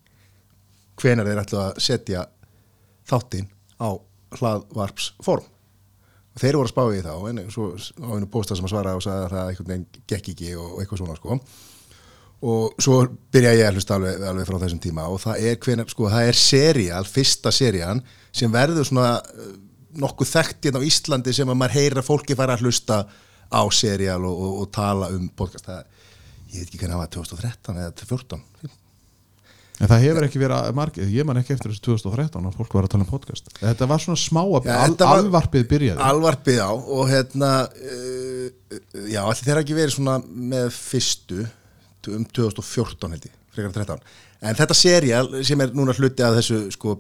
hvenar 1.02 1.28
þeir 1.28 1.42
ætlu 1.42 1.60
að 1.62 1.82
setja 1.82 2.28
þáttinn 3.10 3.50
á 3.82 3.90
hlaðvarpsform. 4.38 5.48
Og 6.32 6.40
þeir 6.40 6.56
voru 6.60 6.70
að 6.70 6.72
spá 6.72 6.84
í 6.96 7.02
þá 7.04 7.14
en 7.32 7.42
svo 7.52 7.72
á 7.76 8.10
einu 8.16 8.30
pósta 8.32 8.56
sem 8.56 8.68
að 8.68 8.74
svara 8.76 8.94
og 8.96 9.04
sagði 9.04 9.26
að 9.26 9.34
það 9.34 9.50
einhvern 9.50 9.72
veginn 9.72 10.06
gekk 10.08 10.30
ekki 10.32 10.52
og 10.56 10.78
eitthvað 10.80 11.02
svona 11.02 11.18
sko 11.18 11.40
og 12.42 12.78
svo 12.82 13.02
byrja 13.34 13.52
ég 13.60 13.68
að 13.70 13.78
hlusta 13.78 13.98
alveg, 14.00 14.24
alveg 14.32 14.48
frá 14.50 14.58
þessum 14.64 14.82
tíma. 14.82 15.08
Og 15.14 15.22
það 15.22 15.44
er 15.52 15.60
hvenar, 15.62 15.90
sko, 15.94 16.08
það 16.10 16.30
er 16.32 16.40
serial, 16.42 17.04
fyrsta 17.06 17.54
serian 17.54 18.02
sem 18.34 18.54
verður 18.54 18.88
svona 18.88 19.12
uh, 19.22 19.52
nokkuð 20.02 20.32
þekkt 20.32 20.70
hérna 20.70 20.82
á 20.82 20.88
Íslandi 20.88 21.36
sem 21.38 21.52
að 21.52 21.60
maður 21.62 21.78
heyra 21.78 22.06
fólki 22.06 22.38
fara 22.40 22.56
að 22.58 22.66
hlusta 22.66 23.04
á 23.52 23.62
serial 23.76 24.22
og, 24.26 24.38
og, 24.48 24.54
og 24.64 24.72
tala 24.74 25.12
um 25.14 25.28
podcast. 25.38 25.68
Það, 25.68 25.84
ég 26.52 26.64
veit 26.64 26.70
ekki 26.72 26.82
hvernig 26.82 26.96
það 26.98 27.04
var 27.04 27.14
2013 27.18 27.82
eða 27.84 27.98
2014 28.02 28.78
En 29.82 29.90
það 29.90 30.04
hefur 30.06 30.26
ekki 30.28 30.38
verið 30.42 30.56
að 30.60 30.76
margir, 30.78 31.08
ég 31.10 31.26
man 31.26 31.40
ekki 31.40 31.56
eftir 31.56 31.72
þessu 31.72 31.82
2013 31.88 32.44
að 32.52 32.58
fólk 32.60 32.74
var 32.78 32.86
að 32.86 32.92
tala 32.94 33.06
um 33.06 33.10
podcast. 33.10 33.48
Þetta 33.58 33.88
var 33.90 34.04
svona 34.04 34.20
smá 34.22 34.42
Já, 34.44 34.76
al, 34.76 34.92
þetta 34.92 35.08
var- 35.10 35.22
alvarpið 35.24 35.64
byrjaði. 35.72 36.04
Alvarpið 36.06 36.60
á 36.62 36.70
og 36.70 37.10
hérna 37.10 37.50
uh, 37.66 38.78
já, 39.10 39.22
allir 39.24 39.42
þeirra 39.48 39.64
ekki 39.66 39.78
verið 39.80 39.96
svona 39.96 40.20
með 40.54 40.70
fyrstu 40.76 41.48
um 42.10 42.26
2014 42.26 43.16
held 43.16 43.30
ég, 43.30 43.38
frekar 43.54 43.70
en 43.70 43.78
13 43.78 44.04
en 44.50 44.60
þetta 44.60 44.78
serial 44.78 45.32
sem 45.46 45.62
er 45.62 45.74
núna 45.78 45.96
hluti 45.98 46.26
að 46.26 46.40
þessu 46.40 46.60
sko 46.74 46.98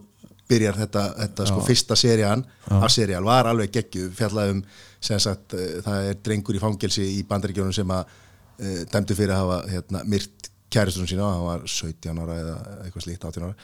byrjar 0.51 0.77
þetta, 0.83 1.03
þetta 1.17 1.47
sko 1.47 1.63
fyrsta 1.65 1.97
serian 1.99 2.43
af 2.75 2.91
serial 2.91 3.23
var 3.25 3.49
alveg 3.49 3.71
geggju 3.77 4.09
fjallaði 4.17 4.57
um 4.57 4.63
sem 5.01 5.21
sagt 5.21 5.55
uh, 5.57 5.79
það 5.85 6.09
er 6.09 6.19
drengur 6.25 6.57
í 6.57 6.61
fangelsi 6.61 7.05
í 7.17 7.21
bandaríkjónum 7.29 7.73
sem 7.75 7.93
að 7.93 8.03
uh, 8.11 8.81
dæmdu 8.91 9.17
fyrir 9.17 9.33
að 9.35 9.41
hafa 9.45 9.61
hérna, 9.71 10.03
myrt 10.11 10.51
kæristunum 10.71 11.09
sína, 11.09 11.27
hann 11.27 11.47
var 11.47 11.63
17 11.67 12.21
ára 12.21 12.37
eða 12.39 12.59
eitthvað 12.85 13.07
slíkt 13.07 13.25
18 13.27 13.47
ára. 13.47 13.55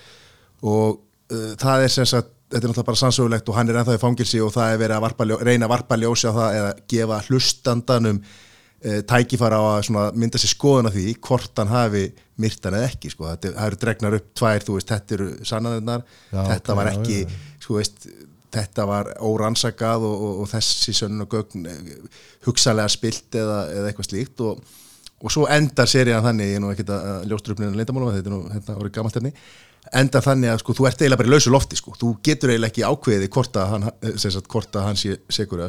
Og 0.67 0.97
uh, 0.97 1.53
það 1.61 1.85
er 1.85 1.93
sem 1.93 2.09
sagt 2.09 2.33
þetta 2.47 2.63
er 2.63 2.71
náttúrulega 2.71 2.87
bara 2.87 3.01
sannsögulegt 3.03 3.49
og 3.51 3.57
hann 3.57 3.69
er 3.69 3.79
ennþá 3.81 3.97
í 3.97 4.01
fangilsi 4.01 4.41
og 4.43 4.53
það 4.55 4.73
er 4.73 4.81
verið 4.81 4.97
að 4.97 5.05
varpa, 5.05 5.25
reyna 5.43 5.67
að 5.67 5.73
varpa 5.73 5.99
ljósi 5.99 6.31
á 6.31 6.33
það 6.37 6.59
eða 6.59 6.75
gefa 6.93 7.17
hlustandanum 7.27 8.21
tækifara 9.09 9.57
á 9.57 9.65
að 9.77 9.83
svona 9.87 10.07
mynda 10.13 10.39
sér 10.41 10.53
skoðun 10.53 10.89
af 10.89 10.95
því 10.95 11.15
hvort 11.25 11.61
hann 11.61 11.71
hafi 11.71 12.05
myrtan 12.37 12.77
eða 12.77 12.89
ekki 12.91 13.09
sko. 13.09 13.25
þetta, 13.31 13.53
það 13.57 13.69
eru 13.71 13.79
dregnar 13.81 14.17
upp 14.19 14.31
tvær, 14.37 14.65
veist, 14.69 14.91
þetta 14.93 15.15
eru 15.17 15.29
sannanirnar, 15.49 16.03
Já, 16.29 16.41
þetta 16.53 16.73
ok, 16.73 16.77
var 16.77 16.91
ekki 16.91 17.19
já, 17.23 17.27
já. 17.27 17.61
sko 17.65 17.79
veist 17.79 18.09
þetta 18.57 18.87
var 18.87 19.11
órannsakað 19.27 20.05
og, 20.07 20.25
og, 20.27 20.41
og 20.43 20.51
þessi 20.51 20.95
sönnun 20.95 21.25
og 21.25 21.33
gögn 21.33 21.65
eh, 21.67 21.95
hugsalega 22.47 22.91
spilt 22.91 23.37
eða, 23.37 23.63
eða 23.73 23.89
eitthvað 23.91 24.09
slíkt 24.11 24.43
og, 24.45 24.61
og 25.17 25.33
svo 25.33 25.47
endar 25.51 25.89
serían 25.89 26.23
þannig, 26.25 26.53
ég 26.53 26.59
er 26.59 26.63
nú 26.63 26.71
ekkert 26.71 26.93
að 26.95 27.25
ljóstur 27.31 27.55
upp 27.55 27.63
neina 27.63 27.77
lindamálum, 27.77 28.13
þetta 28.15 28.31
er 28.31 28.35
nú 28.35 28.41
hérna 28.53 28.77
orðið 28.77 28.95
gamalt 28.99 29.19
endar 29.95 30.23
þannig 30.25 30.49
að 30.51 30.59
sko 30.63 30.73
þú 30.77 30.87
ert 30.89 31.01
eiginlega 31.01 31.19
bara 31.21 31.29
í 31.29 31.33
lausu 31.33 31.51
lofti 31.53 31.77
sko, 31.79 31.93
þú 31.99 32.09
getur 32.25 32.51
eiginlega 32.53 32.71
ekki 32.73 32.83
ákveði 32.87 33.29
hvort 33.33 33.59
að 33.61 33.67
hann, 33.73 33.83
eh, 34.01 34.15
sem 34.17 34.31
sagt, 34.33 34.47
hvort 34.51 34.75
að 34.75 34.83
hann 34.87 34.99
sé 34.99 35.17
segur 35.29 35.63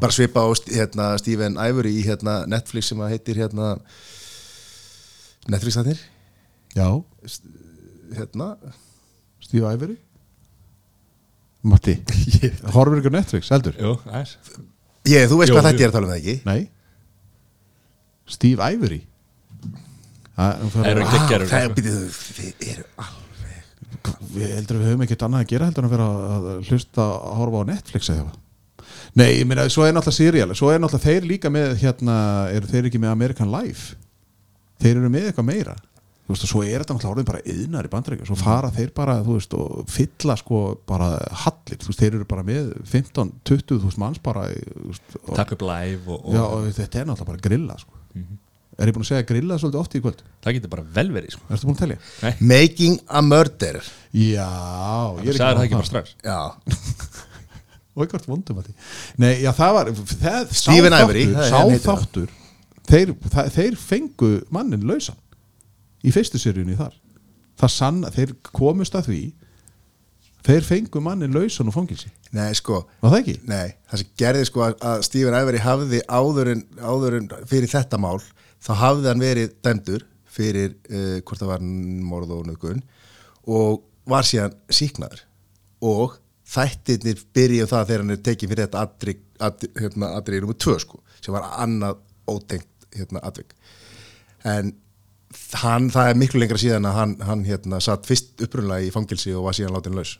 bara 0.00 0.12
svipa 0.12 0.44
á 0.44 0.48
hérna, 0.74 1.18
Stephen 1.18 1.56
Ivory 1.56 1.92
í 2.00 2.04
hérna, 2.06 2.44
Netflix 2.50 2.90
sem 2.92 2.98
að 3.04 3.14
heitir 3.14 3.36
hérna 3.44 3.76
Netflix 5.48 5.76
þannir 5.78 6.00
Já, 6.74 6.88
hérna, 8.16 8.56
Steve 9.44 9.72
Ivory? 9.74 9.96
Matti 11.64 11.94
Horfur 12.74 12.98
ykkur 13.00 13.14
Netflix, 13.14 13.48
heldur? 13.54 13.76
Jú, 13.80 13.94
ég, 15.08 15.28
þú 15.30 15.38
veist 15.40 15.52
Jú, 15.52 15.56
hvað 15.56 15.68
þetta 15.70 15.84
er 15.84 15.88
að 15.90 15.96
tala 15.96 16.06
um 16.08 16.12
það 16.12 16.20
ekki? 16.22 16.36
Nei. 16.48 16.62
Steve 18.34 18.70
Ivory? 18.74 19.00
Það 20.34 20.64
Eru 20.64 20.82
er 20.90 21.00
ekki- 21.04 21.18
það 21.20 21.34
er, 21.36 21.44
sko. 21.46 21.74
býtið, 21.76 21.98
þið 22.34 22.64
eru 22.72 22.84
alveg 22.98 23.33
Við 24.34 24.54
heldur 24.58 24.80
við 24.80 24.90
höfum 24.90 25.04
ekkert 25.06 25.26
annað 25.26 25.44
að 25.44 25.52
gera 25.54 25.68
heldur 25.68 25.84
en 25.84 25.88
að 25.90 25.94
vera 25.96 26.08
að 26.36 26.48
hlusta 26.68 27.04
að 27.04 27.36
horfa 27.40 27.62
á 27.64 27.70
Netflix 27.72 28.10
eða 28.14 28.32
Nei, 29.14 29.28
ég 29.38 29.46
meina, 29.46 29.64
svo 29.70 29.84
er 29.86 29.94
náttúrulega 29.94 30.16
serial 30.18 30.54
Svo 30.58 30.70
er 30.72 30.80
náttúrulega 30.82 31.08
þeir 31.08 31.26
líka 31.30 31.50
með 31.52 31.76
hérna, 31.82 32.16
eru 32.54 32.70
þeir 32.70 32.88
ekki 32.90 33.00
með 33.02 33.14
American 33.14 33.52
Life? 33.54 33.94
Þeir 34.82 34.98
eru 34.98 35.10
með 35.12 35.28
eitthvað 35.30 35.46
meira. 35.48 35.74
Þú 36.24 36.32
veist, 36.32 36.44
og 36.46 36.50
svo 36.50 36.62
er 36.64 36.80
þetta 36.80 36.94
náttúrulega 36.96 37.14
orðin 37.14 37.28
bara 37.28 37.42
yðnar 37.52 37.86
í 37.86 37.90
bandaríkja 37.92 38.26
Svo 38.30 38.36
fara 38.40 38.70
þeir 38.72 38.92
bara, 38.96 39.18
þú 39.26 39.34
veist, 39.36 39.56
og 39.60 39.90
fylla 39.92 40.36
sko 40.40 40.60
bara 40.88 41.10
hallir, 41.44 41.80
þú 41.82 41.90
veist, 41.90 42.00
þeir 42.00 42.16
eru 42.16 42.28
bara 42.30 42.44
með 42.48 42.70
15-20 42.88 43.66
þú 43.74 43.80
veist 43.84 44.00
manns 44.00 44.22
bara 44.24 44.46
Takk 45.36 45.52
upp 45.58 45.66
live 45.68 46.08
og, 46.08 46.24
og 46.24 46.38
Já, 46.38 46.42
og 46.48 46.70
þetta 46.80 47.02
er 47.02 47.10
náttúrulega 47.10 47.30
bara 47.34 47.44
grilla 47.44 47.76
sko. 47.82 48.00
Er 48.74 48.90
ég 48.90 48.96
búin 48.96 49.04
að 49.04 49.10
segja 49.12 49.26
grilla 49.28 49.58
svolítið 49.60 49.80
oft 49.80 49.94
í 49.94 50.00
kvöld? 50.02 50.22
það 50.42 50.56
getur 50.56 50.72
bara 50.72 50.84
vel 50.96 51.06
verið 51.14 51.36
sko. 51.36 51.44
Erstu 51.54 51.68
búin 51.68 51.76
að 51.76 51.82
telja? 51.84 51.98
Nei, 52.24 52.32
Making 52.50 52.96
a 53.06 53.20
Murder 53.22 53.78
Já, 54.14 54.48
ég 55.22 55.30
er 55.30 55.38
það 55.38 55.52
það 55.58 55.62
ekki 55.64 55.76
að 55.76 55.80
bara 55.80 55.90
strax. 55.90 56.16
Já, 56.24 56.40
og 57.94 58.04
eitthvað 58.04 58.26
vondum 58.32 58.58
að 58.60 58.68
því. 58.70 58.74
Nei, 59.22 59.32
já 59.44 59.50
það 59.54 59.76
var 59.78 59.92
það, 59.94 60.50
sá 60.50 60.64
Stephen 60.64 60.98
Ivory, 60.98 61.24
þáttur, 61.30 61.38
það 61.38 61.44
er 61.44 61.52
sá 61.52 61.56
hann 61.58 61.72
heitir 61.72 61.86
þáttur 61.86 62.34
þeir, 62.90 63.14
það, 63.30 63.54
þeir 63.54 63.78
fengu 63.80 64.32
mannin 64.54 64.84
lausan 64.90 65.18
í 66.04 66.12
fyrstu 66.14 66.42
seríunni 66.42 66.76
þar. 66.78 66.94
Það 67.60 67.74
sann, 67.76 68.04
þeir 68.12 68.34
komust 68.50 68.98
að 68.98 69.10
því 69.12 69.22
þeir 70.44 70.66
fengu 70.66 71.00
mannin 71.00 71.34
lausan 71.34 71.70
og 71.70 71.76
fangilsi, 71.78 72.10
nei 72.36 72.50
sko. 72.58 72.82
Var 73.00 73.14
það 73.14 73.20
ekki? 73.22 73.36
Nei, 73.48 73.76
það 73.88 74.02
sem 74.02 74.14
gerði 74.20 74.48
sko 74.50 74.64
að, 74.66 74.74
að 74.90 75.04
Stephen 75.06 75.36
Ivory 75.38 75.62
hafði 75.64 76.02
áður 76.10 76.50
en, 76.52 76.64
áður 76.82 77.20
fyrir 77.48 77.70
þetta 77.72 78.00
mál 78.02 78.18
þá 78.64 78.72
hafði 78.80 79.10
hann 79.10 79.24
verið 79.24 79.56
dæmdur 79.64 80.04
fyrir 80.34 80.74
uh, 80.90 81.20
hvort 81.22 81.40
það 81.40 81.52
var 81.52 81.64
morð 81.64 82.36
og 82.38 82.46
nögun 82.48 82.82
og 83.50 83.84
var 84.08 84.26
síðan 84.26 84.56
síknaður 84.72 85.24
og 85.84 86.18
þættirnir 86.54 87.20
byrjuðu 87.36 87.70
það 87.70 87.86
þegar 87.88 88.04
hann 88.04 88.14
er 88.14 88.22
tekið 88.24 88.52
fyrir 88.52 88.66
þetta 88.66 88.84
aðri, 88.84 89.14
aðri, 89.40 89.70
hérna, 89.80 90.10
nummer 90.40 90.58
tvö 90.60 90.78
sko 90.82 91.00
sem 91.20 91.34
var 91.34 91.46
annað 91.64 92.00
ótengt 92.28 92.88
hérna, 92.94 93.22
aðvik 93.24 93.54
en 94.44 94.74
hann, 95.62 95.88
það 95.92 96.10
er 96.10 96.20
miklu 96.20 96.42
lengra 96.42 96.60
síðan 96.60 96.88
að 96.88 96.98
hann, 96.98 97.14
hann 97.24 97.46
hérna, 97.48 97.80
satt 97.84 98.06
fyrst 98.08 98.44
upprunlega 98.44 98.86
í 98.86 98.92
fangilsi 98.94 99.32
og 99.34 99.48
var 99.48 99.56
síðan 99.56 99.74
látin 99.76 99.96
laus 99.96 100.18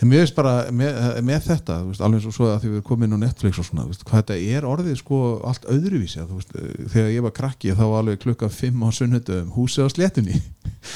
En 0.00 0.08
mér 0.08 0.22
veist 0.24 0.34
bara 0.34 0.54
með, 0.74 0.96
með 1.28 1.42
þetta 1.50 1.74
veist, 1.84 2.00
alveg 2.04 2.22
svo, 2.24 2.32
svo 2.34 2.48
að 2.50 2.62
því 2.64 2.70
við 2.76 2.82
komum 2.88 3.04
inn 3.08 3.16
á 3.20 3.24
Netflix 3.26 3.60
og 3.60 3.66
svona, 3.68 3.84
veist, 3.90 4.04
hvað 4.08 4.22
þetta 4.22 4.38
er 4.56 4.66
orðið 4.68 4.96
sko 5.02 5.20
allt 5.46 5.68
öðruvísi, 5.70 6.22
að, 6.22 6.32
veist, 6.38 6.56
þegar 6.94 7.10
ég 7.12 7.24
var 7.28 7.34
krakki 7.36 7.74
þá 7.76 7.84
var 7.84 8.02
alveg 8.02 8.22
klukkan 8.24 8.52
5 8.56 8.82
á 8.82 8.88
sunnudum 8.98 9.52
húsið 9.58 9.86
á 9.86 9.88
sléttunni. 9.92 10.40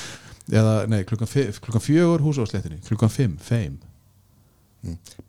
Eða, 0.59 0.75
nei, 0.91 1.03
klukkan, 1.09 1.31
fi- 1.31 1.51
klukkan 1.63 1.85
4 1.85 2.19
húsið 2.25 2.45
á 2.45 2.51
sléttunni, 2.51 2.81
klukkan 2.89 3.13
5, 3.13 3.39
fame. 3.47 3.79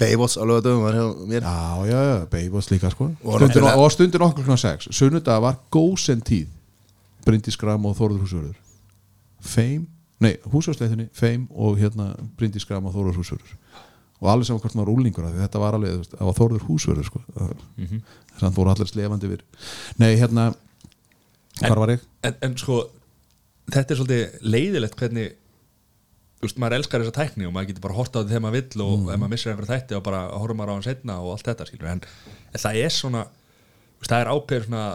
Baywatch 0.01 0.39
á 0.41 0.43
lögadöfum 0.49 0.81
var 0.87 0.95
hjá 0.97 1.03
mér. 1.29 1.43
Já, 1.45 1.85
já, 1.85 1.99
já, 2.09 2.15
Baywatch 2.31 2.71
líka 2.73 2.89
sko. 2.89 3.11
Stundin, 3.21 3.67
og 3.69 3.91
stundin 3.93 4.23
okkur 4.25 4.41
klukkan 4.47 4.57
6 4.57 4.89
sunnudag 4.97 5.43
var 5.45 5.59
gósen 5.69 6.23
tíð. 6.25 6.47
Bryndís 7.23 7.55
Gram 7.61 7.85
og 7.85 7.93
Þórður 7.99 8.23
Húsvörður. 8.25 8.55
Fame, 9.45 9.85
nei, 10.23 10.33
húsvörsleitinni 10.53 11.09
Fame 11.17 11.47
og 11.51 11.77
hérna 11.81 12.13
Bryndís 12.39 12.67
Gram 12.69 12.87
og 12.87 12.95
Þórður 12.95 13.19
Húsvörður 13.21 13.53
og 14.23 14.31
alveg 14.31 14.47
saman 14.47 14.63
hvort 14.63 14.75
maður 14.79 14.93
úlingur 14.93 15.27
af 15.27 15.33
því 15.33 15.43
þetta 15.43 15.61
var 15.63 15.77
alveg, 15.77 16.03
það 16.13 16.27
var 16.29 16.37
Þórður 16.39 16.67
Húsvörður 16.69 17.07
sko. 17.09 17.21
mm 17.27 17.85
-hmm. 17.85 18.01
þannig 18.39 18.57
voru 18.57 18.73
allir 18.73 18.91
slefandi 18.91 19.31
við 19.31 19.41
Nei, 19.99 20.15
hérna 20.15 20.53
hvar 21.59 21.79
var 21.79 21.95
ég? 21.95 22.03
en, 22.23 22.35
en 22.41 22.57
sko 22.57 22.83
þetta 23.71 23.93
er 23.93 23.99
svolítið 23.99 24.37
leiðilegt 24.41 24.99
hvernig 24.99 25.35
veist, 26.43 26.59
maður 26.59 26.79
elskar 26.79 27.03
þessa 27.03 27.15
tækni 27.19 27.47
og 27.47 27.53
maður 27.55 27.71
getur 27.71 27.85
bara 27.85 27.97
hort 27.97 28.15
á 28.15 28.19
því 28.21 28.31
þegar 28.31 28.45
maður 28.45 28.57
vill 28.59 28.85
og 28.85 29.11
ef 29.13 29.19
maður 29.19 29.33
missir 29.33 29.51
einhverja 29.51 29.77
þætti 29.77 29.97
og 29.97 30.03
bara 30.03 30.23
horfum 30.33 30.59
maður 30.59 30.73
á 30.73 30.75
hann 30.75 30.87
setna 30.87 31.19
og 31.21 31.35
allt 31.35 31.47
þetta 31.47 31.91
en, 31.93 32.03
en 32.53 32.63
það 32.65 32.79
er 32.83 32.93
svona 32.93 33.23
það 34.03 34.19
er 34.19 34.31
ákveður 34.33 34.67
svona 34.67 34.85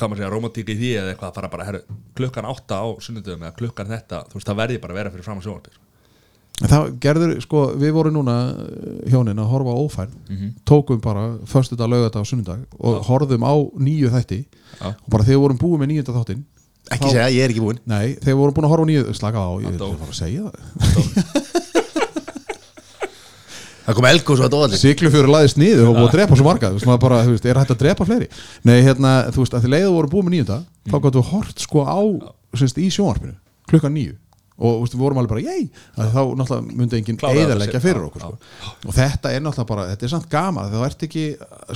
hvað 0.00 0.10
maður 0.12 0.22
segja, 0.22 0.32
romantík 0.34 0.72
í 0.72 0.76
því 0.80 0.90
eða 1.00 1.12
eitthvað 1.14 1.30
að 1.30 1.38
fara 1.38 1.50
bara 1.52 1.66
herru, 1.68 1.80
klukkan 2.18 2.48
átta 2.50 2.80
á 2.80 2.86
sunnudöfum 3.04 3.44
eða 3.46 3.54
klukkan 3.60 3.90
þetta 3.94 4.22
þú 4.30 4.38
veist, 4.40 4.48
það 4.50 4.60
verði 4.64 4.80
bara 4.82 4.96
að 4.96 5.00
vera 5.02 5.14
fyrir 5.14 5.26
fram 5.28 5.40
að 5.42 5.46
sjónvarpið 5.48 5.76
sko. 5.78 5.86
Það 6.60 6.88
gerður, 7.00 7.30
sko, 7.40 7.60
við 7.80 7.92
vorum 7.96 8.16
núna 8.18 8.34
uh, 8.52 8.96
hjónin 9.08 9.38
að 9.40 9.46
horfa 9.54 9.72
á 9.72 9.80
ófærð 9.80 10.16
tókum 10.68 10.98
bara 11.00 11.22
föstudag, 11.48 11.88
laugardag 11.88 12.20
og 12.20 12.28
sunnudag 12.28 12.64
og 12.80 12.98
horfðum 13.08 13.46
á 13.48 13.54
nýju 13.80 14.10
þætti 14.12 14.40
Já. 14.80 14.90
og 14.92 15.08
bara 15.14 15.24
þegar 15.24 15.36
við 15.38 15.44
vorum 15.46 15.60
búið 15.62 15.80
með 15.84 15.92
nýjunda 15.94 16.16
þáttin 16.18 16.42
Ekki 16.90 17.06
Þá- 17.06 17.12
segja, 17.12 17.26
ég 17.30 17.44
er 17.44 17.52
ekki 17.52 17.60
búinn. 17.62 17.78
Nei, 17.86 18.16
þegar 18.18 18.32
við 18.34 18.38
vorum 18.40 18.54
búin 18.56 18.66
að 18.66 18.72
horfa 18.72 18.84
á 18.84 18.90
nýju 18.90 19.12
slaka 19.14 19.42
á, 19.46 19.50
ég 19.62 19.70
vil 19.70 19.78
bara 19.78 20.10
að 20.10 20.16
segja 20.18 21.39
það 23.90 23.98
kom 23.98 24.08
elgós 24.10 24.40
og 24.40 24.46
þetta 24.46 24.62
óallir 24.62 24.80
Siglufjörur 24.80 25.32
laðist 25.34 25.60
niður 25.60 25.90
og 25.90 25.98
búið 25.98 26.08
að 26.08 26.16
drepa 26.16 26.38
svo 26.38 26.46
marga. 26.46 26.72
Þú 26.72 26.80
veist, 26.80 27.04
bara, 27.04 27.20
þú 27.26 27.36
veist, 27.36 27.50
er 27.50 27.60
hægt 27.60 27.74
að 27.74 27.82
drepa 27.84 28.08
fleiri? 28.08 28.30
Nei, 28.68 28.78
hérna, 28.86 29.14
þú 29.34 29.44
veist, 29.44 29.58
að 29.58 29.66
því 29.66 29.74
leiðu 29.74 29.92
voru 29.98 30.12
búið 30.14 30.26
með 30.28 30.36
nýjunda 30.36 30.58
þá 30.86 30.96
gáttu 30.96 31.20
við 31.20 31.30
hort 31.34 31.64
sko 31.66 31.86
á 31.86 32.00
semst, 32.58 32.80
í 32.80 32.90
sjónvarpinu, 32.94 33.36
klukkan 33.70 33.94
nýju 33.94 34.18
og 34.60 34.82
veist, 34.82 34.94
við 34.94 35.00
vorum 35.00 35.20
alveg 35.20 35.32
bara, 35.32 35.42
jæ 35.44 35.70
að 35.96 36.10
þá 36.12 36.20
náttúrulega 36.36 36.76
myndi 36.76 36.98
enginn 36.98 37.20
eðalegja 37.30 37.80
fyrir 37.80 38.02
okkur 38.04 38.24
sko. 38.26 38.38
og 38.84 38.96
þetta 38.96 39.32
er 39.32 39.44
náttúrulega 39.44 39.68
bara, 39.70 39.86
þetta 39.92 40.06
er 40.06 40.12
samt 40.12 40.26
gama 40.32 40.66
þá 40.68 40.76
ert 40.84 41.04
ekki 41.06 41.22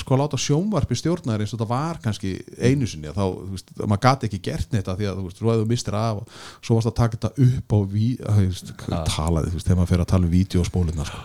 sko 0.03 0.17
að 0.17 0.21
láta 0.21 0.41
sjónvarpi 0.45 0.99
stjórnaðir 1.01 1.45
eins 1.45 1.55
og 1.55 1.63
þetta 1.63 1.71
var 1.71 2.01
kannski 2.05 2.35
einu 2.59 2.89
sinni. 2.91 3.13
Þá, 3.15 3.25
þú 3.25 3.55
veist, 3.55 3.73
maður 3.81 4.03
gati 4.05 4.29
ekki 4.29 4.43
gert 4.51 4.75
neitt 4.77 4.91
því 4.91 5.09
að 5.09 5.23
þú 5.23 5.29
veist, 5.29 5.41
svo 5.41 5.55
að 5.55 5.63
þú 5.63 5.71
mistir 5.71 5.97
af 5.97 6.21
og 6.21 6.37
svo 6.61 6.77
varst 6.77 6.91
að 6.91 6.99
taka 7.01 7.17
þetta 7.17 7.49
upp 7.49 7.73
á 7.73 7.79
ví, 7.95 8.11
að, 8.21 8.43
þú 8.43 8.51
veist, 8.51 8.75
talaði, 9.15 9.55
þú 9.55 9.61
veist, 9.61 9.71
þegar 9.71 9.81
maður 9.81 9.95
fer 9.95 10.05
að 10.05 10.13
tala 10.13 10.29
um 10.29 10.37
vídeospóluna 10.37 11.09
sko 11.09 11.25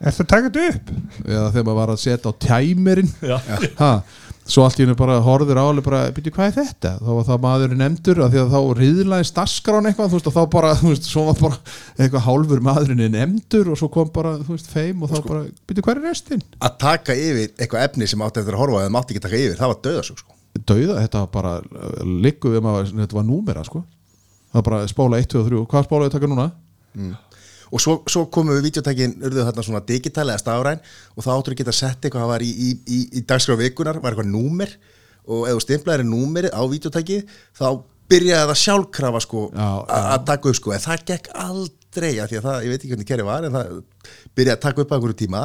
Ertu 0.00 0.24
að 0.24 0.30
taka 0.32 0.48
þetta 0.48 0.66
upp? 0.70 0.90
Eða 1.26 1.46
þegar 1.52 1.64
maður 1.66 1.78
var 1.80 1.90
að 1.92 2.00
setja 2.00 2.30
á 2.30 2.40
tæmirinn 2.40 3.10
ha, 3.80 3.90
Svo 4.50 4.64
allt 4.64 4.80
í 4.80 4.82
hennu 4.82 4.96
bara 4.98 5.18
horfður 5.22 5.60
áli 5.60 5.82
bara, 5.84 6.00
byrju 6.16 6.32
hvað 6.34 6.48
er 6.48 6.54
þetta? 6.56 6.92
Þá 6.98 7.10
var 7.12 7.26
það 7.28 7.42
maðurinn 7.44 7.82
nefndur 7.84 8.20
af 8.24 8.32
því 8.32 8.40
að 8.40 8.54
þá 8.54 8.80
riðlaðist 8.80 9.36
dasgrán 9.36 9.86
eitthvað, 9.90 10.08
þú 10.10 10.16
veist, 10.18 10.30
og 10.30 10.34
þá 10.34 10.40
bara, 10.54 10.72
þú 10.80 10.88
veist, 10.90 11.06
svo 11.06 11.24
var 11.28 11.38
bara 11.38 11.58
eitthvað 12.00 12.24
hálfur 12.24 12.64
maðurinn 12.66 13.04
er 13.04 13.12
nefndur 13.14 13.70
og 13.70 13.78
svo 13.78 13.90
kom 13.94 14.10
bara, 14.16 14.32
þú 14.40 14.56
veist, 14.56 14.72
feim 14.72 15.04
og 15.04 15.12
þá 15.12 15.20
bara, 15.28 15.44
byrju 15.70 15.84
hvað 15.86 16.00
er 16.00 16.08
restin? 16.08 16.42
Að 16.58 16.74
taka 16.82 17.14
yfir 17.14 17.52
eitthvað 17.60 17.86
efni 17.86 18.10
sem 18.10 18.26
átti 18.26 18.42
eftir 18.42 18.58
að 18.58 18.64
horfa 18.64 18.82
eða 18.82 18.94
mátti 18.96 19.14
ekki 19.14 19.24
taka 19.28 19.38
yfir, 19.44 19.56
það 19.60 19.72
var 19.74 19.80
döðasög 19.86 20.24
sko. 20.24 20.36
Dauða, 20.66 20.98
þetta 21.04 21.22
var 21.22 21.32
bara 21.36 21.54
liggu 22.26 22.56
um 22.58 22.70
að 22.72 22.80
þetta 22.96 23.20
var 23.20 23.28
númera, 23.30 23.62
sko 23.68 23.84
Það 24.50 24.58
var 24.58 24.66
bara 24.66 24.86
spóla 24.90 25.18
1, 25.22 25.28
2 25.30 25.38
og 25.44 25.50
3, 25.52 25.58
hvað 25.70 25.84
spólaði 25.86 26.12
taka 26.16 26.30
núna? 26.30 26.48
Og 27.70 27.82
svo, 27.82 27.98
svo 28.10 28.24
komum 28.34 28.56
við 28.58 28.66
videotækin 28.70 29.16
urðu 29.22 29.44
þarna 29.46 29.66
svona 29.66 29.82
digitalega 29.86 30.42
stafræn 30.42 30.82
og 31.14 31.22
þá 31.26 31.30
áttur 31.36 31.54
að 31.54 31.60
geta 31.62 31.76
sett 31.76 32.02
eitthvað 32.02 32.24
það 32.26 32.32
var 32.34 32.44
í, 32.46 32.50
í, 32.50 32.70
í, 32.86 33.00
í 33.20 33.24
dagskrá 33.30 33.58
vikunar, 33.60 34.00
var 34.02 34.14
eitthvað 34.16 34.32
númer 34.32 34.74
og 35.30 35.46
ef 35.46 35.58
þú 35.58 35.64
stimplaðir 35.66 36.08
númerið 36.08 36.56
á 36.56 36.62
videotæki 36.66 37.20
þá 37.60 37.66
byrjaði 38.10 38.48
það 38.50 38.58
sjálfkrafa 38.64 39.20
sko 39.22 39.44
að 39.54 40.24
taka 40.26 40.50
upp 40.50 40.56
sko. 40.58 40.72
En 40.74 40.82
það 40.82 41.04
gekk 41.12 41.28
aldrei 41.38 42.08
af 42.18 42.30
því 42.30 42.38
að 42.40 42.46
það, 42.48 42.56
ég 42.64 42.72
veit 42.72 42.80
ekki 42.80 42.90
hvernig 42.94 43.08
kerri 43.10 43.26
var 43.28 43.46
en 43.46 43.54
það 43.54 43.68
byrjaði 44.34 44.56
að 44.56 44.64
taka 44.64 44.82
upp 44.82 44.90
á 44.90 44.94
einhverju 44.96 45.18
tíma. 45.20 45.42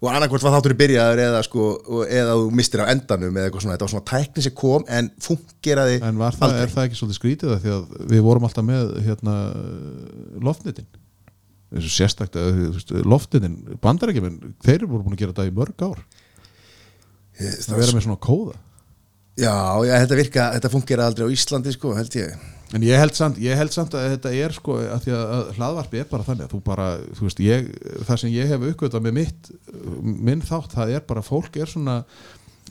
Og 0.00 0.08
annarkvort 0.12 0.46
var 0.46 0.54
þátturinn 0.56 0.80
byrjaður 0.80 1.22
eða 1.26 1.42
sko 1.44 1.66
eða 2.04 2.38
þú 2.40 2.48
mistir 2.56 2.82
á 2.84 2.90
endanum 2.92 3.36
eða 3.36 3.50
eitthvað 3.50 3.66
svona, 3.66 3.76
þetta 3.76 3.86
var 3.88 3.92
svona 3.94 4.08
tækni 4.12 4.44
sem 4.46 4.56
kom 4.56 4.88
en 4.96 5.10
fungeraði 5.24 6.00
En 6.00 6.20
var 6.20 6.36
það, 6.36 6.48
aldrei. 6.48 6.62
er 6.64 6.72
það 6.74 6.88
ekki 6.88 7.00
svolítið 7.00 7.20
skrítið 7.20 7.52
það 7.52 7.62
því 7.66 7.74
að 7.76 7.86
við 8.14 8.24
vorum 8.30 8.48
alltaf 8.48 8.68
með 8.68 8.92
hérna 9.06 9.36
loftnitin 10.48 10.88
veist, 12.76 12.92
loftnitin 13.06 13.56
bandarækjumenn, 13.82 14.54
þeir 14.64 14.78
eru 14.82 14.90
búin 14.92 15.16
að 15.16 15.22
gera 15.24 15.34
þetta 15.34 15.48
í 15.50 15.56
mörg 15.56 15.86
ár. 15.88 16.04
Ég- 17.40 17.58
að 17.66 17.80
vera 17.82 17.96
með 17.96 18.06
svona 18.06 18.20
kóða. 18.22 18.54
Já, 19.36 19.52
já, 19.84 19.94
þetta 20.00 20.16
virka, 20.16 20.44
þetta 20.54 20.70
fungeraði 20.72 21.10
aldrei 21.10 21.26
á 21.28 21.34
Íslandi 21.36 21.72
sko, 21.74 21.90
held 21.98 22.14
ég. 22.16 22.36
En 22.74 22.82
ég 22.82 22.98
held 22.98 23.14
samt, 23.14 23.36
ég 23.38 23.54
held 23.54 23.70
samt 23.74 23.92
að 23.94 24.08
þetta 24.16 24.30
er 24.34 24.54
sko 24.56 24.78
að 24.80 25.04
því 25.04 25.12
að, 25.14 25.26
að 25.36 25.50
hlaðvarpi 25.58 26.00
er 26.00 26.08
bara 26.10 26.24
þannig 26.26 26.46
að 26.46 26.54
þú 26.54 26.60
bara, 26.66 26.86
þú 27.14 27.26
veist, 27.28 27.42
ég, 27.44 27.68
það 28.08 28.18
sem 28.22 28.32
ég 28.32 28.50
hef 28.50 28.64
uppgötað 28.72 29.04
með 29.04 29.14
mitt, 29.20 29.50
minn 30.02 30.42
þátt 30.42 30.74
það 30.74 30.94
er 30.96 31.04
bara, 31.06 31.22
fólk 31.22 31.58
er 31.62 31.70
svona 31.70 32.00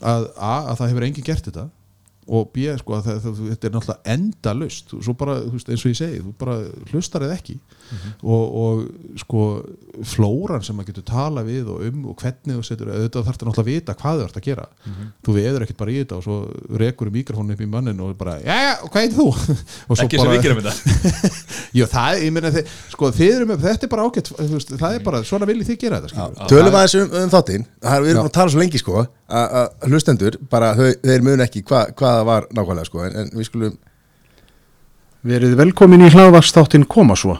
að, 0.02 0.28
a, 0.36 0.52
að 0.74 0.82
það 0.82 0.92
hefur 0.92 1.08
enginn 1.08 1.28
gert 1.30 1.48
þetta 1.48 1.68
og 2.26 2.50
b, 2.52 2.66
sko, 2.82 2.98
að 2.98 3.08
það, 3.08 3.22
það, 3.24 3.40
þetta 3.54 3.70
er 3.70 3.76
náttúrulega 3.78 4.16
endalaust, 4.18 4.94
svo 4.98 5.14
bara, 5.22 5.38
þú 5.46 5.54
veist, 5.56 5.72
eins 5.72 5.86
og 5.86 5.94
ég 5.94 6.00
segi 6.02 6.22
þú 6.26 6.34
bara 6.42 6.58
hlustar 6.92 7.26
eða 7.28 7.38
ekki 7.38 7.56
og, 8.26 8.44
og 8.62 9.20
sko 9.22 9.42
flóran 10.06 10.64
sem 10.66 10.76
maður 10.76 10.90
getur 10.92 11.06
tala 11.08 11.44
við 11.48 11.68
og 11.72 11.84
um 11.88 12.06
og 12.12 12.16
hvernig 12.20 12.58
þú 12.58 12.64
setur, 12.68 12.90
auðvitað 12.92 13.28
þarf 13.28 13.38
þetta 13.38 13.48
náttúrulega 13.48 13.64
að 13.64 13.70
vita 13.72 13.96
hvað 14.02 14.20
þú 14.22 14.26
ert 14.26 14.40
að 14.40 14.46
gera, 14.50 14.66
þú 15.26 15.36
veður 15.38 15.66
ekkert 15.66 15.80
bara 15.80 15.94
í 15.94 15.98
þetta 16.02 16.18
og 16.20 16.26
svo 16.26 16.38
rekur 16.82 17.12
mikrofónu 17.16 17.56
upp 17.56 17.64
í 17.64 17.70
mannin 17.72 18.02
og 18.04 18.12
bara, 18.20 18.34
já, 18.44 18.56
já, 18.66 18.74
hvað 18.92 19.06
er 19.08 19.16
þú? 19.16 19.28
Og 19.90 20.00
svo 20.00 20.06
Ekki 20.08 20.20
sem 20.20 20.32
við 20.34 20.44
gerum 20.44 20.60
þetta. 20.66 21.32
Jú, 21.78 21.88
það, 21.92 22.20
ég 22.26 22.34
meina, 22.36 22.52
þið, 22.56 22.76
sko, 22.96 23.10
þið 23.16 23.34
eru 23.36 23.48
með, 23.52 23.64
þetta 23.70 23.88
er 23.88 23.92
bara 23.96 24.06
ágætt, 24.10 24.32
veist, 24.52 24.76
það 24.82 24.98
er 25.00 25.04
bara, 25.06 25.24
svona 25.30 25.48
viljið 25.50 25.70
þið 25.72 25.80
gera 25.86 26.00
þetta, 26.02 26.12
skilur. 26.14 26.52
Tölum 26.52 26.78
aðeins 26.80 26.96
um, 27.00 27.16
um 27.22 27.34
þáttinn. 27.36 27.66
Það 27.86 27.96
er- 27.98 28.06
Við 28.06 28.12
erum 28.16 28.22
búin 28.26 28.32
að 28.32 28.38
tala 28.40 28.54
svo 28.56 28.62
lengi 28.64 28.82
sko 28.82 28.96
að 29.02 29.56
að 29.62 29.90
hlustendur, 29.90 30.38
bara 30.52 30.72
þau, 30.78 30.88
þeir 31.06 31.24
mun 31.26 31.44
ekki 31.46 31.64
hva, 31.70 31.86
hvað 31.98 32.18
það 32.20 32.28
var 32.30 32.48
nákvæmlega 32.60 32.90
sko 32.90 33.04
en, 33.08 33.16
en 33.24 33.32
við 33.40 33.48
skulum 33.50 33.78
Verið 35.26 35.56
velkomin 35.58 36.04
í 36.06 36.12
hlaðvarsþáttin 36.14 36.84
Koma 36.90 37.16
svo. 37.18 37.40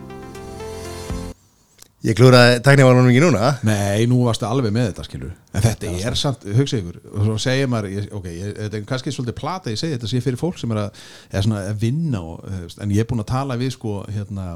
Ég 2.01 2.15
klúraði 2.17 2.55
tæknivalunum 2.65 3.11
ekki 3.11 3.21
núna. 3.21 3.49
Nei, 3.67 4.07
nú 4.09 4.23
varstu 4.25 4.47
alveg 4.47 4.71
með 4.73 4.87
þetta, 4.87 5.03
skilur. 5.05 5.33
En 5.53 5.61
þetta 5.61 5.91
er 6.01 6.15
samt, 6.17 6.47
hugsa 6.57 6.79
ykkur, 6.79 6.95
og 7.11 7.27
svo 7.27 7.35
segir 7.43 7.69
maður, 7.69 7.91
ég, 7.93 8.07
ok, 8.17 8.25
ég, 8.33 8.55
þetta 8.57 8.79
er 8.79 8.87
kannski 8.89 9.13
svolítið 9.13 9.37
plata, 9.37 9.69
ég 9.69 9.77
segi 9.77 9.93
þetta 9.99 10.09
sé 10.09 10.21
fyrir 10.25 10.41
fólk 10.41 10.57
sem 10.57 10.73
er 10.73 10.79
að, 10.81 11.03
er 11.29 11.45
svona 11.45 11.59
að 11.69 11.83
vinna, 11.83 12.23
og, 12.25 12.47
en 12.81 12.95
ég 12.95 13.03
er 13.03 13.09
búin 13.11 13.21
að 13.21 13.29
tala 13.35 13.59
við, 13.61 13.75
sko, 13.75 13.99
hérna, 14.15 14.47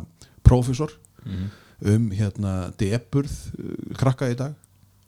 prófessor 0.48 0.96
um, 1.30 2.10
hérna, 2.18 2.56
deburð 2.82 3.38
uh, 3.60 3.78
krakka 4.02 4.32
í 4.34 4.40
dag. 4.42 4.58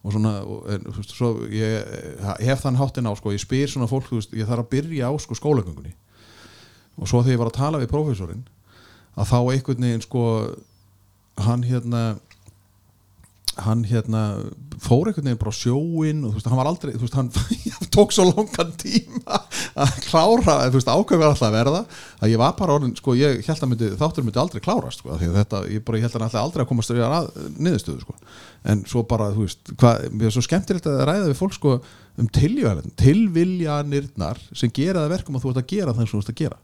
Og 0.06 0.14
svona, 0.14 0.36
og, 0.46 0.70
en, 0.76 0.86
svo 1.10 1.34
ég, 1.50 1.90
ég 2.22 2.52
hef 2.52 2.62
þann 2.68 2.78
háttin 2.78 3.10
á, 3.10 3.18
sko, 3.18 3.34
ég 3.34 3.42
spyr 3.42 3.74
svona 3.74 3.90
fólk, 3.90 4.14
veist, 4.14 4.38
ég 4.38 4.46
þarf 4.46 4.68
að 4.68 4.72
byrja 4.78 5.10
á, 5.10 5.14
sko, 5.26 5.42
skólagöngunni. 5.42 5.98
Og 7.02 7.10
svo 7.10 7.26
þegar 7.26 7.34
ég 7.34 7.42
var 7.42 7.50
að 7.50 7.60
tala 7.64 7.82
við 7.82 7.94
prófessorinn 7.98 8.46
að 9.18 9.32
þá 9.34 9.38
einhvern 9.42 9.86
veginn 9.88 10.06
sko 10.06 10.24
hann 11.46 11.66
hérna 11.66 12.02
hann 13.66 13.82
hérna 13.88 14.22
fór 14.82 15.08
einhvern 15.10 15.26
veginn 15.26 15.42
bara 15.42 15.52
sjóin 15.56 16.26
og 16.26 16.30
þú 16.32 16.36
veist, 16.38 16.50
hann 16.52 16.60
var 16.60 16.70
aldrei, 16.70 16.92
þú 16.94 17.04
veist, 17.06 17.18
hann 17.18 17.32
tók 17.96 18.10
svo 18.14 18.24
langan 18.30 18.72
tíma 18.78 19.36
að 19.74 19.90
klára, 20.06 20.56
þú 20.68 20.76
veist, 20.78 20.92
ákveð 20.92 21.20
var 21.24 21.30
alltaf 21.32 21.48
að 21.48 21.58
verða 21.58 21.82
að 22.22 22.32
ég 22.34 22.40
var 22.42 22.54
bara 22.60 22.76
orðin, 22.78 22.96
sko, 23.00 23.10
ég 23.18 23.30
held 23.48 23.64
að 23.64 23.70
myndi, 23.72 23.88
þáttur 23.98 24.24
myndi 24.28 24.42
aldrei 24.44 24.62
klárast, 24.64 25.00
sko, 25.02 25.10
því 25.18 25.28
þetta 25.40 25.58
ég 25.74 25.80
bara, 25.88 25.98
ég 25.98 26.04
held 26.06 26.14
að 26.14 26.20
hann 26.20 26.30
alltaf 26.30 26.44
aldrei 26.44 26.62
að 26.64 26.72
komast 26.74 26.92
að 26.94 26.98
niðurstöðu, 27.58 28.02
sko, 28.06 28.14
en 28.70 28.78
svo 28.90 29.00
bara, 29.10 29.26
þú 29.34 29.42
veist 29.48 29.62
hvað, 29.74 29.94
mér 30.14 30.28
er 30.30 30.36
svo 30.38 30.46
skemmtilegt 30.46 30.88
að 30.92 31.06
ræða 31.10 31.30
við 31.32 31.42
fólk, 31.42 31.56
sko 31.58 31.72
um 32.18 32.26
tilviljanirnar 32.34 34.40
sem 34.58 34.72
gera 34.74 35.04
það 35.04 35.12
verkum 35.14 35.36
að 35.38 35.44
þú 35.44 35.50
ert 35.52 35.62
að 35.62 35.72
gera 35.74 35.94
það 35.94 36.04
sem 36.04 36.14
þú 36.14 36.22
ert 36.24 36.34
að 36.34 36.42
gera 36.42 36.58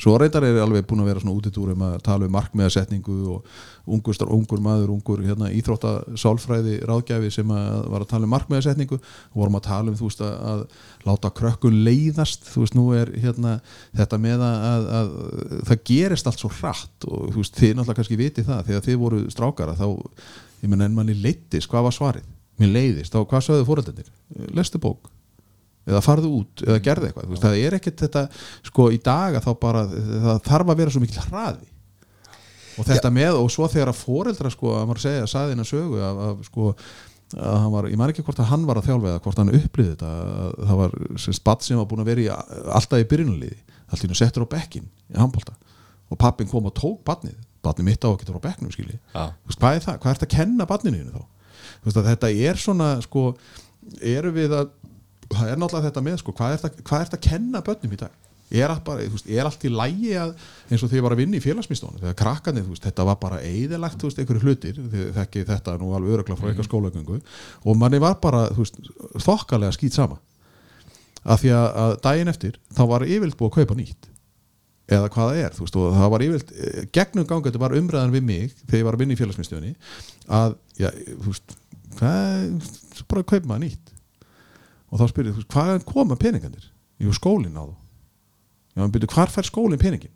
svo 0.00 0.14
reyndar 0.18 0.44
er 0.46 0.58
alveg 0.62 0.86
búin 0.88 1.02
að 1.04 1.10
vera 1.10 1.22
svona 1.22 1.36
útitúr 1.36 1.72
um 1.74 1.84
að 1.84 1.96
tala 2.06 2.26
um 2.26 2.32
markmiðasetningu 2.34 3.16
og 3.34 3.50
ungur, 3.90 4.16
ungur 4.32 4.62
maður, 4.64 4.92
ungur 4.94 5.22
hérna, 5.24 5.50
íþrótta 5.52 5.92
sálfræði 6.20 6.78
ráðgjafi 6.88 7.30
sem 7.34 7.52
að 7.54 7.84
var 7.92 8.04
að 8.04 8.10
tala 8.14 8.28
um 8.28 8.34
markmiðasetningu. 8.34 9.00
Og 9.00 9.42
vorum 9.42 9.60
að 9.60 9.66
tala 9.68 9.92
um 9.92 9.98
þú 9.98 10.08
veist 10.08 10.24
að, 10.24 10.64
láta 11.08 11.32
krökkun 11.36 11.80
leiðast 11.86 12.48
þú 12.48 12.64
veist 12.64 12.78
nú 12.78 12.86
er 12.96 13.12
hérna 13.20 13.58
þetta 14.00 14.20
með 14.20 14.44
að, 14.46 14.66
að, 14.70 14.90
að 15.00 15.14
það 15.70 15.86
gerist 15.92 16.30
allt 16.30 16.44
svo 16.44 16.52
hratt 16.60 17.08
og 17.08 17.30
þú 17.30 17.44
veist 17.44 17.60
þið 17.60 17.76
náttúrulega 17.76 18.00
kannski 18.00 18.20
viti 18.20 18.46
það 18.46 18.66
þegar 18.68 18.86
þið 18.88 19.00
voru 19.04 19.22
strákara 19.32 19.78
þá 19.78 19.86
ég 20.60 20.68
menn 20.68 20.84
en 20.84 20.96
manni 20.96 21.16
leittist, 21.16 21.70
hvað 21.70 21.88
var 21.88 21.96
svarið? 21.96 22.28
Mér 22.60 22.74
leiðist, 22.74 23.14
þá 23.14 23.24
hvað 23.24 23.46
sögðu 23.46 23.68
fóröldandir 23.70 24.12
lestu 24.56 24.80
bók 24.80 25.08
eða 25.90 26.00
farðu 26.04 26.30
út 26.38 26.64
eða 26.66 26.80
gerðu 26.86 27.10
eitthvað 27.10 27.26
þú 27.28 27.34
veist, 27.34 27.44
það 27.44 27.60
er 27.60 27.76
ekkert 27.80 28.06
þetta 28.06 28.24
sko 28.70 28.88
í 28.94 29.02
dag 29.10 29.36
að 29.38 29.46
þá 29.46 29.52
bara 29.66 29.84
það 29.90 30.40
þarf 30.48 30.72
að 30.74 30.82
vera 30.82 30.94
svo 30.94 31.04
mikil 31.04 31.26
hraði. 31.28 31.70
Og 32.80 32.86
þetta 32.88 33.10
með 33.12 33.36
og 33.42 33.50
svo 33.52 33.66
þegar 33.68 33.90
að 33.92 34.00
foreldra 34.00 34.50
sko 34.54 34.74
að 34.78 34.84
maður 34.88 35.04
segja, 35.04 35.28
saði 35.28 35.56
hennar 35.56 35.68
sögu 35.68 36.00
af, 36.06 36.20
af 36.30 36.44
sko 36.48 36.70
að 37.38 37.56
hann 37.62 37.72
var, 37.74 37.86
ég 37.90 37.98
man 38.00 38.10
ekki 38.10 38.24
hvort 38.26 38.40
að 38.42 38.48
hann 38.50 38.64
var 38.66 38.80
að 38.80 38.88
þjálfa 38.88 39.10
eða 39.12 39.22
hvort 39.22 39.40
hann 39.40 39.52
upplýði 39.54 39.90
þetta 39.92 40.08
að 40.10 40.54
það 40.70 40.80
var 40.80 40.94
sem 41.22 41.36
spatt 41.36 41.66
sem 41.66 41.78
var 41.78 41.86
búin 41.90 42.02
að 42.02 42.10
vera 42.10 42.24
í 42.24 42.30
alltaf 42.30 43.02
í 43.02 43.06
byrjunaliði, 43.12 43.58
allt 43.90 44.06
í 44.06 44.10
nú 44.10 44.18
settur 44.18 44.46
á 44.46 44.52
bekkin 44.54 44.88
í 44.88 45.18
handbólta 45.20 45.54
og 46.10 46.18
pappin 46.18 46.50
kom 46.50 46.66
og 46.66 46.74
tók 46.74 47.04
badnið, 47.06 47.36
badnið 47.62 47.86
mitt 47.86 48.06
á 48.06 48.10
ekki 48.10 48.26
tóra 48.26 48.42
á 48.42 48.46
bekknum 48.48 48.74
skilji, 48.74 48.98
Já. 49.14 49.28
Veist, 49.46 49.60
hvað 49.62 49.76
er 49.76 49.84
það, 49.84 50.00
hvað 50.02 50.10
er 50.10 50.18
þetta 50.18 50.28
að 50.28 50.34
kenna 50.34 50.66
badninu 50.70 51.02
þínu 51.04 51.14
þá? 51.14 51.24
Að 51.90 52.10
þetta 52.10 52.30
er 52.50 52.60
svona 52.60 52.88
sko, 53.04 53.24
eru 54.10 54.34
við 54.34 54.56
að 54.58 54.72
það 55.30 55.52
er 55.52 55.60
náttúrulega 55.60 55.88
þetta 55.88 56.02
með 56.06 56.18
sko, 56.20 56.34
hvað 56.36 56.54
er 56.54 56.60
þetta, 56.64 56.84
að 57.16 57.24
kenna 57.26 57.62
börnum 57.66 57.94
í 57.94 58.00
dag? 58.00 58.18
Er 58.50 58.72
bara, 58.82 59.04
veist, 59.06 59.28
er 59.30 59.46
allt 59.46 59.62
í 59.62 59.70
lægi 59.70 60.14
að, 60.18 60.32
eins 60.66 60.82
og 60.82 60.88
þegar 60.90 60.98
ég 60.98 61.04
var 61.04 61.14
að 61.14 61.20
vinna 61.20 61.38
í 61.38 61.42
félagsmyndstónu 61.44 62.00
þegar 62.00 62.16
veist, 62.66 62.82
þetta 62.82 63.04
var 63.06 63.18
bara 63.20 63.38
veist, 64.08 64.18
einhverju 64.18 64.42
hlutir, 64.42 64.80
þekki 65.14 65.44
þetta 65.46 65.76
nú 65.78 65.92
alveg 65.94 66.16
örugla 66.16 66.38
frá 66.38 66.48
eitthvað 66.50 66.66
skólagöngu 66.66 67.20
og 67.20 67.78
manni 67.78 68.00
var 68.02 68.16
bara, 68.22 68.48
veist, 68.56 68.80
þokkalega 69.22 69.76
skýt 69.76 69.94
sama. 69.94 70.18
Af 71.22 71.44
því 71.44 71.52
að, 71.54 71.68
að 71.84 71.94
daginn 72.08 72.32
eftir, 72.32 72.58
þá 72.74 72.82
var 72.90 73.06
yfirlt 73.06 73.38
búið 73.38 73.52
að 73.52 73.60
kaupa 73.60 73.78
nýtt. 73.78 74.10
Eða 74.90 75.12
hvað 75.14 75.30
það 75.30 75.40
er, 75.44 75.54
þú 75.54 75.66
veist, 75.66 75.78
og 75.78 75.96
það 76.00 76.12
var 76.16 76.26
yfirlt 76.26 76.52
gegnum 76.96 77.30
ganga, 77.30 77.46
þetta 77.46 77.62
var 77.62 77.76
umræðan 77.78 78.16
við 78.16 78.26
mig 78.26 78.56
þegar 78.64 78.80
ég 78.80 78.88
var 78.88 78.98
að 78.98 79.04
vinna 79.04 79.14
í 79.14 79.20
félagsmyndstöðunni 79.20 79.72
að, 80.40 80.56
já, 80.80 80.90
þú 81.12 81.28
veist, 81.28 81.54
hvað 82.00 83.04
bara 83.06 83.28
kaupa 83.30 83.52
nýtt 83.62 83.89
og 84.90 85.00
þá 85.00 85.06
spyrir 85.10 85.36
þú 85.36 85.46
hvað 85.54 85.84
koma 85.88 86.18
peningarnir? 86.20 86.66
Jú, 87.00 87.12
skólinn 87.16 87.56
á 87.56 87.64
þá. 87.64 87.76
Já, 88.76 88.82
en 88.84 88.92
byrju, 88.94 89.12
hvar 89.14 89.32
fær 89.32 89.48
skólinn 89.48 89.80
peningin 89.80 90.14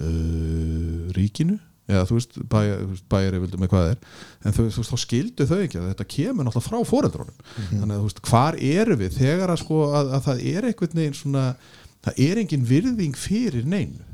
uh, 0.00 1.10
ríkinu. 1.16 1.58
Eða 1.90 2.04
þú 2.06 2.16
veist, 2.20 2.36
bæjar, 2.46 2.82
þú 2.84 2.92
veist, 2.92 3.04
bæjar 3.10 3.36
vildi 3.42 3.58
með 3.58 3.70
hvað 3.72 3.80
það 3.82 3.92
er. 3.92 4.02
En 4.44 4.54
þú, 4.54 4.64
þú 4.70 4.82
veist, 4.82 4.92
þá 4.92 5.02
skildu 5.02 5.46
þau 5.50 5.56
ekki 5.58 5.80
að 5.80 5.88
þetta 5.88 6.06
kemur 6.14 6.46
náttúrulega 6.46 6.68
frá 6.68 6.90
foreldrónum 6.90 7.40
þannig 7.56 7.94
að 7.94 7.96
þú 7.96 8.04
veist, 8.04 8.20
hvar 8.30 8.58
eru 8.68 8.98
við 9.00 9.16
þegar 9.16 9.50
að 9.50 9.62
sko 9.64 9.80
að, 9.88 10.12
að 10.14 10.22
það 10.28 10.44
er 10.52 10.68
einhvern 10.68 11.00
veginn 11.00 11.18
svona 11.18 11.46
það 12.06 12.22
er 12.28 12.42
engin 12.44 12.68
virðing 12.68 13.18
fyrir 13.18 13.66
neinu. 13.66 14.06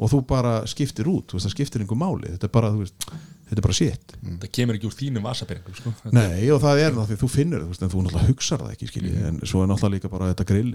Og 0.00 0.08
þú 0.14 0.22
bara 0.30 0.54
skiptir 0.70 1.10
út, 1.12 1.28
þú 1.28 1.36
veist, 1.36 1.50
það 1.50 1.56
skiptir 1.58 1.84
einhver 1.84 2.00
máli. 2.00 2.32
Þetta 2.32 2.48
er 2.48 2.54
bara, 2.56 2.72
þú 2.72 2.86
veist, 2.86 3.10
þetta 3.50 3.58
er 3.58 3.66
bara 3.66 3.76
shit. 3.76 4.16
Það 4.30 4.50
kemur 4.56 4.78
ekki 4.78 4.88
úr 4.88 4.96
þínum 4.96 5.26
vasapeningum 5.26 5.78
sko. 5.78 5.94
Nei, 6.14 6.48
og 6.54 6.60
það 6.62 6.82
er 6.86 6.96
það 6.96 7.12
því 7.12 7.20
þú 7.20 7.30
finnur 7.34 7.64
það, 7.66 7.86
en 7.86 7.94
þú 7.94 8.04
náttúrulega 8.06 8.30
hugsar 8.30 8.64
það 8.64 8.74
ekki, 8.76 8.90
skilji. 8.92 9.14
En 9.26 9.40
svo 9.42 9.64
er 9.64 9.72
náttúrulega 9.72 9.96
líka 9.98 10.12
bara 10.12 10.30
þetta 10.30 10.46
grill 10.52 10.74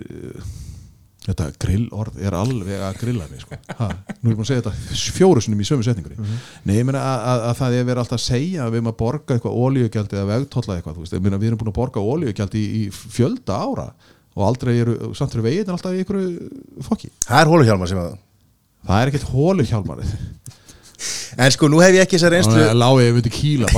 þetta 1.26 1.48
grillorð 1.62 2.20
er 2.22 2.36
alveg 2.38 2.82
að 2.86 2.98
grilla 3.02 3.28
mig, 3.32 3.42
sko. 3.42 3.58
Ha, 3.80 3.88
nú 4.20 4.30
er 4.30 4.34
ég 4.34 4.38
búin 4.38 4.46
að 4.46 4.50
segja 4.52 4.66
þetta 4.66 5.14
fjóru 5.16 5.42
sinum 5.42 5.62
í 5.64 5.68
sömu 5.68 5.86
setningunni. 5.86 6.36
Nei, 6.68 6.76
ég 6.78 6.86
meina 6.88 7.02
að, 7.02 7.24
að, 7.32 7.46
að 7.50 7.56
það 7.62 7.78
er 7.78 7.88
verið 7.88 8.02
alltaf 8.04 8.20
að 8.20 8.26
segja 8.26 8.66
að 8.66 8.74
við 8.74 8.82
erum 8.82 8.92
að 8.92 8.98
borga 9.00 9.38
eitthvað 9.38 9.58
ólíugjald 9.64 10.14
eða 10.14 10.28
vegtolla 10.30 10.78
eitthvað, 10.78 11.16
meina 11.26 11.40
við 11.42 11.50
erum 11.50 11.62
búin 11.64 11.72
að 11.72 11.80
borga 11.80 12.04
ólíugjald 12.06 12.60
í, 12.60 12.64
í 12.78 12.84
fjölda 12.94 13.58
ára 13.58 13.88
og 14.36 14.46
aldrei 14.50 14.76
eru, 14.76 14.96
samt 15.18 15.34
eru 15.34 15.48
veginn 15.48 15.72
alltaf 15.74 15.96
í 15.96 16.04
einhverju 16.04 16.84
fokki. 16.86 17.10
Það 17.26 17.42
er 17.42 17.52
hóluhjálmar 17.54 17.90
sem 17.90 18.02
að 18.04 18.14
það 18.86 19.02
er 19.02 19.12
ekkert 19.12 19.30
hólu 19.32 19.66
hjálmar 19.66 20.06
En 21.38 21.52
sko, 21.52 21.70
nú 21.72 21.82
hef 21.84 21.96
ég 21.96 22.06
ekki 22.06 22.20
þessa 22.20 22.32
reynslu 22.34 22.70
lágið 22.78 23.12
við 23.18 23.28
til 23.28 23.34
kýla. 23.36 23.72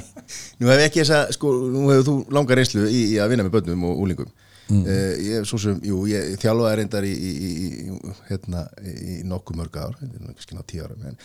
Nú 0.60 0.68
hef 0.68 0.78
ég 0.82 0.90
ekki 0.90 1.00
þessa, 1.00 1.24
sko, 1.34 1.50
nú 1.72 1.88
hefur 1.88 2.06
þú 2.06 2.14
langar 2.36 2.60
reynslu 2.60 2.84
í, 2.86 3.00
í 3.14 3.18
að 3.18 3.32
vinna 3.32 3.46
með 3.46 3.54
börnum 3.56 3.86
og 3.88 4.02
úlingum 4.04 4.28
mm. 4.70 4.82
Ég, 5.24 5.46
svo 5.48 5.60
sem, 5.60 5.78
jú, 5.86 6.02
ég 6.10 6.34
þjálfaði 6.40 6.80
reyndar 6.80 7.06
í, 7.06 7.12
í, 7.14 7.50
í 7.50 8.12
hérna, 8.28 8.66
í 8.84 9.20
nokkuð 9.28 9.60
mörg 9.60 9.78
ár 9.80 9.96
kannski 10.00 10.58
ná 10.58 10.62
tíu 10.68 10.84
ára 10.84 10.98
en, 11.10 11.18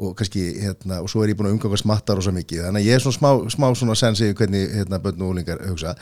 og 0.00 0.16
kannski, 0.18 0.46
hérna, 0.64 1.02
og 1.04 1.12
svo 1.12 1.22
er 1.24 1.34
ég 1.34 1.38
búin 1.38 1.50
að 1.50 1.58
umgangast 1.58 1.88
mattar 1.88 2.20
og 2.20 2.26
svo 2.26 2.34
mikið, 2.34 2.64
þannig 2.66 2.86
að 2.86 2.88
ég 2.88 2.96
er 2.96 3.04
svona 3.04 3.18
smá, 3.18 3.30
smá 3.52 3.68
svona 3.76 3.98
sensi 4.00 4.32
hvernig, 4.32 4.66
hérna, 4.78 5.00
börn 5.02 5.26
og 5.26 5.34
úlingar 5.34 5.62
hugsa 5.68 5.94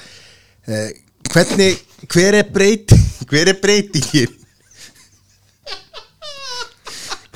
eh, 0.70 0.90
Hvernig, 1.28 1.80
hver 2.06 2.38
er 2.38 2.46
breyt 2.54 2.94
hver 3.28 3.50
er 3.50 3.58
breytingin 3.60 4.37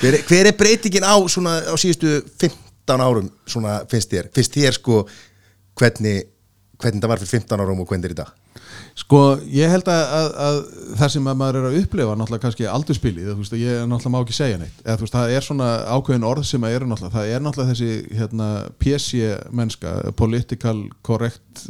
hver, 0.03 0.17
er- 0.19 0.23
hver 0.27 0.49
er 0.51 0.57
breytingin 0.59 1.07
á 1.07 1.15
svona 1.31 1.57
á 1.63 1.75
síðustu 1.79 2.19
15 2.43 3.03
árum 3.07 3.29
svona 3.47 3.79
finnst 3.89 4.11
þér, 4.11 4.29
finnst 4.35 4.53
þér 4.57 4.75
sko 4.75 5.03
hvernig, 5.79 6.25
hvernig 6.81 7.01
það 7.03 7.11
var 7.13 7.21
fyrir 7.23 7.39
15 7.39 7.63
árum 7.63 7.79
og 7.85 7.87
hvernig 7.87 8.11
er 8.11 8.15
í 8.17 8.19
dag 8.19 8.33
Sko, 8.93 9.19
ég 9.49 9.71
held 9.73 9.87
að, 9.89 10.03
að, 10.13 10.27
að 10.37 10.57
það 10.99 11.11
sem 11.15 11.27
að 11.31 11.37
maður 11.39 11.55
er 11.57 11.63
að 11.65 11.77
upplefa 11.79 12.13
náttúrulega 12.17 12.43
kannski 12.43 12.67
aldurspilið, 12.69 13.31
þú 13.31 13.37
veist, 13.39 13.55
ég 13.57 13.79
náttúrulega 13.89 14.11
má 14.13 14.17
ekki 14.19 14.35
segja 14.37 14.59
neitt, 14.61 14.83
eða 14.83 14.97
þú 14.99 15.05
veist, 15.07 15.15
það 15.15 15.33
er 15.33 15.45
svona 15.47 15.69
ákveðin 15.95 16.27
orð 16.29 16.45
sem 16.45 16.67
að 16.67 16.75
eru 16.77 16.89
náttúrulega, 16.91 17.15
það 17.15 17.31
er 17.33 17.41
náttúrulega 17.41 17.73
þessi 17.73 18.19
hérna, 18.19 18.49
PC 18.83 19.23
mennska 19.57 19.95
political 20.19 20.75
correct 21.09 21.63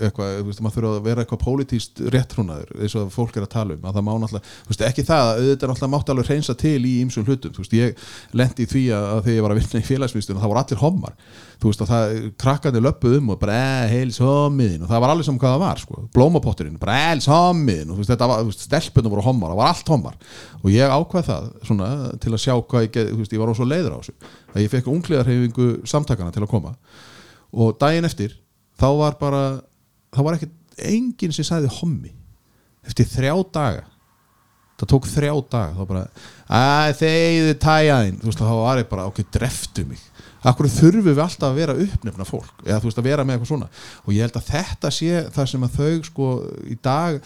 eitthvað, 0.00 0.38
þú 0.38 0.48
veist, 0.48 0.64
maður 0.64 0.78
þurfa 0.78 0.94
að 0.94 1.06
vera 1.10 1.26
eitthvað 1.26 1.44
politíst 1.44 2.02
réttrúnaður, 2.16 2.72
eins 2.80 2.96
og 2.96 3.12
fólk 3.12 3.36
er 3.36 3.44
að 3.44 3.52
tala 3.52 3.76
um 3.76 3.86
að 3.90 4.00
það 4.00 4.08
má 4.08 4.12
náttúrulega, 4.24 4.56
þú 4.64 4.72
veist, 4.72 4.88
ekki 4.88 5.06
það 5.12 5.28
að 5.28 5.42
auðvitað 5.42 5.74
náttúrulega 5.74 5.94
mátt 5.98 6.16
alveg 6.16 6.32
reynsa 6.32 6.56
til 6.64 6.74
í 6.80 6.96
ýmsum 7.04 7.28
hlutum, 7.28 7.52
þú 7.52 7.66
veist, 7.66 7.76
ég 7.76 8.10
lendi 8.32 8.64
í 8.64 8.72
því 8.72 8.86
að, 8.96 9.08
að 9.12 9.24
þegar 9.28 9.36
ég 9.36 9.44
var 9.44 9.52
að 9.52 9.60
vinna 9.60 9.84
í 9.84 9.88
félagsmyndstunum, 9.92 10.40
það 10.40 10.54
voru 10.54 10.64
allir 10.64 10.84
hommar 10.86 11.16
þú 11.62 11.70
veist, 11.70 11.82
og 11.84 11.88
það, 11.92 12.12
krakkandi 12.42 12.80
löpuð 12.82 13.12
um 13.20 13.28
og 13.34 13.38
bara, 13.38 13.54
eh, 13.54 13.92
heils 13.92 14.18
hommiðin 14.22 14.82
og 14.82 14.88
það 14.90 15.02
var 15.04 15.12
allir 15.12 15.26
saman 15.28 15.40
hvað 15.42 15.52
það 15.54 15.62
var, 15.62 15.82
sko, 15.82 16.00
blómapotturinn 16.16 16.78
bara, 16.82 16.96
heils 17.06 17.28
hommiðin 17.30 17.92
og 17.92 17.94
þú 17.94 18.00
veist, 18.02 18.12
þetta 18.12 18.28
var, 18.32 18.50
stelpunum 18.56 19.14
voru 19.14 19.24
hommar, 19.28 19.52
það 19.52 19.60
var 19.62 19.70
allt 19.72 19.92
hommar. 19.94 20.16
Og 20.62 20.70
ég 20.74 20.94
ákvað 20.96 21.28
það, 21.30 21.46
svona, 21.68 21.90
til 22.18 22.32
að 22.34 22.42
sjá 22.44 22.54
hvað 22.58 22.86
ég, 22.88 22.92
get- 22.96 23.12
þú 23.12 23.20
veist, 23.22 23.36
ég 23.36 23.44
var 23.44 23.54
svo 23.54 23.68
leiður 23.70 23.94
á 23.94 23.98
þessu. 24.02 24.14
Að 24.54 24.62
ég 24.64 24.72
fekk 24.74 24.90
ungliðarhefingu 24.96 25.68
samtakana 25.86 26.32
til 26.34 26.42
að 26.42 26.50
koma. 26.50 26.74
Og 27.52 27.78
daginn 27.78 28.04
eftir 28.10 28.34
þá 28.80 28.88
var 28.98 29.16
bara, 29.20 29.42
þá 30.12 30.20
var 30.26 30.34
ekkert 30.40 30.84
enginn 30.88 31.32
sem 31.32 31.44
sagði 31.46 31.70
hommi. 31.78 32.10
Eftir 32.82 33.06
þrjá 33.06 33.34
daga 33.54 33.84
það 34.82 34.88
tók 34.90 35.04
þrjá 35.06 35.34
daga 35.52 35.74
þá 35.78 35.82
bara, 35.86 36.00
að 36.50 36.94
þegiðu 36.98 37.52
tæjaðinn 37.62 38.16
þú 38.18 38.26
veist, 38.26 38.40
þá 38.42 38.54
var 38.58 38.80
ég 38.80 38.88
bara, 38.90 39.04
ok, 39.06 39.20
dreftu 39.30 39.84
mig 39.86 40.00
Akkur 40.42 40.68
þurfum 40.72 41.06
við 41.06 41.22
alltaf 41.22 41.48
að 41.48 41.58
vera 41.60 41.78
uppnefna 41.84 42.26
fólk? 42.26 42.54
Eða 42.66 42.80
þú 42.82 42.90
veist 42.90 43.00
að 43.02 43.08
vera 43.08 43.24
með 43.26 43.36
eitthvað 43.36 43.50
svona. 43.52 43.68
Og 44.02 44.14
ég 44.16 44.26
held 44.26 44.38
að 44.40 44.48
þetta 44.50 44.92
sé 44.94 45.20
það 45.36 45.50
sem 45.52 45.66
að 45.66 45.76
þau 45.78 46.06
sko 46.08 46.30
í 46.66 46.78
dag 46.82 47.20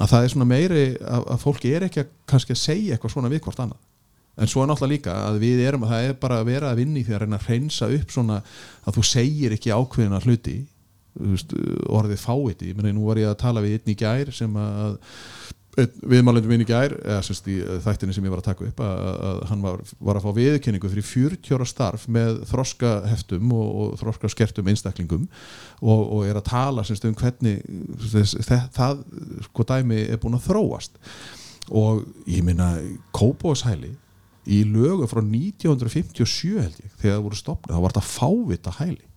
að 0.00 0.12
það 0.12 0.26
er 0.26 0.34
svona 0.34 0.48
meiri 0.48 0.84
að, 1.00 1.24
að 1.34 1.40
fólki 1.42 1.72
er 1.74 1.86
ekki 1.88 2.04
að 2.04 2.12
kannski 2.32 2.54
að 2.54 2.62
segja 2.62 2.96
eitthvað 2.96 3.16
svona 3.16 3.32
við 3.32 3.42
hvort 3.46 3.64
annað. 3.64 3.80
En 4.40 4.48
svo 4.48 4.62
er 4.62 4.70
náttúrulega 4.70 4.94
líka 4.94 5.14
að 5.26 5.42
við 5.42 5.58
erum 5.66 5.82
að 5.84 5.90
það 5.92 6.06
er 6.06 6.14
bara 6.22 6.38
að 6.40 6.48
vera 6.48 6.70
að 6.70 6.78
vinna 6.80 7.00
í 7.00 7.02
því 7.04 7.16
að 7.16 7.22
reyna 7.22 7.40
að 7.40 7.48
hreinsa 7.50 7.88
upp 7.98 8.14
svona 8.14 8.38
að 8.86 8.96
þú 8.96 9.04
segir 9.04 9.56
ekki 9.58 9.74
ákveðina 9.74 10.22
hluti 10.24 10.54
veist, 11.12 11.52
orðið 11.92 12.22
fáið 12.22 12.64
ég 12.70 12.78
meni 12.78 12.94
nú 12.96 13.10
var 13.10 13.20
ég 13.20 13.28
að 13.28 13.40
tala 13.42 13.64
við 13.64 13.76
einn 13.76 13.92
í 13.92 13.98
gær 14.00 14.32
sem 14.32 14.56
að 14.56 14.96
viðmálendum 15.72 16.50
minn 16.52 16.64
í 16.66 16.68
gær 16.68 16.92
eða 17.00 17.22
semst 17.24 17.46
í 17.48 17.54
þættinni 17.80 18.12
sem 18.12 18.26
ég 18.26 18.32
var 18.34 18.42
að 18.42 18.48
taka 18.50 18.66
upp 18.68 18.80
að, 18.84 18.98
að 19.28 19.38
hann 19.48 19.62
var, 19.64 19.84
var 20.04 20.18
að 20.18 20.26
fá 20.26 20.34
viðkenningu 20.36 20.90
fyrir 20.92 21.06
40 21.08 21.56
ára 21.56 21.68
starf 21.68 22.04
með 22.12 22.42
þroska 22.50 22.90
heftum 23.08 23.54
og, 23.56 23.70
og 23.70 23.94
þroska 24.02 24.30
skertum 24.34 24.68
einstaklingum 24.68 25.24
og, 25.80 26.02
og 26.02 26.26
er 26.28 26.36
að 26.36 26.50
tala 26.50 26.84
semst 26.84 27.06
um 27.08 27.16
hvernig 27.16 27.62
þess, 28.04 28.36
það, 28.44 28.66
það 28.76 29.00
sko 29.48 29.66
dæmi 29.72 30.02
er 30.04 30.20
búin 30.20 30.36
að 30.36 30.50
þróast. 30.50 31.00
Og 31.72 32.02
ég 32.28 32.44
minna 32.44 32.74
Kópóðshæli 33.16 33.94
í 34.52 34.60
lögu 34.68 35.08
frá 35.08 35.22
1957 35.22 36.58
held 36.58 36.84
ég 36.84 36.94
þegar 36.98 37.16
það 37.16 37.24
voru 37.30 37.40
stopnið, 37.40 37.72
þá 37.72 37.80
var 37.86 37.94
þetta 37.94 38.08
fávita 38.10 38.76
hæli 38.82 39.11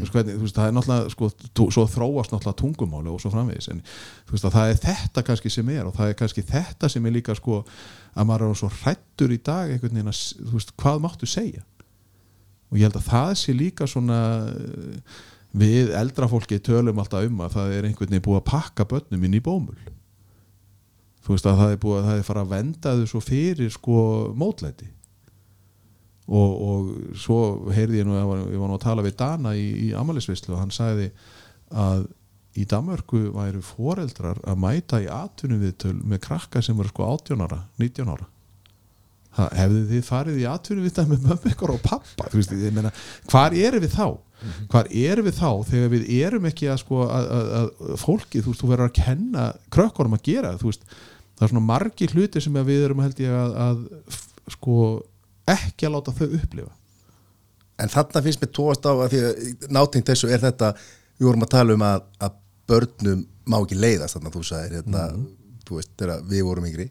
veist 0.00 0.14
hvernig, 0.14 0.38
veist, 0.40 0.56
það 0.56 0.70
er 0.70 0.74
náttúrulega 0.76 1.12
sko, 1.12 1.28
svo 1.74 1.84
þróast 1.90 2.32
náttúrulega 2.34 2.60
tungumáli 2.60 3.12
og 3.12 3.20
svo 3.22 3.32
framvegis 3.32 3.70
en 3.72 3.82
veist 4.30 4.48
að 4.48 4.56
það 4.56 4.72
er 4.72 4.80
þetta 4.84 5.24
kannski 5.28 5.52
sem 5.52 5.70
er 5.74 5.84
og 5.88 5.94
það 5.98 6.10
er 6.10 6.18
kannski 6.20 6.44
þetta 6.48 6.90
sem 6.92 7.06
er 7.06 7.14
líka 7.14 7.36
sko 7.38 7.60
að 8.14 8.28
maður 8.30 8.48
er 8.48 8.58
svo 8.62 8.72
hrættur 8.80 9.34
í 9.34 9.38
dag 9.38 9.70
einhvern 9.70 10.00
veginn 10.00 10.12
að, 10.12 10.24
veist, 10.54 10.74
hvað 10.80 11.04
máttu 11.04 11.28
segja? 11.30 11.64
Og 12.72 12.80
ég 12.80 12.88
held 12.88 12.98
að 12.98 13.08
það 13.10 13.32
sé 13.38 13.54
líka 13.54 13.86
svona 13.90 14.20
við 15.54 15.92
eldra 15.94 16.26
fólki 16.30 16.58
tölum 16.58 16.98
alltaf 16.98 17.28
um 17.28 17.44
að 17.44 17.58
það 17.58 17.76
er 17.76 17.88
einhvern 17.88 18.10
veginn 18.10 18.26
búið 18.26 18.40
að 18.40 18.48
pakka 18.50 18.88
börnum 18.90 19.26
inn 19.28 19.38
í 19.38 19.42
bómul. 19.44 19.78
Þú 21.24 21.36
veist 21.36 21.46
að 21.48 21.60
það 21.62 21.72
er 21.72 21.80
búið 21.84 22.00
að 22.00 22.08
það 22.08 22.18
er 22.18 22.26
fara 22.26 22.42
að 22.44 22.52
venda 22.52 22.94
þau 22.98 23.06
svo 23.12 23.22
fyrir 23.24 23.70
sko 23.72 23.98
mótlæti 24.36 24.90
og, 26.24 26.52
og 26.64 27.16
svo 27.20 27.38
heyrði 27.74 28.00
ég 28.00 28.08
nú 28.08 28.16
ég 28.16 28.28
var, 28.28 28.44
ég 28.48 28.60
var 28.60 28.70
nú 28.70 28.76
að 28.78 28.84
tala 28.86 29.04
við 29.04 29.16
Dana 29.20 29.54
í, 29.58 29.64
í 29.88 29.94
Amalisvislu 29.96 30.54
og 30.54 30.62
hann 30.62 30.72
sagði 30.74 31.10
að 31.74 32.06
í 32.54 32.66
Danmörku 32.70 33.26
væru 33.34 33.62
foreldrar 33.64 34.38
að 34.46 34.60
mæta 34.62 35.00
í 35.02 35.08
atvinnum 35.10 35.62
viðtöl 35.64 35.96
með 36.06 36.22
krakka 36.28 36.62
sem 36.62 36.76
voru 36.78 36.92
sko 36.92 37.08
18 37.10 37.42
ára 37.44 37.64
19 37.82 38.12
ára. 38.14 38.28
Ha, 39.34 39.48
hefðu 39.58 39.80
þið 39.88 40.04
farið 40.06 40.36
í 40.38 40.44
atvinnum 40.46 40.86
viðtöl 40.86 41.06
með 41.10 41.24
mömmu 41.28 41.50
ykkur 41.50 41.72
og 41.74 41.80
pappa 41.82 42.28
þú 42.30 42.38
veist, 42.38 42.54
ég 42.54 42.76
meina, 42.76 42.92
hvar 43.32 43.56
erum 43.58 43.82
við 43.82 43.96
þá? 43.96 44.06
Hvar 44.70 44.90
erum 44.92 45.26
við 45.26 45.40
þá 45.40 45.50
þegar 45.70 45.90
við 45.94 46.04
erum 46.20 46.46
ekki 46.46 46.68
að 46.70 46.78
sko 46.84 47.00
að, 47.08 47.26
að, 47.34 47.50
að 47.58 47.96
fólki, 48.04 48.44
þú 48.44 48.52
veist, 48.52 48.62
þú 48.62 48.70
verður 48.70 48.90
að 48.90 49.00
kenna 49.00 49.48
krökkunum 49.74 50.16
að 50.18 50.24
gera, 50.28 50.54
þú 50.60 50.70
veist. 50.70 50.86
Það 51.34 51.46
er 51.46 51.50
svona 51.50 51.66
margi 51.66 52.08
hluti 52.12 52.42
sem 52.44 52.60
við 52.68 52.84
erum 52.86 53.02
held 53.02 53.22
ég 53.24 53.34
að, 53.34 53.56
að 53.64 54.54
sko 54.54 54.76
ekki 55.50 55.88
að 55.88 55.94
láta 55.96 56.14
þau 56.16 56.26
upplifa. 56.38 56.72
En 57.82 57.90
þarna 57.90 58.22
finnst 58.24 58.42
mér 58.42 58.52
tóast 58.54 58.86
á 58.86 58.92
að 58.94 59.08
því 59.12 59.22
að 59.26 59.70
nátengt 59.74 60.10
þessu 60.10 60.30
er 60.30 60.42
þetta 60.42 60.72
við 60.78 61.28
vorum 61.28 61.46
að 61.46 61.54
tala 61.54 61.74
um 61.74 61.84
að, 61.86 62.04
að 62.22 62.36
börnum 62.70 63.24
má 63.50 63.58
ekki 63.60 63.78
leiðast 63.78 64.16
þarna 64.16 64.32
þú 64.34 64.42
sagðir 64.48 64.76
hérna, 64.78 65.04
þú 65.66 65.78
veist, 65.80 65.92
þegar 66.00 66.24
við 66.30 66.44
vorum 66.48 66.68
yngri. 66.68 66.88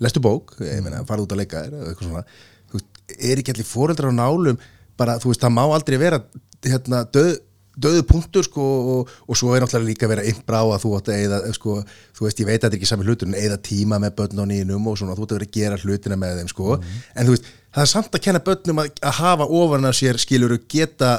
Lestu 0.00 0.22
bók, 0.24 0.54
ég 0.64 0.82
meina, 0.84 1.02
farið 1.08 1.26
út 1.26 1.34
að 1.34 1.42
leika 1.42 1.64
eða 1.66 1.80
eitthvað 1.88 2.08
svona, 2.08 2.22
þú 2.70 2.78
veist, 2.78 3.00
er 3.16 3.42
ekki 3.42 3.54
allir 3.54 3.68
foreldrar 3.68 4.14
á 4.14 4.20
nálum, 4.20 4.60
bara, 5.00 5.16
þú 5.20 5.32
veist, 5.32 5.42
það 5.42 5.56
má 5.56 5.62
aldrei 5.66 5.98
vera, 6.00 6.20
hérna, 6.64 7.02
döð 7.12 7.32
döðu 7.80 8.04
punktur 8.08 8.46
sko 8.46 8.66
og, 8.94 9.12
og 9.26 9.38
svo 9.38 9.54
er 9.54 9.64
náttúrulega 9.64 9.88
líka 9.88 10.06
að 10.06 10.12
vera 10.14 10.26
innbrá 10.30 10.60
að 10.64 10.82
þú 10.84 10.92
átt 10.98 11.10
að 11.12 11.24
eða 11.24 11.40
sko, 11.56 11.76
þú 12.16 12.26
veist, 12.26 12.42
ég 12.42 12.48
veit 12.48 12.58
að 12.58 12.66
þetta 12.66 12.70
er 12.72 12.78
ekki 12.80 12.90
sami 12.90 13.08
hlutur 13.08 13.30
en 13.30 13.38
eða 13.40 13.58
tíma 13.70 14.00
með 14.02 14.16
börn 14.20 14.44
og 14.44 14.50
nýnum 14.50 14.90
og 14.90 15.00
svona 15.00 15.16
þú 15.16 15.26
átt 15.26 15.34
að 15.34 15.40
vera 15.40 15.48
að 15.48 15.56
gera 15.58 15.80
hlutina 15.84 16.20
með 16.20 16.40
þeim 16.40 16.52
sko. 16.52 16.78
En 17.14 17.28
þú 17.28 17.36
veist, 17.36 17.50
það 17.74 17.86
er 17.86 17.92
samt 17.94 18.16
að 18.16 18.24
kenna 18.26 18.44
börnum 18.46 18.82
að, 18.82 18.92
að 19.00 19.18
hafa 19.20 19.48
ofan 19.60 19.90
af 19.90 19.98
sér 19.98 20.20
skiluru 20.20 20.60
geta 20.70 21.12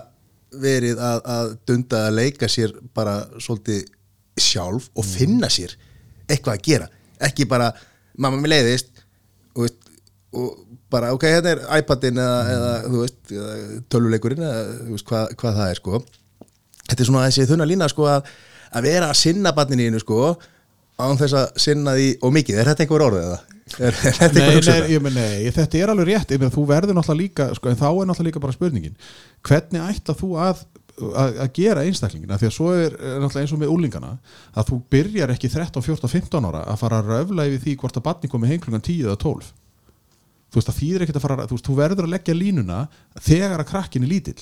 verið 0.61 0.99
að, 0.99 1.21
að 1.35 1.53
dunda 1.69 2.05
að 2.07 2.17
leika 2.19 2.49
sér 2.51 2.73
bara 2.95 3.21
svolítið 3.39 3.85
sjálf 4.41 4.89
og 4.97 5.07
finna 5.07 5.49
sér 5.51 5.75
eitthvað 6.31 6.57
að 6.57 6.65
gera, 6.67 6.89
ekki 7.23 7.47
bara 7.49 7.71
mamma 8.19 8.39
mér 8.39 8.55
leiðist 8.55 8.91
og, 9.55 9.65
veist, 9.65 9.91
og 10.35 10.59
bara 10.91 11.11
ok, 11.15 11.27
hérna 11.27 11.53
er 11.55 11.61
iPadin 11.79 12.19
eða, 12.19 12.39
eða 12.55 12.71
þú 12.85 13.03
veist, 13.03 13.21
tölvuleikurinn 13.91 14.43
eða 14.47 14.63
þú 14.79 14.95
veist 14.95 15.07
hvað, 15.07 15.35
hvað 15.39 15.59
það 15.59 15.71
er 15.71 15.81
sko 15.81 16.01
þetta 16.91 17.05
er 17.05 17.09
svona 17.09 17.27
þessi 17.27 17.47
þunna 17.49 17.69
lína 17.69 17.87
sko 17.91 18.09
að, 18.11 18.33
að 18.71 18.89
vera 18.89 19.11
að 19.11 19.21
sinna 19.21 19.55
barninu 19.55 19.87
í 19.87 20.03
sko 20.03 20.35
án 21.01 21.17
þess 21.17 21.37
að 21.39 21.63
sinna 21.63 21.95
því 21.97 22.11
og 22.21 22.35
mikið, 22.35 22.59
er 22.61 22.69
þetta 22.71 22.85
einhver 22.85 23.05
orðið 23.07 23.23
eða? 23.29 23.39
Er, 23.71 23.95
er 23.95 24.17
þetta 24.19 24.35
Nei, 24.35 24.43
einhver 24.51 24.67
nei, 24.67 24.99
meni, 24.99 25.15
nei, 25.15 25.53
þetta 25.55 25.79
er 25.79 25.91
alveg 25.93 26.09
rétt. 26.11 26.33
Ég 26.35 26.41
meni, 26.41 26.53
þú 26.53 26.65
verður 26.69 26.97
náttúrulega 26.97 27.21
líka, 27.23 27.47
sko, 27.57 27.71
en 27.71 27.79
þá 27.79 27.87
er 27.87 28.09
náttúrulega 28.09 28.27
líka 28.27 28.43
bara 28.43 28.55
spurningin 28.57 28.97
hvernig 29.47 29.85
ætla 29.87 30.17
þú 30.19 30.35
að 30.43 30.65
að, 31.01 31.39
að 31.43 31.49
gera 31.55 31.85
einstaklingina? 31.87 32.37
Því 32.39 32.49
að 32.49 32.55
svo 32.55 32.71
er 32.75 32.95
er 32.95 33.17
náttúrulega 33.21 33.45
eins 33.45 33.55
og 33.55 33.61
með 33.61 33.73
úlingana 33.73 34.11
að 34.51 34.69
þú 34.71 34.79
byrjar 34.93 35.33
ekki 35.35 35.51
13, 35.51 35.85
14, 35.87 36.11
15 36.11 36.49
ára 36.49 36.63
að 36.67 36.79
fara 36.83 37.01
að 37.01 37.11
röfla 37.11 37.47
yfir 37.49 37.63
því 37.65 37.75
hvort 37.81 37.99
að 37.99 38.05
barni 38.07 38.31
komi 38.31 38.51
heim 38.51 38.61
klungan 38.63 38.85
10 38.85 39.07
eða 39.07 39.19
12 39.23 39.51
þú 40.51 40.59
veist, 40.59 40.69
það 40.69 40.79
þýðir 40.81 41.05
ekkert 41.05 41.19
að 41.19 41.25
fara 41.25 41.47
þú 41.47 41.57
veist, 41.57 41.69
þú 41.69 41.77
verður 41.79 42.07
að 42.07 42.13
leggja 42.15 42.37
línuna 42.37 42.81
þegar 43.19 43.63
að 43.63 43.69
krakkin 43.71 44.07
er 44.07 44.11
lítill 44.11 44.41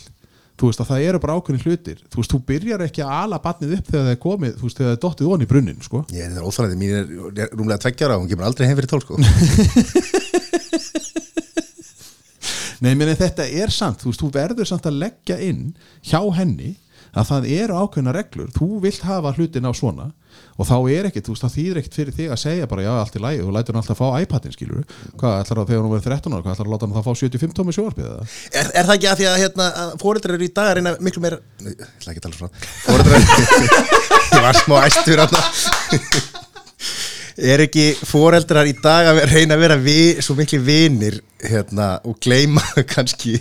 þú 0.60 0.69
veist, 0.69 0.81
að 0.84 0.90
það 0.91 1.06
eru 1.07 1.19
bara 1.23 1.36
ákveðin 1.40 1.64
hlutir 1.64 1.99
þú 2.06 2.18
veist, 2.19 2.34
þú 2.34 2.40
byrjar 2.49 2.81
ekki 2.86 3.02
að 3.06 3.14
ala 3.15 3.38
batnið 3.44 3.76
upp 3.77 3.88
þegar 3.90 4.06
það 4.06 4.14
er 4.15 4.22
komið, 4.26 4.53
þú 4.60 4.64
veist, 4.68 4.77
þegar 4.80 4.90
það 4.90 4.98
er 4.98 5.03
dottið 5.06 5.30
onni 5.34 5.45
í 5.48 5.52
brunnin 5.53 5.86
sko. 5.86 6.02
Ég, 6.15 6.23
er 6.27 6.44
óþálandi, 6.44 6.77
mín 6.80 6.94
er, 6.98 7.06
er 7.45 7.48
rúmlega 7.56 7.84
tveggjara 7.86 8.18
og 8.18 8.22
hún 8.23 8.31
kemur 8.34 8.48
aldrei 8.49 8.65
heim 8.68 8.77
fyrir 8.80 8.91
tól 8.91 9.03
sko. 9.06 9.14
Nei, 12.84 12.94
meni, 12.95 13.15
þetta 13.19 13.44
er 13.44 13.69
samt, 13.76 13.99
þú 14.03 14.11
veist, 14.11 14.22
þú 14.23 14.30
verður 14.36 14.68
samt 14.69 14.86
að 14.88 14.99
leggja 15.02 15.38
inn 15.44 15.64
hjá 16.06 16.22
henni 16.38 16.72
að 17.18 17.27
það 17.31 17.49
eru 17.57 17.73
ákveðna 17.84 18.14
reglur, 18.15 18.49
þú 18.56 18.68
vilt 18.84 19.03
hafa 19.07 19.34
hlutin 19.36 19.68
á 19.68 19.72
svona 19.76 20.11
og 20.60 20.68
þá 20.68 20.76
er 20.91 21.10
ekkit, 21.10 21.26
þú 21.28 21.36
veist, 21.36 21.45
það 21.45 21.56
þýðir 21.56 21.80
ekkit 21.82 21.98
fyrir 21.99 22.16
þig 22.18 22.34
að 22.34 22.41
segja 22.44 22.70
bara 22.72 22.86
já, 22.86 22.91
allt 22.99 23.16
í 23.16 23.24
lægi 23.24 23.44
og 23.45 23.53
lætur 23.56 23.76
hann 23.76 23.84
alltaf 23.84 23.99
fá 23.99 24.07
iPadin, 24.24 24.56
skilur 24.56 24.84
hvað 25.20 25.38
ætlar 25.44 25.61
það 25.61 25.70
þegar 25.72 25.86
hún 25.86 25.94
verður 25.95 26.07
13 26.10 26.36
ára, 26.36 26.44
hvað 26.45 26.56
ætlar 26.56 26.68
að 26.68 26.74
láta 26.74 26.90
hann 26.90 26.98
þá 26.98 27.03
fá 27.06 27.14
75 27.24 27.56
tómi 27.60 27.76
sjóarpið 27.78 28.07
er, 28.10 28.68
er 28.74 28.90
það 28.90 28.95
ekki 28.98 29.10
að 29.14 29.22
því 29.22 29.30
að, 29.30 29.40
hérna, 29.44 29.70
að 29.84 29.95
fóreldrar 30.03 30.36
eru 30.36 30.45
í 30.48 30.53
dag 30.60 30.68
að 30.70 30.76
reyna 30.80 30.95
miklu 30.99 31.24
meira 31.24 31.40
Nei, 31.64 31.74
Ég 31.76 31.88
ætla 31.88 32.14
ekki 32.14 32.22
að 32.22 32.26
tala 32.28 32.38
svona. 32.40 32.53
Fóreldrar 32.86 33.22
Ég 34.36 34.44
var 34.45 34.56
smá 34.60 34.76
æstur. 34.86 35.20
Er 37.40 37.61
ekki 37.64 37.94
fóreldrar 38.03 38.68
í 38.68 38.74
dag 38.84 39.07
að 39.14 39.22
reyna 39.32 39.56
að 39.56 39.61
vera 39.64 39.78
vi, 39.80 39.99
svo 40.24 40.36
miklu 40.36 40.60
vinir 40.64 41.22
hérna, 41.40 41.94
og 42.03 42.18
gleyma 42.24 42.64
kannski 42.94 43.38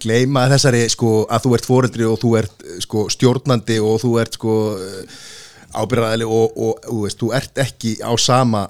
gleyma 0.00 0.48
þessari 0.50 0.86
sko, 0.90 1.12
að 1.30 1.44
þú 1.44 1.52
ert 1.56 1.68
fóreldri 1.68 2.08
og 2.08 2.16
þú 2.22 2.32
ert 2.40 2.64
sko, 2.82 3.04
stjórnandi 3.12 3.76
og 3.84 4.00
þú 4.02 4.14
ert 4.22 4.38
sko, 4.38 4.54
ábyrðaðali 5.74 6.26
og, 6.26 6.52
og, 6.56 6.76
og 6.76 6.84
þú, 6.90 7.00
veist, 7.06 7.18
þú 7.22 7.32
ert 7.38 7.58
ekki 7.64 7.96
á 8.02 8.12
sama 8.20 8.66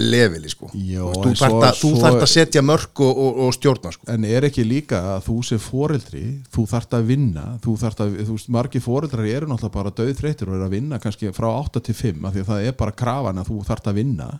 leveli 0.00 0.48
sko. 0.48 0.68
Jó, 0.72 1.08
Þú 1.12 1.32
svo- 1.34 1.58
að, 1.66 1.74
þú 1.80 1.88
svo- 1.90 2.00
þarft 2.04 2.22
að 2.24 2.30
setja 2.30 2.60
mörg 2.62 3.00
og, 3.02 3.18
og, 3.24 3.38
og 3.46 3.54
stjórna 3.56 3.90
sko. 3.92 4.06
En 4.14 4.24
er 4.24 4.46
ekki 4.46 4.62
líka 4.64 5.00
að 5.16 5.24
þú 5.26 5.34
sem 5.48 5.58
foreldri 5.60 6.22
þú 6.54 6.64
þarft 6.70 6.94
að 6.96 7.08
vinna 7.10 7.44
þú 7.64 7.74
þarft 7.82 8.02
að, 8.04 8.14
þú 8.28 8.36
veist, 8.36 8.48
margir 8.54 8.84
foreldrar 8.84 9.26
eru 9.26 9.50
náttúrulega 9.50 9.74
bara 9.74 9.92
döðþreytir 9.98 10.48
og 10.48 10.56
eru 10.60 10.68
að 10.68 10.76
vinna 10.78 11.00
kannski 11.02 11.32
frá 11.36 11.48
8 11.50 11.82
til 11.88 11.96
5 11.98 12.24
af 12.30 12.36
því 12.36 12.44
að 12.44 12.50
það 12.52 12.68
er 12.70 12.76
bara 12.84 12.96
krafan 13.02 13.42
að 13.42 13.50
þú 13.50 13.58
þarft 13.66 13.90
að 13.90 13.98
vinna 13.98 14.30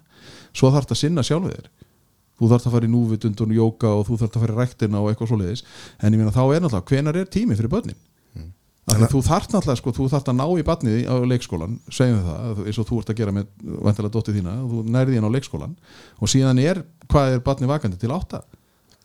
svo 0.54 0.70
þarft 0.70 0.94
að 0.94 1.00
sinna 1.02 1.26
sjálfið 1.26 1.56
þér 1.58 1.68
þú 2.40 2.48
þarft 2.54 2.66
að 2.70 2.72
fara 2.78 2.86
í 2.86 2.92
núvitundun, 2.94 3.50
jóka 3.58 3.90
og 3.98 4.06
þú 4.08 4.20
þarft 4.22 4.38
að 4.38 4.46
fara 4.46 4.54
í 4.54 4.60
ræktina 4.62 5.02
og 5.02 5.10
eitthvað 5.10 5.32
svoleiðis 5.34 5.64
en 6.00 6.14
ég 6.14 6.22
meina 6.22 6.32
þá 6.32 6.44
er 6.54 6.62
náttúrulega, 6.64 6.88
hvenar 6.94 7.18
er 7.20 7.28
tími 7.28 7.58
fyrir 7.58 7.74
börnin 7.74 7.98
því 8.94 9.06
að 9.06 9.14
þú 9.14 9.22
þarft 9.26 9.54
náttúrulega 9.54 9.80
sko, 9.80 9.94
þú 9.96 10.08
þarft 10.12 10.30
að 10.32 10.38
ná 10.40 10.46
í 10.50 10.64
barnið 10.70 10.96
á 11.06 11.14
leikskólan 11.32 11.76
segjum 11.90 12.16
við 12.18 12.30
það, 12.30 12.62
eins 12.66 12.80
og 12.80 12.88
þú 12.90 13.02
ert 13.02 13.12
að 13.12 13.20
gera 13.20 13.36
með 13.36 13.52
vantilega 13.88 14.14
dóttið 14.16 14.40
þína, 14.40 14.56
þú 14.70 14.86
nærði 14.96 15.20
hann 15.20 15.28
á 15.30 15.34
leikskólan 15.36 15.76
og 16.20 16.32
síðan 16.32 16.62
er, 16.64 16.82
hvað 17.10 17.36
er 17.36 17.44
barnið 17.46 17.72
vakandi 17.74 18.00
til 18.00 18.14
átta? 18.14 18.42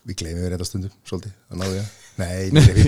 Við 0.05 0.19
gleymum 0.21 0.45
við 0.45 0.51
reynda 0.53 0.67
stundum, 0.69 0.97
svolítið, 1.07 1.37
að 1.51 1.63
náðu 1.63 1.77
ég 1.81 1.93
Nei, 2.15 2.47
nei, 2.51 2.61
nei, 2.63 2.85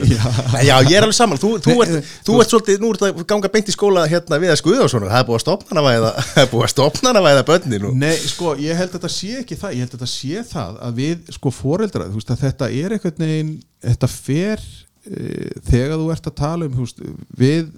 nei, 0.54 0.62
já, 0.64 0.78
ég 0.88 0.94
er 0.96 1.04
alveg 1.04 1.16
saman 1.18 1.40
Þú, 1.42 1.50
þú, 1.60 1.74
ert, 1.84 2.12
þú 2.24 2.36
ert 2.40 2.52
svolítið, 2.54 2.78
nú 2.80 2.92
ert 2.94 3.02
að 3.04 3.18
ganga 3.28 3.50
beint 3.52 3.68
í 3.68 3.74
skóla 3.76 4.06
hérna 4.08 4.38
við 4.40 4.54
að 4.54 4.60
skuða 4.62 4.86
og 4.86 4.92
svona 4.94 5.10
Það 5.12 5.20
er 5.20 5.28
búið 5.28 5.40
að 5.40 5.44
stopna 5.44 5.84
hana 5.84 6.12
Það 6.30 6.40
er 6.46 6.48
búið 6.54 6.64
að 6.64 6.72
stopna 6.72 7.12
hana 7.12 7.24
væða 7.26 7.42
bönni 7.50 7.80
nú. 7.84 7.92
Nei, 8.00 8.14
sko, 8.24 8.54
ég 8.64 8.80
held 8.80 8.94
að 8.94 8.96
þetta 8.96 9.12
sé 9.18 9.34
ekki 9.42 9.58
það. 9.60 9.76
Ég 9.76 9.84
held 9.84 9.90
að 9.90 9.98
þetta 9.98 10.10
sé 10.14 10.46
það 10.54 10.80
að 10.88 11.02
við, 11.02 11.34
sko, 11.36 11.54
foreldra 11.58 12.08
þú 12.08 12.22
veist 12.22 12.32
að 12.32 12.46
þetta 12.46 12.70
er 12.72 12.96
einhvern 12.96 13.26
veginn 13.26 13.52
þetta 13.90 14.12
fer 14.14 14.64
þegar 15.08 15.94
þú 15.96 16.08
ert 16.12 16.28
að 16.28 16.36
tala 16.38 16.68
um, 16.68 16.74
veist, 16.78 17.00
við 17.38 17.70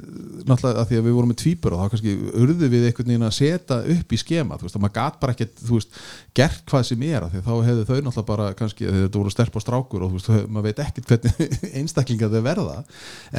náttúrulega 0.49 0.81
að 0.81 0.87
því 0.89 0.97
að 0.99 1.05
við 1.05 1.15
vorum 1.17 1.29
með 1.29 1.39
tvíbur 1.43 1.75
og 1.75 1.81
þá 1.81 1.93
kannski 1.93 2.13
urðu 2.41 2.69
við 2.71 2.85
einhvern 2.87 3.11
veginn 3.11 3.25
að 3.27 3.35
setja 3.37 3.77
upp 3.93 4.15
í 4.15 4.19
skema, 4.19 4.57
þú 4.57 4.65
veist, 4.65 4.77
að 4.77 4.83
maður 4.85 4.95
gat 4.95 5.19
bara 5.21 5.35
ekkert 5.35 5.61
þú 5.61 5.77
veist, 5.77 5.99
gert 6.39 6.63
hvað 6.71 6.85
sem 6.89 7.03
er 7.09 7.25
af 7.25 7.33
því 7.33 7.41
að 7.41 7.49
þá 7.49 7.67
hefðu 7.67 7.85
þau 7.89 7.99
náttúrulega 7.99 8.29
bara 8.31 8.47
kannski, 8.61 8.87
þetta 8.95 9.21
voru 9.21 9.33
stelp 9.35 9.59
og 9.59 9.65
strákur 9.65 10.05
og 10.05 10.15
þú 10.15 10.19
veist, 10.19 10.31
maður 10.47 10.69
veit 10.69 10.81
ekkert 10.85 11.13
hvernig 11.13 11.59
einstaklinga 11.83 12.31
þau 12.33 12.41
verða. 12.47 12.79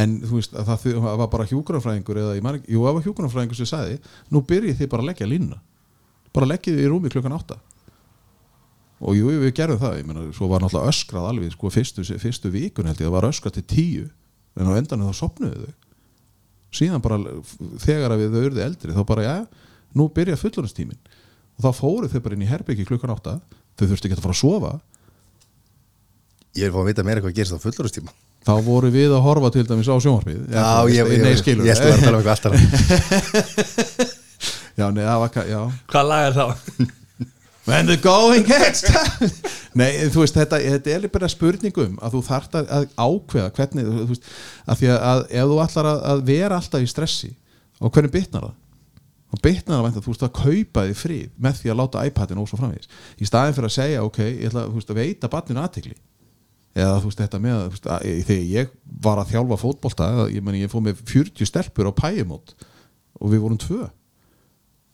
En 0.05 0.21
þú 0.23 0.39
veist, 0.39 0.55
að 0.55 0.71
það, 0.71 1.11
var 1.25 1.33
bara 1.35 1.49
hjúkunarfræðingur 1.51 2.23
eða, 2.23 2.39
man 2.47 2.61
jú, 2.63 2.85
það 2.85 3.01
var 3.01 3.09
hjúkunarfræðingur 3.09 3.59
sem 3.59 3.71
sagði, 3.73 3.99
nú 4.31 4.45
byrjið 4.47 4.83
þið 4.83 4.93
bara 4.95 5.07
að 5.07 5.13
leggja 5.13 5.31
línuna. 5.31 5.61
Bara 6.31 6.53
leggið 6.53 6.79
þið 6.79 6.87
í 6.87 6.91
rúmi 6.93 7.11
klukkan 7.11 7.35
átta 7.35 7.59
og 9.01 9.17
jú, 9.17 9.31
við 9.43 9.53
gerðum 9.57 9.81
það. 9.81 9.99
Ég 10.01 10.09
meina, 10.09 10.25
svo 10.37 10.49
var 10.51 10.65
náttúrulega 10.65 10.93
öskrað 10.93 11.29
alveg 11.31 11.55
sko, 11.55 11.73
fyrstu, 11.73 12.05
fyrstu 12.23 12.53
vikun 12.53 12.91
held 12.91 13.01
ég, 13.01 13.07
það 13.09 13.17
var 13.17 13.29
öskrað 13.31 13.57
til 13.59 13.67
tíu. 13.73 14.07
En 14.59 14.71
á 14.71 14.77
endanum 14.77 15.11
þá 15.11 15.21
sopnuðu 15.23 15.65
þau. 15.65 15.77
Síðan 16.81 17.03
bara 17.03 17.19
þegar 17.83 18.15
að 18.15 18.23
við 18.23 18.35
þau 18.37 18.45
urðu 18.47 18.65
eldri 18.67 18.95
þá 18.95 19.03
bara, 19.09 19.27
já, 19.27 19.67
nú 19.99 20.07
byrja 20.15 20.39
fullunastímin 20.39 21.01
og 21.59 21.65
þá 21.67 21.71
fóru 21.81 22.11
þau 22.13 22.21
bara 22.23 22.37
inn 22.37 22.45
í 22.47 22.51
herbyggi 22.51 22.87
klukkan 22.87 23.13
átta, 23.17 23.39
þau 23.75 23.87
þurftu 23.89 24.07
ekki 24.07 24.19
að 24.19 24.25
fara 24.27 24.37
að 24.37 24.43
sofa. 24.45 24.73
Ég 26.59 26.67
er 26.69 26.75
fáið 26.75 26.85
að 26.85 26.91
vita 26.93 27.07
meira 27.07 27.25
hvað 27.25 27.37
gerist 27.41 27.57
á 27.59 27.65
fullorðstíma 27.65 28.15
þá 28.47 28.55
voru 28.65 28.89
við 28.93 29.13
að 29.13 29.25
horfa 29.27 29.51
til 29.53 29.67
dæmis 29.69 29.91
á 29.91 29.97
sjónvarpið. 30.01 30.39
Já, 30.49 30.65
ég, 30.89 31.11
ég, 31.13 31.21
nei, 31.21 31.35
ég, 31.35 31.61
ég 31.67 31.75
ætla 31.75 31.91
að 31.93 32.05
tala 32.07 32.15
um 32.15 32.23
eitthvað 32.23 32.35
allt 32.37 32.47
annað. 32.49 34.17
Já, 34.81 34.87
nei, 34.97 35.03
það 35.05 35.19
var, 35.21 35.35
já. 35.51 35.59
Hvað 35.93 36.07
lag 36.09 36.23
er 36.25 36.37
þá? 36.39 36.45
When 37.71 37.87
the 37.87 37.97
going 38.03 38.47
gets 38.49 38.83
tough. 38.83 39.21
Nei, 39.79 40.09
þú 40.11 40.25
veist, 40.25 40.35
þetta, 40.35 40.59
þetta 40.59 40.95
er 40.97 41.05
bara 41.15 41.29
spurningum 41.31 42.01
að 42.03 42.17
þú 42.17 42.23
þarft 42.27 42.57
að, 42.59 42.73
að 42.75 42.89
ákveða 42.99 43.53
hvernig, 43.59 43.91
þú 43.91 44.09
veist, 44.11 44.33
að 44.67 44.81
því 44.81 44.91
að, 44.91 45.05
að 45.11 45.23
ef 45.29 45.53
þú 45.53 45.61
ætlar 45.65 45.91
að, 45.93 46.01
að 46.11 46.25
vera 46.33 46.59
alltaf 46.59 46.83
í 46.83 46.91
stressi 46.91 47.31
og 47.79 47.95
hvernig 47.95 48.15
bitnar 48.17 48.49
það? 48.49 48.57
og 49.31 49.43
bitnar 49.45 49.79
það 49.79 49.85
vænt 49.87 49.99
að 50.01 50.07
þú 50.07 50.13
veist 50.13 50.25
að 50.27 50.33
kaupa 50.41 50.85
því 50.89 50.97
frið 50.99 51.27
með 51.39 51.61
því 51.61 51.71
að 51.71 51.79
láta 51.79 52.05
iPadin 52.09 52.41
og 52.43 52.49
svo 52.51 52.59
framvegis. 52.59 52.91
Í 53.15 53.29
staðin 53.29 53.55
fyrir 53.57 53.71
að 53.71 53.77
segja, 53.77 54.03
ok, 54.07 54.19
ég 54.27 54.49
ætla 54.51 54.65
veist, 54.73 54.91
að 54.91 54.99
veita 54.99 55.31
barninu 55.31 55.63
aðtekli 55.63 55.95
eða 56.81 56.99
þú 56.99 57.11
veist, 57.11 57.23
þetta 57.23 57.41
með 57.43 57.55
að, 57.55 57.69
veist, 57.75 57.87
að 57.95 58.09
þegar 58.27 58.51
ég 58.51 58.75
var 59.07 59.23
að 59.23 59.33
þjálfa 59.33 59.61
fótbolta, 59.61 60.11
ég 60.35 60.45
meni 60.47 60.65
ég 60.65 60.73
fóð 60.73 60.85
með 60.89 61.05
40 61.11 61.51
stelpur 61.51 61.91
á 61.91 61.93
pæjumót 61.95 62.55
og 63.21 63.33
við 63.33 63.43
vorum 63.45 63.61
tvö 63.63 63.87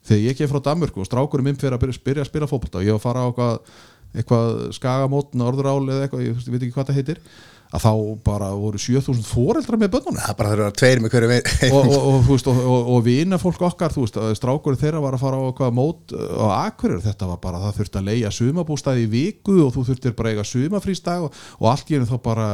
þegar 0.07 0.23
ég 0.23 0.39
kem 0.39 0.49
frá 0.51 0.63
Danmörku 0.69 1.03
og 1.03 1.09
strákurinn 1.09 1.49
minn 1.49 1.59
fyrir 1.59 1.77
að 1.77 1.85
byrja, 1.85 2.01
byrja 2.07 2.25
að 2.25 2.31
spila 2.31 2.49
fótbolta 2.49 2.81
og 2.81 2.87
ég 2.87 2.95
var 2.95 3.01
að 3.01 3.05
fara 3.05 3.25
á 3.25 3.27
eitthvað, 3.27 3.75
eitthvað 4.15 4.57
skagamót, 4.77 5.37
norðurál 5.37 5.83
eða 5.85 6.07
eitthvað, 6.07 6.25
ég, 6.29 6.41
veit 6.47 6.61
ekki 6.61 6.75
hvað 6.77 6.89
það 6.91 6.99
heitir 7.01 7.23
að 7.67 7.83
þá 7.83 7.91
bara 8.23 8.47
voru 8.55 8.79
7000 8.79 9.25
foreldrar 9.27 9.79
með 9.81 9.89
börnunum. 9.97 10.21
Það 10.23 10.35
bara 10.39 10.51
þeirra 10.53 10.75
tveir 10.79 11.01
með 11.03 11.13
hverju 11.13 11.39
og, 11.75 11.89
og, 11.97 12.29
og, 12.53 12.77
og, 12.77 12.99
vina 13.03 13.39
fólk 13.41 13.65
okkar 13.67 13.91
þú 13.91 14.05
veist, 14.05 14.19
strákurinn 14.39 14.79
þeirra 14.79 15.01
var 15.03 15.17
að 15.17 15.25
fara 15.25 15.41
á 15.41 15.47
eitthvað 15.49 15.73
mót 15.75 16.15
á 16.15 16.47
Akureyri, 16.61 17.03
þetta 17.03 17.27
var 17.33 17.41
bara 17.43 17.59
það 17.65 17.81
þurfti 17.81 17.99
að 17.99 18.07
leia 18.07 18.31
sumabústaði 18.31 19.03
í 19.03 19.11
viku 19.11 19.57
og 19.65 19.73
þú 19.75 19.83
þurftir 19.89 20.15
bara 20.15 20.31
eiga 20.31 20.47
sumafrístag 20.47 21.27
og, 21.27 21.41
allt 21.73 21.91
í 21.91 21.97
henni 21.97 22.07
þá 22.07 22.15
bara 22.23 22.47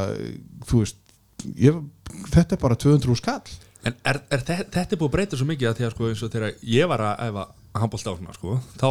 þú 0.72 0.82
veist, 0.82 0.98
ég, 1.62 1.78
þetta 2.34 2.58
er 2.58 2.64
bara 2.66 2.80
200 2.88 3.22
skall 3.22 3.58
En 3.84 3.96
er, 4.08 4.20
er, 4.32 4.44
þe- 4.48 4.68
þetta 4.72 4.96
er 4.96 5.00
búið 5.02 5.10
að 5.10 5.16
breyta 5.18 5.38
svo 5.40 5.48
mikið 5.50 5.70
að 5.70 5.80
því 5.80 5.86
að 5.88 5.96
sko 5.96 6.10
eins 6.10 6.22
og 6.24 6.32
þegar 6.32 6.54
ég 6.74 6.88
var 6.88 7.02
að 7.04 7.24
æfa 7.28 7.44
handbólta 7.82 8.14
á 8.14 8.18
svona 8.20 8.36
sko 8.38 8.60
þá 8.80 8.88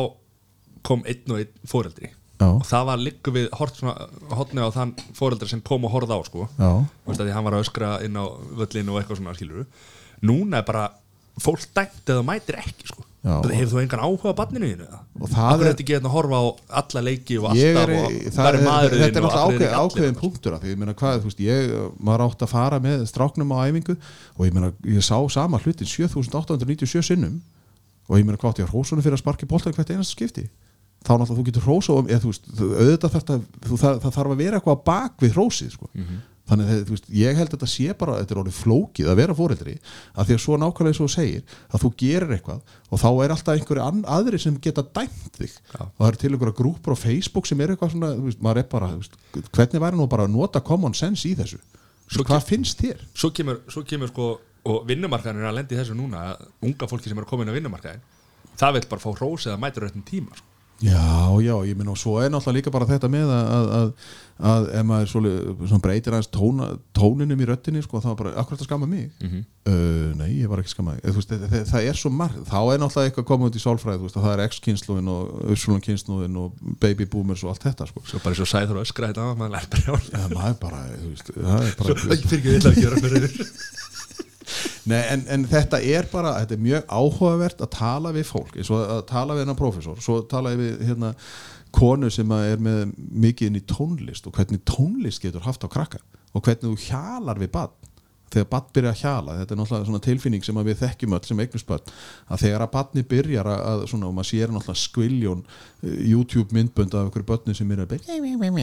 kom 0.88 1.04
einn 1.08 1.32
og 1.32 1.38
einn 1.40 1.68
fóreldri 1.70 2.10
Já. 2.42 2.48
og 2.50 2.64
það 2.66 2.84
var 2.90 2.98
líka 2.98 3.30
við 3.36 3.44
hort 3.54 3.76
svona, 3.78 4.08
hotni 4.34 4.60
á 4.64 4.68
þann 4.74 4.92
fóreldri 5.14 5.48
sem 5.48 5.60
kom 5.62 5.84
og 5.86 5.92
horfði 5.94 6.16
á 6.18 6.20
sko. 6.26 6.48
Því 7.06 7.32
hann 7.36 7.44
var 7.46 7.54
að 7.56 7.62
öskra 7.64 7.90
inn 8.04 8.18
á 8.18 8.24
völlinu 8.58 8.92
og 8.96 8.98
eitthvað 9.00 9.20
svona 9.22 9.34
skilur 9.38 9.66
núna 10.26 10.58
er 10.60 10.66
bara 10.66 10.88
fólk 11.40 11.62
dæmt 11.76 12.10
eða 12.12 12.24
mætir 12.26 12.58
ekki 12.60 12.90
sko 12.90 13.04
hefur 13.54 13.70
þú 13.76 13.80
engan 13.84 14.00
áhuga 14.02 14.32
á 14.32 14.38
barninu 14.40 14.66
þínu? 14.72 14.86
Og 15.22 15.28
það 15.30 15.52
er- 15.52 15.66
þetta 15.68 15.82
ekki 15.84 15.94
hérna 15.94 16.08
að 16.10 16.14
horfa 16.16 16.38
á 16.42 16.44
alla 16.80 17.02
leiki 17.06 17.36
og 17.38 17.44
alltaf 17.52 17.92
og 18.02 18.32
það 18.34 18.48
er, 18.48 18.58
maðurinn 18.66 19.02
þetta 19.02 19.20
er 19.20 19.26
náttúrulega 19.28 19.82
ákveðin 19.82 20.18
punktur 20.18 20.52
af 20.56 20.60
því, 20.62 20.72
ég 20.72 20.78
meina 20.82 20.94
hvað, 20.98 21.20
þú 21.22 21.28
veist, 21.30 21.42
ég 21.46 21.70
maður 22.02 22.24
átt 22.26 22.42
að 22.42 22.50
fara 22.50 22.80
með 22.82 23.04
stráknum 23.12 23.54
á 23.54 23.58
æfingu 23.70 23.94
og 24.38 24.42
ég 24.48 24.52
meina, 24.56 24.72
ég 24.90 25.06
sá 25.06 25.16
sama 25.30 25.58
hlutin 25.62 25.86
7897 25.86 27.02
sinnum 27.12 27.38
og 28.10 28.18
ég 28.18 28.26
meina 28.26 28.36
hvað 28.42 28.50
átti 28.56 28.62
ég 28.64 28.68
að 28.68 28.74
hrósunum 28.74 29.02
fyrir 29.06 29.14
að 29.16 29.22
sparki 29.22 29.46
boltan 29.46 29.72
hvert 29.76 29.90
einasta 29.94 30.16
skipti 30.18 30.48
þá 31.06 31.14
náttúrulega 31.18 31.38
þú 31.38 31.46
getur 31.46 31.64
hrósa 31.66 31.94
um, 31.98 32.06
eða, 32.10 32.20
þú 32.22 32.30
veist, 32.32 32.44
auðvitað 32.58 33.14
þarf 33.14 33.24
það, 33.30 33.40
þú, 33.68 33.78
það, 33.82 33.96
það 34.02 34.12
þarf 34.18 34.34
að 34.34 34.42
vera 34.42 34.58
eitthvað 34.60 34.82
bak 34.86 35.14
við 35.22 35.32
hrósið 35.38 35.70
sko. 35.74 35.88
Þannig 36.52 36.70
að 36.70 36.92
veist, 36.92 37.08
ég 37.16 37.38
held 37.38 37.48
að 37.48 37.56
þetta 37.56 37.70
sé 37.72 37.96
bara 37.98 38.18
þetta 38.20 38.36
er 38.36 38.40
orðið 38.42 38.58
flókið 38.60 39.10
að 39.10 39.18
vera 39.22 39.36
fóreldri 39.38 39.74
að 40.12 40.28
því 40.28 40.36
að 40.36 40.42
svo 40.44 40.58
nákvæmlega 40.62 40.98
þú 41.00 41.08
segir 41.16 41.58
að 41.72 41.82
þú 41.84 41.90
gerir 42.04 42.36
eitthvað 42.36 42.76
og 42.92 43.02
þá 43.02 43.08
er 43.10 43.34
alltaf 43.34 43.56
einhverju 43.56 44.06
aðri 44.16 44.42
sem 44.44 44.60
geta 44.62 44.86
dæmt 45.00 45.40
þig 45.40 45.58
og 45.80 45.98
það 45.98 46.08
eru 46.10 46.22
til 46.22 46.32
einhverja 46.32 46.58
grúpur 46.60 46.94
á 46.94 47.02
Facebook 47.02 47.50
sem 47.50 47.64
er 47.64 47.74
eitthvað 47.74 47.96
svona, 47.96 48.14
veist, 48.22 48.40
maður 48.44 48.62
er 48.62 48.70
bara 48.76 48.92
veist, 48.94 49.18
hvernig 49.50 49.84
væri 49.86 49.98
nú 49.98 50.08
bara 50.12 50.28
að 50.28 50.36
nota 50.36 50.62
common 50.62 50.94
sense 50.94 51.26
í 51.28 51.34
þessu 51.38 51.60
Svo 52.12 52.26
hvað 52.28 52.42
finnst 52.44 52.80
þér? 52.82 52.98
svo 53.16 53.30
kemur, 53.32 53.62
svo 53.72 53.86
kemur 53.88 54.10
sko 54.12 54.32
og 54.68 54.82
vinnumarkaðin 54.86 55.40
er 55.42 55.48
að 55.50 55.58
lendi 55.62 55.78
þessu 55.78 55.96
núna 55.96 56.26
að 56.32 56.42
unga 56.68 56.88
fólki 56.90 57.10
sem 57.10 57.18
er 57.18 57.24
að 57.24 57.30
koma 57.32 57.46
inn 57.46 57.50
á 57.50 57.56
vinnumarkaðin 57.56 58.02
það 58.60 58.76
vil 58.76 58.88
bara 58.90 59.02
fá 59.02 59.10
hrós 59.16 59.46
eða 59.48 59.60
mætur 59.62 59.86
á 59.86 59.88
réttum 59.88 60.04
tíma 60.06 60.36
sko. 60.36 60.48
Já, 60.82 61.30
já, 61.38 61.54
ég 61.62 61.76
minn 61.78 61.90
og 61.92 61.98
svo 61.98 62.16
er 62.18 62.30
náttúrulega 62.32 62.58
líka 62.58 62.72
bara 62.74 62.88
þetta 62.88 63.06
með 63.10 63.30
að, 63.30 63.50
að, 63.54 63.68
að, 63.76 63.90
að 64.42 64.64
ef 64.74 64.86
maður 64.88 65.10
svolítið, 65.12 65.74
breytir 65.84 66.14
aðeins 66.16 66.30
tóna, 66.34 66.68
tóninum 66.96 67.42
í 67.42 67.46
röttinni 67.46 67.82
sko, 67.84 68.00
þá 68.02 68.08
er 68.12 68.16
bara, 68.18 68.32
akkur 68.42 68.56
þetta 68.58 68.66
skamma 68.66 68.88
mig? 68.90 69.10
Mhm. 69.22 69.44
uh, 69.70 70.08
Nei, 70.18 70.28
ég 70.40 70.50
var 70.50 70.62
ekki 70.62 70.72
skamma 70.74 70.96
það, 70.98 71.20
það, 71.30 71.44
það, 71.52 71.66
það 71.70 71.86
er 71.90 72.00
svo 72.00 72.10
marg, 72.14 72.40
þá 72.48 72.58
er 72.62 72.82
náttúrulega 72.82 73.10
eitthvað 73.12 73.28
komið 73.30 73.50
út 73.50 73.58
í 73.58 73.62
sálfræði, 73.62 74.00
þú 74.00 74.08
veist, 74.08 74.18
að 74.18 74.26
það 74.26 74.34
er 74.34 74.44
X-kynsluðin 74.48 75.12
og 75.12 75.52
Ursulun-kynsluðin 75.54 76.40
og 76.42 76.64
Baby 76.82 77.06
Boomers 77.12 77.44
og 77.46 77.54
allt 77.54 77.68
þetta, 77.68 77.88
sko. 77.92 78.02
Svo 78.10 78.22
bara 78.24 78.42
og 78.42 78.50
sæður 78.52 78.80
og 78.80 78.86
öskra 78.88 79.12
þetta 79.12 79.28
maður 79.38 79.54
lær 79.56 79.70
bara 79.72 79.86
hjá 79.86 80.10
Já, 80.12 80.26
maður 80.34 80.58
bara, 80.66 80.82
veist, 81.06 81.32
það 81.38 81.68
er 81.68 81.78
bara 81.78 81.96
Fyrir 82.02 82.18
ekki, 82.18 82.58
ætla 82.58 82.74
að 82.74 82.82
gera 82.82 83.02
þér. 83.06 83.38
Nei, 84.90 84.98
en, 85.14 85.22
en 85.30 85.44
þetta 85.48 85.78
er 85.86 86.08
bara, 86.10 86.34
þetta 86.42 86.56
er 86.56 86.62
mjög 86.66 86.90
áhugavert 86.90 87.62
að 87.62 87.70
tala 87.76 88.12
við 88.14 88.26
fólk, 88.28 88.56
eins 88.58 88.70
og 88.74 88.82
að 88.82 89.02
tala 89.08 89.36
við 89.36 89.44
hennar 89.44 89.58
prófessor, 89.58 90.00
svo 90.02 90.18
tala 90.28 90.52
við 90.58 90.82
hérna 90.88 91.12
konu 91.74 92.10
sem 92.12 92.34
er 92.36 92.60
með 92.62 92.92
mikið 92.96 93.48
inn 93.48 93.60
í 93.60 93.64
tónlist 93.68 94.26
og 94.28 94.36
hvernig 94.36 94.62
tónlist 94.68 95.22
getur 95.24 95.46
haft 95.46 95.64
á 95.64 95.68
krakka 95.72 96.02
og 96.32 96.44
hvernig 96.44 96.68
þú 96.68 96.76
hjalar 96.90 97.40
við 97.40 97.52
badn 97.54 97.90
þegar 98.32 98.48
badn 98.48 98.70
byrja 98.76 98.92
að 98.92 99.00
hjala, 99.02 99.34
þetta 99.40 99.54
er 99.54 99.60
náttúrulega 99.60 99.88
svona 99.88 100.02
tilfinning 100.06 100.46
sem 100.46 100.60
við 100.64 100.78
þekkjum 100.80 101.16
öll 101.16 101.26
sem 101.28 101.42
eignusbörn 101.44 101.90
að 102.32 102.44
þegar 102.44 102.64
að 102.64 102.70
badni 102.76 103.04
byrjar 103.10 103.50
að, 103.52 103.82
svona, 103.90 104.08
og 104.08 104.16
maður 104.16 104.30
sér 104.30 104.54
náttúrulega 104.54 104.82
skviljón 104.82 105.42
eh, 105.42 105.98
YouTube 106.12 106.56
myndbönd 106.56 106.96
af 106.96 107.04
einhverju 107.06 107.28
börni 107.28 107.56
sem 107.58 107.74
er 107.74 107.84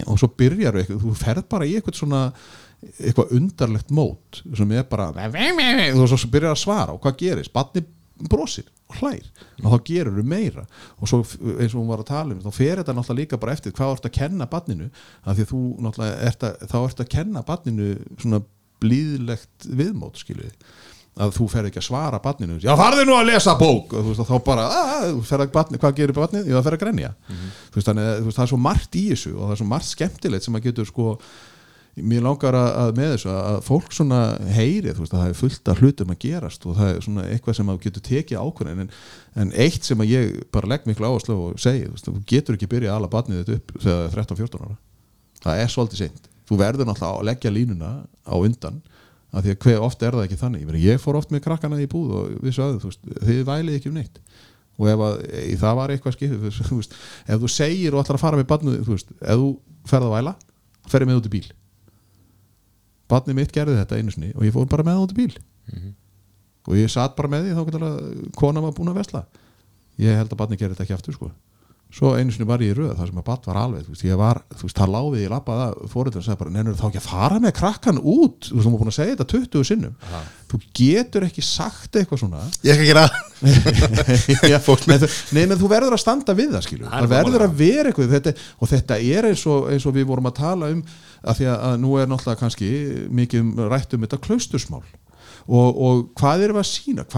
og 0.09 0.21
svo 0.21 0.31
byrjar 0.41 0.81
eitthvað, 0.81 1.03
þú 1.05 1.13
ferð 1.21 1.45
bara 1.53 1.69
í 1.69 1.75
eitthvað 1.77 2.01
svona 2.01 2.23
eitthvað 2.97 3.35
undarlegt 3.37 3.93
mót 3.93 4.41
sem 4.57 4.73
er 4.73 4.89
bara 4.89 5.11
og 5.93 6.09
svo 6.09 6.33
byrjar 6.33 6.55
að 6.55 6.63
svara 6.63 6.95
og 6.95 7.01
hvað 7.03 7.21
gerist, 7.21 7.53
badni 7.53 7.85
brosir 8.31 8.69
og 8.89 8.99
hlær. 8.99 9.25
Og 9.63 9.73
þá 9.73 9.77
gerur 9.89 10.17
þú 10.19 10.25
meira. 10.31 10.65
Og 10.99 11.09
svo 11.11 11.21
eins 11.21 11.73
og 11.75 11.79
hún 11.81 11.89
var 11.91 12.03
að 12.03 12.09
tala 12.09 12.35
um 12.35 12.43
þá 12.43 12.51
fer 12.55 12.81
þetta 12.81 12.95
náttúrulega 12.97 13.21
líka 13.21 13.41
bara 13.41 13.55
eftir 13.57 13.75
hvað 13.77 13.91
þú 13.91 13.97
ert 13.99 14.07
að 14.09 14.15
kenna 14.19 14.47
badninu 14.49 14.87
af 15.23 15.35
því 15.37 15.45
að 15.45 15.51
þú 15.53 15.63
náttúrulega 15.85 16.29
ert 16.29 16.45
að, 16.47 16.63
þá 16.71 16.77
ert 16.83 17.03
að 17.03 17.11
kenna 17.15 17.43
badninu 17.45 17.89
svona 18.17 18.41
blíðlegt 18.79 19.67
viðmót 19.75 20.21
skiluði 20.21 20.53
að 21.19 21.33
þú 21.35 21.45
fer 21.51 21.67
ekki 21.67 21.81
að 21.81 21.87
svara 21.89 22.19
badninu 22.23 22.57
já 22.63 22.71
farði 22.79 23.03
nú 23.07 23.15
að 23.17 23.29
lesa 23.33 23.55
bók. 23.59 23.91
Og 23.91 24.05
þú 24.05 24.13
veist 24.13 24.23
að 24.23 24.29
þá 24.29 24.43
bara 24.45 24.65
að, 24.71 25.07
þú 25.17 25.23
fer 25.27 25.43
að 25.43 25.53
badni, 25.57 25.79
hvað 25.81 25.95
gerir 25.97 26.15
badnið? 26.15 26.47
Já 26.47 26.55
það 26.55 26.67
fer 26.67 26.77
að 26.77 26.83
grenja. 26.85 27.09
Þú 27.29 27.79
veist 27.79 27.89
þannig 27.89 28.09
að 28.09 28.29
það 28.29 28.43
er 28.45 28.51
svo 28.53 28.59
margt 28.63 28.95
í 28.95 29.05
þessu 29.09 29.33
og 29.35 29.41
það 29.43 29.55
er 29.55 29.61
svo 29.61 29.69
margt 29.73 29.89
skemmtilegt 29.89 30.47
sem 30.47 30.59
að 30.59 30.67
getur 30.69 30.87
sko 30.87 31.07
mér 31.97 32.23
langar 32.23 32.55
að, 32.55 32.69
að 32.81 32.91
með 32.99 33.11
þessu 33.13 33.31
að 33.33 33.57
fólk 33.65 33.93
svona 33.95 34.19
heyri 34.53 34.93
veist 34.93 35.13
að 35.13 35.21
það 35.21 35.31
er 35.31 35.37
fullt 35.39 35.71
af 35.71 35.81
hlutum 35.81 36.13
að 36.13 36.19
gerast 36.23 36.67
og 36.67 36.77
það 36.77 36.91
er 36.91 37.01
svona 37.05 37.25
eitthvað 37.27 37.57
sem 37.59 37.71
að 37.71 37.79
getur 37.85 38.05
tekið 38.05 38.43
ákvörðin 38.43 38.83
en, 38.83 38.91
en 39.43 39.53
eitt 39.65 39.87
sem 39.87 40.03
að 40.03 40.13
ég 40.13 40.37
bara 40.53 40.69
legg 40.71 40.87
miklu 40.89 41.09
áherslu 41.09 41.37
og 41.47 41.61
segi 41.61 41.89
þú, 42.03 42.15
getur 42.29 42.57
ekki 42.57 42.69
byrja 42.71 42.93
að 42.93 42.99
ala 42.99 43.11
batnið 43.11 43.41
þetta 43.41 43.57
upp 43.57 43.73
þegar 43.77 43.99
það 43.99 44.05
er 44.05 44.17
13-14 44.19 44.65
ára. 44.65 44.77
Það 45.39 45.63
er 45.63 45.73
svolítið 45.73 46.03
seint. 46.03 46.29
Þú 46.49 46.59
verður 46.59 46.89
náttúrulega 46.89 47.19
að 47.21 47.29
leggja 47.29 47.53
línuna 47.53 47.91
á 48.25 48.35
undan 48.37 48.81
af 49.29 49.45
því 49.45 49.53
að 49.53 49.65
hver 49.65 49.83
oft 49.85 50.03
er 50.03 50.15
það 50.17 50.25
ekki 50.25 50.39
þannig? 50.39 50.77
Ég, 50.81 51.01
fór 51.01 51.19
oft 51.19 51.33
með 51.33 51.43
krakkana 51.45 51.79
í 51.79 51.89
búð 51.89 52.15
og 52.17 52.37
við 52.41 52.61
veist, 52.81 53.03
þið 53.21 53.43
vælið 53.45 53.77
ekki 53.77 53.91
um 53.91 53.99
neitt. 53.99 54.21
Og 54.79 54.87
ef 54.89 55.01
að, 55.05 55.17
e, 55.27 55.43
það 55.59 55.77
var 55.77 55.93
eitthvað 55.93 56.15
skip 56.15 56.33
ef 56.49 57.41
þú 57.43 57.51
segir 57.51 57.93
og 57.93 58.01
ætlar 58.01 58.17
að 58.17 58.23
fara 58.23 58.39
með 58.39 58.47
barnið 58.49 58.79
ef 58.79 58.89
þú 59.19 59.49
ferð 59.89 60.07
að 60.07 60.15
væla 60.15 60.33
ferði 60.89 61.09
með 61.09 61.19
út 61.19 61.29
í 61.29 61.33
bíl 61.35 61.47
barnið 63.09 63.37
mitt 63.39 63.53
gerði 63.55 63.77
þetta 63.79 63.99
einu 63.99 64.13
sinni 64.13 64.31
og 64.35 64.45
ég 64.47 64.55
fór 64.55 64.69
bara 64.69 64.85
með 64.87 64.97
það 64.97 65.05
út 65.05 65.13
í 65.13 65.19
bíl. 65.19 65.35
Og 66.69 66.77
ég 66.77 66.91
satt 66.91 67.15
bara 67.17 67.31
með 67.31 67.47
því 67.47 67.57
þá 67.57 68.33
kona 68.37 68.61
var 68.61 68.73
búin 68.77 68.91
að 68.91 68.99
vesla. 69.01 69.25
Ég 69.99 70.17
held 70.19 70.31
að 70.31 70.41
barnið 70.41 70.61
gerði 70.61 70.75
þetta 70.75 70.85
ekki 70.85 70.97
aftur 70.99 71.17
sko 71.17 71.31
svo 71.89 72.11
einu 72.13 72.29
sinni 72.29 72.45
var 72.45 72.61
ég 72.61 72.75
í 72.75 72.77
röð 72.77 72.91
þar 72.99 73.07
sem 73.09 73.17
að 73.17 73.25
barn 73.25 73.45
var 73.49 73.57
alveg 73.63 73.85
þú 73.87 73.93
veist, 73.95 74.03
ég 74.05 74.17
var, 74.19 74.37
þú 74.53 74.67
veist, 74.67 74.77
það 74.77 74.91
láfið 74.93 75.23
ég 75.23 75.31
lappaði 75.33 75.63
að 75.65 75.73
fóröldur 75.89 76.21
og 76.21 76.25
sagði 76.27 76.39
bara, 76.43 76.53
nennur 76.53 76.75
þá 76.77 76.83
ekki 76.85 76.99
að 77.01 77.07
fara 77.09 77.39
með 77.41 77.53
krakkan 77.57 77.97
út? 78.03 78.45
Þú 78.45 78.53
veist, 78.53 78.65
þú 78.67 78.69
var 78.69 78.81
búin 78.83 78.91
að 78.91 78.97
segja 78.99 79.15
þetta 79.15 79.27
20 79.33 79.63
sinnum. 79.71 79.95
Þú 80.51 80.59
getur 80.77 81.25
ekki 81.25 81.43
sagt 81.45 81.97
eitthvað 81.97 82.21
svona. 82.21 82.43
Ég 82.67 82.77
skal 82.77 82.87
gera 82.91 83.05
nei, 84.91 84.97
þú- 85.01 85.09
nei, 85.33 85.41
menn 85.49 85.57
þú 85.59 85.71
verður 85.71 85.97
að 85.97 86.03
standa 86.03 86.35
við 86.37 86.53
það 86.53 86.65
skilur. 86.67 86.89
Það 86.93 87.01
er 87.07 87.11
verður 87.15 87.45
að 87.47 87.57
vera 87.63 87.89
eitthvað. 87.89 88.13
Þetta, 88.13 88.35
og 88.59 88.71
þetta 88.75 88.99
er 89.17 89.29
eins 89.31 89.43
og, 89.49 89.59
eins 89.73 89.85
og 89.89 89.93
við 89.97 90.05
vorum 90.13 90.29
að 90.29 90.37
tala 90.43 90.71
um 90.75 90.81
að 91.25 91.41
því 91.41 91.49
að, 91.55 91.77
nú 91.81 91.97
er 91.97 92.05
náttúrulega 92.09 92.41
kannski 92.43 92.69
mikið 93.17 93.39
um, 93.41 93.51
rætt 93.73 93.97
um 93.97 94.05
þetta 94.05 94.21
klaustursmál. 94.29 94.85
Og, 95.49 95.69
og 95.73 96.05
hvað 96.19 96.45
erum 96.45 96.61
við 96.61 96.63
að 96.63 96.69
sína 96.69 97.09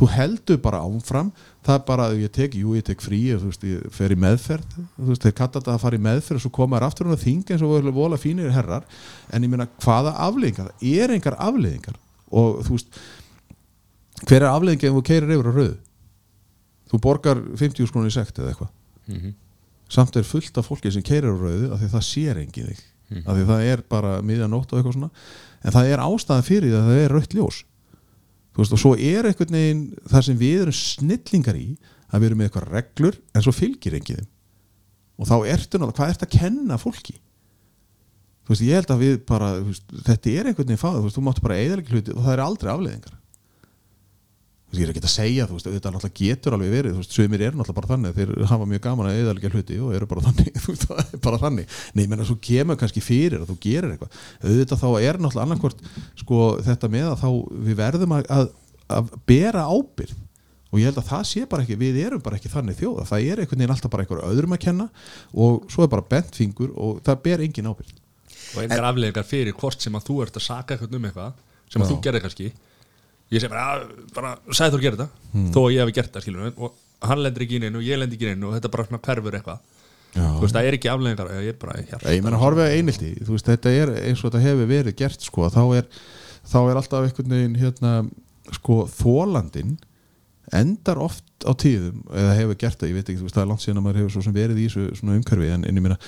þú 0.00 0.08
heldur 0.14 0.60
bara 0.64 0.80
áfram 0.80 1.28
það 1.60 1.74
er 1.74 1.82
bara 1.90 2.06
að 2.08 2.22
ég 2.22 2.32
tek, 2.32 2.54
jú 2.56 2.72
ég 2.78 2.84
tek 2.86 3.02
frí 3.04 3.18
þú 3.34 3.50
veist, 3.50 3.64
ég 3.68 3.88
fer 3.92 4.14
í 4.14 4.16
meðferð 4.20 4.76
þú 4.78 5.08
veist, 5.10 5.24
þeir 5.26 5.34
kalla 5.36 5.52
þetta 5.58 5.74
að 5.74 5.82
fara 5.82 5.98
í 5.98 6.04
meðferð 6.06 6.38
og 6.38 6.44
svo 6.46 6.52
koma 6.56 6.78
þær 6.78 6.86
aftur 6.86 7.10
að 7.12 7.24
þinga 7.26 7.54
eins 7.54 7.64
og 7.66 7.72
voru 7.74 7.92
vola 7.92 8.18
fínir 8.20 8.54
herrar. 8.54 8.86
En 9.28 9.44
ég 9.44 9.52
meina 9.52 9.68
hvaða 9.84 10.14
afleðingar 10.24 10.70
það 10.70 10.94
er 11.02 11.14
engar 11.18 11.36
afleðingar 11.36 11.98
og 12.30 12.62
þú 12.64 12.78
veist 12.78 13.00
hver 14.24 14.40
er 14.40 14.48
afleðingin 14.48 14.90
ef 14.90 14.96
þú 14.96 15.04
keirir 15.10 15.34
yfir 15.36 15.50
á 15.50 15.52
rauðu? 15.52 15.76
Þú 16.90 17.00
borgar 17.04 17.42
50 17.60 17.90
skrónir 17.90 18.10
í 18.10 18.16
sekt 18.16 18.40
eða 18.40 18.54
eitthvað. 18.54 18.72
Samt 19.90 20.16
er 20.16 20.26
fullt 20.26 20.56
af 20.58 20.66
fólki 20.70 20.92
sem 20.94 21.04
keirir 21.04 21.28
á 21.28 21.36
rauðu 21.36 21.74
af 21.74 21.82
því 21.82 21.90
það 21.92 22.06
sér 22.08 22.40
engin 22.40 22.70
þig. 22.72 22.80
Af 23.26 23.36
því 23.36 23.44
það 23.52 23.68
er 23.68 23.82
bara 23.90 24.16
miðjanótt 24.22 24.72
og 24.72 24.80
eitthvað 24.80 24.96
svona. 24.96 25.10
En 25.60 25.74
það 25.74 25.92
er 25.92 26.02
ástæðan 26.04 26.46
fyrir 26.46 26.70
því 26.70 26.78
að 26.78 26.88
það 26.88 27.00
er 27.04 27.14
rautt 27.16 27.36
ljós 27.36 27.60
þú 28.50 28.62
veist 28.62 28.76
og 28.76 28.82
svo 28.82 28.92
er 28.96 29.28
einhvern 29.28 29.56
veginn 29.56 29.82
það 30.10 30.26
sem 30.26 30.38
við 30.40 30.62
erum 30.64 30.76
snillingar 30.76 31.58
í 31.60 31.68
að 32.10 32.20
við 32.20 32.28
erum 32.28 32.40
með 32.40 32.48
eitthvað 32.48 32.70
reglur 32.74 33.18
en 33.34 33.44
svo 33.44 33.54
fylgir 33.54 33.98
þeim. 34.00 34.28
Og 35.20 35.28
þá 35.28 35.36
ertu 35.52 35.78
náttúrulega, 35.78 35.96
hvað 35.98 36.14
ertu 36.14 36.26
að 36.26 36.36
kenna 36.38 36.78
fólki? 36.80 37.16
Þú 38.44 38.54
veist, 38.54 38.66
ég 38.66 38.80
held 38.80 38.90
að 38.90 39.02
við 39.04 39.16
bara 39.28 39.50
veist, 39.62 39.84
þetta 40.08 40.30
er 40.32 40.48
einhvern 40.50 40.70
veginn 40.70 40.80
fáð, 40.80 40.96
þú 40.96 41.06
veist, 41.06 41.18
þú 41.18 41.24
máttu 41.26 41.44
bara 41.44 41.58
eða 41.60 41.80
ekki 41.82 41.94
hluti 41.94 42.14
og 42.16 42.24
það 42.24 42.32
er 42.34 42.42
aldrei 42.46 42.70
afleðingar 42.72 43.19
ég 44.70 44.84
er 44.84 44.92
ekki 44.92 45.02
að 45.02 45.12
segja, 45.12 45.46
þú 45.48 45.56
veist, 45.56 45.68
þetta 45.70 45.90
náttúrulega 45.94 46.18
getur 46.20 46.56
alveg 46.56 46.72
verið, 46.74 46.94
þú 46.94 47.02
veist, 47.02 47.14
sögumir 47.16 47.44
eru 47.46 47.58
náttúrulega 47.58 47.78
bara 47.80 47.90
þannig 47.90 48.16
þeir 48.20 48.48
hafa 48.50 48.68
mjög 48.70 48.82
gaman 48.86 49.10
að 49.10 49.30
ekki 49.32 49.50
hluti 49.54 49.78
og 49.82 49.94
eru 49.96 50.08
bara 50.10 50.24
þannig, 50.28 50.50
þú 50.62 50.74
veist, 50.74 50.86
það 50.86 51.02
er 51.02 51.22
bara 51.26 51.40
þannig. 51.42 51.76
Nei, 51.98 52.04
menn 52.04 52.22
að 52.22 52.30
svo 52.30 52.38
kemur 52.46 52.78
kannski 52.80 53.02
fyrir 53.02 53.42
að 53.42 53.50
þú 53.50 53.58
gerir 53.66 53.94
eitthvað. 53.96 54.18
Auðvitað 54.44 54.82
þá 54.84 54.88
er 55.00 55.20
náttúrulega 55.20 55.46
annarkvort 55.48 55.84
sko, 56.22 56.40
þetta 56.68 56.92
með 56.94 57.08
að 57.10 57.22
þá 57.24 57.30
við 57.68 57.80
verðum 57.82 58.16
að, 58.16 58.30
að, 58.36 58.50
að 59.00 59.14
bera 59.30 59.66
ábyrð 59.66 60.18
og 60.70 60.78
ég 60.78 60.86
held 60.86 61.00
að 61.02 61.08
það 61.10 61.24
sé 61.26 61.46
bara 61.50 61.64
ekki, 61.64 61.78
við 61.80 61.98
erum 62.04 62.22
bara 62.22 62.38
ekki 62.38 62.50
þannig 62.52 62.78
þjóða, 62.78 63.06
það 63.10 63.24
er 63.26 63.42
einhvern 63.42 63.58
veginn 63.58 63.74
alltaf 63.74 63.90
bara 63.90 64.04
einhver 64.04 64.22
öðrum 64.28 64.54
að 64.54 64.62
kenna 64.62 64.86
og 65.34 65.64
svo 65.72 65.82
er 65.82 65.90
bara 65.90 66.06
bent 66.12 66.38
fingur 66.38 66.70
og 66.78 67.00
það 67.06 67.22
ber 67.24 67.42
engin 67.42 67.70
ábyrð 67.70 67.96
og 68.54 68.62
engar 68.64 68.86
afleðingar 68.86 69.26
fyrir 69.26 69.56
hvort 69.58 69.82
sem 69.82 69.98
að 69.98 70.06
þú 70.06 70.18
ert 70.24 70.38
að 70.38 70.46
saka 70.46 70.76
eitthvað 70.76 70.94
um 70.98 71.08
eitthvað 71.08 71.40
sem 71.70 71.82
að 71.82 71.90
þú 71.90 71.98
gerði 72.06 72.22
kannski 72.24 72.48
ég 73.30 73.40
segi 73.42 73.50
bara, 73.52 73.66
"Ah, 73.72 74.06
bara 74.14 74.36
sagði 74.50 74.72
þú 74.74 74.78
að 74.78 74.86
gera 74.86 74.96
þetta. 74.96 75.08
Hmm. 75.32 75.50
þó 75.52 75.60
að 75.64 75.74
ég 75.74 75.84
hef 75.84 75.94
gert 75.94 76.12
það 76.12 76.22
skilur 76.22 76.52
og 76.56 76.72
hann 77.00 77.22
lendir 77.22 77.42
ekki 77.46 77.56
inn 77.56 77.68
einu 77.68 77.78
og 77.78 77.84
ég 77.84 77.98
lendir 77.98 78.16
ekki 78.18 78.26
inn 78.28 78.38
einu 78.38 78.48
og 78.50 78.56
þetta 78.56 78.70
bara 78.70 78.86
svona 78.88 79.02
hverfur 79.06 79.38
eitthvað. 79.38 79.60
Já. 80.10 80.26
þú 80.26 80.40
veist 80.42 80.56
það 80.56 80.66
er 80.66 80.74
ekki 80.74 80.90
afleðingar 80.90 81.28
ég 81.38 81.52
er 81.52 81.58
bara 81.60 81.76
hér 81.78 82.06
ég 82.10 82.24
menna 82.24 82.38
horfið 82.40 82.64
að 82.64 82.72
einildi 82.80 83.10
þú 83.22 83.30
veist 83.36 83.46
þetta 83.46 83.70
er 83.70 83.92
eins 84.08 84.24
og 84.24 84.32
þetta 84.32 84.42
hefur 84.42 84.66
verið 84.66 84.96
gert 84.98 85.22
sko. 85.22 85.46
Þá 85.46 85.62
er, 85.78 85.86
þá 86.50 86.58
er 86.64 86.80
alltaf 86.80 87.06
einhvern 87.06 87.30
veginn 87.36 87.60
hérna 87.60 87.92
sko 88.50 88.88
þólandin 88.90 89.76
endar 90.52 90.98
oft 90.98 91.24
á 91.46 91.52
tíðum 91.54 92.02
eða 92.10 92.32
hefur 92.40 92.58
gert 92.58 92.80
það, 92.80 92.90
ég 92.90 92.96
veit 92.98 93.06
ekki, 93.08 93.20
þú 93.20 93.26
veist 93.28 93.36
það 93.36 93.44
er 93.44 93.50
langt 93.52 93.62
síðan 93.64 93.80
að 93.80 93.84
maður 93.86 94.00
hefur 94.00 94.14
svo 94.16 94.22
sem 94.26 94.34
verið 94.34 94.58
í 94.58 94.64
þessu 94.66 94.86
svona 94.98 95.18
umhverfi 95.20 95.50
en, 95.54 95.66
en 95.68 95.78
ég 95.78 95.84
meina 95.84 95.98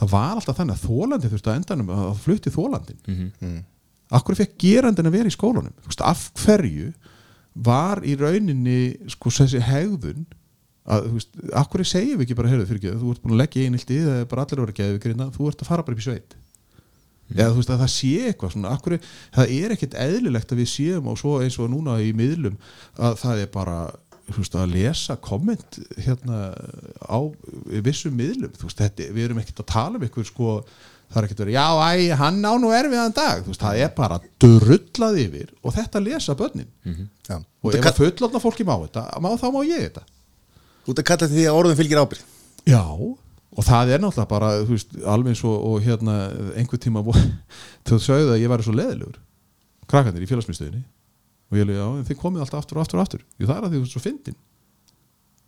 það 0.00 0.10
var 0.12 0.40
alltaf 0.40 0.58
þannig 0.58 0.74
að 0.74 0.86
þólandi 0.88 1.28
þú 1.30 1.36
veist 1.36 1.50
að 1.52 1.58
endanum 1.60 1.92
að 1.94 2.10
flutti 2.24 2.52
þólandin 2.52 2.98
mm 3.06 3.20
-hmm. 3.20 3.60
Akkur 4.12 4.36
fekk 4.38 4.58
gerandin 4.60 5.08
að 5.08 5.16
vera 5.16 5.30
í 5.30 5.34
skólanum? 5.34 5.74
Veist, 5.86 6.04
af 6.04 6.28
hverju 6.42 6.92
var 7.52 8.02
í 8.04 8.14
rauninni 8.20 9.10
sko 9.12 9.32
þessi 9.32 9.60
hegðun 9.64 10.24
að, 10.82 11.08
þú 11.08 11.16
veist, 11.16 11.42
akkur 11.62 11.84
segjum 11.86 12.20
við 12.20 12.26
ekki 12.26 12.38
bara 12.38 12.52
heyrðu 12.52 12.68
fyrir 12.68 12.80
ekki, 12.80 12.94
þú 13.00 13.12
ert 13.12 13.24
búin 13.24 13.34
að 13.36 13.42
leggja 13.42 13.66
einildi 13.66 13.98
það 14.02 14.20
er 14.20 14.30
bara 14.30 14.46
allir 14.46 14.60
að 14.60 14.64
vera 14.66 14.78
geðið 14.78 14.94
við 14.96 15.02
grina, 15.06 15.28
þú 15.34 15.50
ert 15.50 15.62
að 15.62 15.70
fara 15.70 15.86
bara 15.86 15.96
upp 15.96 16.02
í 16.02 16.06
sveit. 16.06 16.38
Eða 17.32 17.50
þú 17.52 17.60
veist 17.60 17.72
að 17.72 17.82
það 17.82 17.92
sé 17.94 18.12
eitthvað 18.28 18.54
svona, 18.54 18.72
akkur, 18.76 18.96
það 19.36 19.52
er 19.56 19.74
ekkert 19.76 19.98
eðlilegt 20.04 20.52
að 20.52 20.62
við 20.62 20.72
séum 20.72 21.12
og 21.12 21.20
svo 21.20 21.36
eins 21.40 21.58
og 21.62 21.70
núna 21.72 21.98
í 22.02 22.10
miðlum 22.16 22.58
að 23.00 23.20
það 23.22 23.44
er 23.44 23.52
bara 23.54 23.76
veist, 24.32 24.56
að 24.58 24.74
lesa 24.74 25.16
komment 25.22 25.78
hérna 25.96 26.40
á 27.08 27.18
vissum 27.84 28.16
miðlum. 28.18 28.52
Þú 28.58 28.68
veist, 28.68 28.82
þetta, 28.82 29.08
við 29.14 29.28
erum 29.28 29.40
ekkert 29.42 29.62
að 29.64 29.70
tala 29.72 30.00
um 30.00 30.04
eitthvað 30.06 30.28
sko, 30.28 30.58
það 31.12 31.18
er 31.20 31.26
ekkert 31.28 31.42
verið, 31.44 31.56
já, 31.58 31.66
æ, 31.92 32.16
hann 32.18 32.40
á 32.42 32.52
nú 32.56 32.70
erfiðan 32.72 33.14
dag, 33.16 33.42
þú 33.44 33.52
veist, 33.52 33.62
það 33.62 33.80
er 33.84 33.90
bara 33.96 34.18
drullað 34.42 35.18
yfir 35.22 35.50
og 35.62 35.74
þetta 35.76 36.02
lesa 36.02 36.36
börnin. 36.38 36.68
Já. 37.28 37.36
og 37.36 37.68
Út 37.68 37.76
ef 37.78 37.88
að 37.92 37.98
fullotna 38.00 38.40
fólki 38.42 38.66
má 38.68 38.74
þetta, 38.86 39.04
má, 39.20 39.28
þá 39.40 39.48
má 39.52 39.60
ég 39.68 39.84
þetta. 39.88 40.04
Út 40.88 40.98
að 41.02 41.08
kalla 41.10 41.28
því 41.30 41.44
að 41.46 41.58
orðum 41.60 41.78
fylgir 41.78 42.00
ábyrð 42.02 42.24
Já, 42.72 42.82
og 42.82 43.66
það 43.66 43.92
er 43.92 44.02
náttúrulega 44.02 44.30
bara 44.30 44.48
þú 44.62 44.72
veist, 44.76 44.96
alveg 45.12 45.34
eins 45.34 45.42
og, 45.46 45.54
og 45.68 45.84
hérna 45.84 46.16
einhver 46.58 46.80
tíma 46.82 47.02
þau 47.04 47.98
sögðu 48.08 48.32
að 48.34 48.42
ég 48.42 48.50
væri 48.52 48.66
svo 48.66 48.74
leðilegur 48.78 49.20
krakkandir 49.90 50.24
í 50.24 50.30
félagsmyndstöðinni 50.30 50.82
og 51.52 51.58
ég 51.60 51.68
leiði, 51.68 51.78
já, 51.82 51.86
en 52.00 52.06
þið 52.08 52.20
komið 52.22 52.44
alltaf 52.46 52.62
aftur 52.62 52.78
og 52.80 52.84
aftur 52.86 52.98
og 53.00 53.04
aftur. 53.04 53.24
Jú, 53.36 53.46
það 53.50 53.56
er 53.58 53.66
að 53.66 53.72
því 53.74 53.80
þú 53.80 53.86
ert 53.86 53.94
svo 53.94 54.02
fyndin 54.06 54.38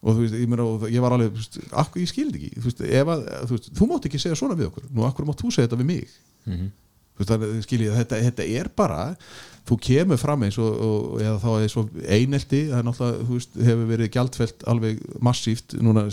og 0.04 0.12
þú 0.12 0.20
veist, 0.20 0.36
ég, 0.36 0.48
meina, 0.52 0.64
og 0.68 0.86
ég 0.92 1.00
var 1.00 1.16
alveg, 1.16 1.32
þú 1.32 1.40
veist, 1.40 1.58
akkur, 1.80 2.02
ég 2.02 2.10
skildi 2.10 2.40
ekki. 2.40 2.60
Þú 2.60 2.68
veist, 2.68 2.80
að, 2.84 3.22
þú 3.48 3.56
veist, 3.56 3.68
þú 3.78 3.90
mátt 3.90 4.08
ekki 4.10 4.20
segja 4.20 4.36
svona 4.38 4.56
við 4.58 4.68
okkur. 4.68 4.88
Nú 4.92 5.06
akkur 5.08 5.28
mátt 5.28 5.40
þú 5.40 5.52
segja 5.54 5.68
þetta 5.68 5.80
við 5.80 5.88
mig? 5.88 6.16
Þú 7.14 7.22
veist, 7.22 7.30
þannig, 7.30 7.64
skiljið, 7.64 7.96
þetta, 8.02 8.20
þetta 8.26 8.46
er 8.60 8.70
bara 8.76 9.00
þú 9.64 9.78
kemur 9.86 10.20
fram 10.20 10.44
eins 10.44 10.58
og, 10.60 10.72
og 10.84 11.22
eða 11.22 11.38
þá 11.40 11.50
eins 11.62 11.76
og 11.80 11.92
einelti 12.04 12.62
það 12.68 12.78
er 12.78 12.88
náttúrulega, 12.88 13.28
þú 13.28 13.38
veist, 13.38 13.58
hefur 13.68 13.90
verið 13.94 14.10
gjaldfelt 14.18 14.66
alveg 14.74 15.04
massíft 15.24 15.76
núna 15.80 16.04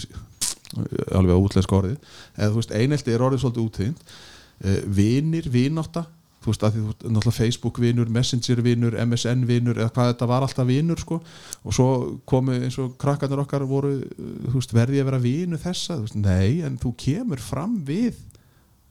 alveg 1.11 1.35
á 1.35 1.43
útlenska 1.43 1.77
orðið. 1.81 1.97
Eða 2.37 2.51
þú 2.53 2.61
veist, 2.61 2.75
einelti 2.79 3.11
er 3.15 3.25
orðið 3.25 3.43
svolítið 3.43 3.65
útþynd 3.65 4.05
uh, 4.07 4.79
vinir, 5.01 5.51
vinátta 5.51 6.05
þú 6.41 6.49
veist, 6.49 6.63
að 6.65 6.73
því 6.73 6.81
þú 6.81 6.87
veist, 6.87 7.03
náttúrulega 7.05 7.37
Facebook 7.37 7.79
vinur 7.81 8.11
Messenger 8.11 8.61
vinur, 8.65 8.97
MSN 9.05 9.43
vinur 9.49 9.77
eða 9.77 9.91
hvað 9.93 10.11
þetta 10.11 10.29
var 10.31 10.45
alltaf 10.45 10.69
vinur, 10.69 11.01
sko. 11.01 11.19
Og 11.61 11.75
svo 11.77 11.89
komu 12.29 12.55
eins 12.57 12.79
og 12.81 12.95
krakkarnir 13.01 13.43
okkar 13.43 13.65
voru, 13.69 13.93
uh, 14.01 14.31
þú 14.47 14.55
veist, 14.57 14.73
verði 14.75 15.03
að 15.03 15.11
vera 15.11 15.21
vinu 15.21 15.59
þessa, 15.61 15.99
þú 15.99 16.07
veist, 16.07 16.17
nei, 16.17 16.61
en 16.65 16.79
þú 16.81 16.95
kemur 17.05 17.43
fram 17.45 17.77
við 17.85 18.17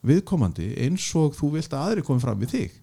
viðkomandi 0.06 0.70
eins 0.86 1.08
og 1.18 1.34
þú 1.36 1.56
vilt 1.56 1.74
að 1.74 1.88
aðri 1.88 2.06
komi 2.06 2.22
fram 2.22 2.38
við 2.40 2.54
þig. 2.54 2.78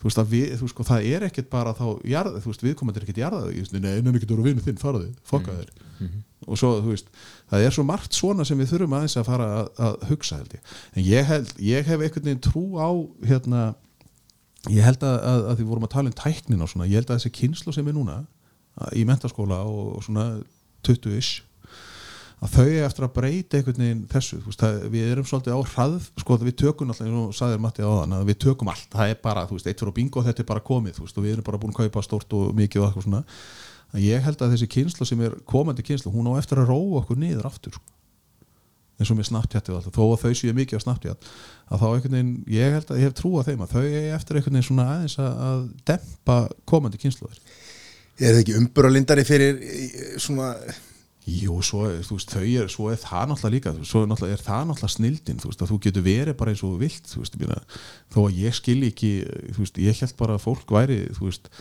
Þú 0.00 0.08
veist, 0.08 0.22
við, 0.32 0.48
þú 0.56 0.64
veist, 0.64 0.74
sko, 0.74 0.88
það 0.88 1.10
er 1.12 1.28
ekkert 1.28 1.52
bara 1.52 1.76
þá, 1.76 1.84
jarð, 2.08 2.40
þú 2.40 2.54
veist, 2.54 2.64
viðkomandi 2.64 3.00
er 3.00 3.04
ekkert 3.04 3.20
jarðað 3.20 3.76
nei, 3.76 3.92
en 3.98 4.10
ekki 4.14 4.30
voru 4.32 4.48
vinnu 4.48 4.64
þinn, 4.64 4.80
faraði, 4.80 5.12
fokka 5.28 5.58
þér. 5.58 5.74
og 6.46 6.56
svo, 6.56 6.70
þú 6.80 6.94
veist, 6.94 7.12
það 7.52 7.66
er 7.66 7.74
svo 7.76 7.84
margt 7.84 8.16
svona 8.16 8.46
sem 8.48 8.58
við 8.58 8.72
þurfum 8.72 8.96
aðeins 8.96 9.18
að 9.20 9.26
fara 9.28 9.48
að, 9.58 9.68
að 9.84 10.06
hugsa 10.08 10.38
held 10.40 10.54
ég, 10.56 10.62
en 10.94 11.04
ég 11.04 11.28
held, 11.28 11.52
ég 11.60 11.90
hef 11.90 12.00
einhvern 12.00 12.28
veginn 12.30 12.42
trú 12.46 12.64
á, 12.80 12.88
hérna 13.28 13.64
ég 14.68 14.84
held 14.84 15.00
að, 15.06 15.14
að, 15.24 15.44
að 15.50 15.60
því 15.60 15.68
vorum 15.70 15.86
að 15.86 15.92
tala 15.94 16.10
um 16.12 16.16
tæknin 16.20 16.60
og 16.64 16.68
svona, 16.72 16.88
ég 16.90 17.00
held 17.00 17.10
að 17.14 17.20
þessi 17.22 17.32
kynslu 17.38 17.72
sem 17.72 17.88
er 17.88 17.96
núna 17.96 18.18
að- 18.80 18.98
í 19.00 19.04
mentaskóla 19.08 19.62
og, 19.64 19.94
og 19.96 20.02
svona 20.04 20.26
20-ish 20.86 21.40
að 22.40 22.54
þau 22.54 22.66
eftir 22.86 23.04
að 23.04 23.10
breyta 23.16 23.58
einhvern 23.58 23.82
veginn 23.82 24.04
þessu. 24.08 24.38
Veist, 24.46 24.60
það, 24.62 24.76
við 24.94 25.08
erum 25.12 25.26
svolítið 25.28 25.56
á 25.56 25.60
hrað 25.74 25.96
sko 26.22 26.36
við 26.40 26.54
tökum 26.62 26.88
alltaf, 26.92 27.04
eins 27.08 27.18
og 27.20 27.34
sagðir 27.36 27.60
Matti 27.60 27.84
á 27.84 27.90
þann 28.00 28.14
við 28.30 28.38
tökum 28.46 28.70
allt, 28.72 28.86
það 28.94 29.12
er 29.12 29.18
bara, 29.26 29.42
þú 29.48 29.58
veist, 29.58 29.68
eitt 29.68 29.82
fyrir 29.82 29.96
bingo 29.98 30.22
þetta 30.24 30.40
er 30.44 30.48
bara 30.48 30.64
komið, 30.64 30.96
þú 30.96 31.04
veist, 31.04 31.18
og 31.20 31.26
við 31.26 31.34
erum 31.34 31.44
bara 31.50 31.60
búin 31.60 31.74
að 31.74 31.82
kaupa 31.82 32.04
stórt 32.06 32.32
og 32.38 32.54
mikið 32.56 32.80
og 32.80 32.86
eitthvað 32.88 33.06
svona. 33.10 33.22
Ég 34.00 34.24
held 34.24 34.40
að 34.46 34.54
þessi 34.54 34.70
kynsla 34.72 35.04
sem 35.10 35.20
er 35.26 35.36
komandi 35.50 35.84
kynsla 35.84 36.12
hún 36.14 36.30
á 36.32 36.40
eftir 36.40 36.62
að 36.62 36.70
róa 36.72 37.02
okkur 37.02 37.20
niður 37.20 37.48
aftur 37.50 37.76
sko. 37.76 37.84
Eins 39.00 39.10
og 39.12 39.18
með 39.18 39.30
og 39.30 39.78
alltaf, 39.78 39.96
þó 39.96 40.04
að 40.04 40.22
þau 40.24 40.34
séu 40.36 40.56
mikið 40.56 40.80
á 40.80 40.84
Snapchat 40.84 41.30
að 41.70 41.80
þá 41.80 41.86
einhvern 41.88 42.16
veginn, 42.16 42.36
ég 42.50 42.76
held 42.76 42.92
að 42.92 43.00
ég 43.00 43.08
hef 43.08 43.16
trú 43.16 43.32
að 43.40 43.50
þeim 43.50 43.64
að 43.64 43.74
þau 43.74 43.82
er 43.86 44.12
eftir 44.16 44.38
einhvern 44.38 44.58
veginn 44.58 44.68
svona 44.68 44.86
aðeins 44.94 45.16
að, 45.22 45.42
að 45.48 45.64
dempa 45.90 46.38
komandi 46.68 47.00
kynsluður 47.00 47.42
Er 48.20 48.34
það 48.34 48.42
ekki 48.42 48.56
umburalindari 48.60 49.24
fyrir 49.24 49.60
eh, 49.64 50.14
svona 50.20 50.52
Jú, 51.30 51.58
svo, 51.62 51.84
veist, 51.86 52.32
þau 52.32 52.42
er, 52.42 52.68
svo 52.72 52.88
er 52.90 52.98
það 52.98 53.26
náttúrulega 53.30 53.52
líka, 53.54 53.72
svo 53.86 54.00
er, 54.02 54.08
náttúrulega, 54.08 54.38
er 54.38 54.44
það 54.46 54.62
náttúrulega 54.70 54.94
snildin, 54.94 55.40
þú 55.42 55.50
veist, 55.50 55.60
að 55.62 55.70
þú 55.70 55.76
getur 55.84 56.04
verið 56.06 56.36
bara 56.40 56.54
eins 56.54 56.62
og 56.66 56.78
vilt, 56.80 57.10
þú 57.10 57.20
veist, 57.20 57.36
þó 58.10 58.18
að 58.22 58.38
ég 58.40 58.56
skilji 58.56 58.88
ekki, 58.90 59.10
þú 59.52 59.60
veist, 59.60 59.80
ég 59.84 60.00
held 60.00 60.16
bara 60.18 60.38
að 60.38 60.46
fólk 60.46 60.72
væri, 60.74 60.98
þú 61.18 61.28
veist, 61.28 61.52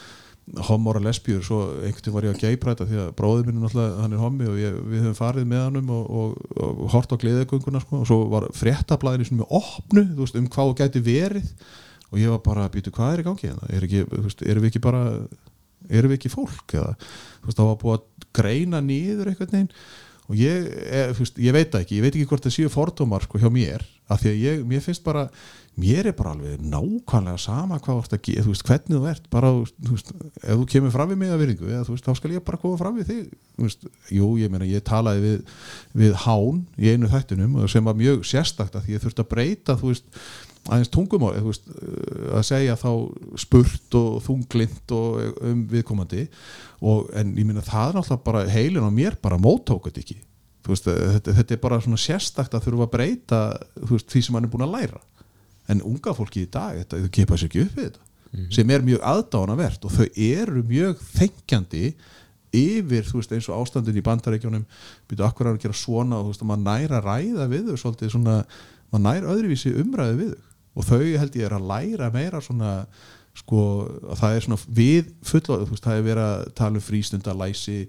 homor 0.70 0.98
og 1.00 1.06
lesbjur, 1.06 1.44
svo 1.46 1.60
einhvern 1.84 2.00
veginn 2.00 2.16
var 2.16 2.28
ég 2.28 2.38
að 2.38 2.46
geipræta 2.46 2.88
því 2.90 3.02
að 3.04 3.12
bróðið 3.20 3.50
minn 3.50 3.60
er 3.60 3.66
náttúrulega, 3.66 4.00
hann 4.04 4.16
er 4.16 4.24
homi 4.24 4.48
og 4.50 4.58
ég, 4.62 4.80
við 4.90 5.04
höfum 5.04 5.20
farið 5.20 5.46
með 5.52 5.62
hannum 5.66 5.92
og, 5.94 6.08
og, 6.22 6.56
og 6.66 6.82
hort 6.96 7.14
á 7.14 7.22
gleðegönguna, 7.22 7.84
sko, 7.84 8.02
og 8.02 8.10
svo 8.10 8.18
var 8.32 8.48
fréttablaðinu 8.58 9.30
svona 9.30 9.44
með 9.44 9.54
opnu, 9.60 10.06
þú 10.16 10.26
veist, 10.26 10.40
um 10.40 10.50
hvað 10.56 10.72
þú 10.72 10.80
gæti 10.82 11.04
verið. 11.06 11.54
Og 12.10 12.18
ég 12.18 12.34
var 12.34 12.42
bara 12.42 12.66
að 12.66 12.74
býta 12.74 12.94
hvað 12.96 13.14
er 13.14 13.22
í 13.22 13.28
gangi 13.28 13.46
hérna, 13.46 13.70
er 13.70 13.86
ekki, 13.86 14.04
þú 14.10 14.26
veist, 14.26 14.44
erum 14.50 14.64
við 14.66 14.72
ekki 14.72 14.82
bara 14.82 15.04
erum 15.88 16.12
við 16.12 16.20
ekki 16.20 16.34
fólk 16.34 16.76
eða? 16.76 16.94
Þú 17.40 17.50
veist, 17.50 17.60
það 17.60 17.70
var 17.70 17.82
búið 17.84 17.98
að 17.98 18.30
greina 18.40 18.82
nýður 18.84 19.32
einhvern 19.32 19.54
veginn. 19.54 19.72
Og 20.30 20.38
ég, 20.38 20.68
er, 20.86 21.14
þú 21.16 21.26
veist, 21.26 21.40
ég 21.42 21.56
veit 21.56 21.72
það 21.74 21.86
ekki, 21.86 21.98
ég 21.98 22.06
veit 22.06 22.14
ekki 22.14 22.30
hvort 22.30 22.46
það 22.46 22.56
séu 22.56 22.74
fordómar 22.74 23.26
sko 23.26 23.42
hjá 23.42 23.50
mér, 23.54 23.86
af 24.10 24.22
því 24.22 24.34
að 24.34 24.44
ég, 24.44 24.60
mér 24.70 24.84
finnst 24.86 25.06
bara 25.06 25.28
mér 25.80 26.10
er 26.12 26.16
bara 26.18 26.34
alveg 26.36 26.62
nákvæmlega 26.62 27.40
sama 27.42 27.80
hvað 27.84 28.02
ert 28.04 28.16
að 28.18 28.22
gera, 28.28 28.44
þú 28.46 28.54
veist, 28.54 28.66
hvernig 28.68 28.98
þú 28.98 29.10
ert 29.12 29.30
bara, 29.34 29.52
þú 29.88 29.96
veist, 29.96 30.12
ef 30.44 30.60
þú 30.60 30.68
kemur 30.74 30.94
fram 30.96 31.14
við 31.14 31.22
mig 31.22 31.34
að 31.34 31.42
virðingu, 31.44 31.70
eða 31.70 31.86
þú 31.88 31.96
veist, 31.96 32.10
þá 32.10 32.20
skal 32.20 32.34
ég 32.36 32.46
bara 32.50 32.62
koma 32.62 32.82
fram 32.82 33.00
við 33.00 33.10
þig, 33.14 33.32
þú 33.56 33.68
veist, 33.68 33.88
jú, 34.18 34.30
ég 34.42 34.54
meina 34.54 34.70
ég 34.70 34.86
talaði 34.88 35.26
við, 35.26 35.56
við 36.04 36.20
Hán 36.26 36.62
í 36.78 36.94
einu 36.94 37.10
þættinum 37.12 37.58
sem 37.72 37.90
var 37.90 38.00
mjög 38.00 38.24
sérstakt 38.28 38.78
að 38.78 38.86
því 38.86 38.96
ég 38.96 39.04
þurfti 39.06 39.26
að 39.26 39.32
breyta, 39.34 39.80
þú 39.80 39.94
veist 39.94 40.24
aðeins 40.70 40.92
tungumál, 40.94 41.34
þú 41.40 41.52
veist, 41.52 41.70
uh, 41.72 42.32
að 42.40 42.48
segja 42.50 42.78
þá 42.80 42.90
spurt 43.42 44.00
og 44.00 44.18
þunglind 44.26 44.96
og 44.96 45.44
um 45.50 45.62
viðkomandi. 45.72 46.26
Og, 46.80 47.08
en 47.18 47.36
ég 47.38 47.48
minna 47.48 47.64
það 47.66 47.94
er 47.94 48.00
náttúrulega 48.00 48.26
bara 48.28 48.44
heilin 48.52 48.86
á 48.86 48.92
mér 48.94 49.18
bara 49.24 49.40
móttókut 49.42 49.98
ekki. 50.02 50.20
Veist, 50.68 50.86
þetta, 50.86 51.34
þetta 51.40 51.56
er 51.56 51.62
bara 51.64 51.80
svona 51.82 52.00
sérstakt 52.00 52.54
að 52.54 52.68
þurfa 52.68 52.86
að 52.86 52.94
breyta 52.94 53.40
veist, 53.90 54.10
því 54.12 54.22
sem 54.26 54.36
hann 54.38 54.46
er 54.46 54.52
búin 54.54 54.68
að 54.68 54.76
læra 54.76 55.00
en 55.70 55.84
unga 55.86 56.14
fólki 56.18 56.46
í 56.46 56.52
dag, 56.52 56.78
þetta, 56.82 57.02
þau 57.04 57.12
kepa 57.20 57.38
sér 57.38 57.50
ekki 57.50 57.66
upp 57.66 57.76
við 57.78 57.90
þetta. 57.90 58.06
Sem 58.54 58.70
er 58.70 58.84
mjög 58.86 59.04
aðdánavert 59.10 59.86
og 59.88 59.94
þau 59.96 60.06
eru 60.22 60.64
mjög 60.70 61.00
þengjandi 61.16 61.86
yfir, 62.54 63.06
þú 63.06 63.22
veist, 63.22 63.32
eins 63.34 63.48
og 63.50 63.62
ástandin 63.62 63.98
í 63.98 64.04
bandarækjunum 64.06 64.66
byrju 65.10 65.26
akkur 65.26 65.50
að 65.50 65.62
gera 65.64 65.78
svona 65.78 66.20
og 66.20 66.28
þú 66.28 66.34
veist, 66.34 66.44
að 66.44 66.52
maður 66.52 66.66
næra 66.68 67.02
ræða 67.06 67.48
við 67.50 67.72
þau 67.72 67.82
svolítið 67.84 68.14
svona, 68.14 68.36
maður 68.90 69.06
næra 69.06 69.32
öðruvísi 69.34 69.74
umræði 69.82 70.20
við 70.20 70.36
þau. 70.36 70.46
Og 70.80 70.86
þau 70.86 71.00
held 71.02 71.40
ég 71.40 71.48
er 71.48 71.56
að 71.58 71.70
læra 71.70 72.12
meira 72.14 72.41
svona 72.46 72.74
sko, 73.38 73.64
að 74.14 74.22
það 74.22 74.36
er 74.36 74.46
svona 74.46 74.60
við 74.78 75.10
fulla, 75.26 75.60
þú 75.64 75.74
veist, 75.74 75.86
það 75.86 75.98
er 75.98 76.06
verið 76.10 76.28
að 76.28 76.46
tala 76.60 76.80
um 76.80 76.86
frístundalæsi, 76.86 77.80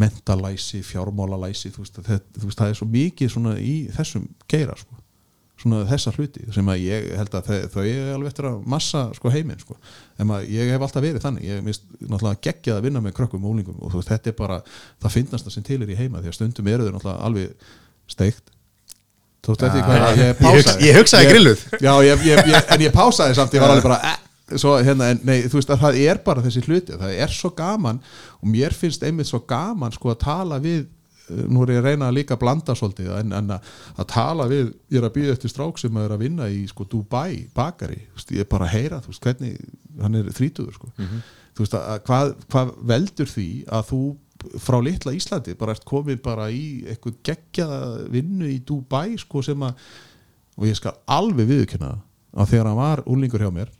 mentalæsi 0.00 0.82
fjármálalæsi, 0.86 1.72
þú 1.74 1.84
veist, 1.84 2.00
það, 2.00 2.24
þú 2.36 2.48
veist, 2.48 2.60
það 2.60 2.72
er 2.72 2.80
svo 2.80 2.90
mikið 2.96 3.32
svona 3.36 3.54
í 3.60 3.76
þessum 3.96 4.28
geira, 4.48 4.76
sko 4.80 5.00
svona 5.60 5.80
þessa 5.88 6.12
hluti 6.16 6.46
sem 6.54 6.70
að 6.72 6.84
ég 6.86 7.08
held 7.18 7.34
að 7.36 7.48
þau, 7.50 7.58
þau 7.74 7.82
er 7.84 8.12
alveg 8.14 8.30
eftir 8.30 8.48
að 8.48 8.62
massa 8.72 9.02
sko 9.16 9.32
heiminn 9.32 9.60
sko, 9.60 9.76
en 10.20 10.32
ég 10.48 10.70
hef 10.72 10.86
alltaf 10.86 11.04
verið 11.04 11.24
þannig. 11.24 11.48
Ég 11.50 11.66
mist 11.66 11.84
náttúrulega 12.00 12.40
geggjað 12.46 12.78
að 12.78 12.86
vinna 12.88 13.02
með 13.04 13.16
krökkum 13.18 13.44
og 13.44 13.52
úlingum 13.54 13.82
og 13.84 13.92
veist, 13.98 14.08
þetta 14.12 14.32
er 14.32 14.38
bara, 14.38 14.60
það 15.02 15.16
finnast 15.18 15.48
það 15.48 15.56
sem 15.56 15.66
til 15.68 15.80
er 15.82 15.92
í 15.92 15.98
heima, 15.98 16.22
því 16.22 16.32
að 16.32 16.38
stundum 16.38 16.72
eru 16.72 16.88
þau 16.88 16.94
náttúrulega 16.96 17.28
alveg 17.28 17.76
steikt. 18.10 18.56
Hvað 19.44 20.18
ég 20.20 20.20
Ég, 20.20 20.40
hugsa, 20.44 20.74
ég 20.84 20.98
hugsaði 20.98 21.30
grilluð. 21.30 21.62
Já, 21.80 21.92
ég, 22.04 22.26
ég, 22.28 22.42
ég, 22.52 22.72
en 22.74 22.82
ég 22.84 22.92
pásaði 22.92 23.36
samt, 23.38 23.54
ég 23.56 23.62
var 23.64 23.72
alveg 23.72 23.86
bara 23.88 24.00
eh, 24.10 24.18
svo, 24.60 24.74
hérna, 24.84 25.10
en, 25.14 25.20
nei, 25.24 25.38
veist 25.48 25.72
að 25.72 25.84
það 25.84 26.00
er 26.04 26.20
bara 26.24 26.44
þessi 26.44 26.62
hluti, 26.66 26.96
það 27.00 27.14
er 27.24 27.32
svo 27.32 27.52
gaman 27.56 28.00
og 28.40 28.50
mér 28.52 28.76
finnst 28.76 29.04
einmitt 29.06 29.30
svo 29.30 29.40
gaman 29.48 29.94
sko 29.96 30.12
að 30.12 30.20
tala 30.24 30.60
við 30.62 30.84
nú 31.50 31.64
er 31.64 31.74
ég 31.74 31.82
að 31.82 31.88
reyna 31.90 32.08
að 32.10 32.16
líka 32.18 32.38
blanda 32.40 32.76
svolítið 32.78 33.12
en, 33.18 33.34
en 33.36 33.54
að, 33.56 33.68
að 33.96 34.08
tala 34.12 34.46
við, 34.50 34.72
ég 34.92 35.00
er 35.00 35.08
að 35.08 35.14
býða 35.18 35.36
eftir 35.36 35.52
strák 35.52 35.80
sem 35.82 36.00
er 36.02 36.14
að 36.14 36.24
vinna 36.24 36.48
í 36.50 36.64
sko 36.70 36.86
Dubai 36.90 37.44
bakari, 37.56 38.00
ég 38.30 38.44
er 38.44 38.50
bara 38.50 38.68
að 38.68 38.74
heyra 38.76 39.02
veist, 39.06 39.22
hvernig, 39.24 39.56
hann 40.00 40.18
er 40.20 40.32
þrítuður 40.36 40.76
sko. 40.78 40.92
Þú 40.96 41.64
veist, 41.64 41.78
að, 41.78 41.86
að 41.94 42.04
hvað, 42.08 42.34
hvað 42.54 42.74
veldur 42.92 43.30
því 43.30 43.48
að 43.78 43.88
þú 43.90 44.02
frá 44.60 44.78
litla 44.80 45.12
Íslandi 45.12 45.56
bara 45.58 45.74
ert 45.76 45.84
komið 45.88 46.22
bara 46.24 46.46
í 46.52 46.62
eitthvað 46.88 47.18
geggjaða 47.28 47.80
vinnu 48.12 48.48
í 48.48 48.60
Dubai 48.64 49.18
sko 49.20 49.42
sem 49.44 49.66
að 49.66 49.76
og 50.60 50.68
ég 50.68 50.76
skal 50.76 50.94
alveg 51.08 51.48
viðurkenna 51.48 51.94
að 52.36 52.52
þegar 52.52 52.70
hann 52.70 52.80
var 52.80 53.02
úlingur 53.10 53.42
hjá 53.42 53.50
mér 53.54 53.70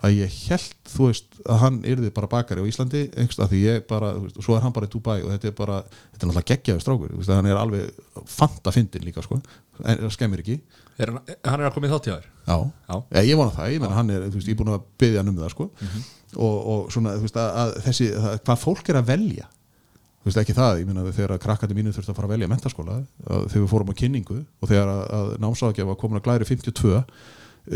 að 0.00 0.14
ég 0.16 0.36
held, 0.48 0.76
þú 0.88 1.08
veist, 1.10 1.34
að 1.44 1.58
hann 1.60 1.78
yrði 1.84 2.10
bara 2.16 2.28
bakari 2.30 2.62
á 2.64 2.68
Íslandi, 2.70 3.02
einhvers 3.12 3.40
að 3.44 3.52
því 3.52 3.60
ég 3.66 3.82
bara 3.90 4.12
veist, 4.16 4.38
og 4.40 4.46
svo 4.46 4.56
er 4.56 4.64
hann 4.64 4.74
bara 4.76 4.88
í 4.88 4.92
Dubai 4.92 5.18
og 5.20 5.28
þetta 5.34 5.50
er 5.50 5.56
bara 5.58 5.80
þetta 5.84 6.20
er 6.20 6.30
náttúrulega 6.30 6.50
geggjaður 6.54 6.84
strákur, 6.84 7.12
veist, 7.18 7.32
hann 7.34 7.50
er 7.50 7.60
alveg 7.60 8.24
fanta 8.32 8.72
fyndin 8.74 9.04
líka, 9.04 9.24
sko, 9.26 9.40
en 9.84 10.02
það 10.06 10.14
skemmir 10.16 10.44
ekki. 10.44 10.58
Er 11.00 11.12
hann, 11.12 11.20
hann 11.28 11.60
er 11.60 11.68
að 11.68 11.76
koma 11.76 11.88
í 11.88 11.92
þátt 11.92 12.08
hjá 12.08 12.14
þér? 12.16 12.26
Já, 12.46 12.56
Já. 12.88 12.96
Ég, 13.20 13.28
ég 13.30 13.40
vona 13.40 13.54
það, 13.56 13.70
ég 13.74 13.84
menna 13.84 14.00
hann 14.00 14.12
er, 14.14 14.26
þú 14.28 14.40
veist, 14.40 14.48
ég 14.48 14.56
er 14.56 14.60
búin 14.62 14.74
að 14.74 14.88
byggja 15.00 15.22
hann 15.22 15.32
um 15.32 15.40
það, 15.40 15.54
sko. 15.54 15.70
Og, 16.30 16.58
og 16.72 16.92
svona, 16.94 17.16
þú 17.18 17.26
veist, 17.26 17.40
að, 17.40 17.56
að 17.64 17.72
þessi 17.88 18.10
það, 18.16 18.36
hvað 18.48 18.62
fólk 18.64 18.92
er 18.92 19.00
að 19.00 19.10
velja 19.12 19.48
þú 20.20 20.28
veist 20.28 20.40
ekki 20.42 20.54
það, 20.56 20.78
ég 20.82 20.88
meina 20.88 21.02
þegar 21.16 21.32
að 21.32 21.44
krakkandi 21.46 21.76
mínu 21.78 21.92
þurfti 21.96 22.12
að 22.12 22.18
fara 22.18 22.28
að 22.28 22.32
velja 22.34 22.48
mentaskóla, 22.50 22.96
þegar 23.24 23.54
við 23.54 23.70
fórum 23.70 23.88
á 23.88 23.94
kynningu 23.96 24.36
og 24.36 24.68
þegar 24.68 24.90
að, 24.92 25.30
var 25.88 25.96
komin 25.96 26.20
að 26.20 26.26
glæri 26.26 26.48
52 26.50 27.00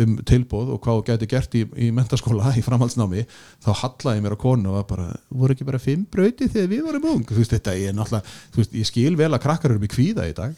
um 0.02 0.16
tilbóð 0.26 0.74
og 0.74 0.82
hvað 0.84 1.02
gæti 1.10 1.28
gert 1.30 1.56
í, 1.58 1.64
í 1.86 1.90
mentaskóla 1.94 2.54
í 2.58 2.64
framhaldsnámi, 2.64 3.24
þá 3.64 3.70
hallaði 3.82 4.24
mér 4.24 4.36
á 4.36 4.44
konu 4.44 4.72
og 4.72 4.78
var 4.80 4.86
bara, 4.90 5.08
voru 5.30 5.56
ekki 5.56 5.68
bara 5.68 5.82
fimm 5.82 6.06
brauti 6.10 6.48
þegar 6.50 6.70
við 6.72 6.84
vorum 6.88 7.10
ung, 7.12 7.26
þú 7.28 7.40
veist 7.40 7.54
þetta 7.56 7.76
ég 7.78 7.92
er 7.92 7.98
náttúrulega, 7.98 8.36
veist, 8.58 8.78
ég 8.80 8.90
skil 8.90 9.14
vel 9.20 9.32
að 9.32 9.42
krakkar 9.46 9.74
eru 9.74 9.84
með 9.84 9.94
kvíða 9.94 10.28
í 10.30 10.36
dag 10.36 10.56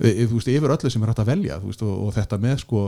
þú 0.00 0.38
veist, 0.38 0.50
yfir 0.50 0.74
öllu 0.74 0.90
sem 0.90 1.04
er 1.04 1.12
hægt 1.12 1.22
að 1.22 1.30
velja 1.30 1.60
veist, 1.62 1.84
og, 1.86 1.94
og 2.06 2.14
þetta 2.16 2.38
með 2.42 2.56
sko 2.64 2.80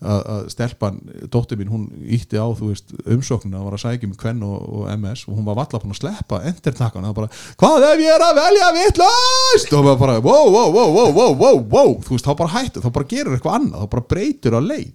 að, 0.00 0.20
að 0.32 0.46
stelpan, 0.54 0.96
dóttir 1.30 1.60
mín, 1.60 1.70
hún 1.70 1.84
ítti 2.16 2.40
á 2.40 2.48
þú 2.56 2.70
veist, 2.72 2.94
umsóknina, 3.04 3.60
var 3.62 3.76
að 3.76 3.82
sækja 3.84 4.08
um 4.08 4.16
kvenn 4.18 4.40
og, 4.46 4.56
og 4.64 4.88
MS 4.94 5.26
og 5.28 5.36
hún 5.36 5.46
var 5.46 5.60
valla 5.60 5.82
búin 5.82 5.94
að 5.94 6.00
sleppa 6.00 6.40
endertakkan, 6.48 7.06
það 7.06 7.12
var 7.12 7.18
bara, 7.20 7.44
hvað 7.60 7.86
ef 7.90 8.02
ég 8.02 8.16
er 8.16 8.24
að 8.26 8.40
velja 8.40 8.72
vitlaust, 8.78 9.76
og 9.76 9.86
maður 9.86 10.02
bara 10.02 10.16
wow, 10.24 10.50
wow, 10.56 10.72
wow, 10.74 10.90
wow, 10.96 11.12
wow, 11.20 11.36
wow, 11.44 11.62
wow. 11.76 11.94
Þú 12.06 12.16
veist, 12.16 12.26
þá 12.26 12.34
bara 12.42 12.54
hættu, 12.56 12.82
þá 12.82 12.90
bara 12.98 13.10
gerur 13.14 13.36
eitthvað 13.36 13.60
annað 13.60 13.84
þá 13.84 13.94
bara 13.94 14.08
breytur 14.14 14.58
á 14.58 14.60
leið. 14.64 14.90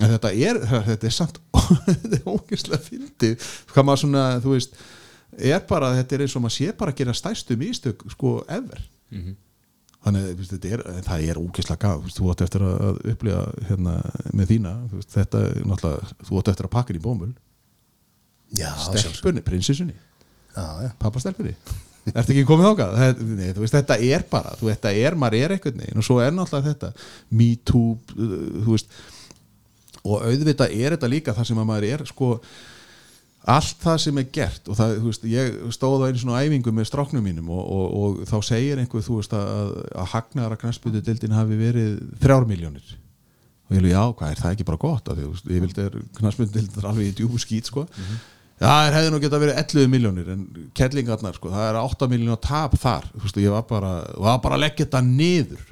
En 0.00 0.08
þetta 0.14 0.32
er, 0.32 0.62
þetta 0.88 1.08
er 1.10 1.14
samt 1.18 1.42
þetta 1.90 2.16
er 2.16 2.32
ógeðslega 2.32 2.82
fyndið, 2.86 3.46
hvað 3.74 3.88
maður 3.90 4.04
svona, 4.06 4.26
þú 4.40 4.56
veist 4.56 4.82
er 5.52 5.62
bara, 5.68 5.92
þetta 5.98 6.16
er 6.16 6.24
eins 6.24 6.36
og 6.36 6.44
maður 6.44 6.56
sé 6.58 6.74
bara 6.78 6.92
að 6.94 7.02
gera 7.02 7.14
stæstu 7.16 7.56
mistök 7.60 8.02
sko 8.12 8.38
ever. 8.48 8.82
Þannig 9.12 9.36
að 9.36 9.51
veist, 10.02 10.54
þetta 10.56 10.72
er, 10.74 10.82
það 11.06 11.28
er 11.28 11.40
úkislega 11.42 11.86
gaf, 11.86 12.10
þú 12.16 12.32
átt 12.32 12.44
eftir 12.46 12.66
að 12.66 13.00
upplifa 13.12 13.44
hérna 13.68 13.94
með 14.34 14.54
þína, 14.54 14.74
þetta 15.14 15.44
er 15.46 15.62
þú 16.26 16.40
átt 16.40 16.52
eftir 16.54 16.68
að 16.68 16.74
pakka 16.74 16.92
henni 16.92 17.02
í 17.02 17.06
bómul. 17.06 17.30
Stelpunni, 18.88 19.44
prinsessunni, 19.46 19.96
pappastelpunni 21.00 21.54
Ertu 22.10 22.34
ekki 22.34 22.46
komið 22.48 22.72
ákað? 22.72 22.96
Þetta 23.70 23.96
er 24.02 24.24
bara, 24.30 24.56
þú 24.58 24.72
þetta 24.72 24.92
er, 24.98 25.16
maður 25.18 25.38
er 25.38 25.54
veginn 25.86 26.00
og 26.02 26.06
svo 26.06 26.18
er 26.22 26.32
náttúrulega 26.34 26.72
þetta. 26.72 26.90
Me 27.38 27.52
too, 27.68 27.94
uh, 28.16 28.32
þú 28.64 28.74
veist. 28.74 28.96
Og 30.02 30.24
auðvitað 30.26 30.74
er 30.74 30.96
þetta 30.96 31.10
líka 31.12 31.34
það 31.36 31.48
sem 31.52 31.60
að 31.62 31.68
maður 31.68 31.86
er 31.92 32.02
sko 32.10 32.32
allt 33.50 33.78
það 33.82 33.96
sem 34.04 34.18
er 34.20 34.26
gert 34.34 34.68
og 34.70 34.78
það, 34.78 34.92
þú 35.00 35.10
veist, 35.10 35.24
ég 35.32 35.54
stóð 35.74 36.04
á 36.04 36.06
einu 36.06 36.20
svona 36.22 36.42
æfingu 36.46 36.74
með 36.74 36.88
stráknum 36.90 37.24
mínum 37.26 37.48
og, 37.50 37.62
og, 37.62 37.86
og 37.98 38.20
þá 38.30 38.36
segir 38.46 38.82
einhver, 38.82 39.02
þú 39.02 39.16
veist, 39.18 39.32
að, 39.34 39.72
að 39.98 40.10
hagnaðara 40.12 40.58
knæsputu 40.60 41.02
dildin 41.02 41.34
hafi 41.34 41.58
verið 41.58 41.96
þrjár 42.22 42.46
miljónir 42.46 42.92
og 42.92 43.74
ég 43.74 43.80
hefði, 43.80 43.94
já, 43.94 44.04
hvað 44.18 44.30
er 44.34 44.42
það 44.42 44.54
ekki 44.54 44.68
bara 44.68 44.82
gott, 44.84 45.08
af 45.08 45.18
því, 45.18 45.24
þú 45.24 45.32
veist, 45.32 45.50
ég 45.50 45.64
vildi 45.64 45.82
er 45.86 45.98
knæsputu 46.20 46.54
dildin 46.54 46.88
alveg 46.92 47.08
í 47.08 47.16
djúbu 47.18 47.42
skít, 47.42 47.70
sko. 47.72 47.86
Já, 48.62 48.68
það 48.68 48.96
hefði 48.98 49.12
nú 49.12 49.20
geta 49.22 49.38
verið 49.42 49.60
11 49.62 49.90
miljónir 49.90 50.32
en 50.34 50.42
kellingarnar, 50.78 51.38
sko, 51.38 51.50
það 51.50 51.68
er 51.70 51.78
8 51.80 52.08
miljónir 52.12 52.40
tap 52.44 52.76
þar, 52.78 53.08
þú 53.14 53.22
veist, 53.24 53.38
og 53.40 53.46
ég 53.46 53.54
var 53.56 53.64
bara 53.70 53.92
var 54.22 54.42
bara 54.44 54.58
að 54.58 54.64
leggja 54.66 54.84
þetta 54.84 55.02
niður. 55.06 55.64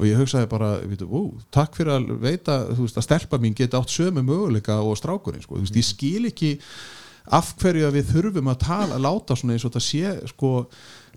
Og 0.00 0.06
ég 0.08 0.16
hugsaði 0.16 0.48
bara, 0.48 0.70
veitu, 0.88 1.10
ó, 1.10 1.20
takk 1.52 1.74
fyrir 1.76 1.98
að 1.98 2.14
veita, 2.22 2.54
þú 2.70 2.86
veist, 2.86 2.96
að 2.96 3.04
stelpa 3.04 3.40
mín 3.42 3.56
geta 3.58 3.82
átt 3.82 3.92
sömu 3.92 4.22
möguleika 4.24 4.78
og 4.80 4.96
strákurinn, 4.96 5.42
sko, 5.44 5.58
þú 5.58 5.66
veist, 5.66 5.76
ég 5.76 5.88
skil 5.90 6.30
ekki 6.30 6.54
af 7.36 7.52
hverju 7.60 7.86
að 7.88 7.98
við 7.98 8.14
þurfum 8.14 8.50
að 8.52 8.62
tala, 8.64 9.00
láta 9.02 9.36
svona 9.38 9.56
eins 9.56 9.66
og 9.66 9.74
þetta 9.74 9.84
sé, 9.86 10.14
sko 10.32 10.54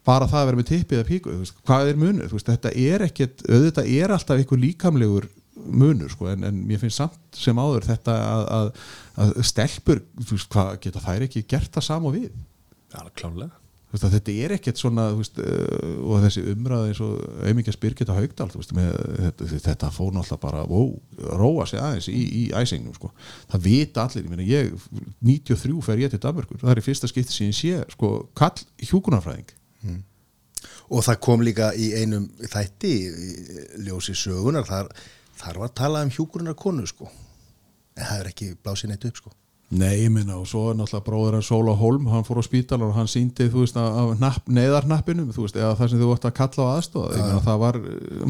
bara 0.03 0.27
það 0.27 0.41
að 0.41 0.49
vera 0.49 0.60
með 0.60 0.69
tippið 0.69 0.99
eða 0.99 1.10
píku, 1.10 1.38
hvað 1.64 1.94
er 1.94 2.02
munur, 2.02 2.35
þetta 2.49 2.73
er 2.76 3.06
ekkit, 3.07 3.45
auðvitað 3.48 3.90
er 3.95 4.14
alltaf 4.14 4.41
einhver 4.41 4.61
líkamlegur 4.61 5.30
munur, 5.64 6.11
sko, 6.11 6.27
en, 6.34 6.45
en 6.49 6.61
mér 6.68 6.81
finnst 6.81 6.99
samt 6.99 7.40
sem 7.40 7.60
áður 7.60 7.88
þetta 7.88 8.15
að, 8.19 8.45
að, 8.57 8.72
að 9.23 9.34
stelpur, 9.48 10.03
hvað 10.52 10.77
geta 10.84 11.03
þær 11.03 11.27
ekki 11.30 11.45
gert 11.56 11.73
það 11.73 11.90
sama 11.90 12.14
við? 12.15 12.31
Já, 12.94 13.03
klálega 13.15 13.52
að 13.53 13.62
þetta 14.02 14.34
er 14.34 14.53
ekkert 14.56 14.80
svona 14.82 15.07
veist, 15.14 15.38
uh, 15.38 15.98
og 16.02 16.24
þessi 16.24 16.44
umræða 16.53 16.90
eins 16.90 17.02
og 17.06 17.18
auðmikið 17.45 17.80
Birgitta 17.84 18.15
Haugdal 18.18 18.49
þú 18.49 18.61
veist, 18.61 18.74
með, 18.78 18.94
þetta, 19.20 19.49
þetta 19.68 19.91
fór 19.94 20.15
náttúrulega 20.15 20.41
bara 20.41 20.64
ó, 20.65 20.82
róa 21.41 21.68
sig 21.70 21.82
aðeins 21.82 22.07
í, 22.10 22.22
í 22.24 22.44
æsingnum 22.57 22.95
sko. 22.98 23.11
það 23.52 23.68
vita 23.68 24.07
allir, 24.07 24.26
ég 24.26 24.34
meina 24.34 24.48
ég 24.48 24.88
93 25.22 25.84
fer 25.86 26.02
ég 26.06 26.14
til 26.14 26.22
Danmörkur 26.24 26.64
það 26.64 26.74
er 26.74 26.82
í 26.82 26.88
fyrsta 26.88 27.11
skipti 27.11 27.45
ég 27.45 27.57
sé 27.57 27.84
sko, 27.94 28.15
kall 28.38 28.65
hjúkunarfræðing 28.82 29.53
Og 30.94 31.03
það 31.03 31.20
kom 31.24 31.44
líka 31.44 31.72
í 31.80 31.90
einum 31.98 32.26
þætti 32.40 32.94
ljósi 33.84 34.15
sögunar 34.15 34.68
þar, 34.68 34.91
þar 35.40 35.60
var 35.64 35.72
talað 35.76 36.07
um 36.07 36.11
hjúkurunar 36.18 36.57
konu 36.60 36.86
sko. 36.88 37.07
En 37.98 38.06
það 38.06 38.20
er 38.20 38.30
ekki 38.30 38.49
blásið 38.64 38.91
neitt 38.91 39.07
upp 39.10 39.20
sko 39.22 39.34
Nei, 39.73 40.03
ég 40.03 40.11
minna, 40.14 40.35
og 40.38 40.45
svo 40.45 40.68
er 40.69 40.76
náttúrulega 40.77 41.06
bróður 41.07 41.35
hans 41.40 41.48
Sóla 41.49 41.73
Holm, 41.77 42.06
hann 42.11 42.26
fór 42.27 42.38
á 42.38 42.44
spítalar 42.45 42.91
og 42.91 42.98
hann 42.98 43.07
síndi, 43.10 43.48
þú 43.49 43.64
veist, 43.64 43.77
af 43.80 44.11
napp, 44.22 44.45
neðarnappinum 44.53 45.31
þú 45.34 45.48
veist, 45.48 45.57
eða 45.57 45.72
það 45.80 45.90
sem 45.90 46.02
þú 46.03 46.10
vart 46.11 46.27
að 46.30 46.35
kalla 46.38 46.68
á 46.69 46.73
aðstofa 46.76 47.15
meina, 47.15 47.40
það 47.48 47.61
var 47.64 47.80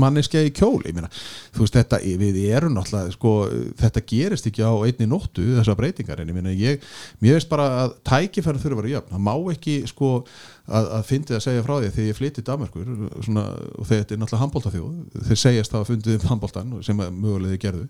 manneskja 0.06 0.44
í 0.48 0.54
kjól 0.56 0.80
ég 0.88 0.96
meina, 0.96 1.10
þú 1.52 1.66
veist, 1.66 1.76
þetta, 1.76 2.00
við 2.22 2.40
erum 2.48 2.78
náttúrulega, 2.78 3.16
sko, 3.18 3.34
þetta 3.82 4.04
gerist 4.14 4.48
ekki 4.48 4.64
á 4.64 4.72
einni 4.72 5.10
nóttu, 5.12 5.48
þessar 5.58 5.80
breytingar, 5.82 6.22
en 6.24 6.32
ég 6.32 6.38
meina 6.38 6.54
ég, 6.56 6.88
veist 7.26 7.52
bara 7.52 7.68
að 7.82 7.98
tækifæri 8.08 8.64
þurfa 8.64 8.78
að 8.78 8.84
vera 8.84 8.94
jöfn, 8.94 9.12
það 9.18 9.26
má 9.28 9.36
ekki, 9.58 9.76
sko 9.92 10.14
að, 10.24 10.88
að 11.00 11.10
fyndið 11.10 11.40
að 11.40 11.44
segja 11.50 11.66
frá 11.68 11.76
því 11.76 11.92
þegar 11.98 12.08
ég 12.08 12.22
flytti 12.22 12.46
Danmarkur, 12.48 12.96
svona, 13.20 13.46
og 13.76 13.92
þetta 13.92 14.16
er 14.16 14.22
náttúrulega 14.22 14.46
handbóltaþjóð, 14.46 14.96
þeir 15.28 15.44
segjast 15.44 15.76
að 15.76 15.90
fundið 15.92 16.22
um 16.22 16.32
handbóltan, 16.32 16.74
sem 16.88 17.04
að 17.04 17.14
mögulega 17.18 17.58
þið 17.58 17.64
gerðu 17.66 17.88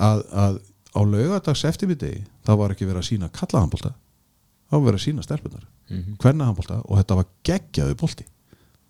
að, 0.00 0.24
að 0.42 0.60
á 0.90 1.00
laugadags 1.04 1.64
eftirmiðdegi 1.68 2.24
það 2.46 2.60
var 2.62 2.74
ekki 2.74 2.88
verið 2.88 3.02
að 3.02 3.08
sína 3.10 3.30
kallahandbólta 3.34 3.92
það 3.94 4.76
var 4.76 4.86
verið 4.86 5.00
að 5.00 5.06
sína 5.06 5.26
stelpunar 5.26 5.64
mm 5.66 5.96
-hmm. 5.96 6.16
hvernahandbólta 6.22 6.82
og 6.84 6.98
þetta 6.98 7.18
var 7.20 7.26
geggjaðu 7.44 7.96
bólti 8.02 8.26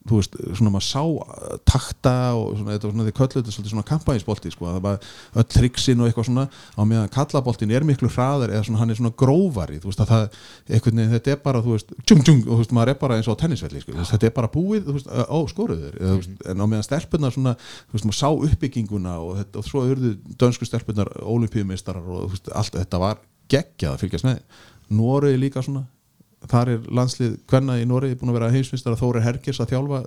þú 0.08 0.16
veist, 0.16 0.36
svona 0.56 0.70
maður 0.72 0.86
sá 0.86 1.02
uh, 1.04 1.56
takta 1.68 2.12
og 2.38 2.54
svona, 2.56 2.72
þetta 2.72 2.88
var 2.88 2.94
svona 2.94 3.04
því 3.06 3.12
köllu 3.18 3.34
þetta 3.34 3.52
svolítið 3.52 3.72
svona 3.74 3.88
kampænisbólti 3.90 4.52
sko, 4.54 4.68
það 4.70 4.86
var 4.86 4.96
öll 5.36 5.46
triksin 5.52 6.00
og 6.00 6.08
eitthvað 6.08 6.28
svona 6.30 6.44
á 6.48 6.82
meðan 6.88 7.12
kallaboltin 7.12 7.74
er 7.76 7.84
miklu 7.84 8.08
hraðar 8.08 8.54
eða 8.54 8.64
svona 8.64 8.80
hann 8.80 8.94
er 8.94 9.00
svona 9.00 9.12
grófari 9.20 9.76
þú 9.82 9.90
veist 9.90 10.00
að 10.00 10.12
það, 10.14 10.40
eitthvað 10.72 11.02
þetta 11.12 11.34
er 11.34 11.42
bara 11.44 11.62
þú 11.66 11.76
veist, 11.76 11.94
tjung 12.08 12.24
tjung 12.24 12.40
og 12.46 12.52
þú 12.54 12.60
veist, 12.62 12.74
maður 12.80 12.94
er 12.94 13.00
bara 13.04 13.20
eins 13.20 13.28
og 13.28 13.38
tennisvelli 13.44 13.84
sko, 13.84 13.98
þetta 14.14 14.30
er 14.30 14.34
bara 14.40 14.52
búið, 14.56 14.88
þú 14.88 14.96
veist, 14.96 15.12
ó, 15.12 15.38
skoruður 15.52 16.00
þú 16.00 16.16
veist, 16.16 16.34
en 16.48 16.64
á 16.64 16.66
meðan 16.66 16.88
stelpunar 16.88 17.36
svona 17.36 17.56
þú 17.60 17.98
veist, 17.98 18.08
maður 18.08 18.20
sá 18.22 18.28
uppbygginguna 18.32 19.20
og, 19.20 19.36
þetta, 19.42 19.60
og 19.60 19.68
svo 19.68 19.84
urðu 19.84 20.16
dönsku 20.40 20.64
stelpunar 20.68 21.12
olimpíumistarar 21.20 22.08
og 22.08 22.30
þú 22.30 22.34
veist, 22.38 22.52
allt 22.56 22.80
þar 26.48 26.74
er 26.74 26.80
landslið 27.00 27.32
hvenna 27.50 27.74
í 27.80 27.88
Noregi 27.88 28.18
búin 28.20 28.32
að 28.32 28.38
vera 28.38 28.52
heimsmyndstar 28.54 28.96
að 28.96 29.02
Þóri 29.02 29.24
Hergers 29.24 29.60
að 29.60 29.70
þjálfa 29.74 30.00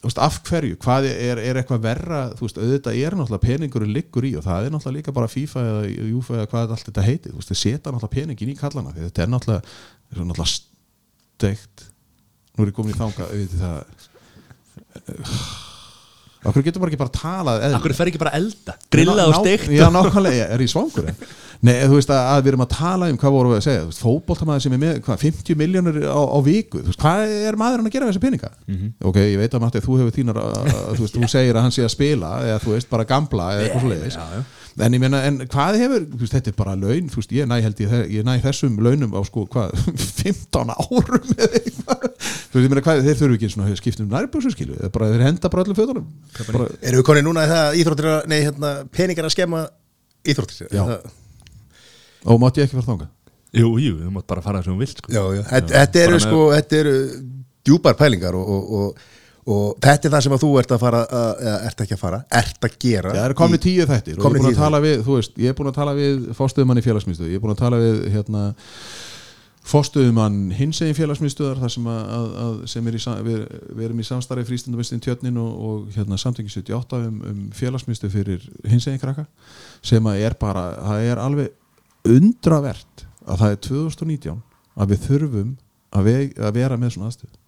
veist, 0.00 0.20
af 0.22 0.38
hverju, 0.48 0.76
hvað 0.80 1.02
er, 1.10 1.40
er 1.44 1.60
eitthvað 1.60 1.82
verra, 1.84 2.20
þú 2.36 2.46
veist, 2.46 2.60
auðvitað 2.60 3.00
er 3.00 3.16
náttúrulega 3.18 3.46
peningurinn 3.46 3.94
liggur 3.94 4.24
í 4.24 4.32
og 4.38 4.46
það 4.46 4.66
er 4.66 4.74
náttúrulega 4.74 4.98
líka 4.98 5.16
bara 5.16 5.30
FIFA 5.30 5.58
eða 5.72 5.82
Júfa 6.08 6.36
eða 6.38 6.50
hvað 6.54 6.74
allt 6.76 6.86
þetta 6.88 7.06
heitir. 7.06 7.34
Þú 7.34 7.40
veist, 7.40 7.52
þeir 7.52 7.62
setja 7.62 7.92
náttúrulega 7.92 8.16
peningin 8.16 8.52
í 8.52 8.60
kallana 8.60 8.96
þetta 8.96 9.26
er 9.26 9.32
náttúrulega, 9.34 9.62
er 10.10 10.16
náttúrulega 10.22 10.54
steikt. 10.54 11.76
Nú 12.54 12.58
er 12.64 12.72
ég 12.72 12.78
komin 12.78 12.96
í 12.96 13.00
þanga 13.00 13.28
auðvitað 13.28 13.66
það 13.66 15.68
Akkur 16.40 16.64
getur 16.64 16.80
bara 16.80 16.92
ekki 16.92 17.00
bara 17.02 17.12
talað? 17.12 17.64
Akkur 17.76 17.92
fer 17.96 18.08
ekki 18.08 18.20
bara 18.22 18.32
elda, 18.38 18.76
grillað 18.92 19.28
og 19.28 19.38
steikt 19.42 19.72
Já, 19.74 19.86
nákvæmlega, 19.92 20.46
er 20.54 20.64
ég 20.64 20.72
svangur? 20.72 21.10
Nei, 21.66 21.74
þú 21.84 21.98
veist 21.98 22.08
að, 22.08 22.20
að 22.32 22.38
við 22.40 22.50
erum 22.54 22.62
að 22.64 22.70
tala 22.72 23.08
um 23.12 23.18
hvað 23.20 23.34
vorum 23.34 23.52
við 23.52 23.58
að 23.58 23.66
segja, 23.66 23.82
fótboltamaður 23.98 24.62
sem 24.64 24.76
er 24.76 24.80
með 24.80 25.00
hvað, 25.04 25.18
50 25.26 25.58
miljónur 25.60 25.98
á, 26.08 26.16
á 26.16 26.38
viku 26.46 26.80
þú 26.80 26.88
veist, 26.88 27.02
hvað 27.02 27.34
er 27.50 27.58
maðurinn 27.60 27.90
að 27.90 27.96
gera 27.98 28.08
þessi 28.08 28.22
peninga? 28.22 28.50
Ok, 29.10 29.18
ég 29.20 29.36
veit 29.42 29.56
að 29.58 29.64
Matti, 29.66 29.82
þú 29.84 29.98
hefur 30.00 30.16
þínar 30.16 30.40
að, 30.40 30.56
þú 30.96 31.04
veist, 31.04 31.18
þú 31.18 31.28
segir 31.34 31.58
að 31.60 31.66
hann 31.66 31.76
sé 31.76 31.84
að 31.84 31.92
spila 31.92 32.32
eða 32.46 32.62
þú 32.64 32.72
veist, 32.78 32.88
bara 32.94 33.08
gamla 33.12 33.50
eða 33.58 33.66
eitthvað 33.68 33.84
en 34.78 34.94
ég 34.94 35.02
meina, 35.02 35.20
en 35.26 35.38
hvað 35.50 35.78
hefur 35.80 36.04
veist, 36.20 36.34
þetta 36.36 36.52
er 36.52 36.56
bara 36.58 36.74
laun, 36.78 37.08
þú 37.10 37.20
veist, 37.20 37.34
ég 37.34 37.48
næ 37.50 37.58
held 37.64 37.82
ég, 37.82 37.94
ég 38.14 38.26
næ 38.26 38.36
þessum 38.44 38.78
launum 38.84 39.14
á 39.16 39.20
sko, 39.26 39.44
hvað 39.50 39.74
15 40.22 40.74
árum 40.76 41.30
eða 41.34 41.60
eitthvað 41.60 42.04
þú 42.06 42.54
veist, 42.54 42.64
ég 42.64 42.70
meina, 42.70 42.84
hvað, 42.86 43.02
þeir 43.08 43.20
þurfu 43.22 43.38
ekki 43.38 43.52
svona 43.54 43.78
skiptum 43.80 44.10
nærbjöksu 44.14 44.54
skilu, 44.54 44.78
eða 44.78 44.92
bara 44.94 45.10
þeir 45.14 45.26
henda 45.26 45.52
bara 45.52 45.64
öllum 45.66 45.78
fötunum 45.80 46.10
bara, 46.50 46.68
Erum 46.80 47.02
við 47.02 47.06
konið 47.10 47.26
núna 47.26 47.46
í 47.46 47.50
það 47.50 47.64
að 47.66 47.80
íþróttir 47.82 48.10
að, 48.14 48.20
nei, 48.30 48.38
hérna, 48.46 48.74
peningar 48.94 49.28
að 49.30 49.34
skemma 49.36 49.64
íþróttir? 50.30 50.70
Já. 50.70 50.84
Það- 50.84 51.16
og 52.30 52.40
mátti 52.42 52.60
ég 52.62 52.68
ekki 52.68 52.78
fara 52.78 52.90
þangað 52.92 53.16
Jú, 53.50 53.70
jú, 53.82 53.96
þú 53.98 54.10
mátt 54.14 54.28
bara 54.30 54.42
fara 54.44 54.60
þessum 54.62 54.78
vilt 54.78 55.00
sko. 55.00 55.10
Já, 55.10 55.22
já, 55.34 55.40
þetta, 55.48 55.72
þetta 55.74 56.02
eru 56.04 56.18
sko, 56.22 56.42
þetta 56.54 56.76
eru 56.84 56.92
djúpar 57.66 57.96
pælingar 57.98 58.36
og, 58.38 58.52
og, 58.54 58.68
og, 58.78 59.08
og 59.48 59.76
þetta 59.80 60.08
er 60.08 60.14
það 60.14 60.24
sem 60.26 60.34
að 60.36 60.42
þú 60.44 60.50
ert 60.60 60.74
að 60.74 60.82
fara, 60.82 61.04
eða 61.40 61.60
ert 61.70 61.84
ekki 61.84 61.96
að 61.96 62.02
fara, 62.02 62.18
ert 62.40 62.66
að 62.66 62.74
gera. 62.84 63.14
Það 63.14 63.28
er 63.28 63.36
komni 63.38 63.60
tíu 63.62 63.86
þættir 63.88 64.18
og 64.18 64.26
ég 64.26 64.34
er 64.34 64.40
búin 64.40 64.50
að 64.50 64.58
tala 64.60 64.82
við, 64.84 64.98
þú 65.06 65.16
veist, 65.16 65.38
ég 65.40 65.52
er 65.52 65.56
búin 65.56 65.70
að 65.70 65.78
tala 65.78 65.94
við 65.96 66.26
fórstöðumann 66.36 66.80
í 66.80 66.84
félagsmyndstöð, 66.84 67.30
ég 67.30 67.40
er 67.40 67.44
búin 67.44 67.54
að 67.54 67.62
tala 67.62 67.80
við 67.80 68.02
hérna, 68.14 68.42
fórstöðumann 69.70 70.38
hins 70.56 70.80
egin 70.82 70.96
félagsmyndstöðar 70.98 71.60
þar 71.62 71.72
sem, 71.74 71.88
að, 71.92 72.30
að, 72.42 72.54
sem 72.72 72.90
er 72.90 72.96
í, 72.96 73.00
við, 73.26 73.40
við 73.76 73.86
erum 73.86 74.00
í 74.02 74.06
samstarfi 74.08 74.46
frístundumvistin 74.48 75.02
tjötnin 75.04 75.40
og, 75.40 75.50
og 75.68 75.96
hérna, 75.96 76.18
samtengi 76.20 76.52
78 76.52 77.00
um, 77.06 77.18
um 77.30 77.42
félagsmyndstöð 77.56 78.14
fyrir 78.14 78.46
hins 78.68 78.88
egin 78.88 79.02
krakka 79.02 79.26
sem 79.84 80.08
að 80.10 80.24
er 80.26 80.36
bara, 80.40 80.64
það 80.80 81.10
er 81.10 81.22
alveg 81.22 82.08
undravert 82.08 83.04
að 83.26 83.44
það 83.44 83.54
er 83.54 83.60
2019 83.68 84.40
að 84.80 84.94
við 84.94 85.04
þurfum 85.06 85.52
að, 85.90 86.08
ve 86.08 86.16
að 86.40 86.56
vera 86.56 86.80
með 86.80 86.96
svona 86.96 87.10
aðstöð 87.10 87.39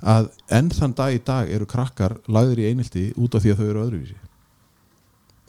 að 0.00 0.30
enn 0.56 0.72
þann 0.72 0.96
dag 0.96 1.14
í 1.14 1.20
dag 1.24 1.52
eru 1.52 1.68
krakkar 1.68 2.16
lagður 2.28 2.62
í 2.62 2.70
einildi 2.70 3.10
út 3.20 3.36
af 3.36 3.44
því 3.44 3.54
að 3.54 3.62
þau 3.62 3.68
eru 3.68 3.84
öðruvísi. 3.84 4.18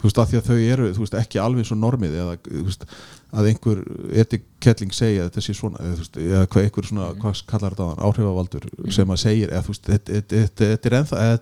Þú 0.01 0.07
veist, 0.07 0.17
að 0.17 0.29
því 0.31 0.37
að 0.39 0.47
þau 0.47 0.55
eru 0.73 0.85
veist, 0.97 1.15
ekki 1.19 1.39
alveg 1.41 1.71
og 1.75 1.77
normið 1.77 2.15
eða 2.17 2.37
veist, 2.49 2.85
að 3.31 3.49
einhver 3.51 3.81
etikettling 4.23 4.95
segja 4.97 5.21
að 5.21 5.29
þetta 5.29 5.43
sé 5.45 5.53
svona 5.53 5.83
eða, 5.83 5.97
veist, 5.99 6.17
eða 6.23 6.47
hvað 6.49 6.65
einhver 6.65 6.87
svona, 6.89 7.09
hvað 7.21 7.43
kallar 7.51 7.75
þetta 7.75 7.85
á 7.85 7.89
hann 7.91 8.01
áhrifavaldur 8.07 8.65
sem 8.97 9.13
að 9.13 9.21
segir 9.21 9.53
eða, 9.53 9.61
þú 9.67 9.75
veist, 9.75 9.91
þetta, 9.91 10.17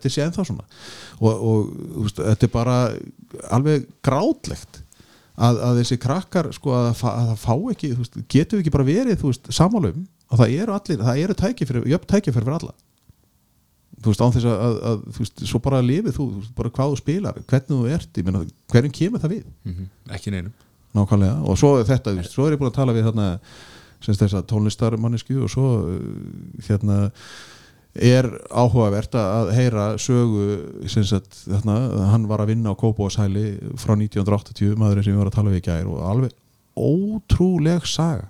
er 0.10 0.12
sé 0.18 0.26
ennþá 0.26 0.46
svona. 0.50 0.68
Og, 1.24 1.48
og 1.54 2.12
þetta 2.20 2.50
er 2.50 2.54
bara 2.58 2.78
alveg 3.56 3.88
grátlegt 4.06 4.84
að, 5.40 5.62
að 5.70 5.80
þessi 5.80 6.00
krakkar 6.04 6.52
sko 6.56 6.76
að, 6.76 6.92
að 6.92 7.32
það 7.32 7.42
fá 7.46 7.56
ekki, 7.72 7.94
getur 8.28 8.60
við 8.60 8.66
ekki 8.66 8.76
bara 8.76 8.90
verið 8.92 9.24
samálum 9.56 10.04
að 10.30 10.44
það 10.44 10.56
eru 10.62 10.76
allir 10.76 11.04
það 11.08 11.24
eru 11.24 11.40
tækifæri, 11.40 11.84
jöfn 11.94 12.12
tækifæri 12.12 12.44
fyrir 12.44 12.58
alla 12.60 12.76
þú 14.00 14.12
veist, 14.14 14.24
án 14.24 14.34
þess 14.36 14.48
að, 14.50 14.64
að, 14.66 14.78
að 14.90 15.04
þú 15.16 15.24
veist, 15.26 15.44
svo 15.52 15.62
bara 15.66 15.82
lifið 15.86 16.16
þú, 16.18 16.26
þú 16.32 16.40
veist, 16.44 16.56
bara 16.58 16.72
hvað 16.78 16.94
þú 16.94 17.00
spilar 17.02 17.40
hvernig 17.50 17.70
þú 17.74 17.80
ert, 17.98 18.10
ég 18.22 18.28
meina, 18.30 18.44
hverjum 18.74 18.96
kemur 19.00 19.24
það 19.24 19.34
við? 19.36 19.46
Mhm, 19.70 19.90
Ekki 20.18 20.34
neinum. 20.36 20.54
Nákvæmlega, 20.98 21.36
og 21.46 21.60
svo 21.62 21.76
er 21.78 21.86
þetta, 21.90 22.14
þú 22.16 22.24
veist, 22.24 22.34
svo 22.34 22.48
er 22.48 22.56
ég 22.56 22.62
búin 22.62 22.72
að 22.72 22.80
tala 22.80 22.96
við 22.98 23.10
þarna 23.10 23.28
semst 24.00 24.24
þess 24.24 24.38
að 24.40 24.48
tónlistarmannisku 24.50 25.38
og 25.44 25.52
svo 25.52 25.70
uh, 25.84 25.96
hérna 26.66 27.00
er 28.00 28.28
áhugavert 28.54 29.16
að 29.18 29.50
heyra 29.58 29.86
sögu 30.00 30.88
sagt, 30.88 31.42
þarna, 31.44 31.78
hann 32.14 32.28
var 32.30 32.44
að 32.44 32.54
vinna 32.54 32.72
á 32.72 32.80
Kópóðshæli 32.80 33.46
frá 33.82 33.96
1980 33.98 34.78
maðurinn 34.80 35.04
sem 35.08 35.16
við 35.16 35.20
varum 35.20 35.34
að 35.34 35.38
tala 35.40 35.54
við 35.54 35.62
í 35.62 35.66
gær 35.68 35.90
og 35.90 36.04
alveg 36.06 36.36
ótrúleg 36.80 37.88
saga 37.90 38.30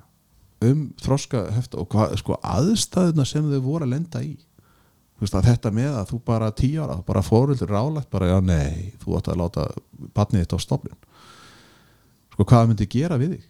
um 0.66 0.88
þroska 1.00 1.46
hefta 1.56 1.80
og 1.80 1.88
hvað, 1.94 2.16
sko, 2.20 2.36
aðstæðuna 2.44 3.26
sem 3.28 3.46
þau 3.52 3.62
voru 3.64 3.86
að 3.88 3.94
lenda 3.94 4.24
í. 4.26 4.34
að 4.36 4.49
þetta 5.28 5.72
með 5.76 5.98
að 6.00 6.12
þú 6.14 6.20
bara 6.30 6.50
tíu 6.56 6.84
ára, 6.84 7.00
bara 7.06 7.24
fóröldur 7.26 7.72
rálægt 7.72 8.10
bara, 8.14 8.30
já 8.32 8.40
nei, 8.44 8.94
þú 9.02 9.18
átt 9.18 9.32
að 9.32 9.42
láta 9.42 9.68
batnið 10.16 10.46
þitt 10.46 10.56
á 10.56 10.60
stofnun. 10.64 11.00
Sko, 12.34 12.46
hvað 12.48 12.70
myndi 12.70 12.88
gera 12.88 13.18
við 13.20 13.36
þig? 13.36 13.50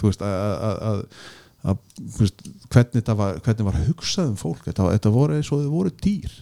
Þú 0.00 0.08
veist, 0.10 0.24
að, 0.26 0.54
að, 0.68 0.80
að, 0.88 1.04
að 1.62 1.84
þú 2.00 2.24
veist, 2.24 2.42
hvernig 2.72 2.96
þetta 2.98 3.16
var 3.20 3.38
hvernig 3.44 3.68
var 3.68 3.78
hugsað 3.84 4.32
um 4.32 4.40
fólk? 4.40 4.64
Þetta, 4.66 4.88
þetta 4.96 5.14
voru 5.14 5.38
eins 5.38 5.52
og 5.54 5.62
þau 5.62 5.70
voru 5.76 5.94
dýr. 6.02 6.34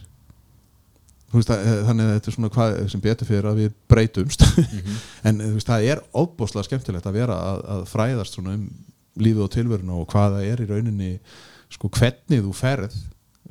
Veist, 1.32 1.52
að, 1.52 1.68
þannig 1.88 2.08
að 2.08 2.16
þetta 2.16 2.30
er 2.30 2.36
svona 2.38 2.52
hvað 2.56 2.78
sem 2.92 3.04
betur 3.04 3.28
fyrir 3.28 3.50
að 3.52 3.60
við 3.62 3.76
breytumst. 3.92 4.46
En 5.28 5.44
þú 5.44 5.52
veist, 5.58 5.68
það 5.68 5.90
er 5.92 6.02
óbúslega 6.16 6.68
skemmtilegt 6.70 7.08
að 7.08 7.20
vera 7.20 7.36
að, 7.52 7.62
að 7.76 7.86
fræðast 7.92 8.40
um 8.40 8.66
lífið 9.20 9.44
og 9.44 9.52
tilveruna 9.52 9.96
og 10.00 10.06
hvað 10.08 10.38
það 10.38 10.46
er 10.48 10.62
í 10.62 10.68
rauninni 10.70 11.10
sko, 11.72 11.90
hvernig 11.92 12.44
þú 12.46 12.52
ferð 12.56 12.96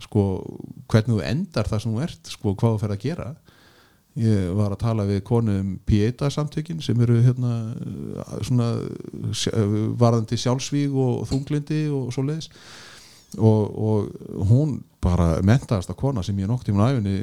sko, 0.04 0.26
hvernig 0.92 1.16
þú 1.16 1.24
endar 1.30 1.70
það 1.70 1.84
sem 1.84 1.96
þú 1.96 2.04
ert 2.06 2.36
sko, 2.36 2.54
hvað 2.56 2.76
þú 2.76 2.84
ferð 2.84 2.98
að 2.98 3.06
gera. 3.06 3.32
Ég 4.20 4.52
var 4.58 4.74
að 4.74 4.82
tala 4.82 5.08
við 5.08 5.22
konu 5.24 5.54
um 5.62 5.68
Pieta 5.88 6.28
samtökin 6.34 6.82
sem 6.84 7.00
eru 7.00 7.22
hérna 7.24 7.52
svona 8.44 8.74
varðandi 10.00 10.40
sjálfsvíg 10.40 10.96
og 11.00 11.28
þunglindi 11.30 11.86
og 11.96 12.10
svo 12.12 12.26
leiðis 12.28 12.50
og, 13.40 13.78
og 13.80 14.48
hún 14.50 14.82
bara 15.02 15.40
mentaðasta 15.46 15.96
kona 15.98 16.22
sem 16.26 16.38
ég 16.38 16.50
nokk 16.50 16.66
tíma 16.68 16.92
æfinni 16.92 17.16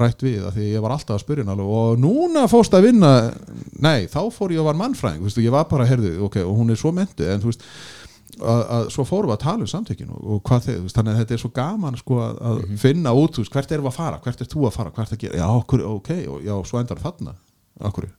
rætt 0.00 0.24
við 0.24 0.42
að 0.44 0.58
því 0.58 0.66
ég 0.74 0.82
var 0.84 0.94
alltaf 0.96 1.16
að 1.16 1.22
spyrja 1.22 1.44
henni 1.44 1.54
alveg 1.54 1.70
og 1.78 2.00
núna 2.02 2.44
fórst 2.50 2.74
að 2.76 2.90
vinna? 2.90 3.12
Nei, 3.80 4.10
þá 4.12 4.26
fór 4.34 4.52
ég 4.52 4.60
og 4.60 4.68
var 4.68 4.80
mannfræðing 4.80 5.24
veist, 5.24 5.40
ég 5.40 5.54
var 5.54 5.68
bara, 5.70 5.86
herðu, 5.88 6.16
ok, 6.26 6.42
og 6.44 6.58
hún 6.58 6.74
er 6.74 6.80
svo 6.80 6.92
mentu 6.96 7.24
en 7.30 7.40
þú 7.40 7.52
veist, 7.52 7.64
að, 8.40 8.88
svo 8.94 9.04
fórum 9.06 9.30
við 9.30 9.36
að 9.36 9.44
tala 9.44 9.64
um 9.64 9.70
samtökin 9.70 10.10
og, 10.14 10.40
hvað 10.48 10.66
þið, 10.68 10.88
þannig 10.96 11.12
að 11.12 11.22
þetta 11.22 11.36
er 11.36 11.42
svo 11.44 11.52
gaman 11.54 12.00
sko 12.00 12.18
að, 12.24 12.42
að 12.50 12.60
finna 12.82 13.14
út, 13.14 13.38
veist, 13.38 13.54
hvert 13.54 13.74
erum 13.74 13.86
við 13.86 13.92
að 13.92 13.98
fara 14.00 14.20
hvert 14.24 14.42
er 14.42 14.50
þú 14.50 14.66
að 14.68 14.76
fara, 14.78 14.92
hvert 14.96 15.14
að 15.14 15.22
gera, 15.24 15.40
já, 15.40 15.46
okkur, 15.60 15.86
ok 15.92 16.12
og 16.32 16.44
já, 16.44 16.54
svo 16.70 16.80
endar 16.80 17.02
þarna, 17.04 17.36
okkur 17.90 18.10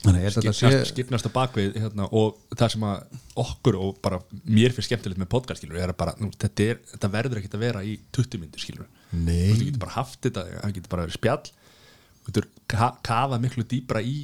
þannig 0.00 0.26
að 0.26 0.36
þetta 0.38 0.54
sé 0.56 0.70
skipnast, 0.88 1.28
á 1.28 1.32
bakvið 1.34 1.76
hérna, 1.80 2.06
og 2.16 2.38
það 2.54 2.74
sem 2.74 2.86
að 2.88 3.18
okkur 3.42 3.78
og 3.80 3.98
bara 4.04 4.20
mér 4.48 4.74
finnst 4.76 4.88
skemmtilegt 4.88 5.20
með 5.20 5.30
podcast 5.34 5.60
skilur 5.60 5.80
er 5.80 5.92
að 5.92 5.98
bara, 6.00 6.14
nú, 6.20 6.30
þetta, 6.40 6.68
er, 6.72 6.80
þetta 6.94 7.12
verður 7.12 7.40
ekkert 7.40 7.56
að 7.58 7.64
vera 7.66 7.84
í 7.84 7.98
20 8.16 8.40
myndir 8.40 8.64
skilur 8.64 8.88
Nei. 9.12 9.52
þú 9.52 9.66
getur 9.66 9.82
bara 9.84 9.96
haft 9.98 10.20
þetta, 10.24 10.46
það 10.54 10.74
getur 10.78 10.94
bara 10.94 11.06
verið 11.06 11.18
spjall 11.18 11.42
þú 11.50 12.30
getur 12.30 12.48
ka 12.70 12.90
kafað 13.06 13.44
miklu 13.44 13.66
dýbra 13.68 14.02
í 14.04 14.16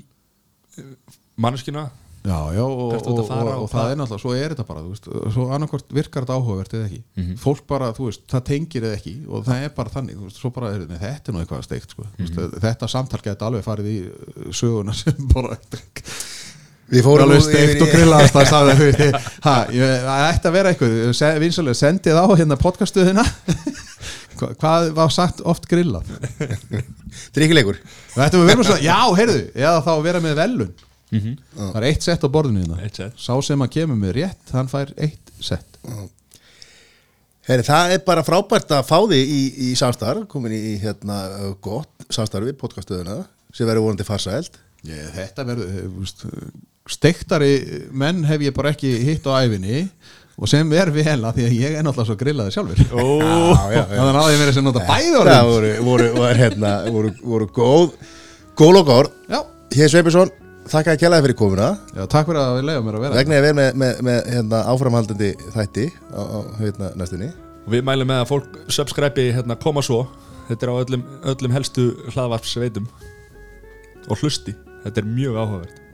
uh, 0.80 1.16
manneskina 1.44 1.88
Já, 2.26 2.38
já, 2.56 2.62
og, 2.64 2.80
og, 2.80 2.94
og, 3.06 3.18
og 3.30 3.50
og 3.62 3.68
það 3.70 3.90
er 3.92 3.98
náttúrulega, 4.00 4.22
svo 4.24 4.32
er 4.34 4.54
þetta 4.54 4.64
bara 4.66 4.80
þú 4.82 4.88
veist, 4.94 5.04
svo 5.36 5.44
annarkvort 5.54 5.92
virkar 5.94 6.24
þetta 6.26 6.38
áhugavert 6.40 6.72
eða 6.74 6.86
ekki. 6.88 7.00
Mhm. 7.20 7.36
fólk 7.44 7.60
bara, 7.70 7.90
þú 7.94 8.08
veist, 8.08 8.24
það 8.32 8.42
tengir 8.50 8.86
eða 8.88 8.96
ekki 8.98 9.12
og 9.30 9.44
það 9.46 9.66
er 9.68 9.74
bara 9.76 9.92
þannig, 9.94 10.16
þú 10.18 10.24
veist, 10.26 10.40
svo 10.42 10.50
bara 10.56 10.72
er 10.74 10.80
þetta 10.82 10.98
þetta 11.04 11.30
er 11.30 11.36
nú 11.36 11.42
eitthvað 11.44 11.62
steikt, 11.68 11.94
sko, 11.94 12.06
mm 12.08 12.26
Mhm. 12.26 12.56
þetta 12.66 12.88
samtal 12.90 13.20
geti 13.22 13.46
alveg 13.46 13.62
farið 13.68 13.92
í 13.92 13.98
uh, 14.10 14.50
söguna 14.50 14.94
sem 14.96 15.28
bara 15.34 15.54
Við 16.86 17.02
fórum 17.02 17.26
alveg 17.26 17.42
steikt 17.42 17.80
og 17.82 17.88
í- 17.88 17.94
grillaðast 17.96 18.36
að 18.38 18.44
sagði 18.46 19.06
ha, 19.42 19.54
ég 19.74 19.94
það 20.06 20.26
ætti 20.30 20.46
að 20.50 20.54
vera 20.54 20.70
eitthvað 20.70 21.14
se, 21.18 21.30
vinsalega, 21.42 21.78
sendið 21.80 22.18
á 22.22 22.24
hérna 22.38 22.58
podcastuðina 22.62 23.24
Hva, 24.38 24.50
hvað 24.60 24.90
var 24.94 25.10
sagt 25.14 25.40
oft 25.48 25.64
grillað? 25.70 26.10
Svona, 28.68 28.82
já, 28.84 28.98
heyrðu, 29.18 29.40
eða 29.56 29.78
þá 29.86 29.90
að 29.96 30.02
vera 30.06 30.20
með 30.26 30.36
velun 30.42 30.74
Það 31.12 31.76
er 31.80 31.86
eitt 31.90 32.02
sett 32.06 32.24
á 32.26 32.28
borðinu 32.32 32.64
hérna. 32.80 33.10
Sá 33.16 33.32
sem 33.46 33.62
að 33.62 33.72
kemur 33.78 33.98
með 34.00 34.16
rétt, 34.20 34.52
hann 34.56 34.70
fær 34.70 34.90
eitt 34.98 35.32
sett. 35.40 35.78
Heri, 37.46 37.62
Það 37.62 37.92
er 37.94 38.00
bara 38.06 38.24
frábært 38.26 38.72
að 38.74 38.86
fá 38.88 38.98
þig 39.06 39.30
í, 39.30 39.42
í 39.68 39.72
samstarf 39.78 40.24
komin 40.32 40.54
í, 40.56 40.76
hérna 40.82 41.20
gott 41.62 42.06
samstarfi, 42.10 42.56
podcaststöðuna 42.58 43.20
sem 43.54 43.68
verður 43.68 43.84
vonandi 43.86 44.06
farsæld 44.06 44.58
Ég, 44.86 45.04
Þetta 45.14 45.44
verður, 45.46 45.70
eh, 45.70 46.48
steiktari 46.90 47.52
menn 47.94 48.24
hef 48.26 48.42
ég 48.42 48.54
bara 48.54 48.72
ekki 48.74 48.90
hitt 49.06 49.26
á 49.30 49.38
æfinni 49.46 49.84
og 50.36 50.50
sem 50.50 50.68
er 50.76 50.90
vel 50.92 51.22
að 51.24 51.38
því 51.38 51.44
að 51.46 51.54
ég 51.56 51.76
er 51.78 51.86
náttúrulega 51.86 52.10
svo 52.10 52.16
grillaði 52.20 52.52
sjálfur. 52.52 52.82
Já, 52.82 53.62
já, 53.72 53.78
já. 53.78 53.84
Þannig 53.94 54.18
að 54.20 54.32
ég 54.34 54.42
verið 54.42 54.56
sem 54.58 54.66
nota 54.66 54.82
bæði 54.90 55.12
Það 55.14 55.22
orðin 55.22 55.48
voru, 55.54 55.70
voru, 55.86 56.08
var, 56.18 56.40
hérna, 56.42 56.72
voru, 56.92 57.12
voru 57.22 57.48
góð 57.56 57.94
góð 58.58 58.74
lokaður 58.76 59.08
Já, 59.32 59.38
Hér 59.78 59.94
Sveipinsson, 59.94 60.34
þakka 60.72 60.94
að 60.94 61.00
kjallaði 61.02 61.26
fyrir 61.26 61.38
komuna. 61.40 61.70
Já, 61.94 62.02
takk 62.10 62.28
fyrir 62.28 62.42
að 62.42 62.58
við 62.58 62.68
leiðum 62.68 62.86
mér 62.88 62.98
að 62.98 63.06
vera 63.06 63.18
vegna 63.20 63.38
ég 63.38 63.46
verð 63.46 63.58
með, 63.60 63.70
með, 63.82 64.02
með 64.08 64.20
hérna, 64.34 64.62
áframhaldandi 64.72 65.32
þætti 65.54 65.86
á, 66.10 66.22
á 66.22 66.38
hérna, 66.60 66.92
næstunni. 67.00 67.32
Og 67.66 67.72
við 67.74 67.86
mælum 67.88 68.12
með 68.12 68.22
að 68.22 68.30
fólk 68.32 68.60
subscribe 68.76 69.26
hérna 69.38 69.58
koma 69.62 69.82
svo. 69.86 70.04
Þetta 70.50 70.66
er 70.68 70.74
á 70.74 70.76
öllum, 70.84 71.08
öllum 71.32 71.56
helstu 71.56 71.88
hlaðvarps 72.12 72.54
veitum 72.62 72.86
og 74.06 74.22
hlusti, 74.22 74.54
þetta 74.84 75.02
er 75.02 75.10
mjög 75.10 75.40
áhugavert 75.42 75.85